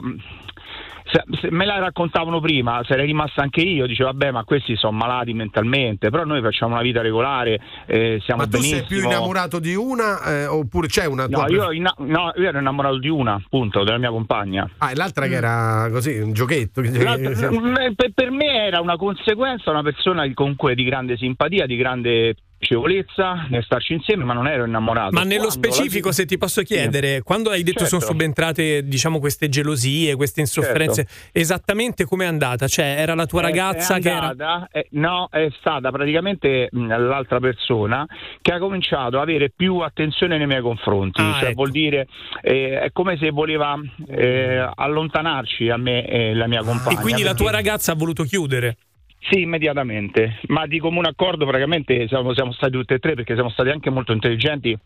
Mm, 1.10 1.34
Se, 1.34 1.42
se 1.42 1.52
me 1.52 1.66
la 1.66 1.80
raccontavano 1.80 2.40
prima, 2.40 2.82
sarei 2.88 3.06
rimasta 3.06 3.42
anche 3.42 3.62
io, 3.62 3.86
dicevo 3.86 4.12
vabbè 4.12 4.32
ma 4.32 4.44
questi 4.44 4.76
sono 4.76 4.96
malati 4.98 5.34
mentalmente, 5.34 6.10
però 6.10 6.24
noi 6.24 6.42
facciamo 6.42 6.74
una 6.74 6.82
vita 6.84 7.02
regolare, 7.02 7.60
eh, 7.86 8.20
siamo 8.24 8.42
Ma 8.42 8.48
tu 8.48 8.58
benissimo. 8.58 8.78
sei 8.80 8.86
più 8.88 9.04
innamorato 9.04 9.60
di 9.60 9.76
una 9.76 10.22
eh, 10.24 10.46
oppure 10.46 10.88
c'è 10.88 11.06
una 11.06 11.26
No 11.28 11.46
tua 11.46 11.50
io, 11.50 11.72
inna- 11.72 11.94
no, 12.00 12.32
io 12.36 12.48
ero 12.48 12.60
innamorato 12.60 12.98
di 13.00 13.10
una, 13.10 13.34
appunto, 13.36 13.84
della 13.84 13.98
mia 13.98 14.10
compagna. 14.12 14.70
Ah, 14.80 14.92
e 14.92 14.96
l'altra 14.96 15.28
che 15.28 15.36
era 15.36 15.88
così, 15.92 16.18
un 16.20 16.34
giochetto. 16.34 16.82
che- 16.82 16.90
mm, 17.50 17.94
per, 17.96 18.12
per 18.14 18.32
me 18.32 18.66
era 18.68 18.80
una 18.82 18.96
conseguenza, 18.98 19.72
una 19.72 19.84
persona 19.84 20.32
comunque 20.34 20.76
di 20.76 20.84
grande 20.84 21.18
simpatia, 21.18 21.66
di 21.66 21.76
grande 21.76 22.36
piacevolezza 22.60 23.48
nel 23.50 23.64
starci 23.64 23.94
insieme, 23.94 24.24
ma 24.26 24.34
non 24.34 24.48
ero 24.48 24.66
innamorato. 24.66 25.12
Ma 25.14 25.24
nello 25.24 25.46
Quando 25.48 25.68
la- 25.68 25.72
specifico, 25.74 26.12
se 26.12 26.26
ti 26.26 26.38
posso 26.38 26.62
chiedere, 26.62 27.22
quando 27.24 27.50
hai 27.50 27.64
detto 27.64 27.86
sono 27.86 28.00
Certo. 28.02 28.14
subentrate 28.16 28.86
diciamo 28.88 29.20
queste 29.20 29.50
gelosie, 29.50 30.16
queste 30.16 30.42
insofferenze, 30.42 31.08
esattamente 31.32 32.06
com'è 32.06 32.26
andata? 32.26 32.68
Cioè, 32.68 32.96
era 33.00 33.16
la 33.16 33.26
tua 33.26 33.40
È- 33.42 33.44
ragazza 33.46 33.96
è 33.96 34.00
che 34.02 34.10
era 34.10 34.28
andata- 34.28 34.68
eh, 34.72 34.88
no, 34.92 35.28
è 35.32 35.48
stata 35.60 35.90
praticamente 35.90 36.68
mh, 36.72 36.88
l'altra 36.88 37.40
persona 37.40 38.06
che 38.42 38.52
ha 38.54 38.60
cominciato 38.60 39.16
ad 39.18 39.22
avere 39.30 39.52
più 39.56 39.78
attenzione 39.80 40.38
nei 40.38 40.48
miei 40.48 40.62
confronti. 40.62 41.22
Ah, 41.22 41.34
cioè, 41.40 41.44
ecco. 41.46 41.54
vuol 41.56 41.72
dire 41.72 42.08
eh, 42.42 42.80
è 42.82 42.92
come 42.92 43.18
se 43.18 43.30
voleva 43.32 43.76
eh, 44.08 44.70
allontanarci 44.76 45.70
a 45.70 45.78
me 45.78 46.06
e 46.06 46.34
la 46.34 46.48
mia 46.48 46.62
compagna. 46.64 46.98
e 46.98 47.02
quindi 47.02 47.22
la 47.22 47.30
perché- 47.30 47.44
tua 47.44 47.52
ragazza 47.52 47.92
ha 47.94 47.96
voluto 47.96 48.24
chiudere. 48.24 48.76
Sì, 49.20 49.42
immediatamente, 49.42 50.40
ma 50.48 50.66
di 50.66 50.80
comune 50.80 51.10
accordo 51.10 51.46
praticamente 51.46 52.08
siamo, 52.08 52.34
siamo 52.34 52.52
stati 52.54 52.72
tutti 52.72 52.94
e 52.94 53.00
tre 53.00 53.16
perché 53.16 53.34
siamo 53.34 53.50
stati 53.50 53.70
anche 53.70 53.90
molto 53.90 54.14
intelligenti 54.14 54.78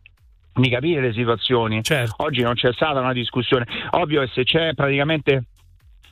di 0.56 0.70
capire 0.70 1.02
le 1.02 1.14
situazioni. 1.14 1.82
Oggi 2.18 2.42
non 2.42 2.54
c'è 2.54 2.74
stata 2.74 3.00
una 3.00 3.14
discussione. 3.14 3.66
Ovvio 3.92 4.22
che 4.22 4.28
se 4.34 4.44
c'è 4.44 4.74
praticamente 4.74 5.46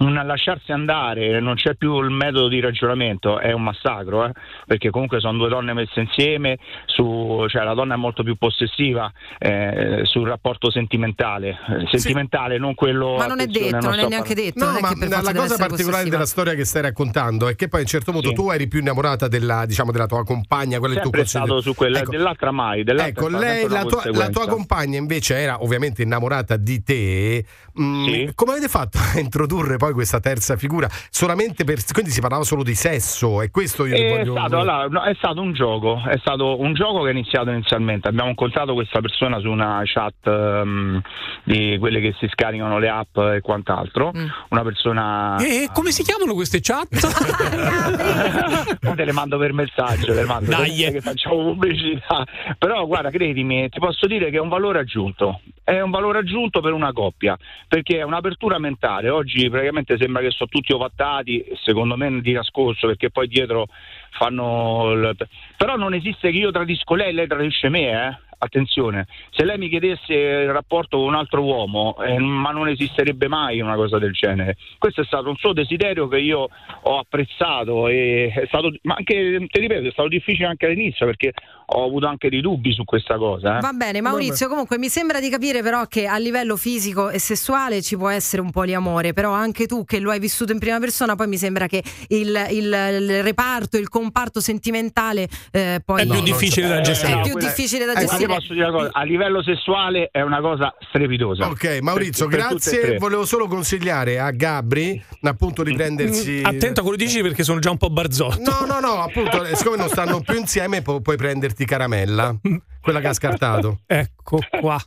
un 0.02 0.14
lasciarsi 0.26 0.72
andare, 0.72 1.40
non 1.40 1.56
c'è 1.56 1.76
più 1.76 2.02
il 2.02 2.10
metodo 2.10 2.48
di 2.48 2.60
ragionamento, 2.60 3.40
è 3.40 3.52
un 3.52 3.64
massacro, 3.64 4.26
eh? 4.26 4.32
perché 4.66 4.90
comunque 4.90 5.20
sono 5.20 5.38
due 5.38 5.50
donne 5.50 5.74
messe 5.74 6.00
insieme, 6.00 6.58
su, 6.86 7.46
cioè 7.48 7.64
la 7.64 7.74
donna 7.74 7.94
è 7.94 7.98
molto 7.98 8.24
più 8.24 8.36
possessiva 8.36 9.12
eh, 9.38 10.02
sul 10.04 10.28
rapporto 10.28 10.72
sentimentale, 10.72 11.50
eh, 11.50 11.88
sentimentale 11.90 12.58
non 12.58 12.74
quello... 12.76 13.16
Ma 13.18 13.28
non 13.28 13.40
è 13.40 13.48
detto, 13.48 13.78
non 13.80 13.94
è 13.94 13.98
sto 14.00 14.08
neanche 14.08 14.34
parlando- 14.34 14.42
detto. 14.44 14.60
No, 14.60 14.66
non 14.66 14.78
è 14.78 14.82
ma 14.82 14.90
che 14.90 14.96
per 15.00 15.10
la 15.10 15.16
cosa 15.22 15.34
particolare 15.58 15.68
possessiva. 15.70 16.10
della 16.10 16.26
storia 16.26 16.54
che 16.54 16.66
stai 16.66 16.82
raccontando 16.82 17.48
è 17.48 17.56
che 17.56 17.68
poi 17.68 17.80
a 17.80 17.84
un 17.84 17.90
certo 17.90 18.12
punto 18.12 18.30
Sì. 18.30 18.34
tu 18.36 18.50
eri 18.50 18.68
più 18.68 18.80
innamorata 18.80 19.28
della, 19.28 19.66
diciamo, 19.66 19.92
della 19.92 20.08
tua 20.08 20.24
compagna, 20.24 20.80
quella 20.80 20.96
del 20.96 21.04
tuo 21.04 21.24
stato 21.26 21.62
su 21.62 21.74
quella, 21.76 22.00
Ecco. 22.00 22.12
dell'altra 22.12 22.52
mai, 22.52 22.84
dell'altra 22.84 23.26
Ecco, 23.26 23.36
è 23.36 23.40
lei, 23.40 23.68
la 23.68 23.84
tua, 23.84 24.04
la 24.12 24.30
tua 24.30 24.48
compagna 24.48 24.98
invece 24.98 25.36
era 25.38 25.62
ovviamente 25.64 26.02
innamorata 26.02 26.58
di 26.58 26.82
te. 26.84 27.46
Mm, 27.80 28.06
Sì. 28.06 28.32
Come 28.36 28.52
avete 28.52 28.68
fatto 28.68 28.98
a 28.98 29.20
introdurre 29.20 29.78
poi 29.78 29.91
questa 29.94 30.20
terza 30.20 30.56
figura? 30.58 30.88
Solamente 31.10 31.64
per. 31.64 31.80
Quindi 31.92 32.12
si 32.12 32.22
parlava 32.22 32.44
solo 32.44 32.64
di 32.64 32.76
sesso, 32.76 33.42
e 33.42 33.50
questo 33.50 33.86
io 33.86 33.96
È 33.96 34.10
voglio. 34.10 34.32
stato, 34.34 34.60
allora, 34.60 34.88
no, 34.88 35.04
è 35.04 35.14
stato 35.16 35.42
un 35.42 35.54
gioco, 35.54 36.02
è 36.08 36.18
stato 36.20 36.60
un 36.60 36.74
gioco 36.74 37.04
che 37.04 37.10
è 37.10 37.12
iniziato 37.12 37.50
inizialmente. 37.50 38.08
Abbiamo 38.08 38.30
incontrato 38.30 38.74
questa 38.74 39.02
persona 39.02 39.40
su 39.40 39.50
una 39.50 39.82
chat 39.86 40.26
ehm, 40.26 41.02
di 41.44 41.78
quelle 41.80 42.00
che 42.00 42.14
si 42.20 42.28
scaricano 42.32 42.80
le 42.80 42.90
app 42.90 43.18
e 43.18 43.40
quant'altro. 43.42 44.12
Mm. 44.16 44.28
Una 44.50 44.64
persona. 44.64 45.36
E 45.38 45.70
come 45.74 45.92
si 45.92 46.04
chiamano 46.04 46.34
queste 46.34 46.60
chat? 46.62 46.90
Te 48.96 49.06
le 49.06 49.12
mando 49.12 49.38
per 49.38 49.54
messaggio, 49.54 50.08
te 50.08 50.14
le 50.14 50.26
mando 50.26 50.50
Dai. 50.52 50.76
che 50.92 51.02
facciamo 51.02 51.44
pubblicità. 51.44 52.24
Però 52.58 52.86
guarda, 52.86 53.10
credimi, 53.10 53.70
ti 53.70 53.80
posso 53.80 54.08
dire 54.08 54.30
che 54.30 54.38
è 54.38 54.40
un 54.40 54.50
valore 54.50 54.80
aggiunto. 54.80 55.42
È 55.64 55.80
un 55.80 55.92
valore 55.92 56.20
aggiunto 56.20 56.60
per 56.60 56.74
una 56.74 56.92
coppia, 56.92 57.38
perché 57.68 58.00
è 58.00 58.04
un'apertura 58.04 58.60
mentale. 58.60 59.10
Oggi 59.10 59.50
praticamente 59.50 59.81
sembra 59.98 60.22
che 60.22 60.32
sono 60.32 60.50
tutti 60.50 60.74
ovattati, 60.74 61.46
secondo 61.64 61.96
me 61.96 62.22
di 62.22 62.32
nascosto, 62.32 62.88
perché 62.88 63.10
poi 63.10 63.28
dietro 63.28 63.68
fanno. 64.12 65.14
Però 65.58 65.76
non 65.76 65.94
esiste 65.94 66.32
che 66.32 66.38
io 66.38 66.52
tradisco 66.52 66.96
lei, 66.96 67.14
lei 67.14 67.28
tradisce 67.28 67.70
me, 67.70 68.08
eh. 68.08 68.18
Attenzione, 68.44 69.06
se 69.30 69.46
lei 69.46 69.60
mi 69.60 69.70
chiedesse 69.70 70.14
il 70.14 70.52
rapporto 70.52 70.98
con 70.98 71.06
un 71.06 71.14
altro 71.14 71.44
uomo, 71.44 71.96
eh, 72.02 72.18
ma 72.18 72.50
non 72.50 72.68
esisterebbe 72.70 73.28
mai 73.28 73.62
una 73.62 73.76
cosa 73.76 74.00
del 74.00 74.14
genere. 74.14 74.58
Questo 74.80 75.02
è 75.02 75.06
stato 75.06 75.30
un 75.30 75.36
suo 75.36 75.54
desiderio 75.54 76.08
che 76.08 76.18
io 76.18 76.48
ho 76.82 76.98
apprezzato 76.98 77.88
e 77.88 78.32
è 78.34 78.46
stato, 78.48 78.72
ma 78.82 78.96
anche, 78.96 79.46
ti 79.48 79.60
ripeto, 79.60 79.88
è 79.88 79.92
stato 79.92 80.08
difficile 80.08 80.48
anche 80.48 80.66
all'inizio 80.66 81.06
perché 81.06 81.34
ho 81.74 81.86
avuto 81.86 82.08
anche 82.08 82.30
dei 82.30 82.42
dubbi 82.42 82.74
su 82.74 82.84
questa 82.84 83.16
cosa. 83.18 83.58
eh. 83.58 83.62
Va 83.62 83.74
bene, 83.74 84.02
Maurizio, 84.02 84.48
comunque 84.48 84.80
mi 84.80 84.90
sembra 84.90 85.20
di 85.20 85.30
capire 85.30 85.62
però 85.62 85.86
che 85.86 86.08
a 86.08 86.18
livello 86.18 86.58
fisico 86.58 87.12
e 87.12 87.20
sessuale 87.20 87.84
ci 87.84 87.96
può 87.96 88.10
essere 88.10 88.42
un 88.42 88.50
poliamore, 88.50 89.14
però 89.14 89.32
anche 89.34 89.68
tu 89.68 89.86
che 89.86 90.00
lo 90.00 90.10
hai 90.10 90.20
vissuto 90.20 90.52
in 90.52 90.58
prima 90.58 90.80
persona, 90.80 91.16
poi 91.16 91.28
mi 91.28 91.38
sembra 91.38 91.68
che 91.68 91.84
il, 92.08 92.36
il- 92.50 92.70
il 93.02 93.24
reparto, 93.24 93.78
il 93.78 93.88
comparto 93.88 94.40
sentimentale 94.40 95.28
eh, 95.52 95.80
poi 95.86 96.02
È 96.02 96.06
più 96.06 96.14
no, 96.16 96.22
difficile 96.22 96.68
da 96.68 96.78
è 96.80 96.82
gestire. 96.82 97.22
più 97.22 97.32
quella- 97.34 97.48
difficile 97.48 97.86
da 97.86 97.92
Eh, 97.94 98.00
gestire. 98.00 98.30
Posso 98.36 98.54
dire 98.54 98.66
una 98.68 98.78
cosa, 98.78 98.90
a 98.94 99.04
livello 99.04 99.44
sessuale 99.44 100.10
è 100.12 100.22
una 100.22 100.40
cosa 100.42 100.74
strepitosa. 100.90 101.48
Ok, 101.48 101.80
Maurizio, 101.82 102.28
Per- 102.28 102.38
per 102.40 102.48
grazie. 102.48 102.80
tre. 102.80 102.98
Volevo 102.98 103.26
solo 103.26 103.48
consigliare 103.48 104.20
a 104.20 104.32
Gabri 104.32 105.02
appunto 105.24 105.64
di 105.64 105.74
prendersi. 105.74 106.40
Mm, 106.42 106.46
Attento 106.46 106.80
a 106.80 106.84
quello 106.84 106.98
che 106.98 107.06
dici 107.06 107.22
perché 107.22 107.44
sono 107.44 107.60
già 107.60 107.70
un 107.72 107.78
po' 107.78 107.90
barzotto. 107.90 108.40
No, 108.42 108.66
no, 108.66 108.80
no, 108.80 109.02
appunto, 109.04 109.44
siccome 109.56 109.78
non 109.78 109.88
stanno 109.90 110.22
più 110.22 110.38
insieme, 110.38 110.82
pu- 110.82 111.02
puoi 111.02 111.18
prenderti 111.18 111.66
caramella, 111.66 112.36
quella 112.82 113.00
che 113.00 113.08
ha 113.08 113.14
scartato. 113.14 113.80
Ecco 113.88 114.40
qua. 114.60 114.82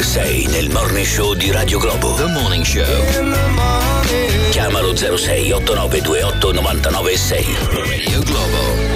Sei 0.00 0.46
nel 0.46 0.70
morning 0.70 1.06
show 1.06 1.34
di 1.34 1.50
Radio 1.50 1.78
Globo. 1.78 2.14
The 2.14 2.26
Morning 2.26 2.64
Show. 2.64 2.84
Chiamalo 4.50 4.94
06 4.94 5.52
8928 5.52 6.52
996. 6.52 7.44
Radio 7.72 8.20
Globo. 8.20 8.95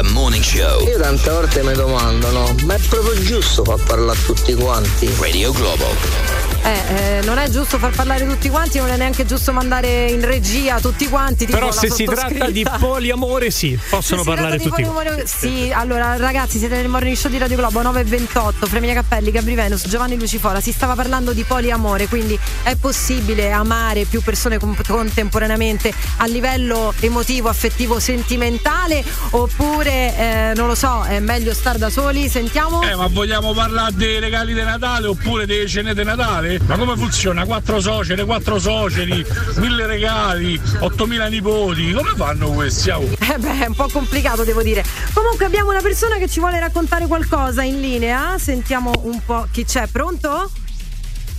The 0.00 0.12
Morning 0.12 0.42
Show. 0.42 0.86
Io 0.86 0.98
tante 0.98 1.28
volte 1.30 1.62
mi 1.62 1.74
domando, 1.74 2.30
no? 2.30 2.54
Ma 2.64 2.74
è 2.74 2.78
proprio 2.88 3.20
giusto 3.20 3.62
far 3.64 3.82
parlare 3.82 4.18
a 4.18 4.22
tutti 4.22 4.54
quanti? 4.54 5.14
Radio 5.18 5.52
Globo. 5.52 6.39
Eh, 6.62 7.18
eh, 7.18 7.20
non 7.24 7.38
è 7.38 7.48
giusto 7.48 7.78
far 7.78 7.90
parlare 7.94 8.26
tutti 8.26 8.48
quanti, 8.50 8.78
non 8.78 8.90
è 8.90 8.96
neanche 8.96 9.24
giusto 9.24 9.52
mandare 9.52 10.10
in 10.10 10.24
regia 10.24 10.78
tutti 10.80 11.08
quanti. 11.08 11.46
tipo 11.46 11.52
Però 11.52 11.66
la 11.66 11.72
se 11.72 11.90
si 11.90 12.04
tratta 12.04 12.50
di 12.50 12.64
poliamore, 12.78 13.50
sì, 13.50 13.78
possono 13.88 14.22
Se 14.22 14.28
parlare 14.28 14.56
tutti. 14.58 14.68
poliamore- 14.68 15.26
Sì, 15.26 15.70
allora 15.74 16.16
ragazzi, 16.16 16.58
siete 16.58 16.76
nel 16.76 16.88
morning 16.88 17.16
show 17.16 17.30
di 17.30 17.38
Radio 17.38 17.56
Globo 17.56 17.80
928, 17.82 18.66
Femina 18.66 18.92
Cappelli, 18.94 19.30
Gabri 19.30 19.54
Venus, 19.54 19.88
Giovanni 19.88 20.18
Lucifora. 20.18 20.60
Si 20.60 20.72
stava 20.72 20.94
parlando 20.94 21.32
di 21.32 21.44
poliamore, 21.44 22.08
quindi 22.08 22.38
è 22.62 22.76
possibile 22.76 23.50
amare 23.52 24.04
più 24.04 24.20
persone 24.22 24.58
contemporaneamente 24.58 25.92
a 26.18 26.26
livello 26.26 26.92
emotivo, 27.00 27.48
affettivo, 27.48 27.98
sentimentale? 27.98 29.02
Oppure, 29.30 30.16
eh, 30.16 30.52
non 30.54 30.66
lo 30.66 30.74
so, 30.74 31.04
è 31.04 31.18
meglio 31.20 31.54
star 31.54 31.78
da 31.78 31.88
soli? 31.90 32.28
Sentiamo. 32.28 32.82
Eh, 32.82 32.94
ma 32.94 33.06
vogliamo 33.06 33.52
parlare 33.54 33.92
dei 33.94 34.18
regali 34.20 34.52
di 34.54 34.62
Natale 34.62 35.06
oppure 35.06 35.46
delle 35.46 35.66
cene 35.66 35.94
di 35.94 36.04
Natale? 36.04 36.49
Ma 36.66 36.76
come 36.76 36.96
funziona? 36.96 37.44
Quattro 37.44 37.80
suocere, 37.80 38.24
quattro 38.24 38.58
suoceri, 38.58 39.24
mille 39.56 39.86
regali, 39.86 40.60
ottomila 40.80 41.26
nipoti, 41.26 41.92
come 41.92 42.12
fanno 42.16 42.50
questi? 42.50 42.90
Eh 42.90 43.38
beh, 43.38 43.60
è 43.60 43.66
un 43.66 43.74
po' 43.74 43.88
complicato, 43.88 44.44
devo 44.44 44.62
dire. 44.62 44.84
Comunque 45.12 45.44
abbiamo 45.44 45.70
una 45.70 45.80
persona 45.80 46.16
che 46.16 46.28
ci 46.28 46.40
vuole 46.40 46.58
raccontare 46.58 47.06
qualcosa 47.06 47.62
in 47.62 47.80
linea. 47.80 48.38
Sentiamo 48.38 48.92
un 49.04 49.20
po' 49.24 49.46
chi 49.50 49.64
c'è. 49.64 49.86
Pronto? 49.86 50.50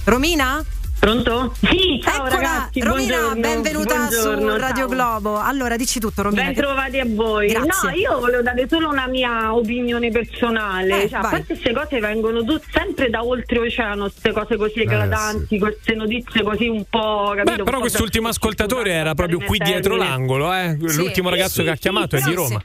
Romina? 0.03 0.63
Pronto? 1.01 1.51
Sì, 1.59 1.99
ciao 2.03 2.13
Eccola, 2.27 2.29
ragazzi, 2.29 2.79
Romina, 2.79 3.15
buongiorno, 3.17 3.41
benvenuta 3.41 3.95
buongiorno, 3.95 4.51
su 4.51 4.57
Radio 4.59 4.77
ciao. 4.77 4.87
Globo. 4.87 5.39
Allora, 5.39 5.75
dici 5.75 5.99
tutto, 5.99 6.21
Romina. 6.21 6.43
Ben 6.43 6.53
trovati 6.53 6.99
a 6.99 7.05
voi. 7.07 7.47
Grazie. 7.47 7.89
No, 7.89 7.95
io 7.95 8.19
volevo 8.19 8.43
dare 8.43 8.67
solo 8.69 8.89
una 8.89 9.07
mia 9.07 9.51
opinione 9.55 10.11
personale. 10.11 11.05
Eh, 11.05 11.09
cioè, 11.09 11.17
a 11.17 11.21
parte 11.23 11.45
queste 11.47 11.73
cose 11.73 11.99
vengono 11.99 12.43
tu- 12.43 12.61
sempre 12.71 13.09
da 13.09 13.23
oltreoceano, 13.25 14.03
queste 14.03 14.31
cose 14.31 14.57
così 14.57 14.81
eclatanti, 14.81 15.57
queste 15.57 15.95
notizie 15.95 16.43
così 16.43 16.67
un 16.67 16.83
po'. 16.87 17.33
Capito, 17.35 17.43
Beh, 17.45 17.51
un 17.57 17.63
però 17.63 17.77
po' 17.77 17.79
quest'ultimo 17.81 18.27
ascoltatore 18.27 18.91
era 18.91 19.15
proprio 19.15 19.39
qui 19.39 19.57
termine. 19.57 19.79
dietro 19.79 19.95
l'angolo, 19.95 20.53
eh? 20.53 20.77
L'ultimo 20.79 21.29
Sì, 21.29 21.35
ragazzo 21.35 21.61
sì, 21.61 21.63
che 21.63 21.69
ha 21.71 21.75
sì, 21.75 21.79
chiamato 21.79 22.15
è 22.15 22.21
di 22.21 22.33
Roma. 22.35 22.61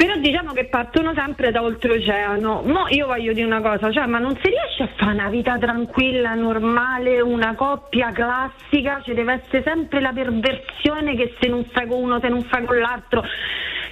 Però 0.00 0.16
diciamo 0.16 0.52
che 0.54 0.64
partono 0.64 1.12
sempre 1.14 1.50
da 1.50 1.62
oltreoceano. 1.62 2.62
Mo 2.64 2.86
io 2.88 3.04
voglio 3.06 3.34
dire 3.34 3.44
una 3.44 3.60
cosa, 3.60 3.92
cioè, 3.92 4.06
ma 4.06 4.18
non 4.18 4.34
si 4.42 4.48
riesce 4.48 4.84
a 4.84 4.88
fare 4.96 5.12
una 5.12 5.28
vita 5.28 5.58
tranquilla, 5.58 6.32
normale, 6.32 7.20
una 7.20 7.54
coppia 7.54 8.10
classica, 8.10 9.02
ci 9.04 9.12
deve 9.12 9.42
essere 9.44 9.62
sempre 9.62 10.00
la 10.00 10.10
perversione 10.12 11.14
che 11.16 11.36
se 11.38 11.48
non 11.48 11.66
fai 11.70 11.86
con 11.86 12.02
uno, 12.02 12.18
se 12.18 12.28
non 12.30 12.42
fai 12.44 12.64
con 12.64 12.78
l'altro. 12.78 13.22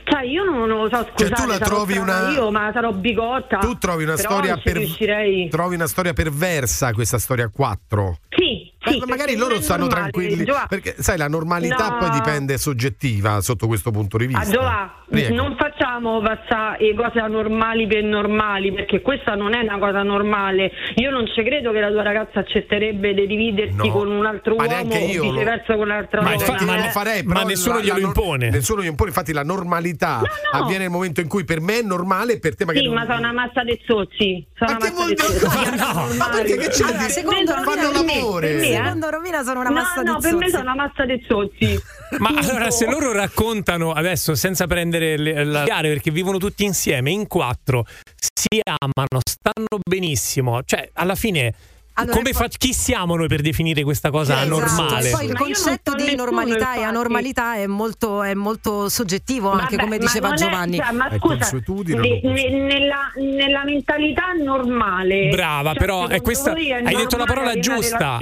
Cioè, 0.05 0.23
io 0.25 0.45
non 0.45 0.67
lo 0.67 0.89
so, 0.89 1.07
scusate, 1.13 1.35
Cioè, 1.35 1.45
tu 1.45 1.47
la 1.47 1.59
trovi 1.59 1.99
una- 1.99 2.31
io, 2.31 2.51
ma 2.51 2.71
sarò 2.73 2.91
bigotta. 2.93 3.59
Tu 3.59 3.77
trovi 3.77 4.05
una 4.05 4.17
storia 4.17 4.57
per- 4.57 5.51
trovi 5.51 5.75
una 5.75 5.87
storia 5.87 6.15
perversa 6.15 6.95
questa 6.95 7.19
storia 7.19 7.51
4. 7.55 8.17
Sì, 8.31 8.73
sì, 8.81 9.03
magari 9.07 9.37
loro 9.37 9.61
stanno 9.61 9.87
normale, 9.87 10.11
tranquilli 10.11 10.45
Gioà. 10.45 10.67
perché 10.69 10.95
sai 10.99 11.19
la 11.19 11.29
normalità 11.29 11.89
No. 11.91 11.97
poi 11.99 12.11
dipende 12.11 12.59
soggettiva 12.59 13.41
sotto 13.41 13.67
questo 13.67 13.91
punto 13.91 14.17
di 14.19 14.27
vista. 14.27 14.43
Ah, 14.43 14.51
Giova, 14.51 14.95
non 15.31 15.57
facciamo 15.59 16.21
passare 16.21 16.95
cose 16.95 17.19
anormali 17.19 17.87
per 17.87 18.03
normali, 18.05 18.73
perché 18.73 19.01
questa 19.01 19.35
non 19.35 19.55
è 19.55 19.63
una 19.63 19.79
cosa 19.79 20.03
normale. 20.03 20.71
Io 20.97 21.11
non 21.11 21.27
ci 21.27 21.43
credo 21.43 21.73
che 21.73 21.81
la 21.81 21.91
tua 21.91 22.03
ragazza 22.03 22.41
accetterebbe 22.41 23.15
di 23.15 23.27
dividersi 23.27 23.75
No, 23.75 23.89
con 23.91 24.11
un 24.11 24.25
altro 24.27 24.55
ma 24.55 24.65
uomo 24.67 24.95
o 24.95 24.99
lo- 24.99 25.31
viceversa 25.33 25.75
con 25.75 25.83
un'altra 25.83 26.23
Ma 26.23 26.31
donna. 26.31 26.41
infatti 26.41 26.65
non 26.65 26.75
eh. 26.77 26.83
lo 26.83 26.89
farei, 26.89 27.23
ma 27.25 27.43
nessuno 27.43 27.77
la- 27.77 27.81
glielo 27.83 27.99
la- 27.99 28.07
impone. 28.07 28.51
Nessuno 28.51 28.79
glielo 28.81 28.91
impone, 28.91 29.09
infatti 29.11 29.33
la 29.33 29.43
normalità 29.43 30.21
no. 30.21 30.59
avviene 30.61 30.85
nel 30.85 30.91
momento 30.93 31.21
in 31.21 31.29
cui 31.29 31.45
per 31.45 31.61
me 31.61 31.81
è 31.81 31.83
normale 31.83 32.35
e 32.35 32.39
per 32.39 32.55
te 32.55 32.65
magari 32.65 32.87
Sì, 32.87 32.93
ma 32.93 33.05
sono 33.07 33.19
una 33.19 33.33
massa 33.33 33.65
di 33.65 33.81
zozzi. 33.87 34.47
Sono 34.57 34.71
una 34.71 34.79
massa 34.79 35.07
di 35.07 35.17
zozzi. 35.17 36.17
Ma 36.19 36.29
perché 36.29 36.57
che 36.57 36.69
c'è 36.69 36.85
Allora, 36.85 37.05
di- 37.07 37.11
secondo 37.13 37.53
fanno 37.53 37.91
l'amore. 37.93 38.68
Eh. 38.71 38.77
Secondo 38.77 39.11
Romina 39.11 39.43
sono 39.43 39.61
una 39.61 39.69
No, 39.69 39.75
massa 39.75 40.03
no, 40.03 40.15
di 40.17 40.21
per 40.23 40.33
me 40.35 40.39
zozzi. 40.41 40.51
sono 40.51 40.63
una 40.63 40.75
massa 40.75 41.05
di 41.05 41.25
zozzi. 41.29 41.81
Ma 42.19 42.29
allora, 42.29 42.71
se 42.71 42.87
loro 42.87 43.13
raccontano 43.13 43.93
adesso 43.93 44.35
senza 44.35 44.67
prendere 44.67 45.17
le- 45.19 45.45
la 45.45 45.65
chiare 45.65 45.89
perché 45.89 46.11
vivono 46.11 46.39
tutti 46.39 46.65
insieme 46.65 47.11
in 47.11 47.27
quattro, 47.27 47.85
si 48.17 48.61
amano, 48.65 49.21
stanno 49.25 49.79
benissimo, 49.89 50.63
cioè 50.65 50.89
alla 50.95 51.15
fine. 51.15 51.55
Allora, 51.99 52.17
come 52.17 52.33
fa- 52.33 52.47
chi 52.49 52.73
siamo 52.73 53.17
noi 53.17 53.27
per 53.29 53.41
definire 53.41 53.83
questa 53.83 54.11
cosa 54.11 54.43
Esatto, 54.43 54.49
normale? 54.59 55.11
Poi 55.11 55.25
il 55.27 55.35
concetto 55.37 55.95
di 55.95 56.15
normalità 56.15 56.75
e 56.75 56.83
anormalità 56.83 57.55
è 57.57 57.67
molto, 57.67 58.23
è 58.23 58.35
molto 58.35 58.89
soggettivo, 58.89 59.51
anche 59.51 59.77
Vabbè, 59.77 59.83
come 59.83 59.99
ma 59.99 60.05
diceva 60.05 60.29
non 60.29 60.37
è- 60.37 60.41
Giovanni. 60.41 60.77
cioè, 60.77 60.93
ma 60.93 61.09
È 61.09 61.17
scusa, 61.19 61.51
ne- 61.85 62.21
ne- 62.23 62.51
nella, 62.51 63.13
nella 63.17 63.65
mentalità 63.65 64.33
normale. 64.33 65.29
Brava, 65.31 65.71
cioè, 65.71 65.79
però 65.79 66.07
è 66.07 66.21
questa. 66.21 66.53
è 66.55 66.83
Hai 66.85 66.95
detto 66.95 67.17
la 67.17 67.25
parola 67.25 67.59
giusta. 67.59 68.19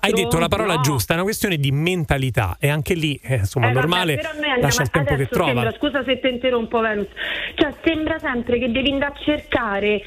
Hai 0.00 0.12
detto 0.12 0.38
la 0.38 0.48
parola 0.48 0.74
No. 0.74 0.80
giusta, 0.82 1.12
è 1.12 1.16
una 1.16 1.24
questione 1.24 1.56
di 1.56 1.70
mentalità. 1.72 2.56
E 2.60 2.68
anche 2.68 2.94
lì, 2.94 3.18
eh, 3.22 3.36
insomma, 3.36 3.68
Eh, 3.70 3.72
normale 3.72 4.20
lascia 4.60 4.82
il 4.82 4.90
tempo 4.90 5.14
che 5.14 5.26
trova. 5.28 5.52
Sembra, 5.52 5.72
scusa 5.78 6.04
se 6.04 6.20
ti 6.20 6.28
interrompo 6.28 6.80
Venus, 6.80 7.06
cioè 7.54 7.72
sembra 7.82 8.18
sempre 8.18 8.58
che 8.58 8.70
devi 8.70 8.90
andare 8.92 9.12
a 9.14 9.18
cercare 9.24 10.02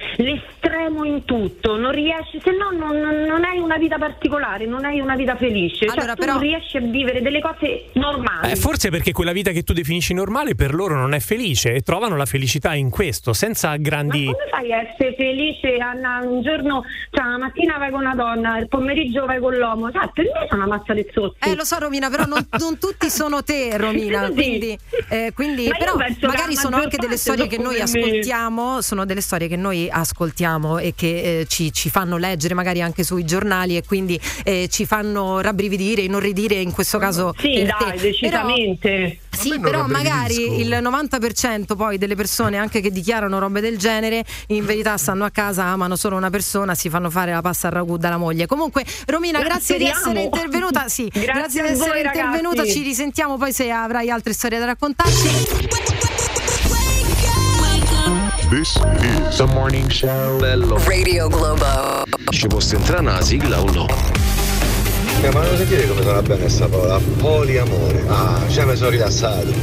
l'estremo 0.69 1.03
in 1.05 1.25
tutto, 1.25 1.77
non 1.77 1.91
riesci, 1.91 2.39
se 2.43 2.51
no 2.51 2.69
non, 2.71 2.97
non- 3.25 3.43
hai 3.43 3.59
una 3.59 3.77
vita 3.77 3.97
particolare, 3.97 4.65
non 4.65 4.85
hai 4.85 4.99
una 4.99 5.15
vita 5.15 5.35
felice, 5.35 5.87
cioè 5.87 5.97
Allora, 5.97 6.13
tu 6.13 6.19
però- 6.21 6.33
non 6.33 6.41
riesci 6.41 6.77
a 6.77 6.81
vivere 6.81 7.21
delle 7.21 7.41
cose 7.41 7.85
normali. 7.93 8.51
Eh, 8.51 8.55
forse 8.55 8.89
perché 8.89 9.11
quella 9.11 9.31
vita 9.31 9.51
che 9.51 9.63
tu 9.63 9.73
definisci 9.73 10.13
normale 10.13 10.55
per 10.55 10.73
loro 10.73 10.95
non 10.95 11.13
è 11.13 11.19
felice 11.19 11.73
e 11.73 11.81
trovano 11.81 12.15
la 12.15 12.25
felicità 12.25 12.73
in 12.75 12.89
questo, 12.89 13.33
senza 13.33 13.75
grandi. 13.77 14.25
Ma 14.25 14.31
come 14.33 14.47
fai 14.51 14.73
a 14.73 14.81
essere 14.81 15.15
felice? 15.15 15.77
Anna, 15.77 16.19
un 16.23 16.41
giorno, 16.41 16.83
cioè, 17.11 17.25
la 17.25 17.37
mattina 17.37 17.77
vai 17.77 17.89
con 17.91 18.01
una 18.01 18.15
donna, 18.15 18.57
il 18.59 18.67
pomeriggio 18.67 19.25
vai 19.25 19.39
con 19.39 19.55
l'uomo, 19.55 19.91
cioè, 19.91 20.09
per 20.13 20.25
me 20.25 20.45
sono 20.49 20.63
una 20.65 20.75
mazza 20.77 20.93
di 20.93 21.05
zozzi. 21.11 21.49
Eh, 21.49 21.55
lo 21.55 21.63
so 21.63 21.77
Romina, 21.79 22.09
però 22.09 22.25
non, 22.25 22.45
non 22.59 22.77
tutti 22.77 23.09
sono 23.09 23.43
te 23.43 23.75
Romina, 23.77 24.27
Sì. 24.27 24.33
quindi, 24.33 24.77
eh, 25.09 25.31
quindi 25.33 25.67
Ma 25.67 25.77
però 25.77 25.95
magari 26.27 26.55
sono 26.55 26.75
anche 26.77 26.97
delle 26.97 27.17
storie 27.17 27.47
che 27.47 27.57
noi 27.57 27.77
come 27.77 27.77
me. 27.77 27.83
ascoltiamo, 27.83 28.81
sono 28.81 29.05
delle 29.05 29.21
storie 29.21 29.47
che 29.47 29.55
noi 29.55 29.89
ascoltiamo 29.89 30.58
e 30.77 30.93
che 30.95 31.39
eh, 31.41 31.45
ci, 31.47 31.71
ci 31.71 31.89
fanno 31.89 32.17
leggere 32.17 32.53
magari 32.53 32.81
anche 32.81 33.03
sui 33.03 33.23
giornali 33.25 33.77
e 33.77 33.83
quindi 33.85 34.19
eh, 34.43 34.67
ci 34.69 34.85
fanno 34.85 35.39
rabbrividire, 35.39 36.01
inorridire 36.01 36.55
in 36.55 36.71
questo 36.71 36.97
caso 36.97 37.33
Sì, 37.37 37.63
dai, 37.65 37.97
te. 37.97 38.01
decisamente. 38.01 38.89
Me 38.89 39.17
Sì, 39.37 39.59
però 39.59 39.85
magari 39.87 40.59
il 40.59 40.69
90% 40.69 41.75
poi 41.75 41.97
delle 41.97 42.15
persone 42.15 42.57
anche 42.57 42.81
che 42.81 42.91
dichiarano 42.91 43.39
robe 43.39 43.61
del 43.61 43.77
genere 43.77 44.23
in 44.47 44.65
verità 44.65 44.97
stanno 44.97 45.23
a 45.25 45.29
casa, 45.29 45.65
amano 45.65 45.95
solo 45.95 46.15
una 46.17 46.29
persona, 46.29 46.75
si 46.75 46.89
fanno 46.89 47.09
fare 47.09 47.31
la 47.31 47.41
pasta 47.41 47.67
al 47.67 47.73
ragù 47.73 47.97
dalla 47.97 48.17
moglie. 48.17 48.45
Comunque 48.47 48.83
Romina, 49.05 49.39
Eh, 49.39 49.43
grazie 49.43 49.77
di 49.77 49.85
essere 49.85 50.21
intervenuta. 50.23 50.87
Sì, 50.89 51.07
Grazie 51.07 51.31
grazie, 51.33 51.61
di 51.61 51.67
essere 51.69 51.89
voi, 51.89 52.01
intervenuta. 52.05 52.55
ragazzi. 52.57 52.77
Ci 52.77 52.83
risentiamo 52.83 53.37
poi 53.37 53.53
se 53.53 53.69
avrai 53.71 54.09
altre 54.09 54.33
storie 54.33 54.59
da 54.59 54.65
raccontarci. 54.65 55.88
This 58.49 58.77
is 58.77 59.37
the 59.37 59.45
morning 59.53 59.87
show. 59.89 60.39
Bello. 60.39 60.79
Radio 60.87 61.27
Globo. 61.27 62.03
Ci 62.31 62.47
posso 62.47 62.77
entrare 62.77 63.01
una 63.01 63.21
sigla 63.21 63.61
o 63.61 63.71
no? 63.71 63.85
Eh, 65.21 65.31
ma 65.31 65.43
non 65.43 65.55
sentite 65.55 65.87
come 65.87 66.01
suona 66.01 66.23
bene 66.23 66.41
questa 66.41 66.67
parola? 66.67 66.99
Poliamore. 67.19 68.03
Ah, 68.07 68.39
cioè 68.49 68.65
mi 68.65 68.75
sono 68.75 68.89
rilassato. 68.89 69.53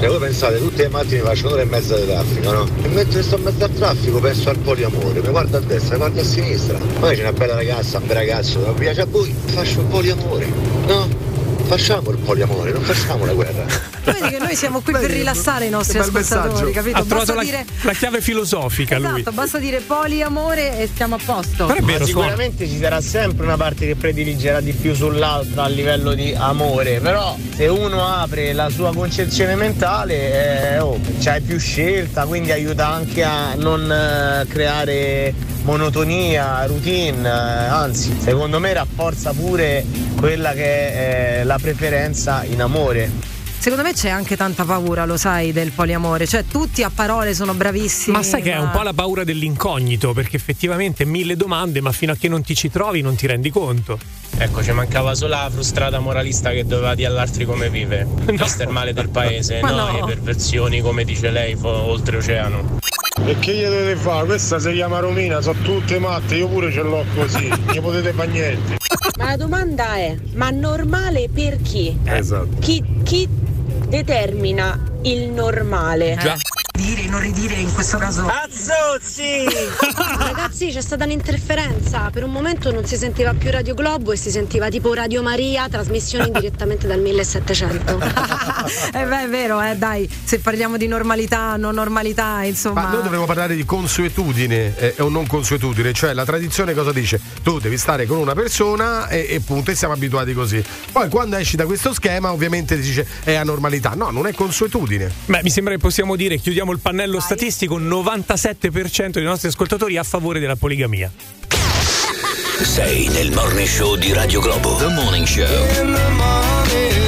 Cioè 0.00 0.08
voi 0.08 0.18
pensate, 0.18 0.58
tutte 0.58 0.82
le 0.82 0.88
mattine 0.88 1.20
faccio 1.20 1.46
un'ora 1.46 1.62
e 1.62 1.66
mezza 1.66 1.96
di 1.96 2.06
traffico, 2.06 2.52
no? 2.52 2.68
E 2.82 2.88
mentre 2.88 3.22
sto 3.22 3.36
in 3.36 3.42
mezzo 3.44 3.64
al 3.64 3.72
traffico 3.72 4.18
penso 4.18 4.50
al 4.50 4.58
poliamore, 4.58 5.20
mi 5.20 5.28
guardo 5.28 5.56
a 5.56 5.60
destra, 5.60 5.92
mi 5.92 5.98
guardo 5.98 6.20
a 6.20 6.24
sinistra. 6.24 6.78
Poi 6.98 7.14
c'è 7.14 7.22
una 7.22 7.32
bella 7.32 7.54
ragazza, 7.54 7.98
un 7.98 8.06
bel 8.08 8.16
ragazzo, 8.16 8.58
mi 8.58 8.74
piace 8.74 9.00
a 9.02 9.06
voi, 9.08 9.32
faccio 9.46 9.78
il 9.78 9.86
poliamore. 9.86 10.52
No? 10.86 11.23
Facciamo 11.76 12.12
il 12.12 12.18
poliamore, 12.18 12.70
non 12.70 12.82
facciamo 12.82 13.24
la 13.24 13.32
guerra. 13.32 13.64
Vedi 14.04 14.28
che 14.28 14.38
noi 14.38 14.54
siamo 14.54 14.80
qui 14.80 14.92
per 14.92 15.10
rilassare 15.10 15.66
i 15.66 15.70
nostri 15.70 15.98
ascoltatori, 15.98 16.70
capito? 16.70 16.98
Ha 16.98 17.02
trovato 17.02 17.16
Basta 17.16 17.34
la, 17.34 17.42
dire 17.42 17.66
la 17.82 17.92
chiave 17.94 18.20
filosofica 18.20 18.96
lui. 18.96 19.20
Esatto, 19.20 19.32
basta 19.32 19.58
dire 19.58 19.80
poliamore 19.80 20.78
e 20.78 20.86
stiamo 20.86 21.16
a 21.16 21.18
posto. 21.24 21.66
Vero. 21.82 22.06
Sicuramente 22.06 22.68
ci 22.68 22.78
sarà 22.78 23.00
sempre 23.00 23.44
una 23.44 23.56
parte 23.56 23.86
che 23.86 23.96
prediligerà 23.96 24.60
di 24.60 24.72
più 24.72 24.94
sull'altra 24.94 25.64
a 25.64 25.68
livello 25.68 26.14
di 26.14 26.32
amore, 26.32 27.00
però 27.00 27.36
se 27.56 27.66
uno 27.66 28.06
apre 28.06 28.52
la 28.52 28.70
sua 28.70 28.94
concezione 28.94 29.56
mentale 29.56 30.74
eh, 30.74 30.78
oh, 30.78 31.00
c'hai 31.20 31.40
più 31.40 31.58
scelta, 31.58 32.24
quindi 32.26 32.52
aiuta 32.52 32.86
anche 32.86 33.24
a 33.24 33.54
non 33.56 33.90
eh, 33.90 34.46
creare 34.46 35.34
monotonia, 35.64 36.64
routine, 36.66 37.26
eh, 37.26 37.30
anzi 37.30 38.16
secondo 38.20 38.60
me 38.60 38.72
rafforza 38.74 39.32
pure 39.32 39.84
quella 40.18 40.52
che 40.52 40.60
è 40.62 41.40
eh, 41.40 41.44
la 41.44 41.58
preferenza 41.64 42.44
in 42.44 42.60
amore. 42.60 43.10
Secondo 43.58 43.82
me 43.82 43.94
c'è 43.94 44.10
anche 44.10 44.36
tanta 44.36 44.64
paura, 44.64 45.06
lo 45.06 45.16
sai, 45.16 45.50
del 45.50 45.70
poliamore. 45.70 46.26
Cioè, 46.26 46.44
tutti 46.44 46.82
a 46.82 46.90
parole 46.94 47.32
sono 47.32 47.54
bravissimi. 47.54 48.14
Ma 48.14 48.22
sai 48.22 48.42
che 48.42 48.52
è 48.52 48.58
un 48.58 48.70
po' 48.70 48.82
la 48.82 48.92
paura 48.92 49.24
dell'incognito, 49.24 50.12
perché 50.12 50.36
effettivamente 50.36 51.06
mille 51.06 51.34
domande, 51.34 51.80
ma 51.80 51.90
fino 51.90 52.12
a 52.12 52.16
che 52.16 52.28
non 52.28 52.42
ti 52.42 52.54
ci 52.54 52.70
trovi 52.70 53.00
non 53.00 53.14
ti 53.14 53.26
rendi 53.26 53.48
conto. 53.48 53.98
Ecco, 54.36 54.62
ci 54.62 54.72
mancava 54.72 55.14
solo 55.14 55.30
la 55.30 55.48
frustrata 55.50 55.98
moralista 56.00 56.50
che 56.50 56.66
doveva 56.66 56.94
dire 56.94 57.08
all'altri 57.08 57.46
come 57.46 57.70
vive. 57.70 58.06
Visto 58.28 58.62
il 58.64 58.68
male 58.68 58.92
del 58.92 59.08
paese, 59.08 59.60
Ma 59.62 59.70
no, 59.70 59.90
no. 59.90 59.92
le 60.06 60.14
perversioni, 60.14 60.82
come 60.82 61.04
dice 61.04 61.30
lei, 61.30 61.56
fo- 61.56 61.68
oltreoceano. 61.70 62.80
E 63.22 63.38
che 63.38 63.54
gli 63.54 63.62
dovete 63.62 63.96
fare? 63.96 64.26
Questa 64.26 64.58
si 64.58 64.72
chiama 64.72 64.98
Romina, 64.98 65.40
sono 65.40 65.58
tutte 65.62 65.98
matte, 65.98 66.34
io 66.34 66.48
pure 66.48 66.70
ce 66.72 66.82
l'ho 66.82 67.04
così, 67.14 67.48
non 67.72 67.80
potete 67.80 68.12
fare 68.12 68.28
niente. 68.28 68.76
Ma 69.16 69.24
la 69.26 69.36
domanda 69.36 69.94
è, 69.94 70.16
ma 70.32 70.50
normale 70.50 71.28
per 71.32 71.62
chi? 71.62 71.96
Esatto. 72.04 72.48
Chi, 72.58 72.82
chi 73.04 73.28
determina 73.88 74.78
il 75.02 75.30
normale? 75.30 76.16
Già. 76.20 76.36
Dire, 76.76 77.06
non 77.06 77.20
ridire 77.20 77.54
in 77.54 77.72
questo 77.72 77.98
caso. 77.98 78.26
Azzozzi! 78.26 79.44
Ragazzi, 80.18 80.72
c'è 80.72 80.80
stata 80.80 81.04
un'interferenza. 81.04 82.10
Per 82.10 82.24
un 82.24 82.32
momento 82.32 82.72
non 82.72 82.84
si 82.84 82.96
sentiva 82.96 83.32
più 83.32 83.52
Radio 83.52 83.74
Globo 83.74 84.10
e 84.10 84.16
si 84.16 84.28
sentiva 84.28 84.68
tipo 84.68 84.92
Radio 84.92 85.22
Maria, 85.22 85.68
trasmissioni 85.68 86.32
direttamente 86.34 86.88
dal 86.88 87.00
1700. 87.00 88.42
Eh 88.94 89.04
beh, 89.04 89.24
è 89.24 89.28
vero, 89.28 89.60
eh, 89.60 89.76
dai, 89.76 90.08
se 90.24 90.38
parliamo 90.38 90.78
di 90.78 90.86
normalità, 90.86 91.56
non 91.56 91.74
normalità, 91.74 92.42
insomma. 92.44 92.84
Ma 92.84 92.90
noi 92.92 93.02
dovremmo 93.02 93.26
parlare 93.26 93.54
di 93.54 93.64
consuetudine 93.64 94.74
eh, 94.78 94.94
o 95.00 95.10
non 95.10 95.26
consuetudine, 95.26 95.92
cioè 95.92 96.14
la 96.14 96.24
tradizione 96.24 96.72
cosa 96.72 96.90
dice? 96.90 97.20
Tu 97.42 97.58
devi 97.58 97.76
stare 97.76 98.06
con 98.06 98.16
una 98.16 98.32
persona 98.32 99.08
e, 99.08 99.26
e 99.28 99.40
punto, 99.40 99.70
e 99.70 99.74
siamo 99.74 99.92
abituati 99.92 100.32
così. 100.32 100.64
Poi 100.90 101.10
quando 101.10 101.36
esci 101.36 101.56
da 101.56 101.66
questo 101.66 101.92
schema, 101.92 102.32
ovviamente 102.32 102.76
si 102.76 102.88
dice 102.88 103.06
è 103.22 103.34
anormalità. 103.34 103.90
No, 103.94 104.10
non 104.10 104.26
è 104.26 104.32
consuetudine. 104.32 105.10
Beh, 105.26 105.40
mi 105.42 105.50
sembra 105.50 105.74
che 105.74 105.80
possiamo 105.80 106.16
dire, 106.16 106.38
chiudiamo 106.38 106.63
il 106.72 106.80
pannello 106.80 107.20
statistico, 107.20 107.78
97% 107.78 109.10
dei 109.10 109.24
nostri 109.24 109.48
ascoltatori 109.48 109.96
a 109.96 110.02
favore 110.02 110.38
della 110.38 110.56
poligamia. 110.56 111.10
Sei 112.62 113.08
nel 113.08 113.32
morning 113.32 113.66
show 113.66 113.96
di 113.96 114.12
Radio 114.12 114.40
Globo. 114.40 114.76
The 114.76 114.86
Morning 114.86 115.26
Show. 115.26 115.46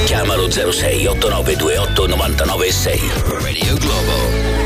Chiamalo 0.05 0.51
06 0.51 1.07
8928 1.07 2.07
996. 2.07 3.01
Radio 3.41 3.77
Globo. 3.77 4.57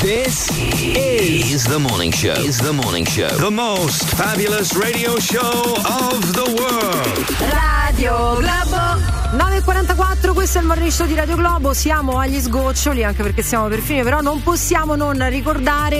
This 0.00 0.48
is 0.56 1.64
the 1.64 1.78
morning 1.78 2.12
show. 2.12 2.32
Is 2.32 2.58
the 2.58 2.72
morning 2.72 3.06
show. 3.06 3.28
The 3.36 3.50
most 3.50 4.04
fabulous 4.16 4.74
radio 4.74 5.18
show 5.18 5.76
of 5.84 6.32
the 6.32 6.44
world. 6.56 7.28
Radio 7.38 8.40
Globo 8.40 8.89
9.44, 9.32 10.32
questo 10.34 10.58
è 10.58 10.60
il 10.60 10.66
morning 10.66 10.90
show 10.90 11.06
di 11.06 11.14
Radio 11.14 11.36
Globo, 11.36 11.72
siamo 11.72 12.18
agli 12.18 12.40
sgoccioli 12.40 13.04
anche 13.04 13.22
perché 13.22 13.42
siamo 13.42 13.68
per 13.68 13.78
finire, 13.78 14.02
però 14.02 14.20
non 14.20 14.42
possiamo 14.42 14.96
non 14.96 15.24
ricordare 15.28 15.96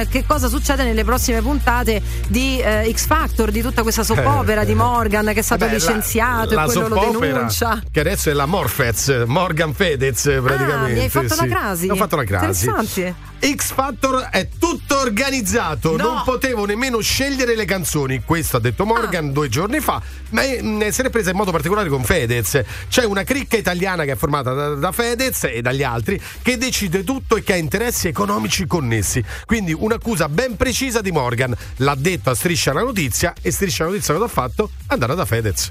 eh, 0.00 0.06
che 0.08 0.24
cosa 0.26 0.48
succede 0.48 0.82
nelle 0.82 1.04
prossime 1.04 1.42
puntate 1.42 2.00
di 2.28 2.58
eh, 2.58 2.90
X 2.90 3.06
Factor, 3.06 3.50
di 3.50 3.60
tutta 3.60 3.82
questa 3.82 4.02
soppopera 4.02 4.64
di 4.64 4.74
Morgan 4.74 5.26
che 5.26 5.40
è 5.40 5.42
stato 5.42 5.64
Eh, 5.64 5.68
beh, 5.68 5.72
la- 5.72 5.78
licenziato 5.78 6.54
la 6.54 6.62
e 6.62 6.64
quello 6.64 6.88
lo 6.88 7.12
denuncia. 7.12 7.82
Che 7.90 8.00
adesso 8.00 8.30
è 8.30 8.32
la 8.32 8.46
Morfez, 8.46 9.24
Morgan 9.26 9.74
Fedez 9.74 10.22
praticamente. 10.42 10.92
Ah, 10.92 10.94
mi 10.94 11.00
hai 11.00 11.08
fatto 11.10 11.34
sì. 11.34 11.46
la 11.46 11.54
crasi. 11.54 11.88
Ho 11.90 11.94
fatto 11.96 12.16
la 12.16 12.24
crasi. 12.24 12.64
Interessante. 12.64 13.14
X 13.38 13.72
Factor 13.72 14.28
è 14.30 14.48
tutto 14.58 14.98
organizzato, 14.98 15.96
No. 15.96 16.02
non 16.04 16.22
potevo 16.24 16.64
nemmeno 16.64 17.00
scegliere 17.00 17.54
le 17.54 17.64
canzoni. 17.64 18.22
Questo 18.24 18.56
ha 18.56 18.60
detto 18.60 18.84
Morgan 18.84 19.32
due 19.32 19.48
giorni 19.48 19.80
fa, 19.80 20.00
ma 20.30 20.42
se 20.42 21.02
n'è 21.02 21.10
presa 21.10 21.30
in 21.30 21.36
modo 21.36 21.50
particolare 21.50 21.88
con 21.88 22.02
Fedez. 22.02 22.62
C'è 22.88 23.04
una 23.04 23.22
cricca 23.24 23.56
italiana 23.56 24.04
che 24.04 24.12
è 24.12 24.16
formata 24.16 24.52
da, 24.52 24.68
da 24.74 24.92
Fedez 24.92 25.44
e 25.44 25.62
dagli 25.62 25.82
altri 25.82 26.20
che 26.42 26.56
decide 26.56 27.04
tutto 27.04 27.36
e 27.36 27.42
che 27.42 27.52
ha 27.52 27.56
interessi 27.56 28.08
economici 28.08 28.66
connessi. 28.66 29.22
Quindi 29.44 29.72
un'accusa 29.76 30.28
ben 30.28 30.56
precisa 30.56 31.00
di 31.00 31.12
Morgan. 31.12 31.54
L'ha 31.76 31.94
detto 31.96 32.30
a 32.30 32.34
Striscia 32.34 32.72
la 32.72 32.82
notizia 32.82 33.34
e 33.40 33.50
Striscia 33.50 33.84
la 33.84 33.90
notizia 33.90 34.14
cosa 34.14 34.26
ha 34.26 34.28
fatto? 34.28 34.70
È 34.86 34.92
andata 34.92 35.14
da 35.14 35.24
Fedez. 35.24 35.70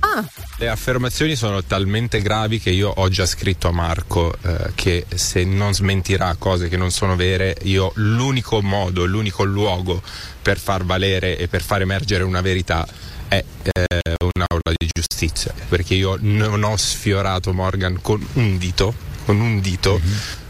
Le 0.57 0.69
affermazioni 0.69 1.35
sono 1.35 1.63
talmente 1.63 2.21
gravi 2.21 2.59
che 2.59 2.69
io 2.69 2.89
ho 2.89 3.09
già 3.09 3.25
scritto 3.25 3.67
a 3.67 3.71
Marco 3.71 4.33
eh, 4.41 4.71
che 4.75 5.05
se 5.13 5.43
non 5.43 5.73
smentirà 5.73 6.35
cose 6.39 6.69
che 6.69 6.77
non 6.77 6.91
sono 6.91 7.15
vere, 7.15 7.54
io 7.63 7.91
l'unico 7.95 8.61
modo, 8.61 9.05
l'unico 9.05 9.43
luogo 9.43 10.01
per 10.41 10.59
far 10.59 10.85
valere 10.85 11.37
e 11.37 11.47
per 11.47 11.61
far 11.61 11.81
emergere 11.81 12.23
una 12.23 12.41
verità 12.41 12.87
è 13.27 13.43
eh, 13.63 14.13
un'aula 14.19 14.73
di 14.77 14.89
giustizia. 14.91 15.53
Perché 15.67 15.95
io 15.95 16.17
non 16.19 16.63
ho 16.63 16.77
sfiorato 16.77 17.53
Morgan 17.53 17.99
con 18.01 18.25
un 18.33 18.57
dito, 18.57 18.93
con 19.25 19.39
un 19.39 19.59
dito, 19.59 19.99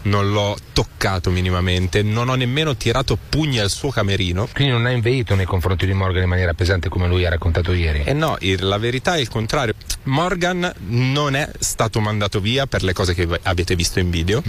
non 0.06 0.30
l'ho 0.30 0.56
toccato 0.72 1.30
minimamente, 1.30 2.02
non 2.02 2.28
ho 2.28 2.34
nemmeno 2.34 2.76
tirato 2.76 3.16
pugni 3.16 3.58
al 3.58 3.70
suo 3.70 3.90
camerino. 3.90 4.48
Quindi 4.52 4.72
non 4.72 4.86
hai 4.86 4.94
inveito 4.94 5.34
nei 5.34 5.46
confronti 5.46 5.86
di 5.86 5.92
Morgan 5.92 6.22
in 6.22 6.28
maniera 6.28 6.54
pesante 6.54 6.88
come 6.88 7.06
lui 7.06 7.24
ha 7.24 7.30
raccontato 7.30 7.72
ieri. 7.72 8.02
Eh 8.04 8.12
no, 8.12 8.36
la 8.40 8.78
verità 8.78 9.16
è 9.16 9.20
il 9.20 9.28
contrario. 9.28 9.74
Morgan 10.04 10.72
non 10.88 11.34
è 11.34 11.48
stato 11.58 12.00
mandato 12.00 12.40
via 12.40 12.66
per 12.66 12.82
le 12.82 12.92
cose 12.92 13.14
che 13.14 13.28
avete 13.42 13.74
visto 13.74 13.98
in 13.98 14.10
video, 14.10 14.42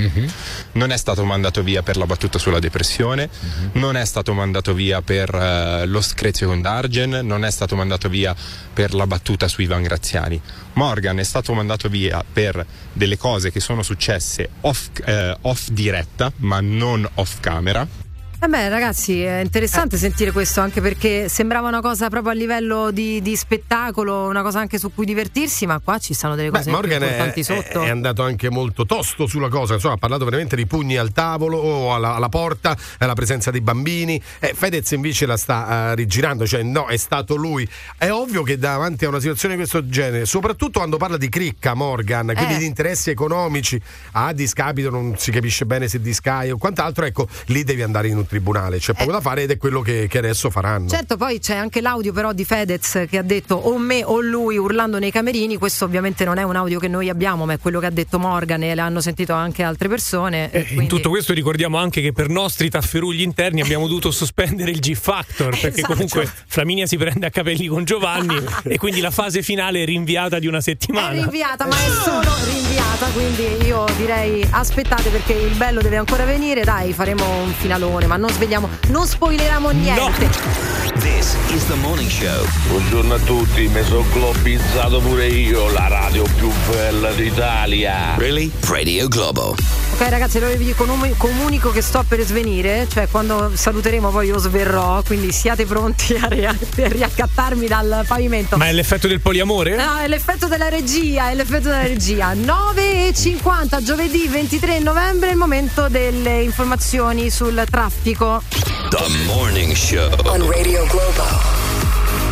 non 0.73 0.91
è 0.91 0.97
stato 0.97 1.23
mandato 1.25 1.63
via 1.63 1.81
per 1.81 1.97
la 1.97 2.05
battuta 2.05 2.38
sulla 2.38 2.59
depressione, 2.59 3.29
non 3.73 3.97
è 3.97 4.05
stato 4.05 4.34
mandato 4.34 4.73
via 4.73 5.01
per 5.01 5.34
eh, 5.34 5.85
lo 5.85 6.01
screzio 6.01 6.47
con 6.47 6.61
Dargen, 6.61 7.21
non 7.23 7.43
è 7.43 7.51
stato 7.51 7.75
mandato 7.75 8.07
via 8.09 8.35
per 8.73 8.93
la 8.93 9.07
battuta 9.07 9.47
su 9.47 9.61
Ivan 9.61 9.81
Graziani. 9.81 10.39
Morgan 10.73 11.17
è 11.17 11.23
stato 11.23 11.53
mandato 11.53 11.89
via 11.89 12.23
per 12.31 12.63
delle 12.93 13.17
cose 13.17 13.51
che 13.51 13.59
sono 13.59 13.81
successe 13.81 14.49
off, 14.61 14.89
eh, 15.03 15.35
off 15.48 15.69
diretta, 15.69 16.32
ma 16.38 16.60
non 16.60 17.07
off 17.15 17.40
camera. 17.40 18.06
Eh 18.39 18.47
beh, 18.47 18.69
ragazzi, 18.69 19.19
è 19.23 19.39
interessante 19.39 19.97
sentire 19.97 20.31
questo 20.31 20.61
anche 20.61 20.80
perché 20.80 21.27
sembrava 21.27 21.68
una 21.69 21.81
cosa 21.81 22.07
proprio 22.07 22.34
a 22.34 22.35
livello 22.35 22.91
di, 22.91 23.19
di 23.19 23.35
spettacolo, 23.35 24.27
una 24.27 24.43
cosa 24.43 24.59
anche 24.59 24.77
su 24.77 24.93
cui 24.93 25.07
divertirsi, 25.07 25.65
ma 25.65 25.80
qua 25.84 25.97
ci 25.97 26.14
stanno 26.14 26.35
delle 26.35 26.51
Beh, 26.51 26.57
cose 26.59 26.69
più 26.69 26.73
Morgan 26.80 27.01
importanti 27.01 27.39
è- 27.39 27.43
sotto. 27.43 27.81
è 27.81 27.89
andato 27.89 28.22
anche 28.22 28.51
molto 28.51 28.85
tosto 28.85 29.26
sulla 29.26 29.49
cosa, 29.49 29.73
insomma, 29.73 29.95
ha 29.95 29.97
parlato 29.97 30.23
veramente 30.23 30.55
di 30.55 30.68
pugni 30.68 30.97
al 30.97 31.14
tavolo 31.14 31.57
o 31.57 31.95
alla, 31.95 32.14
alla 32.14 32.30
porta, 32.30 32.77
alla 32.99 33.15
presenza 33.15 33.49
dei 33.49 33.61
bambini. 33.61 34.22
Eh, 34.38 34.53
Fedez 34.55 34.91
invece 34.91 35.26
la 35.26 35.35
sta 35.35 35.89
eh, 35.91 35.95
rigirando, 35.95 36.45
cioè 36.45 36.61
no, 36.61 36.85
è 36.85 36.97
stato 36.97 37.35
lui. 37.35 37.68
È 37.97 38.11
ovvio 38.11 38.43
che 38.43 38.59
davanti 38.59 39.05
a 39.05 39.07
una 39.07 39.19
situazione 39.19 39.55
di 39.55 39.61
questo 39.61 39.89
genere, 39.89 40.27
soprattutto 40.27 40.77
quando 40.77 40.97
parla 40.97 41.18
di 41.18 41.27
cricca 41.30 41.73
Morgan, 41.73 42.31
quindi 42.35 42.53
Eh. 42.53 42.57
di 42.59 42.65
interessi 42.65 43.09
economici, 43.09 43.81
a 44.11 44.31
discapito 44.31 44.91
non 44.91 45.15
si 45.18 45.31
capisce 45.31 45.65
bene 45.65 45.88
se 45.88 45.99
di 45.99 46.14
Sky 46.14 46.51
o 46.51 46.57
quant'altro, 46.57 47.03
ecco, 47.03 47.27
lì 47.47 47.64
devi 47.64 47.81
andare 47.81 48.09
in 48.09 48.18
un 48.18 48.26
tribunale, 48.27 48.77
c'è 48.77 48.93
poco 48.93 49.11
da 49.11 49.21
fare 49.21 49.43
ed 49.43 49.51
è 49.51 49.57
quello 49.57 49.81
che, 49.81 50.07
che 50.09 50.17
adesso 50.19 50.49
faranno. 50.49 50.87
Certo, 50.89 51.17
poi 51.17 51.39
c'è 51.39 51.55
anche 51.55 51.81
l'audio 51.81 52.13
però 52.13 52.33
di 52.33 52.45
Fedez 52.45 53.05
che 53.09 53.17
ha 53.17 53.21
detto 53.23 53.55
o 53.55 53.77
me 53.77 54.03
o 54.03 54.19
lui 54.21 54.57
urlando 54.57 54.99
nei 54.99 55.11
camerini, 55.11 55.57
questo 55.57 55.85
ovviamente 55.85 56.25
non 56.25 56.37
è 56.37 56.43
un 56.43 56.55
audio 56.55 56.79
che 56.79 56.87
noi 56.87 57.09
abbiamo, 57.09 57.45
ma 57.45 57.53
è 57.53 57.59
quello 57.59 57.79
che 57.79 57.85
ha 57.87 57.91
detto 57.91 58.19
Morgan 58.19 58.61
e 58.63 58.75
l'hanno 58.75 59.01
sentito 59.01 59.33
anche 59.33 59.63
altre 59.63 59.87
persone. 59.87 60.51
e 60.51 60.59
In 60.59 60.65
quindi- 60.67 60.87
tutto 60.87 61.09
questo 61.09 61.33
ricordiamo 61.33 61.77
anche 61.77 62.01
che 62.01 62.11
per 62.11 62.29
nostri 62.29 62.69
tafferugli 62.69 63.21
interni 63.21 63.61
abbiamo 63.61 63.87
dovuto 63.87 64.11
sospendere 64.11 64.71
il 64.71 64.79
G-Factor 64.79 65.49
perché 65.51 65.67
Esatto. 65.79 65.93
comunque 65.93 66.29
Flaminia 66.47 66.85
si 66.85 66.97
prende 66.97 67.25
a 67.25 67.29
capelli 67.29 67.67
con 67.67 67.83
Giovanni 67.85 68.35
e 68.63 68.77
quindi 68.77 68.99
la 69.01 69.11
fase 69.11 69.41
finale 69.41 69.81
è 69.83 69.85
rinviata 69.85 70.39
di 70.39 70.47
una 70.47 70.57
È 70.57 70.61
settimana. 70.61 71.11
rinviata, 71.21 71.65
ma 71.65 71.75
è 71.75 71.89
solo 72.03 72.33
rinviata, 72.45 73.07
quindi 73.13 73.65
io 73.65 73.85
direi 73.97 74.45
aspettate 74.51 75.09
perché 75.09 75.33
il 75.33 75.55
bello 75.55 75.81
deve 75.81 75.97
ancora 75.97 76.25
venire, 76.25 76.63
dai, 76.63 76.93
faremo 76.93 77.23
un 77.43 77.51
finalone, 77.53 78.05
ma 78.07 78.16
non 78.18 78.30
svegliamo, 78.30 78.69
non 78.89 79.06
spoileriamo 79.06 79.69
niente. 79.72 80.76
This 80.99 81.36
is 81.53 81.65
the 81.68 81.76
morning 81.76 82.10
show. 82.10 82.45
Buongiorno 82.69 83.14
a 83.15 83.19
tutti, 83.19 83.68
mi 83.68 83.84
sono 83.84 84.03
globizzato 84.11 84.99
pure 84.99 85.28
io, 85.28 85.69
la 85.72 85.88
radio 85.88 86.24
più 86.38 86.52
bella 86.72 87.11
d'Italia. 87.11 88.15
Really? 88.18 88.52
Radio 88.65 89.07
Globo. 89.07 89.56
Ok 89.99 90.10
ragazzi, 90.10 90.38
allora 90.38 90.53
vi 90.56 90.74
comu- 90.74 91.15
comunico 91.18 91.72
che 91.72 91.82
sto 91.82 92.03
per 92.07 92.22
svenire, 92.22 92.88
cioè 92.91 93.07
quando 93.10 93.52
saluteremo 93.53 94.10
poi 94.10 94.28
io 94.28 94.38
sverrò, 94.38 95.02
quindi 95.03 95.32
siate 95.32 95.65
pronti 95.65 96.14
a, 96.14 96.28
ria- 96.28 96.49
a 96.52 96.88
riaccattarmi 96.88 97.68
dal 97.68 98.03
pavimento. 98.07 98.57
Ma 98.57 98.68
è 98.68 98.72
l'effetto 98.74 99.07
del 99.07 99.22
poliamore? 99.22 99.76
No, 99.76 99.98
è 99.98 100.07
l'effetto 100.07 100.48
della 100.48 100.69
regia, 100.69 101.30
è 101.30 101.36
l'effetto 101.36 101.69
della 101.69 101.84
regia. 101.84 102.34
9.50 102.38 103.84
giovedì 103.84 104.28
23 104.28 104.80
novembre, 104.80 105.30
il 105.32 105.38
momento 105.38 105.88
delle 105.90 106.41
informazioni 106.41 107.30
sul 107.30 107.64
traffico. 107.69 108.41
The 108.90 109.06
Morning 109.26 109.74
Show. 109.74 110.10
On 110.26 110.49
Radio 110.49 110.86
Globo. 110.88 111.23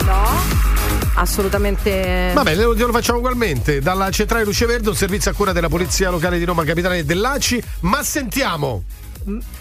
No? 0.06 0.44
Assolutamente. 1.16 2.32
Vabbè, 2.34 2.56
lo, 2.56 2.74
lo 2.74 2.92
facciamo 2.92 3.20
ugualmente. 3.20 3.80
Dalla 3.82 4.10
centrale 4.12 4.44
Luce 4.44 4.66
Verde, 4.66 4.90
un 4.90 4.96
servizio 4.96 5.32
a 5.32 5.34
cura 5.34 5.52
della 5.52 5.70
Polizia 5.70 6.10
Locale 6.10 6.38
di 6.38 6.46
Roma 6.46 6.64
Capitale 6.64 7.00
e 7.00 7.04
dell'ACI. 7.06 7.64
Ma 7.82 8.04
sentiamo 8.04 8.84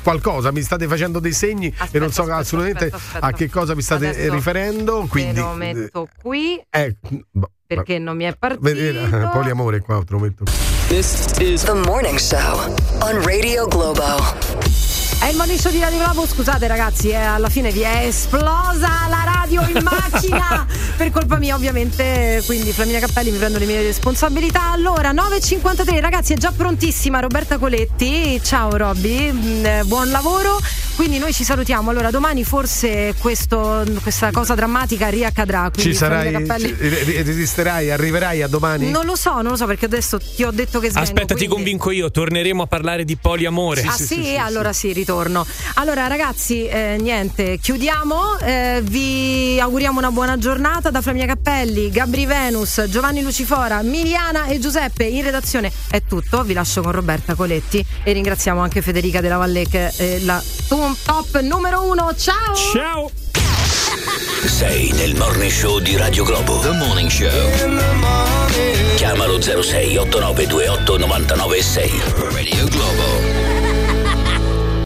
qualcosa, 0.03 0.53
mi 0.53 0.61
state 0.61 0.87
facendo 0.87 1.21
dei 1.21 1.33
segni 1.33 1.75
e 1.91 1.99
non 1.99 2.13
so 2.13 2.25
assolutamente 2.25 2.85
aspetta, 2.85 2.97
aspetta. 2.97 3.27
a 3.27 3.33
che 3.33 3.49
cosa 3.49 3.75
vi 3.75 3.83
state 3.83 4.09
Adesso 4.09 4.33
riferendo. 4.33 5.07
Quindi, 5.09 5.41
lo 5.41 5.53
metto 5.53 6.09
qui 6.21 6.63
eh, 6.71 6.97
boh, 7.31 7.51
perché 7.67 7.99
non 7.99 8.17
mi 8.17 8.25
è 8.25 8.35
partito. 8.37 8.63
Vedete, 8.63 9.05
eh, 9.05 9.29
poliamore 9.33 9.81
qua, 9.81 10.03
te 10.05 10.13
lo 10.13 10.19
metto. 10.19 10.45
This 10.89 11.35
is 11.39 11.63
The 11.63 11.73
Morning 11.73 12.19
Show 12.19 12.75
on 13.01 13.25
Radio 13.25 13.67
Globo. 13.67 14.84
È 15.25 15.29
il 15.29 15.37
morning 15.37 15.59
show 15.59 15.73
di 15.73 15.81
Radio 15.81 15.97
Globo, 16.01 16.27
scusate 16.27 16.67
ragazzi, 16.67 17.09
eh, 17.09 17.15
alla 17.15 17.49
fine 17.49 17.71
vi 17.71 17.81
è 17.81 18.05
esplosa 18.05 19.07
la 19.09 19.23
radio 19.25 19.63
in 19.63 19.81
macchina 19.83 20.67
per 20.99 21.11
colpa 21.11 21.39
mia 21.39 21.55
ovviamente, 21.55 22.43
quindi 22.45 22.73
Flaminia 22.73 23.01
Cappelli 23.01 23.31
mi 23.31 23.39
prendo 23.39 23.59
le 23.59 23.65
mie 23.65 23.81
responsabilità. 23.81 24.71
Allora, 24.71 25.13
9.53 25.15 25.99
ragazzi, 26.01 26.35
è 26.35 26.37
già 26.37 26.53
prontissima 26.55 27.21
Roberta 27.21 27.57
Coletti, 27.57 28.39
ciao 28.45 28.77
Robby, 28.77 29.33
mm, 29.33 29.65
eh, 29.65 29.83
buon 29.87 30.11
lavoro. 30.11 30.61
Quindi 30.95 31.19
noi 31.19 31.33
ci 31.33 31.43
salutiamo. 31.43 31.91
Allora, 31.91 32.11
domani 32.11 32.45
forse 32.45 33.15
questo, 33.19 33.83
questa 34.03 34.31
cosa 34.31 34.55
drammatica 34.55 35.09
riaccadrà. 35.09 35.71
Ci 35.75 35.93
sarai, 35.95 36.31
Cappelli- 36.33 36.69
ci- 36.69 36.89
re- 36.89 37.23
resisterai, 37.23 37.91
arriverai 37.91 38.43
a 38.43 38.47
domani? 38.47 38.91
Non 38.91 39.05
lo 39.07 39.17
so, 39.17 39.33
non 39.41 39.53
lo 39.53 39.57
so 39.57 39.65
perché 39.67 39.87
adesso 39.87 40.19
ti 40.19 40.45
ho 40.45 40.51
detto 40.53 40.79
che 40.81 40.91
svengo. 40.91 41.09
Aspetta, 41.09 41.35
ti 41.35 41.47
quindi- 41.47 41.55
convinco 41.55 41.91
io, 41.91 42.11
torneremo 42.11 42.63
a 42.63 42.67
parlare 42.67 43.05
di 43.05 43.17
poliamore. 43.17 43.83
ah 43.83 43.91
sì, 43.97 44.37
allora 44.39 44.73
sì, 44.75 44.93
ritorno. 44.93 45.13
Allora 45.75 46.07
ragazzi, 46.07 46.67
eh, 46.67 46.97
niente, 47.01 47.59
chiudiamo, 47.59 48.39
eh, 48.39 48.81
vi 48.83 49.59
auguriamo 49.61 49.99
una 49.99 50.11
buona 50.11 50.39
giornata 50.39 50.91
da 50.91 51.01
Flamia 51.01 51.27
Cappelli, 51.27 51.91
Gabri 51.91 52.27
Venus, 52.27 52.85
Giovanni 52.89 53.23
Lucifora, 53.23 53.83
Miliana 53.83 54.47
e 54.47 54.59
Giuseppe 54.59 55.05
in 55.05 55.23
redazione. 55.23 55.73
È 55.89 56.03
tutto, 56.03 56.43
vi 56.43 56.53
lascio 56.53 56.83
con 56.83 56.93
Roberta 56.93 57.35
Coletti 57.35 57.85
e 58.03 58.13
ringraziamo 58.13 58.61
anche 58.61 58.83
Federica 58.83 59.21
della 59.21 59.37
Valle 59.37 59.67
che 59.69 59.89
è 59.89 60.19
la 60.21 60.43
tum- 60.69 60.97
top 61.05 61.41
numero 61.41 61.83
uno. 61.83 62.15
Ciao! 62.17 62.55
Ciao! 62.55 63.11
Sei 64.47 64.93
nel 64.93 65.15
morning 65.17 65.51
show 65.51 65.79
di 65.79 65.97
Radio 65.97 66.25
Globo. 66.25 66.59
The 66.61 66.71
Morning 66.73 67.09
Show. 67.09 67.31
Chiamalo 68.97 69.41
06 69.41 69.97
8928 69.97 70.99
996. 70.99 72.03
Radio 72.31 72.69
Globo. 72.69 73.64